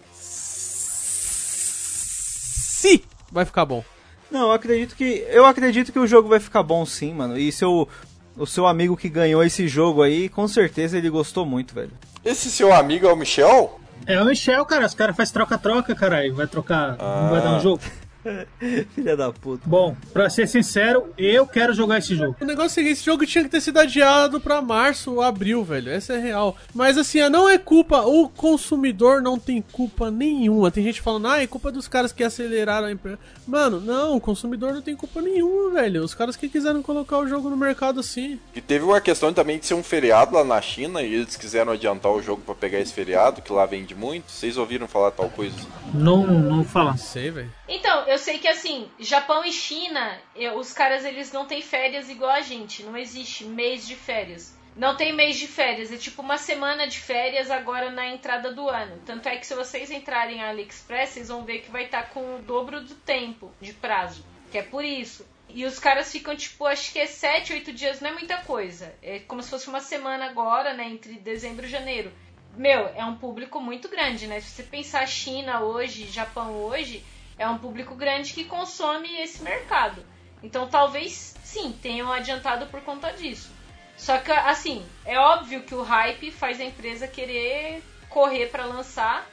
se 2.87 3.05
vai 3.31 3.45
ficar 3.45 3.65
bom. 3.65 3.85
Não, 4.31 4.49
eu 4.49 4.53
acredito 4.53 4.95
que. 4.97 5.25
Eu 5.29 5.47
acredito 5.47 5.93
que 5.93 5.99
o 5.99 6.07
jogo 6.07 6.29
vai 6.29 6.41
ficar 6.41 6.63
bom 6.63 6.85
sim, 6.85 7.13
mano. 7.13 7.39
E 7.39 7.51
seu. 7.53 7.89
O 8.37 8.47
seu 8.47 8.67
amigo 8.67 8.99
que 8.99 9.09
ganhou 9.09 9.43
esse 9.43 9.67
jogo 9.67 10.03
aí, 10.03 10.29
com 10.29 10.47
certeza 10.47 10.99
ele 10.99 11.09
gostou 11.09 11.47
muito, 11.47 11.75
velho. 11.75 11.93
Esse 12.23 12.51
seu 12.51 12.71
amigo 12.71 13.07
é 13.07 13.13
o 13.13 13.17
Michel? 13.17 13.81
É 14.07 14.21
o 14.21 14.27
Michel, 14.27 14.65
cara. 14.67 14.85
Os 14.85 14.93
caras 14.95 15.17
fazem 15.17 15.33
troca-troca, 15.33 15.95
caralho. 15.95 16.35
Vai 16.35 16.47
trocar. 16.47 16.99
Não 16.99 17.31
vai 17.31 17.41
dar 17.41 17.57
um 17.57 17.61
jogo. 17.61 17.81
Filha 18.94 19.16
da 19.16 19.32
puta. 19.32 19.62
Bom, 19.66 19.97
pra 20.12 20.28
ser 20.31 20.47
sincero, 20.48 21.12
eu 21.16 21.47
quero 21.47 21.74
jogar 21.74 21.98
esse 21.98 22.15
jogo. 22.15 22.36
O 22.40 22.44
negócio 22.44 22.66
é 22.66 22.74
seguinte, 22.74 22.93
esse 22.93 23.05
jogo 23.05 23.27
tinha 23.27 23.44
que 23.44 23.51
ter 23.51 23.61
sido 23.61 23.78
adiado 23.78 24.40
pra 24.40 24.62
março 24.62 25.12
ou 25.15 25.23
abril, 25.23 25.65
velho. 25.65 25.90
Essa 25.90 26.15
é 26.15 26.19
real. 26.19 26.57
Mas 26.74 26.98
assim, 26.98 27.27
não 27.28 27.48
é 27.48 27.59
culpa, 27.59 28.03
o 28.03 28.28
consumidor 28.28 29.23
não 29.23 29.39
tem 29.39 29.62
culpa 29.62 30.11
nenhuma. 30.11 30.70
Tem 30.70 30.85
gente 30.85 31.01
falando, 31.01 31.28
ah, 31.28 31.43
é 31.43 31.47
culpa 31.47 31.73
dos 31.73 31.89
caras 31.89 32.12
que 32.12 32.24
aceleraram 32.24 32.89
a 32.89 32.93
empresa. 32.93 33.19
Mano, 33.47 33.81
não, 33.81 34.16
o 34.16 34.20
consumidor 34.20 34.73
não 34.74 34.82
tem 34.82 34.97
culpa 34.97 35.20
nenhuma, 35.20 35.70
velho. 35.70 36.03
Os 36.03 36.15
caras 36.15 36.36
que 36.36 36.48
quiseram 36.48 36.82
colocar 36.82 37.19
o 37.19 37.28
jogo 37.28 37.48
no 37.48 37.57
mercado 37.57 38.01
assim. 38.01 38.39
E 38.55 38.61
teve 38.61 38.85
uma 38.85 39.01
questão 39.01 39.32
também 39.32 39.59
de 39.59 39.66
ser 39.66 39.74
um 39.74 39.82
feriado 39.82 40.35
lá 40.35 40.44
na 40.44 40.61
China 40.61 41.03
e 41.03 41.15
eles 41.15 41.36
quiseram 41.36 41.73
adiantar 41.73 42.12
o 42.12 42.23
jogo 42.23 42.43
pra 42.44 42.55
pegar 42.55 42.81
esse 42.81 42.93
feriado, 42.93 43.43
que 43.43 43.53
lá 43.53 43.65
vende 43.66 43.94
muito. 43.94 44.31
Vocês 44.31 44.57
ouviram 44.57 44.89
falar 44.89 45.11
tal 45.12 45.28
coisa? 45.31 45.57
Não, 45.94 46.27
não 46.27 46.65
falar. 46.65 46.97
Sei, 46.97 47.31
velho. 47.31 47.51
Então, 47.68 48.06
eu 48.06 48.16
sei 48.16 48.38
que 48.38 48.47
assim, 48.47 48.90
Japão 48.98 49.44
e 49.44 49.52
China, 49.52 50.20
os 50.56 50.72
caras 50.72 51.05
eles 51.05 51.32
não 51.32 51.47
têm 51.47 51.60
férias 51.60 52.09
igual 52.09 52.30
a 52.30 52.40
gente. 52.40 52.82
Não 52.82 52.97
existe 52.97 53.44
mês 53.44 53.86
de 53.86 53.97
férias. 53.97 54.56
Não 54.76 54.94
tem 54.94 55.12
mês 55.12 55.38
de 55.38 55.47
férias, 55.47 55.90
é 55.90 55.97
tipo 55.97 56.20
uma 56.20 56.36
semana 56.36 56.86
de 56.86 56.98
férias 56.98 57.51
agora 57.51 57.90
na 57.90 58.06
entrada 58.09 58.52
do 58.52 58.68
ano. 58.68 59.01
Tanto 59.06 59.26
é 59.26 59.36
que 59.36 59.47
se 59.47 59.55
vocês 59.55 59.90
entrarem 59.90 60.36
na 60.36 60.51
AliExpress, 60.51 61.10
vocês 61.10 61.28
vão 61.28 61.44
ver 61.44 61.60
que 61.60 61.70
vai 61.70 61.84
estar 61.86 62.10
com 62.10 62.36
o 62.36 62.43
dobro 62.43 62.82
do 62.82 62.94
tempo 62.94 63.51
de 63.59 63.72
prazo. 63.72 64.22
Que 64.52 64.59
é 64.59 64.62
por 64.62 64.84
isso. 64.84 65.26
E 65.48 65.64
os 65.64 65.78
caras 65.78 66.12
ficam, 66.12 66.36
tipo, 66.36 66.66
acho 66.66 66.93
que 66.93 66.98
é 66.98 67.06
7, 67.06 67.55
8 67.55 67.72
dias, 67.72 68.01
não 68.02 68.10
é 68.10 68.12
muita 68.12 68.36
coisa. 68.43 68.94
É 69.02 69.20
como 69.20 69.43
se 69.43 69.48
fosse 69.48 69.66
uma 69.66 69.80
semana 69.80 70.26
agora, 70.26 70.74
né? 70.74 70.86
Entre 70.86 71.14
dezembro 71.14 71.64
e 71.64 71.70
janeiro. 71.70 72.12
Meu, 72.55 72.88
é 72.88 73.05
um 73.05 73.16
público 73.16 73.59
muito 73.59 73.88
grande, 73.88 74.26
né? 74.26 74.40
Se 74.40 74.51
você 74.51 74.62
pensar 74.62 75.06
China 75.06 75.62
hoje, 75.62 76.06
Japão 76.06 76.52
hoje, 76.52 77.02
é 77.39 77.49
um 77.49 77.59
público 77.59 77.95
grande 77.95 78.33
que 78.33 78.45
consome 78.45 79.21
esse 79.21 79.43
mercado. 79.43 80.05
Então 80.43 80.69
talvez 80.69 81.35
sim, 81.43 81.73
tenham 81.83 82.13
adiantado 82.13 82.67
por 82.67 82.81
conta 82.83 83.13
disso. 83.13 83.51
Só 83.97 84.19
que 84.19 84.31
assim, 84.31 84.87
é 85.05 85.19
óbvio 85.19 85.63
que 85.63 85.75
o 85.75 85.83
hype 85.83 86.31
faz 86.31 86.61
a 86.61 86.65
empresa 86.65 87.09
querer 87.09 87.83
correr 88.09 88.47
para 88.47 88.67
lançar, 88.67 89.27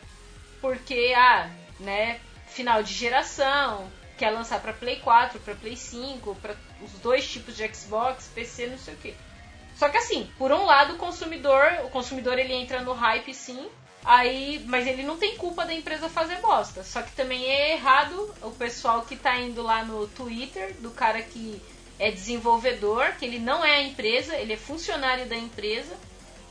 porque 0.62 1.14
ah, 1.16 1.50
né, 1.80 2.20
final 2.48 2.82
de 2.82 2.94
geração, 2.94 3.92
quer 4.18 4.32
lançar 4.32 4.62
para 4.62 4.74
Play 4.74 4.98
4, 4.98 5.40
para 5.40 5.56
Play 5.56 5.76
5, 5.76 6.36
para 6.36 6.56
os 6.82 6.92
dois 7.00 7.30
tipos 7.30 7.56
de 7.56 7.68
Xbox, 7.74 8.30
PC, 8.34 8.68
não 8.68 8.78
sei 8.78 8.94
o 8.94 8.98
que. 8.98 9.16
Só 9.76 9.90
que 9.90 9.98
assim, 9.98 10.30
por 10.38 10.52
um 10.52 10.66
lado, 10.66 10.94
o 10.94 10.98
consumidor, 10.98 11.66
o 11.84 11.90
consumidor 11.90 12.38
ele 12.38 12.54
entra 12.54 12.82
no 12.82 12.94
hype 12.94 13.34
sim, 13.34 13.68
aí, 14.04 14.64
mas 14.68 14.88
ele 14.88 15.04
não 15.04 15.18
tem 15.18 15.36
culpa 15.38 15.66
da 15.66 15.74
empresa 15.74 16.10
fazer 16.10 16.38
bosta. 16.38 16.84
Só 16.84 17.02
que 17.02 17.12
também 17.12 17.46
é 17.46 17.74
errado 17.74 18.34
o 18.42 18.52
pessoal 18.52 19.04
que 19.04 19.16
tá 19.16 19.38
indo 19.40 19.62
lá 19.62 19.84
no 19.84 20.08
Twitter 20.08 20.76
do 20.80 20.92
cara 20.92 21.22
que 21.22 21.62
é 22.00 22.12
desenvolvedor, 22.12 23.14
que 23.18 23.26
ele 23.26 23.40
não 23.40 23.64
é 23.64 23.78
a 23.78 23.84
empresa, 23.84 24.36
ele 24.36 24.54
é 24.54 24.58
funcionário 24.58 25.26
da 25.26 25.36
empresa, 25.36 25.94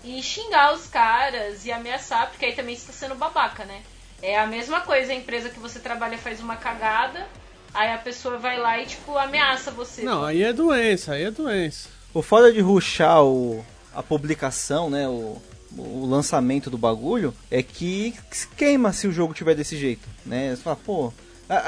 e 0.05 0.23
xingar 0.23 0.73
os 0.73 0.87
caras 0.87 1.65
e 1.65 1.73
ameaçar, 1.73 2.31
porque 2.31 2.47
aí 2.47 2.55
também 2.55 2.74
está 2.74 2.93
sendo 2.93 3.15
babaca, 3.15 3.65
né? 3.65 3.83
É 4.20 4.39
a 4.39 4.47
mesma 4.47 4.81
coisa, 4.81 5.12
a 5.12 5.15
empresa 5.15 5.49
que 5.49 5.59
você 5.59 5.79
trabalha 5.79 6.16
faz 6.16 6.41
uma 6.41 6.57
cagada, 6.57 7.27
aí 7.74 7.93
a 7.93 7.99
pessoa 7.99 8.39
vai 8.39 8.59
lá 8.59 8.81
e, 8.81 8.87
tipo, 8.87 9.16
ameaça 9.16 9.70
você. 9.70 10.03
Não, 10.03 10.24
aí 10.24 10.43
é 10.43 10.53
doença, 10.53 11.15
aí 11.15 11.24
é 11.24 11.31
doença. 11.31 11.89
O 12.15 12.23
foda 12.23 12.53
de 12.53 12.61
ruxar 12.61 13.23
o, 13.23 13.65
a 13.95 14.03
publicação, 14.03 14.89
né? 14.89 15.09
O, 15.09 15.41
o 15.77 16.07
lançamento 16.07 16.69
do 16.69 16.78
bagulho 16.78 17.35
é 17.51 17.62
que 17.62 18.15
queima 18.57 18.93
se 18.93 19.07
o 19.07 19.12
jogo 19.12 19.35
tiver 19.35 19.55
desse 19.55 19.77
jeito, 19.77 20.09
né? 20.24 20.55
Você 20.55 20.62
fala, 20.62 20.77
pô. 20.77 21.12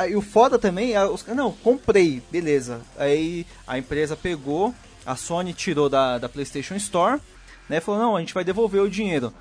E 0.09 0.17
o 0.17 0.23
foda 0.23 0.59
também, 0.59 0.97
os 0.97 1.27
não, 1.27 1.53
comprei, 1.53 2.23
beleza. 2.31 2.81
Aí 2.97 3.47
a 3.67 3.77
empresa 3.77 4.17
pegou, 4.17 4.75
a 5.05 5.15
Sony 5.15 5.53
tirou 5.53 5.89
da, 5.89 6.17
da 6.19 6.29
PlayStation 6.29 6.75
Store, 6.77 7.21
né? 7.69 7.81
Falou, 7.81 8.01
não, 8.01 8.17
a 8.17 8.21
gente 8.21 8.33
vai 8.33 8.45
devolver 8.45 8.81
o 8.81 8.89
dinheiro. 8.89 9.33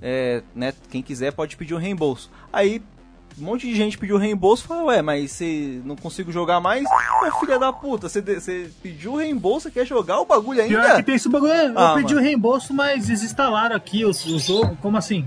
É, 0.00 0.42
né, 0.54 0.72
quem 0.90 1.02
quiser 1.02 1.32
pode 1.32 1.56
pedir 1.56 1.74
o 1.74 1.78
reembolso. 1.78 2.30
Aí 2.52 2.80
um 3.40 3.44
monte 3.44 3.66
de 3.66 3.74
gente 3.74 3.96
pediu 3.98 4.16
reembolso 4.16 4.64
e 4.64 4.68
falou, 4.68 4.86
ué, 4.86 5.00
mas 5.02 5.30
você 5.32 5.80
não 5.84 5.96
consigo 5.96 6.32
jogar 6.32 6.60
mais? 6.60 6.84
Ô 7.22 7.40
filha 7.40 7.58
da 7.58 7.72
puta, 7.72 8.08
você, 8.08 8.70
pediu 8.82 9.16
reembolso, 9.16 9.70
quer 9.70 9.86
jogar 9.86 10.20
o 10.20 10.24
bagulho 10.24 10.60
ainda? 10.62 10.80
Pior 10.80 10.96
que 10.96 11.02
tem 11.02 11.14
esse 11.14 11.28
bagulho. 11.28 11.52
Eu 11.52 11.78
Ah, 11.78 11.94
pedi 11.94 12.14
o 12.14 12.20
reembolso, 12.20 12.72
mas 12.74 13.08
eles 13.08 13.22
instalaram 13.22 13.76
aqui 13.76 14.04
o, 14.04 14.10
o 14.10 14.38
jogo. 14.38 14.76
Como 14.82 14.96
assim? 14.96 15.26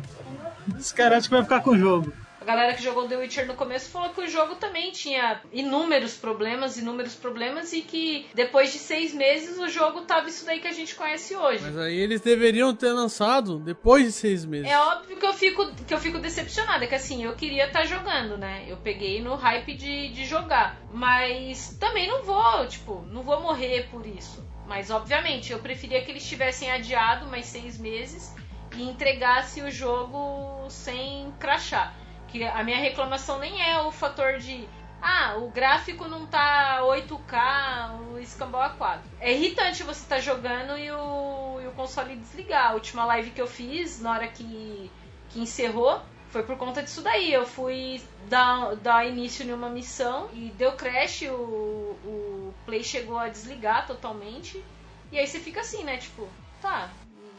Os 0.78 0.92
caras 0.92 1.20
acham 1.20 1.30
que 1.30 1.36
vai 1.36 1.44
ficar 1.44 1.62
com 1.62 1.72
o 1.72 1.78
jogo. 1.78 2.14
A 2.42 2.44
galera 2.44 2.74
que 2.74 2.82
jogou 2.82 3.08
The 3.08 3.18
Witcher 3.18 3.46
no 3.46 3.54
começo 3.54 3.92
falou 3.92 4.10
que 4.10 4.22
o 4.22 4.28
jogo 4.28 4.56
também 4.56 4.92
tinha 4.92 5.40
inúmeros 5.54 6.16
problemas, 6.16 6.76
inúmeros 6.76 7.14
problemas, 7.14 7.72
e 7.72 7.82
que 7.82 8.26
depois 8.34 8.74
de 8.74 8.80
seis 8.80 9.14
meses 9.14 9.60
o 9.60 9.70
jogo 9.70 10.02
tava 10.02 10.28
isso 10.28 10.44
daí 10.44 10.60
que 10.60 10.68
a 10.68 10.72
gente 10.72 10.96
conhece 10.96 11.36
hoje. 11.36 11.62
Mas 11.62 11.78
aí 11.78 11.96
eles 11.96 12.20
deveriam 12.20 12.76
ter 12.76 12.92
lançado 12.94 13.60
depois 13.60 14.06
de 14.06 14.12
seis 14.12 14.44
meses. 14.44 14.68
É 14.68 14.80
óbvio 14.80 15.18
que 15.18 15.26
eu 15.26 15.34
fico, 15.34 15.72
que 15.86 15.94
eu 15.94 16.00
fico 16.00 16.18
decepcionada, 16.18 16.88
que 16.88 16.96
assim, 16.96 17.24
eu 17.24 17.36
queria 17.36 17.68
estar 17.68 17.86
jogando, 17.86 18.36
né? 18.40 18.66
Eu 18.68 18.78
peguei 18.78 19.22
no 19.22 19.36
hype 19.36 19.76
de, 19.76 20.10
de 20.10 20.26
jogar. 20.26 20.82
Mas 20.92 21.78
também 21.80 22.08
não 22.08 22.24
vou, 22.24 22.66
tipo, 22.66 23.06
não 23.12 23.22
vou 23.22 23.40
morrer 23.40 23.88
por 23.92 24.04
isso. 24.04 24.44
Mas 24.66 24.90
obviamente, 24.90 25.52
eu 25.52 25.60
preferia 25.60 26.02
que 26.02 26.10
eles 26.10 26.28
tivessem 26.28 26.72
adiado 26.72 27.28
mais 27.28 27.46
seis 27.46 27.78
meses 27.78 28.34
e 28.76 28.82
entregasse 28.82 29.62
o 29.62 29.70
jogo 29.70 30.66
sem 30.70 31.32
crachar. 31.40 32.01
Que 32.32 32.44
a 32.44 32.64
minha 32.64 32.78
reclamação 32.78 33.40
nem 33.40 33.62
é 33.62 33.82
o 33.82 33.92
fator 33.92 34.38
de. 34.38 34.68
Ah, 35.02 35.36
o 35.38 35.50
gráfico 35.50 36.08
não 36.08 36.28
tá 36.28 36.80
8K, 36.84 38.12
o 38.12 38.20
escambau 38.20 38.62
A4. 38.62 39.00
É 39.20 39.34
irritante 39.34 39.84
você 39.84 40.02
estar 40.02 40.20
jogando 40.20 40.78
e 40.78 40.92
o, 40.92 41.60
e 41.60 41.68
o 41.68 41.72
console 41.72 42.16
desligar. 42.16 42.72
A 42.72 42.74
última 42.74 43.04
live 43.06 43.32
que 43.32 43.42
eu 43.42 43.48
fiz, 43.48 44.00
na 44.00 44.12
hora 44.12 44.28
que, 44.28 44.92
que 45.30 45.40
encerrou, 45.42 46.02
foi 46.30 46.44
por 46.44 46.56
conta 46.56 46.84
disso 46.84 47.02
daí. 47.02 47.34
Eu 47.34 47.46
fui 47.46 48.02
dar, 48.30 48.76
dar 48.76 49.08
início 49.08 49.46
em 49.46 49.52
uma 49.52 49.70
missão 49.70 50.30
e 50.34 50.52
deu 50.52 50.74
crash, 50.74 51.24
o, 51.24 51.98
o 52.06 52.54
Play 52.66 52.84
chegou 52.84 53.18
a 53.18 53.28
desligar 53.28 53.88
totalmente. 53.88 54.64
E 55.12 55.18
aí 55.18 55.28
você 55.28 55.40
fica 55.40 55.62
assim, 55.62 55.84
né? 55.84 55.98
Tipo, 55.98 56.30
tá, 56.62 56.90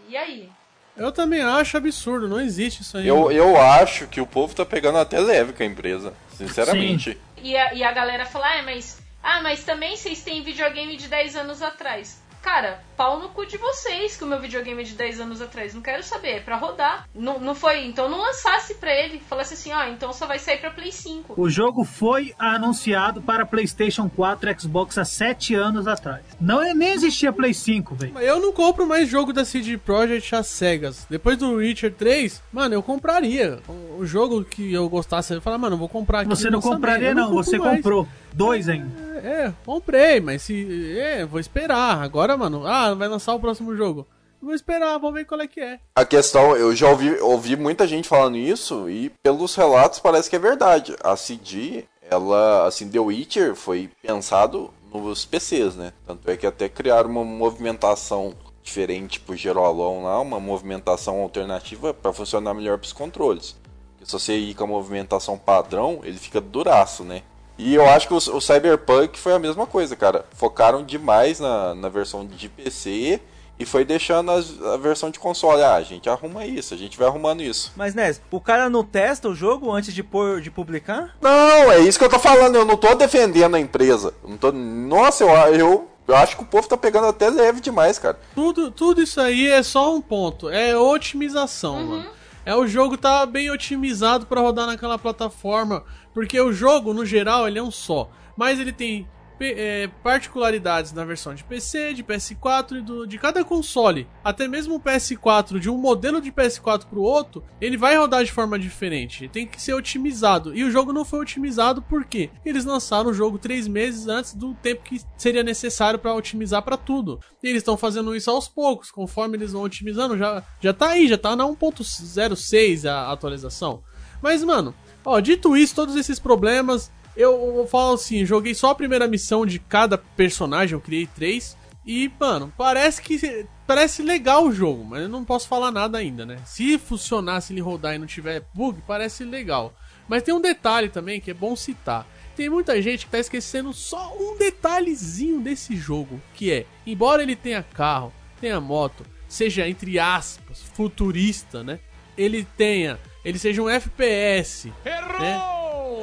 e 0.08 0.16
aí? 0.16 0.50
Eu 0.96 1.10
também 1.10 1.42
acho 1.42 1.76
absurdo, 1.76 2.28
não 2.28 2.40
existe 2.40 2.82
isso 2.82 2.98
aí. 2.98 3.08
Eu, 3.08 3.32
eu 3.32 3.56
acho 3.56 4.06
que 4.06 4.20
o 4.20 4.26
povo 4.26 4.54
tá 4.54 4.64
pegando 4.64 4.98
até 4.98 5.18
leve 5.18 5.52
com 5.52 5.62
a 5.62 5.66
empresa, 5.66 6.12
sinceramente. 6.36 7.18
E 7.38 7.56
a, 7.56 7.74
e 7.74 7.82
a 7.82 7.92
galera 7.92 8.26
fala, 8.26 8.46
ah, 8.46 8.62
mas. 8.62 9.00
Ah, 9.22 9.40
mas 9.42 9.64
também 9.64 9.96
vocês 9.96 10.22
têm 10.22 10.42
videogame 10.42 10.96
de 10.96 11.08
10 11.08 11.36
anos 11.36 11.62
atrás. 11.62 12.21
Cara, 12.42 12.80
pau 12.96 13.18
no 13.18 13.28
cu 13.30 13.46
de 13.46 13.56
vocês 13.56 14.16
que 14.16 14.24
o 14.24 14.26
meu 14.26 14.40
videogame 14.40 14.82
é 14.82 14.84
de 14.84 14.94
10 14.94 15.20
anos 15.20 15.40
atrás. 15.40 15.74
Não 15.74 15.80
quero 15.80 16.02
saber, 16.02 16.36
é 16.36 16.40
pra 16.40 16.56
rodar. 16.56 17.08
Não, 17.14 17.38
não 17.38 17.54
foi. 17.54 17.86
Então 17.86 18.08
não 18.08 18.18
lançasse 18.18 18.74
pra 18.74 18.92
ele. 18.92 19.22
Falasse 19.28 19.54
assim, 19.54 19.72
ó, 19.72 19.84
então 19.86 20.12
só 20.12 20.26
vai 20.26 20.38
sair 20.38 20.58
pra 20.58 20.70
Play 20.70 20.92
5. 20.92 21.40
O 21.40 21.48
jogo 21.48 21.84
foi 21.84 22.34
anunciado 22.38 23.22
para 23.22 23.46
PlayStation 23.46 24.08
4 24.08 24.50
e 24.50 24.60
Xbox 24.60 24.98
há 24.98 25.04
7 25.04 25.54
anos 25.54 25.86
atrás. 25.86 26.22
Não 26.40 26.62
é, 26.62 26.74
nem 26.74 26.90
existia 26.90 27.32
Play 27.32 27.54
5, 27.54 27.94
velho. 27.94 28.12
Mas 28.14 28.26
Eu 28.26 28.40
não 28.40 28.52
compro 28.52 28.86
mais 28.86 29.08
jogo 29.08 29.32
da 29.32 29.44
CD 29.44 29.78
Projekt 29.78 30.34
às 30.34 30.48
cegas. 30.48 31.06
Depois 31.08 31.38
do 31.38 31.52
Witcher 31.54 31.92
3, 31.92 32.42
mano, 32.52 32.74
eu 32.74 32.82
compraria. 32.82 33.60
O, 33.98 34.04
jogo 34.04 34.44
que 34.44 34.72
eu 34.72 34.88
gostasse, 34.88 35.32
eu 35.32 35.40
falar, 35.40 35.58
mano, 35.58 35.74
eu 35.74 35.78
vou 35.78 35.88
comprar 35.88 36.20
aqui. 36.20 36.28
Você 36.28 36.50
não 36.50 36.60
compraria, 36.60 37.14
não. 37.14 37.28
compro 37.28 37.44
Você 37.44 37.58
mais. 37.58 37.76
comprou. 37.76 38.08
Dois 38.34 38.68
ainda. 38.68 38.88
É, 39.22 39.52
comprei, 39.64 40.20
mas 40.20 40.42
se. 40.42 40.98
É, 40.98 41.24
vou 41.24 41.38
esperar. 41.38 42.02
Agora, 42.02 42.36
mano, 42.36 42.66
ah, 42.66 42.94
vai 42.94 43.08
lançar 43.08 43.34
o 43.34 43.40
próximo 43.40 43.76
jogo. 43.76 44.06
Vou 44.42 44.54
esperar, 44.54 44.98
vou 44.98 45.12
ver 45.12 45.24
qual 45.24 45.40
é 45.40 45.46
que 45.46 45.60
é. 45.60 45.78
A 45.94 46.04
questão, 46.04 46.56
eu 46.56 46.74
já 46.74 46.88
ouvi, 46.90 47.14
ouvi 47.20 47.54
muita 47.56 47.86
gente 47.86 48.08
falando 48.08 48.36
isso 48.36 48.90
e 48.90 49.08
pelos 49.22 49.54
relatos 49.54 50.00
parece 50.00 50.28
que 50.28 50.34
é 50.34 50.38
verdade. 50.40 50.96
A 51.04 51.14
CD, 51.16 51.84
ela, 52.10 52.66
assim, 52.66 52.90
The 52.90 52.98
Witcher 52.98 53.54
foi 53.54 53.88
pensado 54.02 54.74
nos 54.92 55.24
PCs, 55.24 55.76
né? 55.76 55.92
Tanto 56.04 56.28
é 56.28 56.36
que 56.36 56.44
até 56.44 56.68
criaram 56.68 57.08
uma 57.08 57.24
movimentação 57.24 58.34
diferente 58.64 59.20
pro 59.20 59.36
Gerolão 59.36 60.02
lá, 60.02 60.20
uma 60.20 60.40
movimentação 60.40 61.20
alternativa 61.20 61.94
para 61.94 62.12
funcionar 62.12 62.52
melhor 62.52 62.78
pros 62.78 62.92
controles. 62.92 63.56
Porque 63.92 64.06
se 64.06 64.12
você 64.12 64.36
ir 64.36 64.54
com 64.54 64.64
a 64.64 64.66
movimentação 64.66 65.38
padrão, 65.38 66.00
ele 66.02 66.18
fica 66.18 66.40
duraço, 66.40 67.04
né? 67.04 67.22
E 67.58 67.74
eu 67.74 67.86
acho 67.88 68.08
que 68.08 68.14
o, 68.14 68.16
o 68.16 68.40
Cyberpunk 68.40 69.18
foi 69.18 69.32
a 69.34 69.38
mesma 69.38 69.66
coisa, 69.66 69.94
cara. 69.94 70.24
Focaram 70.34 70.82
demais 70.82 71.38
na, 71.38 71.74
na 71.74 71.88
versão 71.88 72.26
de 72.26 72.48
PC 72.48 73.20
e 73.58 73.64
foi 73.66 73.84
deixando 73.84 74.30
as- 74.32 74.60
a, 74.62 74.76
versão 74.78 75.10
de 75.10 75.20
console. 75.20 75.62
Ah, 75.62 75.74
a 75.74 75.82
gente 75.82 76.08
arruma 76.08 76.44
isso, 76.46 76.74
a 76.74 76.76
gente 76.76 76.98
vai 76.98 77.06
arrumando 77.06 77.42
isso. 77.42 77.72
Mas, 77.76 77.94
Nes, 77.94 78.20
o 78.30 78.40
cara 78.40 78.68
não 78.68 78.82
testa 78.82 79.28
o 79.28 79.34
jogo 79.34 79.70
antes 79.70 79.94
de, 79.94 80.02
pôr, 80.02 80.40
de 80.40 80.50
publicar? 80.50 81.14
Não, 81.20 81.70
é 81.70 81.78
isso 81.80 81.98
que 81.98 82.04
eu 82.04 82.08
tô 82.10 82.18
falando. 82.18 82.56
Eu 82.56 82.64
não 82.64 82.76
tô 82.76 82.94
defendendo 82.94 83.54
a 83.54 83.60
empresa. 83.60 84.12
Eu 84.24 84.30
Não 84.30 84.36
tô... 84.38 84.50
Nossa, 84.50 85.22
eu, 85.22 85.30
eu, 85.54 85.88
eu 86.08 86.16
acho 86.16 86.36
que 86.36 86.42
o 86.42 86.46
povo 86.46 86.66
tá 86.66 86.76
pegando 86.76 87.06
até 87.06 87.28
leve 87.30 87.60
demais, 87.60 87.98
cara. 87.98 88.18
Tudo, 88.34 88.70
tudo 88.70 89.02
isso 89.02 89.20
aí 89.20 89.46
é 89.46 89.62
só 89.62 89.94
um 89.94 90.00
ponto. 90.00 90.48
É 90.48 90.76
otimização, 90.76 91.84
mano. 91.84 92.06
É 92.44 92.54
o 92.54 92.66
jogo 92.66 92.96
tá 92.96 93.24
bem 93.24 93.50
otimizado 93.50 94.26
pra 94.26 94.40
rodar 94.40 94.66
naquela 94.66 94.98
plataforma. 94.98 95.84
Porque 96.12 96.40
o 96.40 96.52
jogo, 96.52 96.92
no 96.92 97.06
geral, 97.06 97.46
ele 97.46 97.58
é 97.58 97.62
um 97.62 97.70
só. 97.70 98.10
Mas 98.36 98.58
ele 98.58 98.72
tem 98.72 99.08
é, 99.44 99.88
particularidades 100.02 100.92
na 100.92 101.04
versão 101.04 101.34
de 101.34 101.44
PC, 101.44 101.94
de 101.94 102.04
PS4 102.04 102.78
e 102.78 102.80
do, 102.80 103.06
de 103.06 103.18
cada 103.18 103.44
console. 103.44 104.06
Até 104.22 104.46
mesmo 104.48 104.76
o 104.76 104.80
PS4, 104.80 105.58
de 105.58 105.70
um 105.70 105.78
modelo 105.78 106.20
de 106.20 106.32
PS4 106.32 106.86
pro 106.86 107.02
outro, 107.02 107.44
ele 107.60 107.76
vai 107.76 107.96
rodar 107.96 108.24
de 108.24 108.32
forma 108.32 108.58
diferente. 108.58 109.28
Tem 109.28 109.46
que 109.46 109.60
ser 109.60 109.74
otimizado. 109.74 110.54
E 110.54 110.64
o 110.64 110.70
jogo 110.70 110.92
não 110.92 111.04
foi 111.04 111.20
otimizado 111.20 111.82
por 111.82 112.04
quê? 112.04 112.30
Eles 112.44 112.64
lançaram 112.64 113.10
o 113.10 113.14
jogo 113.14 113.38
três 113.38 113.66
meses 113.68 114.08
antes 114.08 114.34
do 114.34 114.54
tempo 114.54 114.82
que 114.82 115.00
seria 115.16 115.42
necessário 115.42 115.98
pra 115.98 116.14
otimizar 116.14 116.62
pra 116.62 116.76
tudo. 116.76 117.20
E 117.42 117.48
eles 117.48 117.60
estão 117.60 117.76
fazendo 117.76 118.14
isso 118.14 118.30
aos 118.30 118.48
poucos, 118.48 118.90
conforme 118.90 119.36
eles 119.36 119.52
vão 119.52 119.62
otimizando, 119.62 120.16
já, 120.16 120.42
já 120.60 120.72
tá 120.72 120.90
aí, 120.90 121.08
já 121.08 121.18
tá 121.18 121.34
na 121.34 121.44
1.06 121.44 122.88
a 122.88 123.10
atualização. 123.12 123.82
Mas, 124.22 124.44
mano, 124.44 124.74
ó, 125.04 125.18
dito 125.18 125.56
isso, 125.56 125.74
todos 125.74 125.96
esses 125.96 126.18
problemas, 126.18 126.92
eu, 127.16 127.56
eu 127.56 127.66
falo 127.66 127.94
assim, 127.94 128.24
joguei 128.24 128.54
só 128.54 128.70
a 128.70 128.74
primeira 128.74 129.06
missão 129.06 129.44
de 129.44 129.58
cada 129.58 129.98
personagem, 129.98 130.74
eu 130.74 130.80
criei 130.80 131.06
três. 131.06 131.56
E, 131.84 132.10
mano, 132.18 132.52
parece 132.56 133.02
que. 133.02 133.46
Parece 133.66 134.02
legal 134.02 134.46
o 134.46 134.52
jogo, 134.52 134.84
mas 134.84 135.02
eu 135.02 135.08
não 135.08 135.24
posso 135.24 135.48
falar 135.48 135.70
nada 135.70 135.98
ainda, 135.98 136.24
né? 136.24 136.38
Se 136.44 136.78
funcionar, 136.78 137.40
se 137.40 137.52
ele 137.52 137.60
rodar 137.60 137.94
e 137.94 137.98
não 137.98 138.06
tiver 138.06 138.44
bug, 138.54 138.80
parece 138.86 139.24
legal. 139.24 139.74
Mas 140.08 140.22
tem 140.22 140.34
um 140.34 140.40
detalhe 140.40 140.88
também 140.88 141.20
que 141.20 141.30
é 141.30 141.34
bom 141.34 141.56
citar. 141.56 142.06
Tem 142.36 142.48
muita 142.48 142.80
gente 142.80 143.06
que 143.06 143.12
tá 143.12 143.18
esquecendo 143.18 143.72
só 143.72 144.14
um 144.18 144.36
detalhezinho 144.36 145.40
desse 145.40 145.76
jogo, 145.76 146.20
que 146.34 146.52
é, 146.52 146.66
embora 146.86 147.22
ele 147.22 147.36
tenha 147.36 147.62
carro, 147.62 148.12
tenha 148.40 148.60
moto, 148.60 149.04
seja 149.28 149.68
entre 149.68 149.98
aspas 149.98 150.62
futurista, 150.74 151.62
né? 151.62 151.80
Ele 152.16 152.46
tenha, 152.56 152.98
ele 153.24 153.38
seja 153.38 153.62
um 153.62 153.68
FPS, 153.68 154.72
né? 154.84 155.40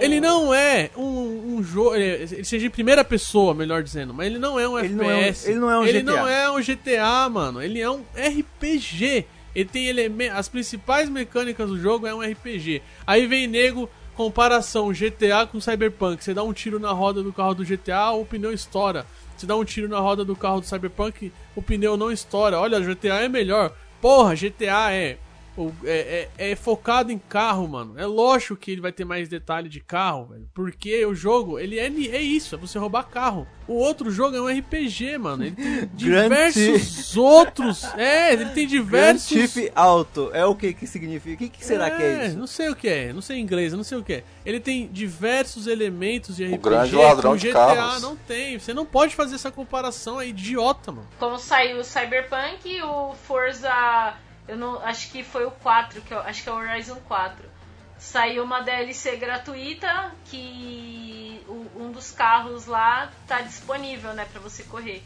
Ele 0.02 0.20
não 0.22 0.54
é 0.54 0.90
um, 0.96 1.56
um 1.58 1.64
jogo, 1.64 1.96
ele 1.96 2.44
seja 2.44 2.68
em 2.68 2.70
primeira 2.70 3.04
pessoa, 3.04 3.54
melhor 3.54 3.82
dizendo, 3.84 4.14
mas 4.14 4.28
ele 4.28 4.40
não 4.40 4.60
é 4.60 4.68
um 4.68 4.80
Ele 4.80 4.94
não 4.94 5.10
é 5.10 5.16
um- 5.16 5.20
FPS. 5.20 5.50
ele 5.50 5.60
não 5.60 5.70
é 5.72 5.80
um 5.80 5.84
Ele 5.86 6.00
GTA. 6.02 6.12
não 6.12 6.28
é 6.28 6.52
um 6.52 6.62
GTA, 6.62 7.30
mano. 7.30 7.62
Ele 7.62 7.80
é 7.82 7.90
um 7.90 8.04
RPG. 8.16 9.26
Ele 9.56 9.70
tem 9.70 9.88
elementos, 9.88 10.38
as 10.38 10.48
principais 10.48 11.10
mecânicas 11.10 11.70
do 11.70 11.80
jogo 11.80 12.06
é 12.08 12.14
um 12.14 12.22
RPG. 12.22 12.82
Aí 13.06 13.26
vem 13.28 13.48
nego 13.48 13.90
comparação 14.16 14.92
GTA 14.92 15.48
com 15.48 15.60
Cyberpunk. 15.62 16.24
Você 16.24 16.34
dá 16.34 16.44
um 16.44 16.54
tiro 16.54 16.80
na 16.80 16.92
roda 16.92 17.24
do 17.24 17.32
carro 17.34 17.54
do 17.56 17.64
GTA, 17.66 18.12
o 18.12 18.26
pneu 18.26 18.54
estoura. 18.54 19.06
Você 19.36 19.46
dá 19.46 19.56
um 19.56 19.64
tiro 19.64 19.88
na 19.88 20.00
roda 20.00 20.24
do 20.26 20.36
carro 20.36 20.60
do 20.60 20.66
Cyberpunk, 20.68 21.32
o 21.56 21.62
pneu 21.62 21.96
não 21.98 22.12
estoura. 22.12 22.60
Olha, 22.60 22.80
GTA 22.80 23.22
é 23.22 23.30
melhor. 23.30 23.72
Porra, 24.02 24.36
GTA 24.36 24.92
é 24.92 25.18
é, 25.84 26.30
é- 26.38 26.52
é 26.52 26.56
focado 26.56 27.12
em 27.12 27.18
carro, 27.18 27.68
mano. 27.68 27.94
É 27.98 28.06
lógico 28.06 28.56
que 28.56 28.72
ele 28.72 28.82
vai 28.82 28.92
ter 28.92 29.06
mais 29.06 29.28
detalhe 29.28 29.68
de 29.70 29.80
carro, 29.80 30.28
velho. 30.28 30.50
Porque 30.54 31.06
o 31.06 31.14
jogo, 31.14 31.60
ele 31.60 31.78
é, 31.80 31.86
é 31.88 32.22
isso, 32.22 32.56
é 32.56 32.58
você 32.58 32.78
roubar 32.80 33.04
carro. 33.04 33.48
O 33.68 33.74
outro 33.74 34.10
jogo 34.10 34.36
é 34.36 34.42
um 34.42 34.48
RPG, 34.60 35.18
mano. 35.18 35.44
Ele 35.44 35.56
tem 35.56 35.90
diversos 35.94 37.16
outros. 37.18 37.84
É, 37.96 38.34
ele 38.34 38.46
tem 38.46 38.68
Grand 38.68 38.68
diversos. 38.68 39.30
Theft 39.54 39.72
Auto 39.76 40.32
é 40.34 40.46
o 40.46 40.56
que 40.56 40.74
que 40.74 40.88
significa? 40.88 41.36
O 41.36 41.38
que, 41.38 41.58
que 41.58 41.66
será 41.66 41.90
que 41.92 42.02
é 42.02 42.28
isso? 42.28 42.38
Não 42.38 42.48
sei 42.48 42.70
o 42.70 42.76
que 42.76 42.88
é, 42.88 43.14
não 43.14 43.22
sei 43.22 43.40
inglês, 43.40 43.72
eu 43.74 43.78
não 43.78 43.84
sei 43.84 43.98
o 43.98 44.04
que 44.04 44.14
é. 44.14 44.24
Ele 44.46 44.60
tem 44.60 44.88
diversos 44.88 45.68
elementos 45.68 46.36
de 46.38 46.46
RPG 46.46 46.58
grande 46.58 46.96
ladrão 46.96 47.34
que 47.34 47.40
de 47.42 47.48
o 47.48 47.52
GTA 47.52 47.76
carros. 47.76 48.02
não 48.02 48.16
tem. 48.16 48.58
Você 48.60 48.74
não 48.74 48.86
pode 48.86 49.16
fazer 49.16 49.36
essa 49.36 49.52
comparação, 49.52 50.20
é 50.20 50.28
idiota, 50.28 50.92
mano. 50.92 51.08
Como 51.20 51.38
saiu 51.38 51.78
o 51.80 51.84
Cyberpunk, 51.84 52.82
o 52.82 53.14
Forza, 53.28 54.14
eu 54.50 54.58
não, 54.58 54.84
acho 54.84 55.12
que 55.12 55.24
foi 55.24 55.46
o 55.46 55.52
4, 55.52 56.02
que 56.02 56.14
eu, 56.14 56.20
acho 56.20 56.44
que 56.44 56.50
é 56.50 56.52
o 56.52 56.56
Horizon 56.56 56.96
4. 57.08 57.46
Saiu 57.98 58.44
uma 58.44 58.62
DLC 58.62 59.16
gratuita 59.18 60.12
que 60.26 61.44
o- 61.48 61.84
um 61.84 61.92
dos 61.92 62.12
carros 62.12 62.66
lá 62.66 63.10
tá 63.28 63.42
disponível, 63.42 64.14
né, 64.14 64.26
pra 64.32 64.40
você 64.42 64.64
correr. 64.64 65.04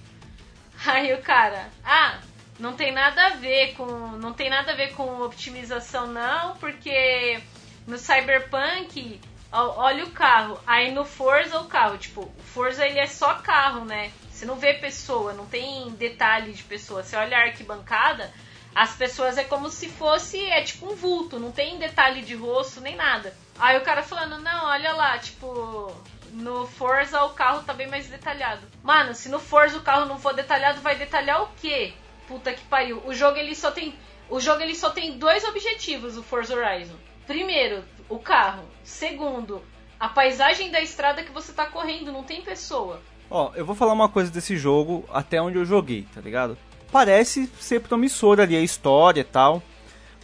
Aí 0.85 1.13
o 1.13 1.21
cara, 1.21 1.69
ah, 1.83 2.19
não 2.59 2.73
tem 2.73 2.91
nada 2.91 3.27
a 3.27 3.29
ver 3.31 3.73
com, 3.75 3.85
não 4.17 4.33
tem 4.33 4.49
nada 4.49 4.71
a 4.71 4.75
ver 4.75 4.93
com 4.93 5.21
optimização 5.21 6.07
não, 6.07 6.55
porque 6.57 7.39
no 7.87 7.97
Cyberpunk, 7.97 9.19
olha 9.51 10.03
o 10.05 10.11
carro, 10.11 10.59
aí 10.65 10.91
no 10.91 11.03
Forza 11.05 11.59
o 11.59 11.65
carro, 11.65 11.97
tipo, 11.97 12.21
o 12.21 12.43
Forza 12.43 12.85
ele 12.87 12.99
é 12.99 13.07
só 13.07 13.35
carro, 13.35 13.85
né? 13.85 14.11
Você 14.29 14.45
não 14.45 14.55
vê 14.55 14.73
pessoa, 14.73 15.33
não 15.33 15.45
tem 15.45 15.89
detalhe 15.91 16.53
de 16.53 16.63
pessoa. 16.63 17.03
Você 17.03 17.15
olha 17.15 17.37
a 17.37 17.41
arquibancada, 17.41 18.31
as 18.75 18.95
pessoas 18.95 19.37
é 19.37 19.43
como 19.43 19.69
se 19.69 19.87
fosse, 19.89 20.43
é 20.45 20.61
tipo 20.61 20.91
um 20.91 20.95
vulto, 20.95 21.39
não 21.39 21.51
tem 21.51 21.77
detalhe 21.77 22.21
de 22.21 22.35
rosto 22.35 22.81
nem 22.81 22.95
nada. 22.95 23.33
Aí 23.59 23.77
o 23.77 23.83
cara 23.83 24.01
falando, 24.01 24.39
não, 24.39 24.65
olha 24.65 24.93
lá, 24.93 25.17
tipo, 25.19 25.95
no 26.31 26.65
Forza 26.65 27.23
o 27.23 27.31
carro 27.31 27.63
tá 27.63 27.73
bem 27.73 27.87
mais 27.87 28.07
detalhado. 28.07 28.65
Mano, 28.81 29.13
se 29.13 29.29
no 29.29 29.39
Forza 29.39 29.77
o 29.77 29.83
carro 29.83 30.05
não 30.05 30.17
for 30.17 30.33
detalhado, 30.33 30.81
vai 30.81 30.95
detalhar 30.95 31.43
o 31.43 31.49
quê? 31.61 31.93
Puta 32.27 32.53
que 32.53 32.63
pariu. 32.65 33.01
O 33.05 33.13
jogo 33.13 33.37
ele 33.37 33.55
só 33.55 33.69
tem, 33.69 33.95
o 34.29 34.39
jogo 34.39 34.61
ele 34.61 34.75
só 34.75 34.89
tem 34.89 35.17
dois 35.17 35.43
objetivos, 35.43 36.17
o 36.17 36.23
Forza 36.23 36.55
Horizon. 36.55 36.95
Primeiro, 37.27 37.83
o 38.09 38.17
carro. 38.17 38.63
Segundo, 38.83 39.63
a 39.99 40.09
paisagem 40.09 40.71
da 40.71 40.81
estrada 40.81 41.23
que 41.23 41.31
você 41.31 41.53
tá 41.53 41.65
correndo, 41.65 42.11
não 42.11 42.23
tem 42.23 42.41
pessoa. 42.41 43.01
Ó, 43.29 43.51
eu 43.55 43.65
vou 43.65 43.75
falar 43.75 43.93
uma 43.93 44.09
coisa 44.09 44.31
desse 44.31 44.57
jogo 44.57 45.05
até 45.11 45.41
onde 45.41 45.57
eu 45.57 45.65
joguei, 45.65 46.07
tá 46.13 46.19
ligado? 46.21 46.57
Parece 46.93 47.49
ser 47.59 47.81
promissor 47.81 48.39
ali 48.39 48.55
a 48.55 48.61
história 48.61 49.19
e 49.21 49.23
tal, 49.25 49.61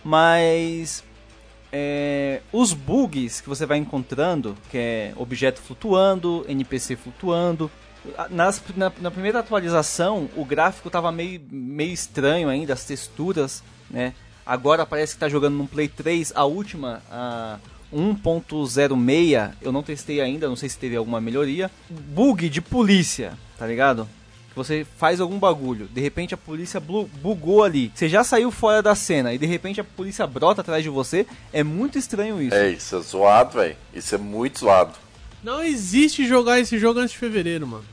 mas 0.03 1.03
é, 1.73 2.41
os 2.53 2.73
bugs 2.73 3.41
que 3.41 3.49
você 3.49 3.65
vai 3.65 3.77
encontrando, 3.79 4.55
que 4.69 4.77
é 4.77 5.13
objeto 5.17 5.59
flutuando, 5.61 6.45
NPC 6.47 6.95
flutuando, 6.95 7.69
nas- 8.29 8.61
na, 8.77 8.91
na 9.01 9.11
primeira 9.11 9.39
atualização 9.39 10.29
o 10.37 10.45
gráfico 10.45 10.89
tava 10.89 11.11
meio, 11.11 11.41
meio 11.51 11.91
estranho 11.91 12.47
ainda, 12.47 12.73
as 12.73 12.85
texturas, 12.85 13.63
né? 13.89 14.13
Agora 14.45 14.85
parece 14.85 15.13
que 15.15 15.19
tá 15.19 15.27
jogando 15.27 15.55
no 15.57 15.67
Play 15.67 15.87
3, 15.87 16.31
a 16.35 16.45
última, 16.45 17.01
a 17.11 17.57
1.06, 17.93 19.51
eu 19.61 19.71
não 19.71 19.83
testei 19.83 20.21
ainda, 20.21 20.47
não 20.47 20.55
sei 20.55 20.69
se 20.69 20.77
teve 20.77 20.95
alguma 20.95 21.19
melhoria. 21.19 21.69
Bug 21.89 22.47
de 22.49 22.61
polícia, 22.61 23.33
tá 23.57 23.67
ligado? 23.67 24.07
Que 24.49 24.55
Você 24.55 24.85
faz 24.97 25.21
algum 25.21 25.37
bagulho, 25.37 25.87
de 25.87 26.01
repente 26.01 26.33
a 26.33 26.37
polícia 26.37 26.79
bugou 26.79 27.63
ali. 27.63 27.91
Você 27.93 28.09
já 28.09 28.23
saiu 28.23 28.51
fora 28.51 28.81
da 28.81 28.95
cena 28.95 29.33
e 29.33 29.37
de 29.37 29.45
repente 29.45 29.79
a 29.79 29.83
polícia 29.83 30.25
brota 30.25 30.61
atrás 30.61 30.83
de 30.83 30.89
você. 30.89 31.25
É 31.53 31.63
muito 31.63 31.97
estranho 31.97 32.41
isso. 32.41 32.55
É, 32.55 32.71
isso 32.71 32.95
é 32.95 32.99
zoado, 32.99 33.59
velho. 33.59 33.75
Isso 33.93 34.15
é 34.15 34.17
muito 34.17 34.59
zoado. 34.59 34.93
Não 35.43 35.63
existe 35.63 36.27
jogar 36.27 36.59
esse 36.59 36.77
jogo 36.77 36.99
antes 36.99 37.11
de 37.11 37.17
fevereiro, 37.17 37.65
mano. 37.65 37.85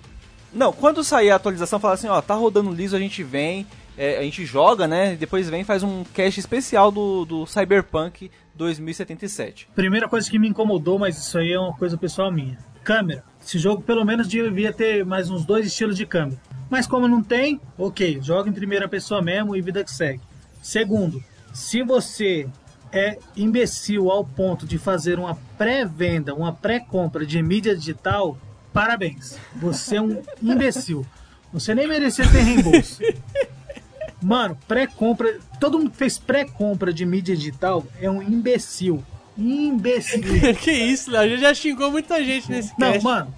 Não, 0.53 0.73
quando 0.73 1.05
sair 1.05 1.31
a 1.31 1.37
atualização, 1.37 1.78
fala 1.78 1.95
assim, 1.95 2.09
ó, 2.09 2.20
tá 2.20 2.35
rodando 2.35 2.73
liso, 2.73 2.97
a 2.97 2.99
gente 2.99 3.23
vem, 3.23 3.66
é, 3.97 4.19
a 4.19 4.23
gente 4.23 4.45
joga, 4.45 4.89
né? 4.89 5.12
E 5.12 5.16
depois 5.16 5.49
vem 5.49 5.61
e 5.61 5.65
faz 5.65 5.83
um 5.83 6.03
cast 6.03 6.41
especial 6.41 6.91
do, 6.91 7.24
do 7.24 7.47
Cyberpunk 7.47 8.31
2077. 8.55 9.69
Primeira 9.74 10.09
coisa 10.09 10.31
que 10.31 10.39
me 10.39 10.49
incomodou, 10.49 10.99
mas 10.99 11.19
isso 11.19 11.39
aí 11.39 11.53
é 11.53 11.59
uma 11.59 11.77
coisa 11.77 11.97
pessoal 11.97 12.33
minha. 12.33 12.59
Câmera. 12.83 13.24
Esse 13.47 13.60
jogo 13.60 13.81
pelo 13.81 14.05
menos 14.05 14.27
devia 14.27 14.73
ter 14.73 15.05
mais 15.05 15.31
uns 15.31 15.44
dois 15.44 15.64
estilos 15.64 15.97
de 15.97 16.05
câmera. 16.05 16.36
Mas 16.68 16.85
como 16.85 17.06
não 17.06 17.23
tem, 17.23 17.60
ok, 17.78 18.18
joga 18.20 18.51
em 18.51 18.52
primeira 18.52 18.89
pessoa 18.89 19.23
mesmo 19.23 19.55
e 19.55 19.62
vida 19.62 19.85
que 19.85 19.90
segue. 19.93 20.20
Segundo, 20.60 21.23
se 21.55 21.81
você 21.85 22.48
é 22.90 23.16
imbecil 23.36 24.10
ao 24.10 24.24
ponto 24.24 24.66
de 24.66 24.78
fazer 24.78 25.16
uma 25.16 25.39
pré-venda, 25.56 26.35
uma 26.35 26.52
pré-compra 26.52 27.24
de 27.24 27.40
mídia 27.40 27.77
digital, 27.77 28.36
parabéns. 28.73 29.39
Você 29.55 29.94
é 29.94 30.02
um 30.02 30.20
imbecil. 30.43 31.06
Você 31.52 31.73
nem 31.73 31.86
merecia 31.86 32.28
ter 32.28 32.43
reembolso. 32.43 33.01
Mano, 34.20 34.59
pré-compra. 34.66 35.39
Todo 35.60 35.78
mundo 35.78 35.90
que 35.93 35.97
fez 35.97 36.18
pré-compra 36.18 36.93
de 36.93 37.06
mídia 37.06 37.36
digital 37.36 37.86
é 38.01 38.10
um 38.10 38.20
imbecil. 38.20 39.05
Imbecil. 39.38 40.20
que 40.62 40.70
isso, 40.72 41.10
Léo? 41.10 41.22
A 41.22 41.28
gente 41.28 41.40
já 41.40 41.54
xingou 41.54 41.90
muita 41.90 42.22
gente 42.24 42.50
nesse 42.50 42.72
Não, 42.78 42.92
cast. 42.92 43.04
mano. 43.04 43.34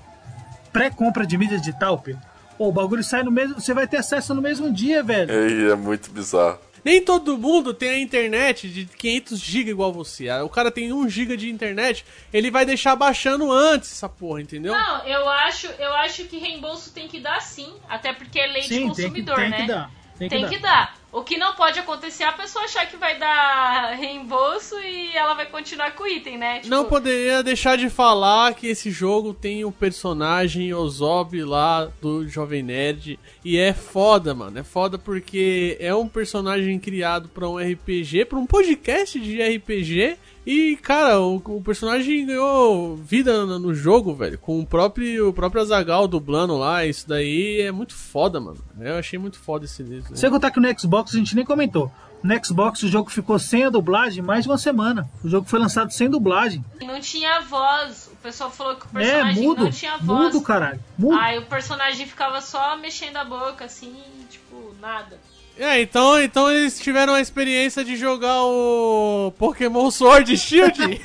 Pré-compra 0.73 1.27
de 1.27 1.37
mídia 1.37 1.59
digital, 1.59 1.99
Pedro. 1.99 2.23
Pô, 2.57 2.69
o 2.69 2.73
bagulho 2.73 3.03
sai 3.03 3.23
no 3.23 3.31
mesmo. 3.31 3.61
Você 3.61 3.73
vai 3.73 3.87
ter 3.87 3.99
acesso 3.99 4.35
no 4.35 4.43
mesmo 4.43 4.73
dia, 4.73 5.03
velho. 5.03 5.31
É, 5.31 5.73
é 5.73 5.77
muito 5.77 6.11
bizarro. 6.11 6.59
Nem 6.85 7.03
todo 7.03 7.37
mundo 7.37 7.75
tem 7.75 7.91
a 7.91 7.99
internet 7.99 8.69
de 8.69 8.85
500 8.85 9.39
GB 9.41 9.71
igual 9.73 9.93
você. 9.93 10.29
Ah, 10.29 10.45
O 10.45 10.49
cara 10.49 10.71
tem 10.71 10.93
1 10.93 11.09
GB 11.09 11.37
de 11.37 11.51
internet, 11.51 12.05
ele 12.33 12.51
vai 12.51 12.65
deixar 12.65 12.95
baixando 12.95 13.51
antes 13.53 13.91
essa 13.93 14.09
porra, 14.09 14.41
entendeu? 14.41 14.73
Não, 14.73 15.05
eu 15.07 15.29
acho, 15.29 15.67
eu 15.79 15.93
acho 15.95 16.25
que 16.25 16.39
reembolso 16.39 16.93
tem 16.93 17.09
que 17.09 17.21
dar 17.21 17.41
sim. 17.43 17.69
Até 17.89 18.13
porque 18.13 18.39
é 18.39 18.47
lei 18.47 18.63
de 18.63 18.69
Sim, 18.69 18.75
tem 18.75 18.81
que, 18.83 18.89
consumidor, 19.03 19.37
tem 19.37 19.51
né? 19.51 19.57
que 19.63 19.67
dar. 19.67 19.91
Tem 20.19 20.29
que 20.29 20.35
Tem 20.35 20.43
dar. 20.45 20.49
que 20.51 20.59
dar. 20.59 20.98
O 21.11 21.23
que 21.23 21.39
não 21.39 21.55
pode 21.55 21.79
acontecer 21.79 22.25
é 22.25 22.27
a 22.27 22.33
pessoa 22.33 22.67
achar 22.67 22.87
que 22.87 22.97
vai 22.97 23.19
dar 23.19 23.95
reembolso 23.95 24.79
e 24.79 25.17
ela 25.17 25.33
vai 25.33 25.47
continuar 25.47 25.93
com 25.93 26.05
o 26.05 26.07
item, 26.07 26.37
né? 26.37 26.57
Tipo, 26.57 26.69
Não 26.69 26.85
poderia 26.85 27.43
deixar 27.43 27.79
de 27.79 27.89
falar 27.89 28.53
que 28.55 28.67
esse 28.67 28.91
jogo 28.91 29.33
tem 29.33 29.65
o 29.65 29.73
personagem 29.73 30.73
Ozob 30.75 31.43
lá 31.45 31.91
do 32.03 32.29
Jovem 32.29 32.63
Nerd. 32.63 33.19
E 33.43 33.57
é 33.57 33.73
foda, 33.73 34.35
mano. 34.35 34.59
É 34.59 34.63
foda 34.63 34.99
porque 34.99 35.79
é 35.81 35.95
um 35.95 36.07
personagem 36.07 36.79
criado 36.79 37.29
pra 37.31 37.49
um 37.49 37.57
RPG, 37.57 38.27
pra 38.27 38.39
um 38.39 38.47
podcast 38.47 39.19
de 39.19 39.41
RPG. 39.43 40.19
E, 40.51 40.77
cara, 40.79 41.21
o, 41.21 41.37
o 41.45 41.63
personagem 41.63 42.25
ganhou 42.25 42.97
vida 42.97 43.45
no, 43.45 43.59
no 43.59 43.75
jogo, 43.75 44.15
velho. 44.15 44.39
Com 44.39 44.59
o 44.61 44.67
próprio, 44.67 45.29
o 45.29 45.33
próprio 45.33 45.61
Azagal 45.61 46.09
dublando 46.09 46.57
lá. 46.57 46.87
Isso 46.87 47.07
daí 47.07 47.61
é 47.61 47.71
muito 47.71 47.95
foda, 47.95 48.41
mano. 48.41 48.57
Eu 48.81 48.97
achei 48.97 49.19
muito 49.19 49.39
foda 49.39 49.67
esse 49.67 49.83
livro. 49.83 50.17
Sem 50.17 50.31
contar 50.31 50.51
que 50.51 50.59
no 50.59 50.81
Xbox 50.81 51.15
a 51.15 51.19
gente 51.19 51.37
nem 51.37 51.45
comentou. 51.45 51.93
No 52.23 52.35
Xbox 52.45 52.83
o 52.83 52.89
jogo 52.89 53.11
ficou 53.11 53.39
sem 53.39 53.65
a 53.65 53.69
dublagem 53.71 54.23
mais 54.23 54.45
de 54.45 54.49
uma 54.51 54.57
semana. 54.57 55.07
O 55.23 55.29
jogo 55.29 55.47
foi 55.47 55.59
lançado 55.61 55.91
sem 55.93 56.09
dublagem. 56.09 56.65
não 56.81 56.99
tinha 56.99 57.43
voz. 57.43 58.11
O 58.11 58.17
pessoal 58.17 58.51
falou 58.51 58.75
que 58.77 58.87
o 58.87 58.99
É, 58.99 59.03
personagem 59.05 59.43
mudo. 59.43 59.65
não 59.65 59.71
tinha 59.71 59.99
voz. 59.99 60.33
Mudo, 60.35 60.41
caralho. 60.43 60.81
Mudo. 60.97 61.19
Aí 61.21 61.39
o 61.39 61.45
personagem 61.45 62.07
ficava 62.07 62.41
só 62.41 62.75
mexendo 62.79 63.19
a 63.19 63.25
boca, 63.25 63.67
assim, 63.67 63.95
tipo, 64.31 64.75
nada. 64.81 65.19
É, 65.59 65.83
então, 65.83 66.23
então 66.23 66.51
eles 66.51 66.79
tiveram 66.79 67.15
a 67.15 67.21
experiência 67.21 67.85
de 67.85 67.97
jogar 67.97 68.45
o 68.45 69.33
Pokémon 69.37 69.91
Sword 69.91 70.33
e 70.33 70.39
Shield. 70.39 70.79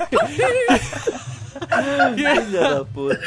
Filha 2.14 2.40
da 2.40 2.84
puta. 2.84 3.20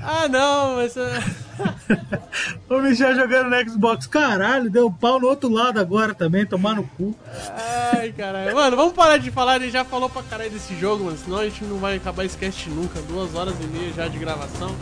ah, 0.00 0.26
não, 0.28 0.76
mas. 0.76 0.96
é, 0.96 1.22
O 2.68 2.80
Michel 2.80 3.14
jogando 3.14 3.50
no 3.50 3.70
Xbox. 3.70 4.06
Caralho, 4.06 4.70
deu 4.70 4.90
pau 4.90 5.18
no 5.18 5.28
outro 5.28 5.50
lado 5.50 5.80
agora 5.80 6.14
também, 6.14 6.46
tomar 6.46 6.74
no 6.74 6.84
cu. 6.84 7.14
Ai, 7.92 8.12
caralho. 8.12 8.54
Mano, 8.54 8.76
vamos 8.76 8.92
parar 8.92 9.18
de 9.18 9.30
falar, 9.30 9.56
ele 9.56 9.70
já 9.70 9.84
falou 9.84 10.08
pra 10.08 10.22
caralho 10.22 10.50
desse 10.50 10.78
jogo, 10.78 11.04
mano. 11.04 11.16
Senão 11.18 11.38
a 11.38 11.44
gente 11.44 11.64
não 11.64 11.78
vai 11.78 11.96
acabar 11.96 12.24
esse 12.24 12.36
cast 12.36 12.68
nunca. 12.70 13.00
Duas 13.02 13.34
horas 13.34 13.54
e 13.60 13.66
meia 13.66 13.92
já 13.92 14.08
de 14.08 14.18
gravação. 14.18 14.74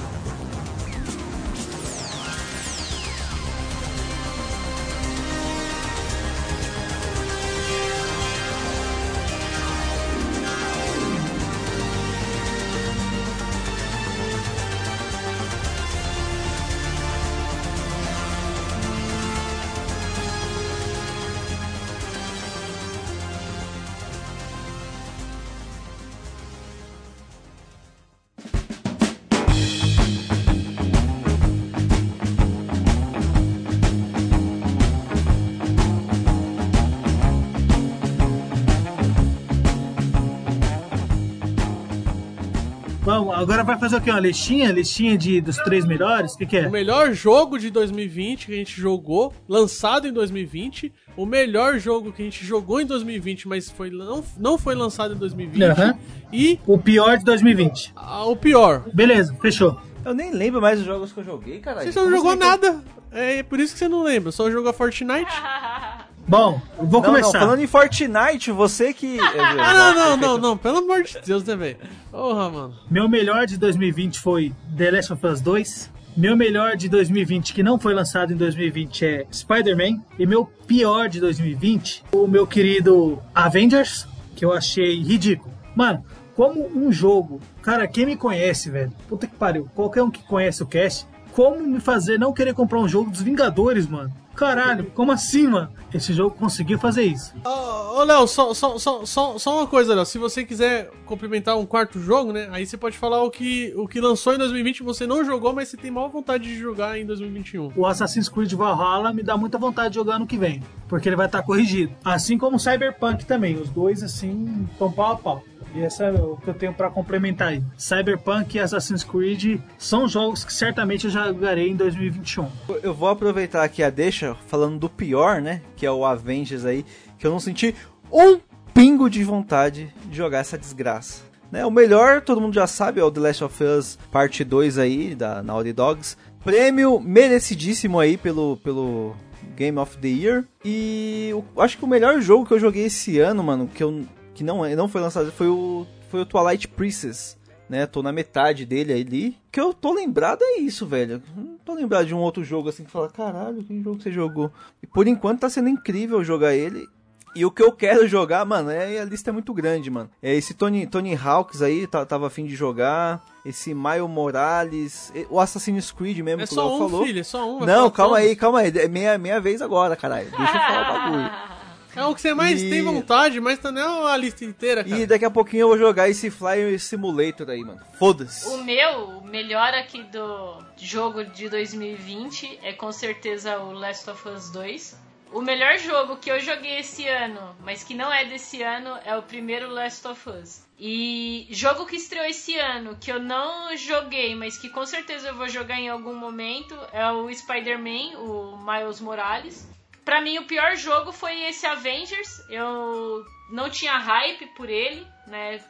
Agora 43.56 43.64
vai 43.64 43.78
fazer 43.78 43.96
o 43.96 44.00
quê? 44.00 44.10
Uma 44.10 44.20
listinha? 44.20 44.70
Listinha 44.70 45.16
de, 45.16 45.40
dos 45.40 45.56
três 45.56 45.86
melhores? 45.86 46.34
O 46.34 46.38
que, 46.38 46.44
que 46.46 46.56
é? 46.58 46.68
O 46.68 46.70
melhor 46.70 47.12
jogo 47.12 47.58
de 47.58 47.70
2020 47.70 48.46
que 48.46 48.52
a 48.52 48.56
gente 48.56 48.78
jogou, 48.78 49.32
lançado 49.48 50.06
em 50.06 50.12
2020. 50.12 50.92
O 51.16 51.24
melhor 51.24 51.78
jogo 51.78 52.12
que 52.12 52.20
a 52.20 52.24
gente 52.24 52.44
jogou 52.44 52.80
em 52.80 52.86
2020, 52.86 53.48
mas 53.48 53.70
foi, 53.70 53.90
não, 53.90 54.22
não 54.36 54.58
foi 54.58 54.74
lançado 54.74 55.14
em 55.14 55.16
2020. 55.16 55.62
Aham. 55.62 55.98
E 56.30 56.60
O 56.66 56.76
pior 56.76 57.16
de 57.16 57.24
2020. 57.24 57.92
ah, 57.96 58.26
o 58.26 58.36
pior. 58.36 58.84
Beleza, 58.92 59.34
fechou. 59.40 59.80
Eu 60.04 60.12
nem 60.12 60.30
lembro 60.32 60.60
mais 60.60 60.78
dos 60.78 60.86
jogos 60.86 61.12
que 61.12 61.20
eu 61.20 61.24
joguei, 61.24 61.58
caralho. 61.58 61.90
Você 61.90 61.98
não 61.98 62.10
jogou 62.10 62.30
assim? 62.32 62.38
nada. 62.40 62.84
É 63.10 63.42
por 63.42 63.58
isso 63.58 63.72
que 63.72 63.78
você 63.78 63.88
não 63.88 64.02
lembra. 64.02 64.30
Só 64.30 64.50
jogou 64.50 64.72
Fortnite. 64.72 65.32
Bom, 66.28 66.60
eu 66.78 66.86
vou 66.86 67.00
Não, 67.00 67.08
começar. 67.08 67.32
não, 67.34 67.40
falando 67.40 67.60
em 67.60 67.66
Fortnite, 67.68 68.50
você 68.50 68.92
que... 68.92 69.18
Ah, 69.22 69.74
não, 69.74 69.94
não, 69.94 70.16
não, 70.16 70.38
não. 70.38 70.56
Pelo 70.56 70.78
amor 70.78 71.02
de 71.04 71.16
Deus, 71.24 71.44
né, 71.44 71.54
velho? 71.54 71.76
Porra, 72.10 72.50
mano. 72.50 72.74
Meu 72.90 73.08
melhor 73.08 73.46
de 73.46 73.56
2020 73.56 74.18
foi 74.18 74.52
The 74.76 74.90
Last 74.90 75.12
of 75.12 75.24
Us 75.26 75.40
2. 75.40 75.90
Meu 76.16 76.34
melhor 76.36 76.76
de 76.76 76.88
2020, 76.88 77.52
que 77.52 77.62
não 77.62 77.78
foi 77.78 77.92
lançado 77.94 78.32
em 78.32 78.36
2020, 78.36 79.04
é 79.04 79.26
Spider-Man. 79.30 80.00
E 80.18 80.26
meu 80.26 80.46
pior 80.66 81.08
de 81.08 81.20
2020, 81.20 82.04
o 82.12 82.26
meu 82.26 82.46
querido 82.46 83.22
Avengers, 83.34 84.06
que 84.34 84.44
eu 84.44 84.52
achei 84.52 85.00
ridículo. 85.02 85.54
Mano, 85.76 86.02
como 86.34 86.66
um 86.74 86.90
jogo. 86.90 87.40
Cara, 87.62 87.86
quem 87.86 88.04
me 88.06 88.16
conhece, 88.16 88.70
velho? 88.70 88.92
Puta 89.08 89.26
que 89.26 89.36
pariu. 89.36 89.68
Qualquer 89.74 90.02
um 90.02 90.10
que 90.10 90.22
conhece 90.24 90.62
o 90.62 90.66
cast, 90.66 91.06
como 91.36 91.62
me 91.62 91.80
fazer 91.80 92.18
não 92.18 92.32
querer 92.32 92.54
comprar 92.54 92.78
um 92.80 92.88
jogo 92.88 93.10
dos 93.10 93.20
Vingadores, 93.20 93.86
mano? 93.86 94.10
Caralho, 94.34 94.86
como 94.94 95.12
assim, 95.12 95.46
mano? 95.46 95.70
Esse 95.92 96.14
jogo 96.14 96.34
conseguiu 96.34 96.78
fazer 96.78 97.04
isso. 97.04 97.34
Ô, 97.44 97.98
ô, 97.98 98.04
Léo, 98.04 98.26
só, 98.26 98.54
só, 98.54 98.78
só, 98.78 99.04
só, 99.04 99.58
uma 99.58 99.66
coisa, 99.66 99.94
Léo. 99.94 100.06
Se 100.06 100.16
você 100.16 100.46
quiser 100.46 100.90
complementar 101.04 101.58
um 101.58 101.66
quarto 101.66 102.00
jogo, 102.00 102.32
né? 102.32 102.48
Aí 102.52 102.64
você 102.64 102.78
pode 102.78 102.96
falar 102.96 103.22
o 103.22 103.30
que, 103.30 103.74
o 103.76 103.86
que 103.86 104.00
lançou 104.00 104.34
em 104.34 104.38
2020 104.38 104.82
você 104.82 105.06
não 105.06 105.22
jogou, 105.26 105.52
mas 105.52 105.68
você 105.68 105.76
tem 105.76 105.90
maior 105.90 106.08
vontade 106.08 106.44
de 106.44 106.56
jogar 106.56 106.98
em 106.98 107.04
2021. 107.04 107.72
o 107.76 107.84
Assassin's 107.84 108.30
Creed 108.30 108.54
Valhalla 108.54 109.12
me 109.12 109.22
dá 109.22 109.36
muita 109.36 109.58
vontade 109.58 109.90
de 109.90 109.96
jogar 109.96 110.18
no 110.18 110.26
que 110.26 110.38
vem, 110.38 110.62
porque 110.88 111.06
ele 111.06 111.16
vai 111.16 111.26
estar 111.26 111.42
corrigido. 111.42 111.92
Assim 112.02 112.38
como 112.38 112.56
o 112.56 112.60
Cyberpunk 112.60 113.26
também, 113.26 113.56
os 113.56 113.68
dois 113.68 114.02
assim 114.02 114.66
estão 114.72 114.90
pau 114.90 115.12
a 115.12 115.16
pau. 115.16 115.44
E 115.76 115.84
esse 115.84 116.02
é 116.02 116.10
o 116.10 116.38
que 116.38 116.48
eu 116.48 116.54
tenho 116.54 116.72
pra 116.72 116.88
complementar 116.88 117.48
aí. 117.48 117.62
Cyberpunk 117.76 118.56
e 118.56 118.60
Assassin's 118.60 119.04
Creed 119.04 119.60
são 119.76 120.08
jogos 120.08 120.42
que 120.42 120.52
certamente 120.52 121.04
eu 121.04 121.10
jogarei 121.10 121.68
em 121.68 121.76
2021. 121.76 122.48
Eu 122.82 122.94
vou 122.94 123.10
aproveitar 123.10 123.62
aqui 123.62 123.82
a 123.82 123.90
deixa, 123.90 124.34
falando 124.46 124.78
do 124.78 124.88
pior, 124.88 125.42
né? 125.42 125.60
Que 125.76 125.84
é 125.84 125.90
o 125.90 126.06
Avengers 126.06 126.64
aí, 126.64 126.82
que 127.18 127.26
eu 127.26 127.30
não 127.30 127.38
senti 127.38 127.74
um 128.10 128.40
pingo 128.72 129.10
de 129.10 129.22
vontade 129.22 129.92
de 130.06 130.16
jogar 130.16 130.38
essa 130.38 130.56
desgraça. 130.56 131.22
Né? 131.52 131.64
O 131.66 131.70
melhor, 131.70 132.22
todo 132.22 132.40
mundo 132.40 132.54
já 132.54 132.66
sabe, 132.66 132.98
é 132.98 133.04
o 133.04 133.10
The 133.10 133.20
Last 133.20 133.44
of 133.44 133.62
Us 133.62 133.98
Parte 134.10 134.44
2 134.44 134.78
aí, 134.78 135.14
da 135.14 135.42
Naughty 135.42 135.74
Dogs. 135.74 136.16
Prêmio 136.42 136.98
merecidíssimo 136.98 138.00
aí 138.00 138.16
pelo, 138.16 138.56
pelo 138.64 139.14
Game 139.54 139.78
of 139.78 139.98
the 139.98 140.08
Year. 140.08 140.44
E 140.64 141.28
eu 141.30 141.44
acho 141.58 141.76
que 141.76 141.84
o 141.84 141.88
melhor 141.88 142.20
jogo 142.20 142.46
que 142.46 142.54
eu 142.54 142.60
joguei 142.60 142.86
esse 142.86 143.18
ano, 143.18 143.42
mano, 143.42 143.68
que, 143.68 143.82
eu, 143.82 144.04
que 144.36 144.44
não, 144.44 144.68
não 144.76 144.88
foi 144.88 145.00
lançado, 145.00 145.32
foi 145.32 145.48
o, 145.48 145.86
foi 146.10 146.20
o 146.20 146.26
Twilight 146.26 146.68
Princess 146.68 147.36
né? 147.68 147.86
Tô 147.86 148.02
na 148.02 148.12
metade 148.12 148.64
dele 148.64 148.92
ali. 148.92 149.28
O 149.48 149.50
que 149.52 149.60
eu 149.60 149.74
tô 149.74 149.92
lembrado 149.92 150.42
é 150.42 150.58
isso, 150.58 150.86
velho. 150.86 151.22
Não 151.36 151.58
tô 151.64 151.74
lembrado 151.74 152.06
de 152.06 152.14
um 152.14 152.18
outro 152.18 152.44
jogo 152.44 152.68
assim 152.68 152.84
que 152.84 152.90
fala, 152.90 153.08
caralho, 153.08 153.62
que 153.62 153.82
jogo 153.82 154.00
você 154.00 154.10
jogou? 154.12 154.50
E 154.82 154.86
por 154.86 155.06
enquanto 155.06 155.40
tá 155.40 155.50
sendo 155.50 155.68
incrível 155.68 156.22
jogar 156.22 156.54
ele. 156.54 156.86
E 157.34 157.44
o 157.44 157.50
que 157.50 157.62
eu 157.62 157.70
quero 157.70 158.08
jogar, 158.08 158.46
mano, 158.46 158.70
é, 158.70 158.98
a 158.98 159.04
lista 159.04 159.28
é 159.28 159.32
muito 159.32 159.52
grande, 159.52 159.90
mano. 159.90 160.08
É 160.22 160.34
esse 160.34 160.54
Tony, 160.54 160.86
Tony 160.86 161.14
Hawks 161.14 161.60
aí, 161.60 161.86
tá, 161.86 162.06
tava 162.06 162.28
afim 162.28 162.46
de 162.46 162.54
jogar. 162.56 163.22
Esse 163.44 163.74
Miles 163.74 164.08
Morales, 164.08 165.12
o 165.28 165.38
Assassin's 165.38 165.92
Creed 165.92 166.18
mesmo 166.20 166.42
É 166.42 166.46
que 166.46 166.54
o 166.54 166.56
Léo 166.56 166.74
um, 166.74 166.78
falou. 166.78 167.04
filho, 167.04 167.20
é 167.20 167.22
só 167.22 167.46
um. 167.48 167.58
vai 167.58 167.66
Não, 167.68 167.90
calma 167.90 168.16
todos. 168.16 168.30
aí, 168.30 168.36
calma 168.36 168.60
aí. 168.60 168.72
É 168.78 168.88
minha, 168.88 169.18
minha 169.18 169.38
vez 169.38 169.60
agora, 169.60 169.94
caralho. 169.94 170.30
Deixa 170.30 170.42
eu 170.56 170.60
falar 170.60 170.80
o 170.80 171.10
bagulho. 171.10 171.30
É 171.96 172.04
o 172.04 172.14
que 172.14 172.20
você 172.20 172.34
mais 172.34 172.62
E- 172.62 172.70
tem 172.70 172.82
vontade, 172.82 173.40
mas 173.40 173.58
também 173.58 173.82
é 173.82 173.86
uma 173.86 174.16
lista 174.16 174.44
inteira, 174.44 174.84
cara. 174.84 174.96
E 175.00 175.06
daqui 175.06 175.24
a 175.24 175.30
pouquinho 175.30 175.62
eu 175.62 175.68
vou 175.68 175.78
jogar 175.78 176.08
esse 176.08 176.30
Fly 176.30 176.78
Simulator 176.78 177.48
aí, 177.50 177.60
mano. 177.64 177.80
Foda-se. 177.98 178.46
O 178.48 178.62
meu, 178.62 179.18
o 179.18 179.24
melhor 179.26 179.72
aqui 179.74 180.02
do 180.04 180.58
jogo 180.76 181.24
de 181.24 181.48
2020 181.48 182.58
é 182.62 182.72
com 182.72 182.92
certeza 182.92 183.58
o 183.58 183.72
Last 183.72 184.08
of 184.10 184.28
Us 184.28 184.50
2. 184.50 184.96
O 185.32 185.40
melhor 185.42 185.76
jogo 185.78 186.16
que 186.16 186.30
eu 186.30 186.38
joguei 186.38 186.78
esse 186.78 187.06
ano, 187.08 187.56
mas 187.64 187.82
que 187.82 187.94
não 187.94 188.12
é 188.12 188.24
desse 188.24 188.62
ano, 188.62 188.96
é 189.04 189.16
o 189.16 189.22
primeiro 189.22 189.68
Last 189.68 190.06
of 190.06 190.28
Us. 190.30 190.62
E 190.78 191.46
jogo 191.50 191.84
que 191.84 191.96
estreou 191.96 192.24
esse 192.26 192.56
ano, 192.58 192.96
que 193.00 193.10
eu 193.10 193.18
não 193.18 193.76
joguei, 193.76 194.34
mas 194.36 194.56
que 194.56 194.68
com 194.68 194.86
certeza 194.86 195.28
eu 195.28 195.34
vou 195.34 195.48
jogar 195.48 195.80
em 195.80 195.88
algum 195.88 196.14
momento, 196.14 196.76
é 196.92 197.10
o 197.10 197.32
Spider-Man, 197.34 198.18
o 198.18 198.56
Miles 198.58 199.00
Morales. 199.00 199.66
Pra 200.06 200.20
mim, 200.20 200.38
o 200.38 200.46
pior 200.46 200.76
jogo 200.76 201.10
foi 201.10 201.42
esse 201.46 201.66
Avengers. 201.66 202.40
Eu 202.48 203.26
não 203.50 203.68
tinha 203.68 203.98
hype 203.98 204.46
por 204.56 204.70
ele, 204.70 205.04
né? 205.26 205.60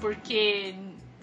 Porque 0.00 0.74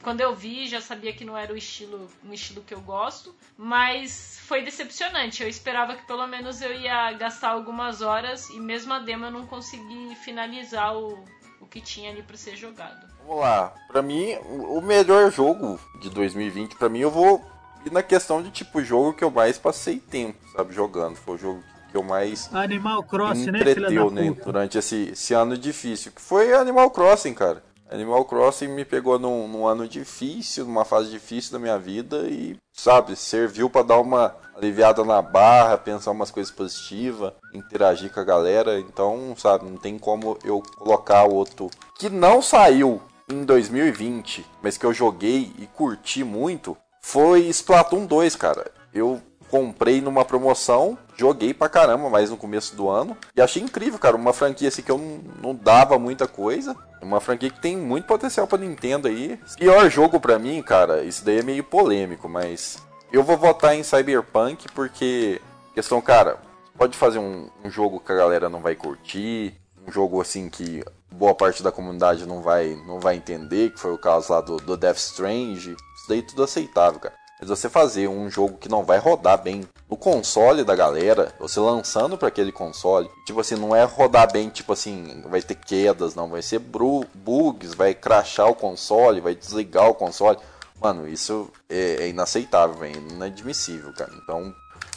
quando 0.01 0.21
eu 0.21 0.33
vi 0.33 0.65
já 0.65 0.79
sabia 0.79 1.11
que 1.11 1.25
não 1.25 1.37
era 1.37 1.51
o 1.51 1.57
estilo, 1.57 2.09
um 2.23 2.31
estilo 2.31 2.61
que 2.61 2.73
eu 2.73 2.79
gosto, 2.79 3.35
mas 3.57 4.39
foi 4.47 4.61
decepcionante. 4.61 5.43
Eu 5.43 5.49
esperava 5.49 5.95
que 5.95 6.07
pelo 6.07 6.25
menos 6.27 6.61
eu 6.61 6.71
ia 6.73 7.11
gastar 7.11 7.49
algumas 7.49 8.01
horas 8.01 8.49
e 8.49 8.57
mesmo 8.57 8.93
a 8.93 8.99
demo 8.99 9.25
eu 9.25 9.31
não 9.31 9.45
consegui 9.45 10.15
finalizar 10.23 10.95
o, 10.95 11.25
o 11.59 11.65
que 11.65 11.81
tinha 11.81 12.09
ali 12.09 12.23
pra 12.23 12.37
ser 12.37 12.55
jogado. 12.55 13.05
Vamos 13.19 13.41
lá. 13.41 13.75
Pra 13.89 14.01
mim, 14.01 14.33
o 14.45 14.79
melhor 14.79 15.29
jogo 15.29 15.77
de 15.99 16.09
2020, 16.09 16.77
pra 16.77 16.87
mim, 16.87 16.99
eu 16.99 17.11
vou 17.11 17.43
ir 17.85 17.91
na 17.91 18.01
questão 18.01 18.41
de 18.41 18.49
tipo 18.49 18.81
jogo 18.81 19.11
que 19.11 19.25
eu 19.25 19.29
mais 19.29 19.57
passei 19.57 19.99
tempo, 19.99 20.39
sabe, 20.55 20.73
jogando. 20.73 21.17
Foi 21.17 21.35
o 21.35 21.37
jogo 21.37 21.61
que 21.61 21.74
eu 21.97 22.03
mais 22.03 22.49
Animal 22.53 23.03
Crossing, 23.03 23.51
né, 23.51 23.59
entreteu, 23.59 24.11
né, 24.11 24.27
puta? 24.27 24.43
durante 24.45 24.77
esse, 24.77 25.09
esse 25.13 25.33
ano 25.33 25.57
difícil. 25.57 26.11
Que 26.11 26.21
foi 26.21 26.53
Animal 26.53 26.89
Crossing, 26.91 27.33
cara. 27.33 27.63
Animal 27.89 28.25
Crossing 28.25 28.67
me 28.67 28.83
pegou 28.83 29.19
num, 29.19 29.47
num 29.47 29.67
ano 29.67 29.87
difícil, 29.87 30.65
numa 30.65 30.83
fase 30.83 31.09
difícil 31.09 31.51
da 31.53 31.59
minha 31.59 31.77
vida 31.77 32.27
e, 32.27 32.57
sabe, 32.73 33.15
serviu 33.15 33.69
pra 33.69 33.83
dar 33.83 33.99
uma 33.99 34.35
aliviada 34.55 35.03
na 35.03 35.21
barra, 35.21 35.77
pensar 35.77 36.11
umas 36.11 36.31
coisas 36.31 36.51
positivas, 36.51 37.33
interagir 37.53 38.11
com 38.11 38.19
a 38.19 38.23
galera. 38.23 38.79
Então, 38.79 39.35
sabe, 39.37 39.65
não 39.65 39.77
tem 39.77 39.99
como 39.99 40.37
eu 40.43 40.63
colocar 40.77 41.25
outro 41.25 41.69
que 41.97 42.09
não 42.09 42.41
saiu 42.41 43.01
em 43.29 43.43
2020, 43.43 44.45
mas 44.61 44.77
que 44.77 44.85
eu 44.85 44.93
joguei 44.93 45.51
e 45.57 45.67
curti 45.67 46.23
muito, 46.23 46.75
foi 47.01 47.41
Splatoon 47.49 48.05
2, 48.05 48.35
cara. 48.35 48.71
Eu 48.93 49.21
comprei 49.55 50.01
numa 50.01 50.25
promoção, 50.25 50.97
joguei 51.15 51.53
pra 51.53 51.69
caramba, 51.69 52.09
mais 52.09 52.29
no 52.29 52.35
começo 52.35 52.75
do 52.75 52.89
ano, 52.89 53.15
e 53.33 53.41
achei 53.41 53.63
incrível, 53.63 53.97
cara. 53.97 54.17
Uma 54.17 54.33
franquia 54.33 54.67
assim 54.67 54.81
que 54.81 54.91
eu 54.91 54.97
não, 54.97 55.21
não 55.41 55.55
dava 55.55 55.97
muita 55.97 56.27
coisa. 56.27 56.75
Uma 57.01 57.21
franquia 57.21 57.49
que 57.49 57.61
tem 57.61 57.77
muito 57.77 58.05
potencial 58.05 58.45
pra 58.47 58.57
Nintendo 58.57 59.07
aí. 59.07 59.39
Pior 59.57 59.89
jogo 59.89 60.19
pra 60.19 60.37
mim, 60.37 60.61
cara, 60.61 61.05
isso 61.05 61.23
daí 61.23 61.39
é 61.39 61.41
meio 61.41 61.63
polêmico, 61.63 62.27
mas 62.27 62.83
eu 63.13 63.23
vou 63.23 63.37
votar 63.37 63.73
em 63.73 63.81
Cyberpunk 63.83 64.65
porque, 64.73 65.39
questão, 65.73 66.01
cara, 66.01 66.37
pode 66.77 66.97
fazer 66.97 67.19
um, 67.19 67.47
um 67.63 67.69
jogo 67.69 68.01
que 68.01 68.11
a 68.11 68.15
galera 68.15 68.49
não 68.49 68.59
vai 68.59 68.75
curtir, 68.75 69.55
um 69.87 69.89
jogo 69.89 70.19
assim 70.19 70.49
que 70.49 70.83
boa 71.09 71.33
parte 71.33 71.63
da 71.63 71.71
comunidade 71.71 72.25
não 72.25 72.41
vai, 72.41 72.77
não 72.85 72.99
vai 72.99 73.15
entender, 73.15 73.71
que 73.71 73.79
foi 73.79 73.93
o 73.93 73.97
caso 73.97 74.33
lá 74.33 74.41
do, 74.41 74.57
do 74.57 74.75
Death 74.75 74.97
Strange. 74.97 75.71
Isso 75.71 76.09
daí 76.09 76.21
tudo 76.21 76.43
aceitável, 76.43 76.99
cara. 76.99 77.15
Mas 77.39 77.49
você 77.49 77.69
fazer 77.69 78.07
um 78.07 78.29
jogo 78.29 78.57
que 78.57 78.69
não 78.69 78.83
vai 78.83 78.97
rodar 78.97 79.41
bem 79.41 79.67
no 79.89 79.97
console 79.97 80.63
da 80.63 80.75
galera, 80.75 81.33
você 81.39 81.59
lançando 81.59 82.17
para 82.17 82.29
aquele 82.29 82.51
console, 82.51 83.09
tipo 83.25 83.39
assim, 83.39 83.55
não 83.55 83.75
é 83.75 83.83
rodar 83.83 84.31
bem, 84.31 84.49
tipo 84.49 84.71
assim, 84.73 85.21
vai 85.27 85.41
ter 85.41 85.55
quedas, 85.55 86.15
não, 86.15 86.29
vai 86.29 86.41
ser 86.41 86.59
bugs, 86.59 87.73
vai 87.73 87.93
crashar 87.93 88.47
o 88.47 88.55
console, 88.55 89.21
vai 89.21 89.35
desligar 89.35 89.89
o 89.89 89.93
console. 89.93 90.37
Mano, 90.81 91.07
isso 91.07 91.49
é, 91.69 92.03
é 92.03 92.09
inaceitável, 92.09 92.83
é 92.83 92.91
inadmissível, 92.91 93.93
cara. 93.93 94.11
Então, 94.23 94.53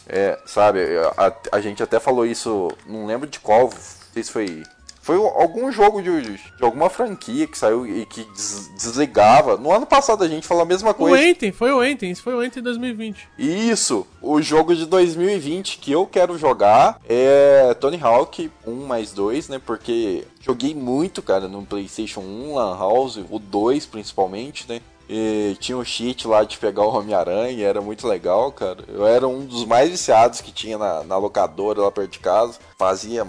é, 0.07 0.39
sabe, 0.47 0.81
a, 1.17 1.57
a 1.57 1.61
gente 1.61 1.83
até 1.83 2.01
falou 2.01 2.25
isso, 2.25 2.69
não 2.87 3.05
lembro 3.05 3.29
de 3.29 3.39
qual, 3.41 3.65
não 3.65 3.71
sei 4.13 4.23
se 4.23 4.31
foi. 4.33 4.63
Foi 5.09 5.17
algum 5.17 5.73
jogo 5.73 6.03
de, 6.03 6.21
de 6.21 6.39
alguma 6.61 6.91
franquia 6.91 7.47
que 7.47 7.57
saiu 7.57 7.87
e 7.87 8.05
que 8.05 8.25
des- 8.25 8.71
desligava. 8.77 9.57
No 9.57 9.73
ano 9.73 9.87
passado 9.87 10.23
a 10.23 10.29
gente 10.29 10.47
falou 10.47 10.65
a 10.65 10.67
mesma 10.67 10.91
O 10.91 10.95
coisa. 10.95 11.25
Enten, 11.27 11.51
foi 11.51 11.73
o 11.73 11.83
Enten, 11.83 12.11
isso 12.11 12.23
foi 12.23 12.35
o 12.35 12.45
Enten 12.45 12.63
2020. 12.63 13.27
Isso, 13.39 14.07
o 14.21 14.43
jogo 14.43 14.75
de 14.75 14.85
2020 14.85 15.79
que 15.79 15.91
eu 15.93 16.05
quero 16.05 16.37
jogar 16.37 17.01
é 17.09 17.75
Tony 17.81 17.99
Hawk 18.03 18.51
1 18.67 18.87
mais 18.87 19.11
2, 19.13 19.49
né? 19.49 19.59
Porque 19.65 20.27
joguei 20.43 20.75
muito, 20.75 21.23
cara, 21.23 21.49
no 21.49 21.63
PlayStation 21.65 22.21
1, 22.21 22.55
Lan 22.57 22.77
House, 22.79 23.19
o 23.31 23.39
2 23.39 23.87
principalmente, 23.87 24.67
né? 24.69 24.83
E 25.09 25.57
tinha 25.59 25.79
o 25.79 25.85
cheat 25.85 26.29
lá 26.29 26.45
de 26.45 26.59
pegar 26.59 26.83
o 26.83 26.95
Homem-Aranha, 26.95 27.67
era 27.67 27.81
muito 27.81 28.07
legal, 28.07 28.53
cara. 28.53 28.85
Eu 28.89 29.07
era 29.07 29.27
um 29.27 29.47
dos 29.47 29.65
mais 29.65 29.91
viciados 29.91 30.41
que 30.43 30.53
tinha 30.53 30.77
na, 30.77 31.03
na 31.03 31.17
locadora 31.17 31.81
lá 31.81 31.91
perto 31.91 32.13
de 32.13 32.19
casa. 32.19 32.59
Fazia 32.77 33.27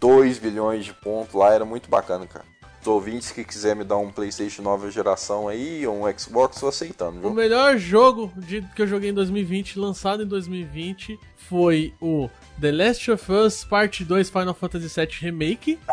2 0.00 0.38
bilhões 0.38 0.84
de 0.84 0.92
pontos 0.92 1.34
lá, 1.34 1.54
era 1.54 1.64
muito 1.64 1.88
bacana, 1.88 2.26
cara. 2.26 2.49
Os 2.80 2.86
ouvintes 2.86 3.30
que 3.30 3.44
quiser 3.44 3.76
me 3.76 3.84
dar 3.84 3.98
um 3.98 4.10
PlayStation 4.10 4.62
nova 4.62 4.90
geração 4.90 5.48
aí, 5.48 5.86
ou 5.86 6.06
um 6.06 6.18
Xbox, 6.18 6.58
tô 6.60 6.68
aceitando, 6.68 7.18
O 7.18 7.20
viu? 7.20 7.30
melhor 7.34 7.76
jogo 7.76 8.32
de- 8.36 8.62
que 8.74 8.80
eu 8.82 8.86
joguei 8.86 9.10
em 9.10 9.14
2020, 9.14 9.78
lançado 9.78 10.22
em 10.22 10.26
2020, 10.26 11.18
foi 11.36 11.92
o 12.00 12.30
The 12.58 12.72
Last 12.72 13.10
of 13.10 13.30
Us 13.30 13.64
Part 13.64 14.02
2 14.04 14.30
Final 14.30 14.54
Fantasy 14.54 14.88
VII 14.88 15.08
Remake. 15.20 15.78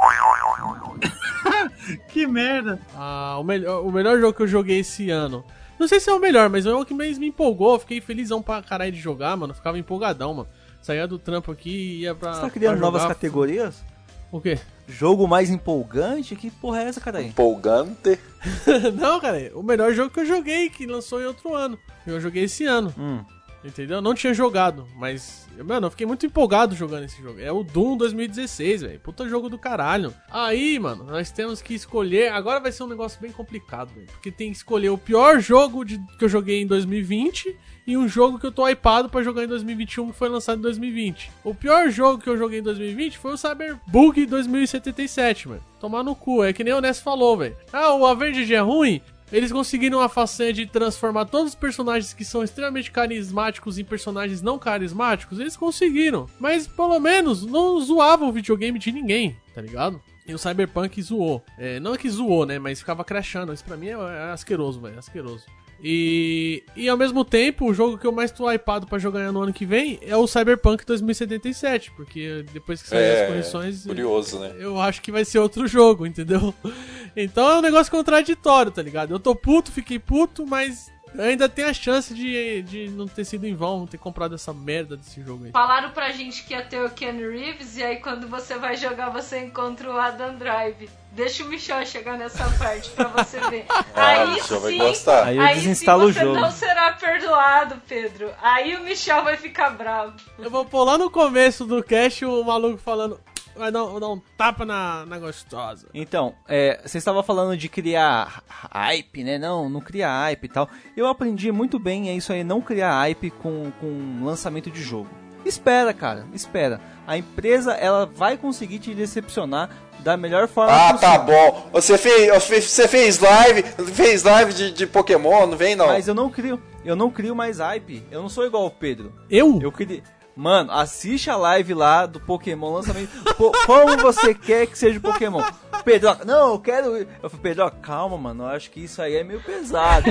Que 2.10 2.28
merda. 2.28 2.80
Ah, 2.96 3.38
o, 3.40 3.44
melhor, 3.44 3.86
o 3.86 3.92
melhor 3.92 4.20
jogo 4.20 4.34
que 4.34 4.44
eu 4.44 4.48
joguei 4.48 4.80
esse 4.80 5.10
ano. 5.10 5.44
Não 5.80 5.88
sei 5.88 6.00
se 6.00 6.10
é 6.10 6.14
o 6.14 6.20
melhor, 6.20 6.50
mas 6.50 6.66
é 6.66 6.74
o 6.74 6.86
que 6.86 6.94
mais 6.94 7.18
me 7.18 7.28
empolgou. 7.28 7.74
Eu 7.74 7.80
Fiquei 7.80 8.02
felizão 8.02 8.42
pra 8.42 8.62
caralho 8.62 8.92
de 8.92 9.00
jogar, 9.00 9.36
mano. 9.38 9.54
Ficava 9.54 9.78
empolgadão, 9.78 10.34
mano. 10.34 10.50
Saía 10.82 11.08
do 11.08 11.18
trampo 11.20 11.52
aqui 11.52 11.70
e 11.70 12.02
ia 12.02 12.16
pra. 12.16 12.34
Você 12.34 12.42
tá 12.42 12.50
criando 12.50 12.74
pra 12.78 12.82
novas 12.86 13.06
categorias? 13.06 13.84
O 14.32 14.42
quê? 14.42 14.60
Jogo 14.88 15.28
mais 15.28 15.50
empolgante? 15.50 16.36
Que 16.36 16.52
porra 16.52 16.82
é 16.84 16.88
essa, 16.88 17.00
cara 17.02 17.20
aí? 17.20 17.28
Empolgante. 17.28 18.20
Não, 19.00 19.20
cara, 19.20 19.52
o 19.54 19.64
melhor 19.64 19.94
jogo 19.94 20.10
que 20.10 20.20
eu 20.20 20.26
joguei, 20.26 20.70
que 20.70 20.86
lançou 20.86 21.22
em 21.22 21.26
outro 21.26 21.54
ano. 21.54 21.78
Eu 22.06 22.20
joguei 22.20 22.44
esse 22.44 22.66
ano. 22.66 22.94
Hum. 22.98 23.24
Entendeu? 23.64 24.02
Não 24.02 24.14
tinha 24.14 24.34
jogado, 24.34 24.88
mas. 24.96 25.48
Mano, 25.66 25.88
eu 25.88 25.92
fiquei 25.92 26.06
muito 26.06 26.26
empolgado 26.26 26.76
jogando 26.76 27.04
esse 27.06 27.22
jogo. 27.22 27.40
É 27.40 27.52
o 27.52 27.64
Doom 27.64 27.98
2016, 27.98 28.82
velho. 28.84 29.00
Puta 29.00 29.28
jogo 29.28 29.50
do 29.50 29.58
caralho. 29.58 30.14
Aí, 30.30 30.78
mano, 30.78 31.04
nós 31.06 31.32
temos 31.32 31.62
que 31.62 31.74
escolher. 31.74 32.32
Agora 32.32 32.60
vai 32.60 32.72
ser 32.72 32.84
um 32.84 32.88
negócio 32.88 33.20
bem 33.20 33.32
complicado, 33.32 33.94
velho. 33.94 34.08
Porque 34.08 34.32
tem 34.32 34.52
que 34.52 34.58
escolher 34.58 34.90
o 34.90 34.98
pior 34.98 35.40
jogo 35.40 35.84
de- 35.84 36.00
que 36.18 36.24
eu 36.26 36.30
joguei 36.30 36.62
em 36.62 36.68
2020 36.68 37.58
e 37.88 37.96
um 37.96 38.06
jogo 38.06 38.38
que 38.38 38.46
eu 38.46 38.52
tô 38.52 38.68
hypado 38.68 39.08
pra 39.08 39.24
jogar 39.24 39.46
em 39.46 39.48
2021 39.48 40.12
que 40.12 40.18
foi 40.18 40.28
lançado 40.28 40.60
em 40.60 40.62
2020. 40.62 41.32
O 41.42 41.56
pior 41.56 41.90
jogo 41.90 42.22
que 42.22 42.30
eu 42.30 42.38
joguei 42.38 42.60
em 42.60 42.64
2020 42.64 43.18
foi 43.18 43.34
o 43.34 43.38
Cyberbug 43.38 44.26
2077, 44.26 45.48
mano. 45.48 45.64
Tomar 45.80 46.04
no 46.04 46.14
cu. 46.14 46.44
É 46.44 46.52
que 46.52 46.66
nem 46.66 46.74
o 46.74 46.82
Ness 46.82 47.00
falou, 47.00 47.38
velho. 47.38 47.56
Ah, 47.72 47.94
o 47.94 48.06
Avengers 48.06 48.52
é 48.52 48.60
ruim? 48.60 49.02
Eles 49.32 49.52
conseguiram 49.52 50.02
a 50.02 50.10
façanha 50.10 50.54
de 50.54 50.66
transformar 50.66 51.26
todos 51.26 51.50
os 51.50 51.56
personagens 51.56 52.14
que 52.14 52.24
são 52.24 52.44
extremamente 52.44 52.92
carismáticos 52.92 53.78
em 53.78 53.84
personagens 53.84 54.42
não 54.42 54.60
carismáticos. 54.60 55.40
Eles 55.40 55.56
conseguiram. 55.56 56.28
Mas 56.40 56.68
pelo 56.68 57.00
menos 57.00 57.46
não 57.46 57.80
zoavam 57.80 58.30
o 58.30 58.34
videogame 58.34 58.80
de 58.80 58.92
ninguém, 58.92 59.36
tá 59.56 59.62
ligado? 59.62 60.02
E 60.28 60.34
o 60.34 60.38
Cyberpunk 60.38 61.02
zoou. 61.02 61.42
É, 61.58 61.80
não 61.80 61.94
é 61.94 61.98
que 61.98 62.10
zoou, 62.10 62.46
né? 62.46 62.60
Mas 62.60 62.80
ficava 62.80 63.04
crashando. 63.04 63.54
Isso 63.54 63.64
pra 63.64 63.78
mim 63.78 63.88
é, 63.88 63.92
é 63.92 64.32
asqueroso, 64.32 64.82
velho. 64.82 64.96
É 64.96 65.00
asqueroso. 65.00 65.46
E, 65.84 66.64
e 66.76 66.90
ao 66.90 66.98
mesmo 66.98 67.24
tempo, 67.24 67.66
o 67.70 67.74
jogo 67.74 67.98
que 67.98 68.06
eu 68.08 68.12
mais 68.12 68.32
tô 68.32 68.50
hypado 68.52 68.88
pra 68.88 68.98
jogar 68.98 69.32
no 69.32 69.42
ano 69.44 69.54
que 69.54 69.66
vem 69.66 70.00
é 70.02 70.16
o 70.18 70.26
Cyberpunk 70.28 70.86
2077. 70.86 71.92
Porque 71.92 72.44
depois 72.52 72.82
que 72.82 72.90
sair 72.90 73.00
É, 73.04 73.22
as 73.24 73.28
correções. 73.28 73.86
curioso, 73.86 74.40
né? 74.40 74.56
Eu 74.60 74.80
acho 74.82 75.02
que 75.02 75.12
vai 75.12 75.24
ser 75.24 75.40
outro 75.40 75.68
jogo, 75.68 76.06
entendeu? 76.06 76.54
Então 77.20 77.50
é 77.50 77.58
um 77.58 77.62
negócio 77.62 77.92
contraditório, 77.92 78.72
tá 78.72 78.80
ligado? 78.80 79.12
Eu 79.12 79.20
tô 79.20 79.34
puto, 79.36 79.72
fiquei 79.72 79.98
puto, 79.98 80.46
mas 80.46 80.92
ainda 81.18 81.48
tem 81.48 81.66
a 81.66 81.74
chance 81.74 82.14
de, 82.14 82.62
de 82.64 82.90
não 82.90 83.08
ter 83.08 83.26
sido 83.26 83.46
em 83.46 83.56
vão, 83.56 83.80
não 83.80 83.88
ter 83.88 83.98
comprado 83.98 84.36
essa 84.36 84.54
merda 84.54 84.98
desse 84.98 85.22
jogo 85.22 85.46
aí. 85.46 85.52
Falaram 85.52 85.92
pra 85.92 86.12
gente 86.12 86.44
que 86.44 86.54
ia 86.54 86.62
ter 86.64 86.82
o 86.84 86.90
Ken 86.90 87.12
Reeves 87.12 87.78
e 87.78 87.84
aí 87.84 87.98
quando 87.98 88.28
você 88.28 88.58
vai 88.58 88.76
jogar 88.76 89.10
você 89.10 89.40
encontra 89.40 89.90
o 89.90 89.98
Adam 89.98 90.36
Drive. 90.36 90.90
Deixa 91.12 91.44
o 91.44 91.48
Michel 91.48 91.84
chegar 91.86 92.18
nessa 92.18 92.48
parte 92.60 92.90
pra 92.92 93.08
você 93.08 93.40
ver. 93.50 93.66
Ah, 93.96 94.10
aí 94.10 94.28
o 94.28 94.32
Michel 94.34 94.60
vai 94.60 94.72
sim, 94.74 94.78
gostar. 94.78 95.24
Aí 95.26 95.38
eu 95.38 95.42
aí 95.42 95.56
desinstalo 95.56 96.04
sim 96.04 96.10
o 96.10 96.14
você 96.14 96.20
jogo. 96.20 96.40
não 96.40 96.52
será 96.52 96.94
perdoado, 96.94 97.82
Pedro. 97.88 98.32
Aí 98.40 98.76
o 98.76 98.84
Michel 98.84 99.24
vai 99.24 99.36
ficar 99.36 99.72
bravo. 99.72 100.14
Eu 100.38 100.52
vou 100.52 100.64
pôr 100.64 100.84
lá 100.84 101.00
no 101.00 101.10
começo 101.10 101.66
do 101.66 101.82
cast 101.84 102.24
o 102.24 102.44
maluco 102.44 102.78
falando. 102.78 103.20
Vai 103.58 103.72
dar, 103.72 103.84
vai 103.84 104.00
dar 104.00 104.10
um 104.10 104.22
tapa 104.38 104.66
na, 104.66 105.06
na 105.06 105.18
gostosa. 105.20 105.88
Então, 105.94 106.34
é, 106.48 106.80
você 106.86 106.98
estava 106.98 107.22
falando 107.24 107.58
de 107.58 107.68
criar 107.70 108.42
hype, 108.72 109.24
né? 109.24 109.38
Não, 109.38 109.70
não 109.70 109.82
criar 109.82 110.18
hype 110.22 110.44
e 110.46 110.50
tal. 110.50 110.70
Eu 110.96 111.08
aprendi 111.08 111.52
muito 111.52 111.78
bem 111.80 112.10
é 112.10 112.14
isso 112.14 112.32
aí, 112.32 112.44
não 112.44 112.62
criar 112.62 112.92
hype 113.00 113.32
com, 113.32 113.72
com 113.80 114.20
lançamento 114.24 114.70
de 114.72 114.82
jogo. 114.82 115.10
Espera, 115.46 115.94
cara, 115.94 116.26
espera. 116.34 116.82
A 117.06 117.18
empresa, 117.18 117.74
ela 117.74 118.06
vai 118.06 118.36
conseguir 118.38 118.80
te 118.80 118.94
decepcionar 118.94 119.70
da 120.00 120.18
melhor 120.18 120.48
forma 120.48 120.74
Ah, 120.74 120.94
possível. 120.94 121.10
tá 121.10 121.20
bom. 121.20 121.70
Você 121.72 121.98
fez, 121.98 122.44
você 122.66 122.88
fez 122.88 123.20
live, 123.20 123.64
fez 123.94 124.24
live 124.24 124.54
de, 124.54 124.72
de 124.72 124.86
Pokémon, 124.86 125.48
não 125.48 125.58
vem 125.58 125.76
não. 125.76 125.88
Mas 125.88 126.08
eu 126.08 126.14
não 126.14 126.30
crio, 126.30 126.62
eu 126.84 126.96
não 126.96 127.10
crio 127.10 127.34
mais 127.36 127.60
hype. 127.60 128.04
Eu 128.12 128.22
não 128.22 128.30
sou 128.30 128.46
igual 128.46 128.66
o 128.66 128.72
Pedro. 128.72 129.14
Eu? 129.30 129.60
Eu 129.62 129.72
queria. 129.72 130.04
Mano, 130.38 130.72
assiste 130.72 131.32
a 131.32 131.36
live 131.36 131.74
lá 131.74 132.06
do 132.06 132.20
Pokémon 132.20 132.72
lançamento. 132.72 133.10
Pô, 133.34 133.52
como 133.66 133.98
você 133.98 134.36
quer 134.36 134.68
que 134.68 134.78
seja 134.78 135.00
o 135.00 135.02
Pokémon? 135.02 135.42
Pedro, 135.84 136.16
não, 136.26 136.52
eu 136.52 136.60
quero. 136.60 136.96
Eu 136.96 137.30
falei, 137.30 137.42
Pedro, 137.42 137.72
calma, 137.82 138.18
mano. 138.20 138.44
Eu 138.44 138.48
acho 138.50 138.70
que 138.70 138.84
isso 138.84 139.02
aí 139.02 139.16
é 139.16 139.24
meio 139.24 139.42
pesado. 139.42 140.06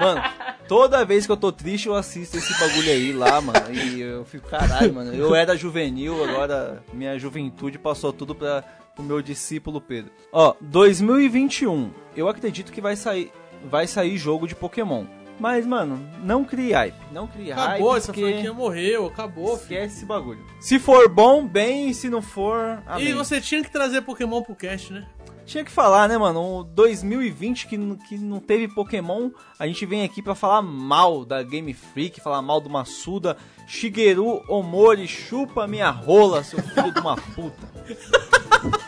Mano, 0.00 0.22
toda 0.66 1.04
vez 1.04 1.26
que 1.26 1.32
eu 1.32 1.36
tô 1.36 1.52
triste, 1.52 1.88
eu 1.88 1.94
assisto 1.94 2.38
esse 2.38 2.58
bagulho 2.58 2.90
aí 2.90 3.12
lá, 3.12 3.38
mano. 3.40 3.70
E 3.70 4.00
eu 4.00 4.24
fico, 4.24 4.48
caralho, 4.48 4.94
mano. 4.94 5.12
Eu 5.14 5.34
era 5.34 5.54
juvenil, 5.54 6.24
agora 6.24 6.82
minha 6.92 7.18
juventude 7.18 7.78
passou 7.78 8.14
tudo 8.14 8.34
pra, 8.34 8.62
pro 8.94 9.04
meu 9.04 9.20
discípulo 9.20 9.78
Pedro. 9.78 10.10
Ó, 10.32 10.54
2021. 10.58 11.90
Eu 12.16 12.28
acredito 12.28 12.72
que 12.72 12.80
vai 12.80 12.96
sair, 12.96 13.30
vai 13.64 13.86
sair 13.86 14.16
jogo 14.16 14.48
de 14.48 14.54
Pokémon. 14.54 15.04
Mas, 15.38 15.66
mano, 15.66 16.08
não 16.22 16.44
crie 16.44 16.72
hype. 16.72 16.96
Não 17.12 17.26
crie 17.26 17.50
hype. 17.50 17.74
Acabou, 17.74 17.96
essa 17.96 18.12
franquia 18.12 18.52
morreu, 18.52 19.06
acabou. 19.06 19.56
filho. 19.58 19.78
Esquece 19.78 19.96
esse 19.96 20.06
bagulho. 20.06 20.44
Se 20.60 20.78
for 20.78 21.08
bom, 21.08 21.46
bem, 21.46 21.92
se 21.92 22.08
não 22.08 22.22
for, 22.22 22.82
amém. 22.86 23.08
E 23.08 23.12
você 23.12 23.40
tinha 23.40 23.62
que 23.62 23.70
trazer 23.70 24.02
Pokémon 24.02 24.42
pro 24.42 24.54
cast, 24.54 24.92
né? 24.92 25.06
Tinha 25.44 25.64
que 25.64 25.70
falar, 25.70 26.08
né, 26.08 26.18
mano? 26.18 26.60
O 26.60 26.64
2020 26.64 27.68
que, 27.68 27.78
que 28.08 28.18
não 28.18 28.40
teve 28.40 28.66
Pokémon, 28.66 29.30
a 29.58 29.66
gente 29.66 29.86
vem 29.86 30.02
aqui 30.02 30.20
pra 30.20 30.34
falar 30.34 30.60
mal 30.60 31.24
da 31.24 31.40
Game 31.42 31.72
Freak, 31.72 32.20
falar 32.20 32.42
mal 32.42 32.60
do 32.60 32.68
Massuda. 32.68 33.36
Shigeru 33.68 34.42
Omori, 34.48 35.06
chupa 35.06 35.66
minha 35.68 35.88
rola, 35.90 36.42
seu 36.42 36.60
filho 36.60 36.92
de 36.92 36.98
uma 36.98 37.16
puta. 37.16 37.68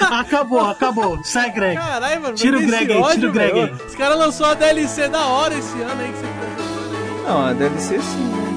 Acabou, 0.00 0.60
acabou. 0.60 1.22
Sai, 1.24 1.50
Greg. 1.50 1.76
Caralho, 1.76 2.22
mano. 2.22 2.34
Tira 2.34 2.58
o 2.58 2.66
Greg 2.66 2.92
aí, 2.92 3.14
tira 3.14 3.28
o 3.28 3.32
Greg 3.32 3.58
aí. 3.60 3.74
Esse 3.86 3.96
cara 3.96 4.14
lançou 4.14 4.46
a 4.46 4.54
DLC 4.54 5.08
da 5.08 5.26
hora 5.26 5.54
esse 5.54 5.80
ano 5.80 6.00
aí 6.00 6.12
que 6.12 6.18
você 6.18 6.26
tá. 6.26 7.28
Não, 7.28 7.46
a 7.46 7.52
DLC 7.52 8.00
sim. 8.00 8.53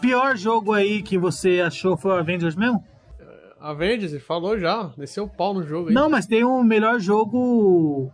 Pior 0.00 0.36
jogo 0.36 0.72
aí 0.72 1.02
que 1.02 1.18
você 1.18 1.60
achou 1.60 1.96
foi 1.96 2.12
o 2.12 2.14
Avengers 2.16 2.54
mesmo? 2.56 2.82
Avengers, 3.60 4.12
ele 4.12 4.20
falou 4.20 4.58
já, 4.58 4.90
desceu 4.96 5.24
o 5.24 5.28
pau 5.28 5.52
no 5.54 5.66
jogo 5.66 5.88
aí. 5.88 5.94
Não, 5.94 6.08
mas 6.08 6.26
tem 6.26 6.44
um 6.44 6.62
melhor 6.62 7.00
jogo. 7.00 8.12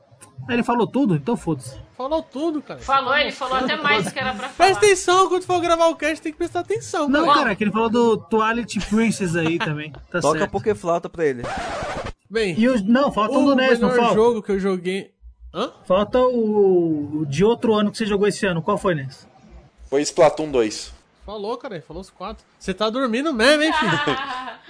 Ele 0.48 0.62
falou 0.62 0.86
tudo, 0.86 1.14
então 1.16 1.36
foda-se. 1.36 1.76
Falou 1.96 2.22
tudo, 2.22 2.62
cara. 2.62 2.80
Falou, 2.80 3.14
ele 3.16 3.30
falou 3.30 3.58
até 3.58 3.76
mais 3.76 4.04
do 4.04 4.10
que 4.12 4.18
era 4.18 4.30
pra 4.34 4.48
falar. 4.48 4.54
Presta 4.70 4.86
atenção, 4.86 5.28
quando 5.28 5.44
for 5.44 5.60
gravar 5.60 5.86
o 5.88 5.94
cast 5.96 6.22
tem 6.22 6.32
que 6.32 6.38
prestar 6.38 6.60
atenção, 6.60 7.08
Não, 7.08 7.26
cara. 7.26 7.38
cara, 7.38 7.54
que 7.54 7.64
ele 7.64 7.70
falou 7.70 7.90
do 7.90 8.16
Twilight 8.16 8.80
Princess 8.88 9.36
aí 9.36 9.58
também. 9.58 9.92
Tá 10.10 10.20
Toca 10.20 10.38
certo. 10.40 10.50
Pokéflauta 10.50 11.08
pra 11.08 11.24
ele. 11.26 11.42
Bem, 12.30 12.58
E 12.58 12.68
o, 12.68 12.82
não, 12.84 13.12
falta 13.12 13.36
um 13.38 13.44
o 13.44 13.46
do 13.50 13.54
NES, 13.54 13.78
não 13.78 13.90
melhor 13.90 14.02
falta? 14.02 14.14
jogo 14.14 14.42
que 14.42 14.52
eu 14.52 14.58
joguei... 14.58 15.10
Hã? 15.54 15.70
Falta 15.84 16.18
o, 16.18 17.20
o 17.20 17.26
de 17.26 17.44
outro 17.44 17.74
ano 17.74 17.90
que 17.92 17.98
você 17.98 18.06
jogou 18.06 18.26
esse 18.26 18.46
ano. 18.46 18.62
Qual 18.62 18.78
foi, 18.78 18.94
NES? 18.94 19.28
Foi 19.90 20.00
Splatoon 20.00 20.50
2. 20.50 20.94
Falou, 21.24 21.56
cara, 21.56 21.82
falou 21.86 22.00
os 22.00 22.10
quatro. 22.10 22.44
Você 22.58 22.74
tá 22.74 22.90
dormindo 22.90 23.32
mesmo, 23.32 23.62
hein, 23.62 23.72
filho? 23.72 23.92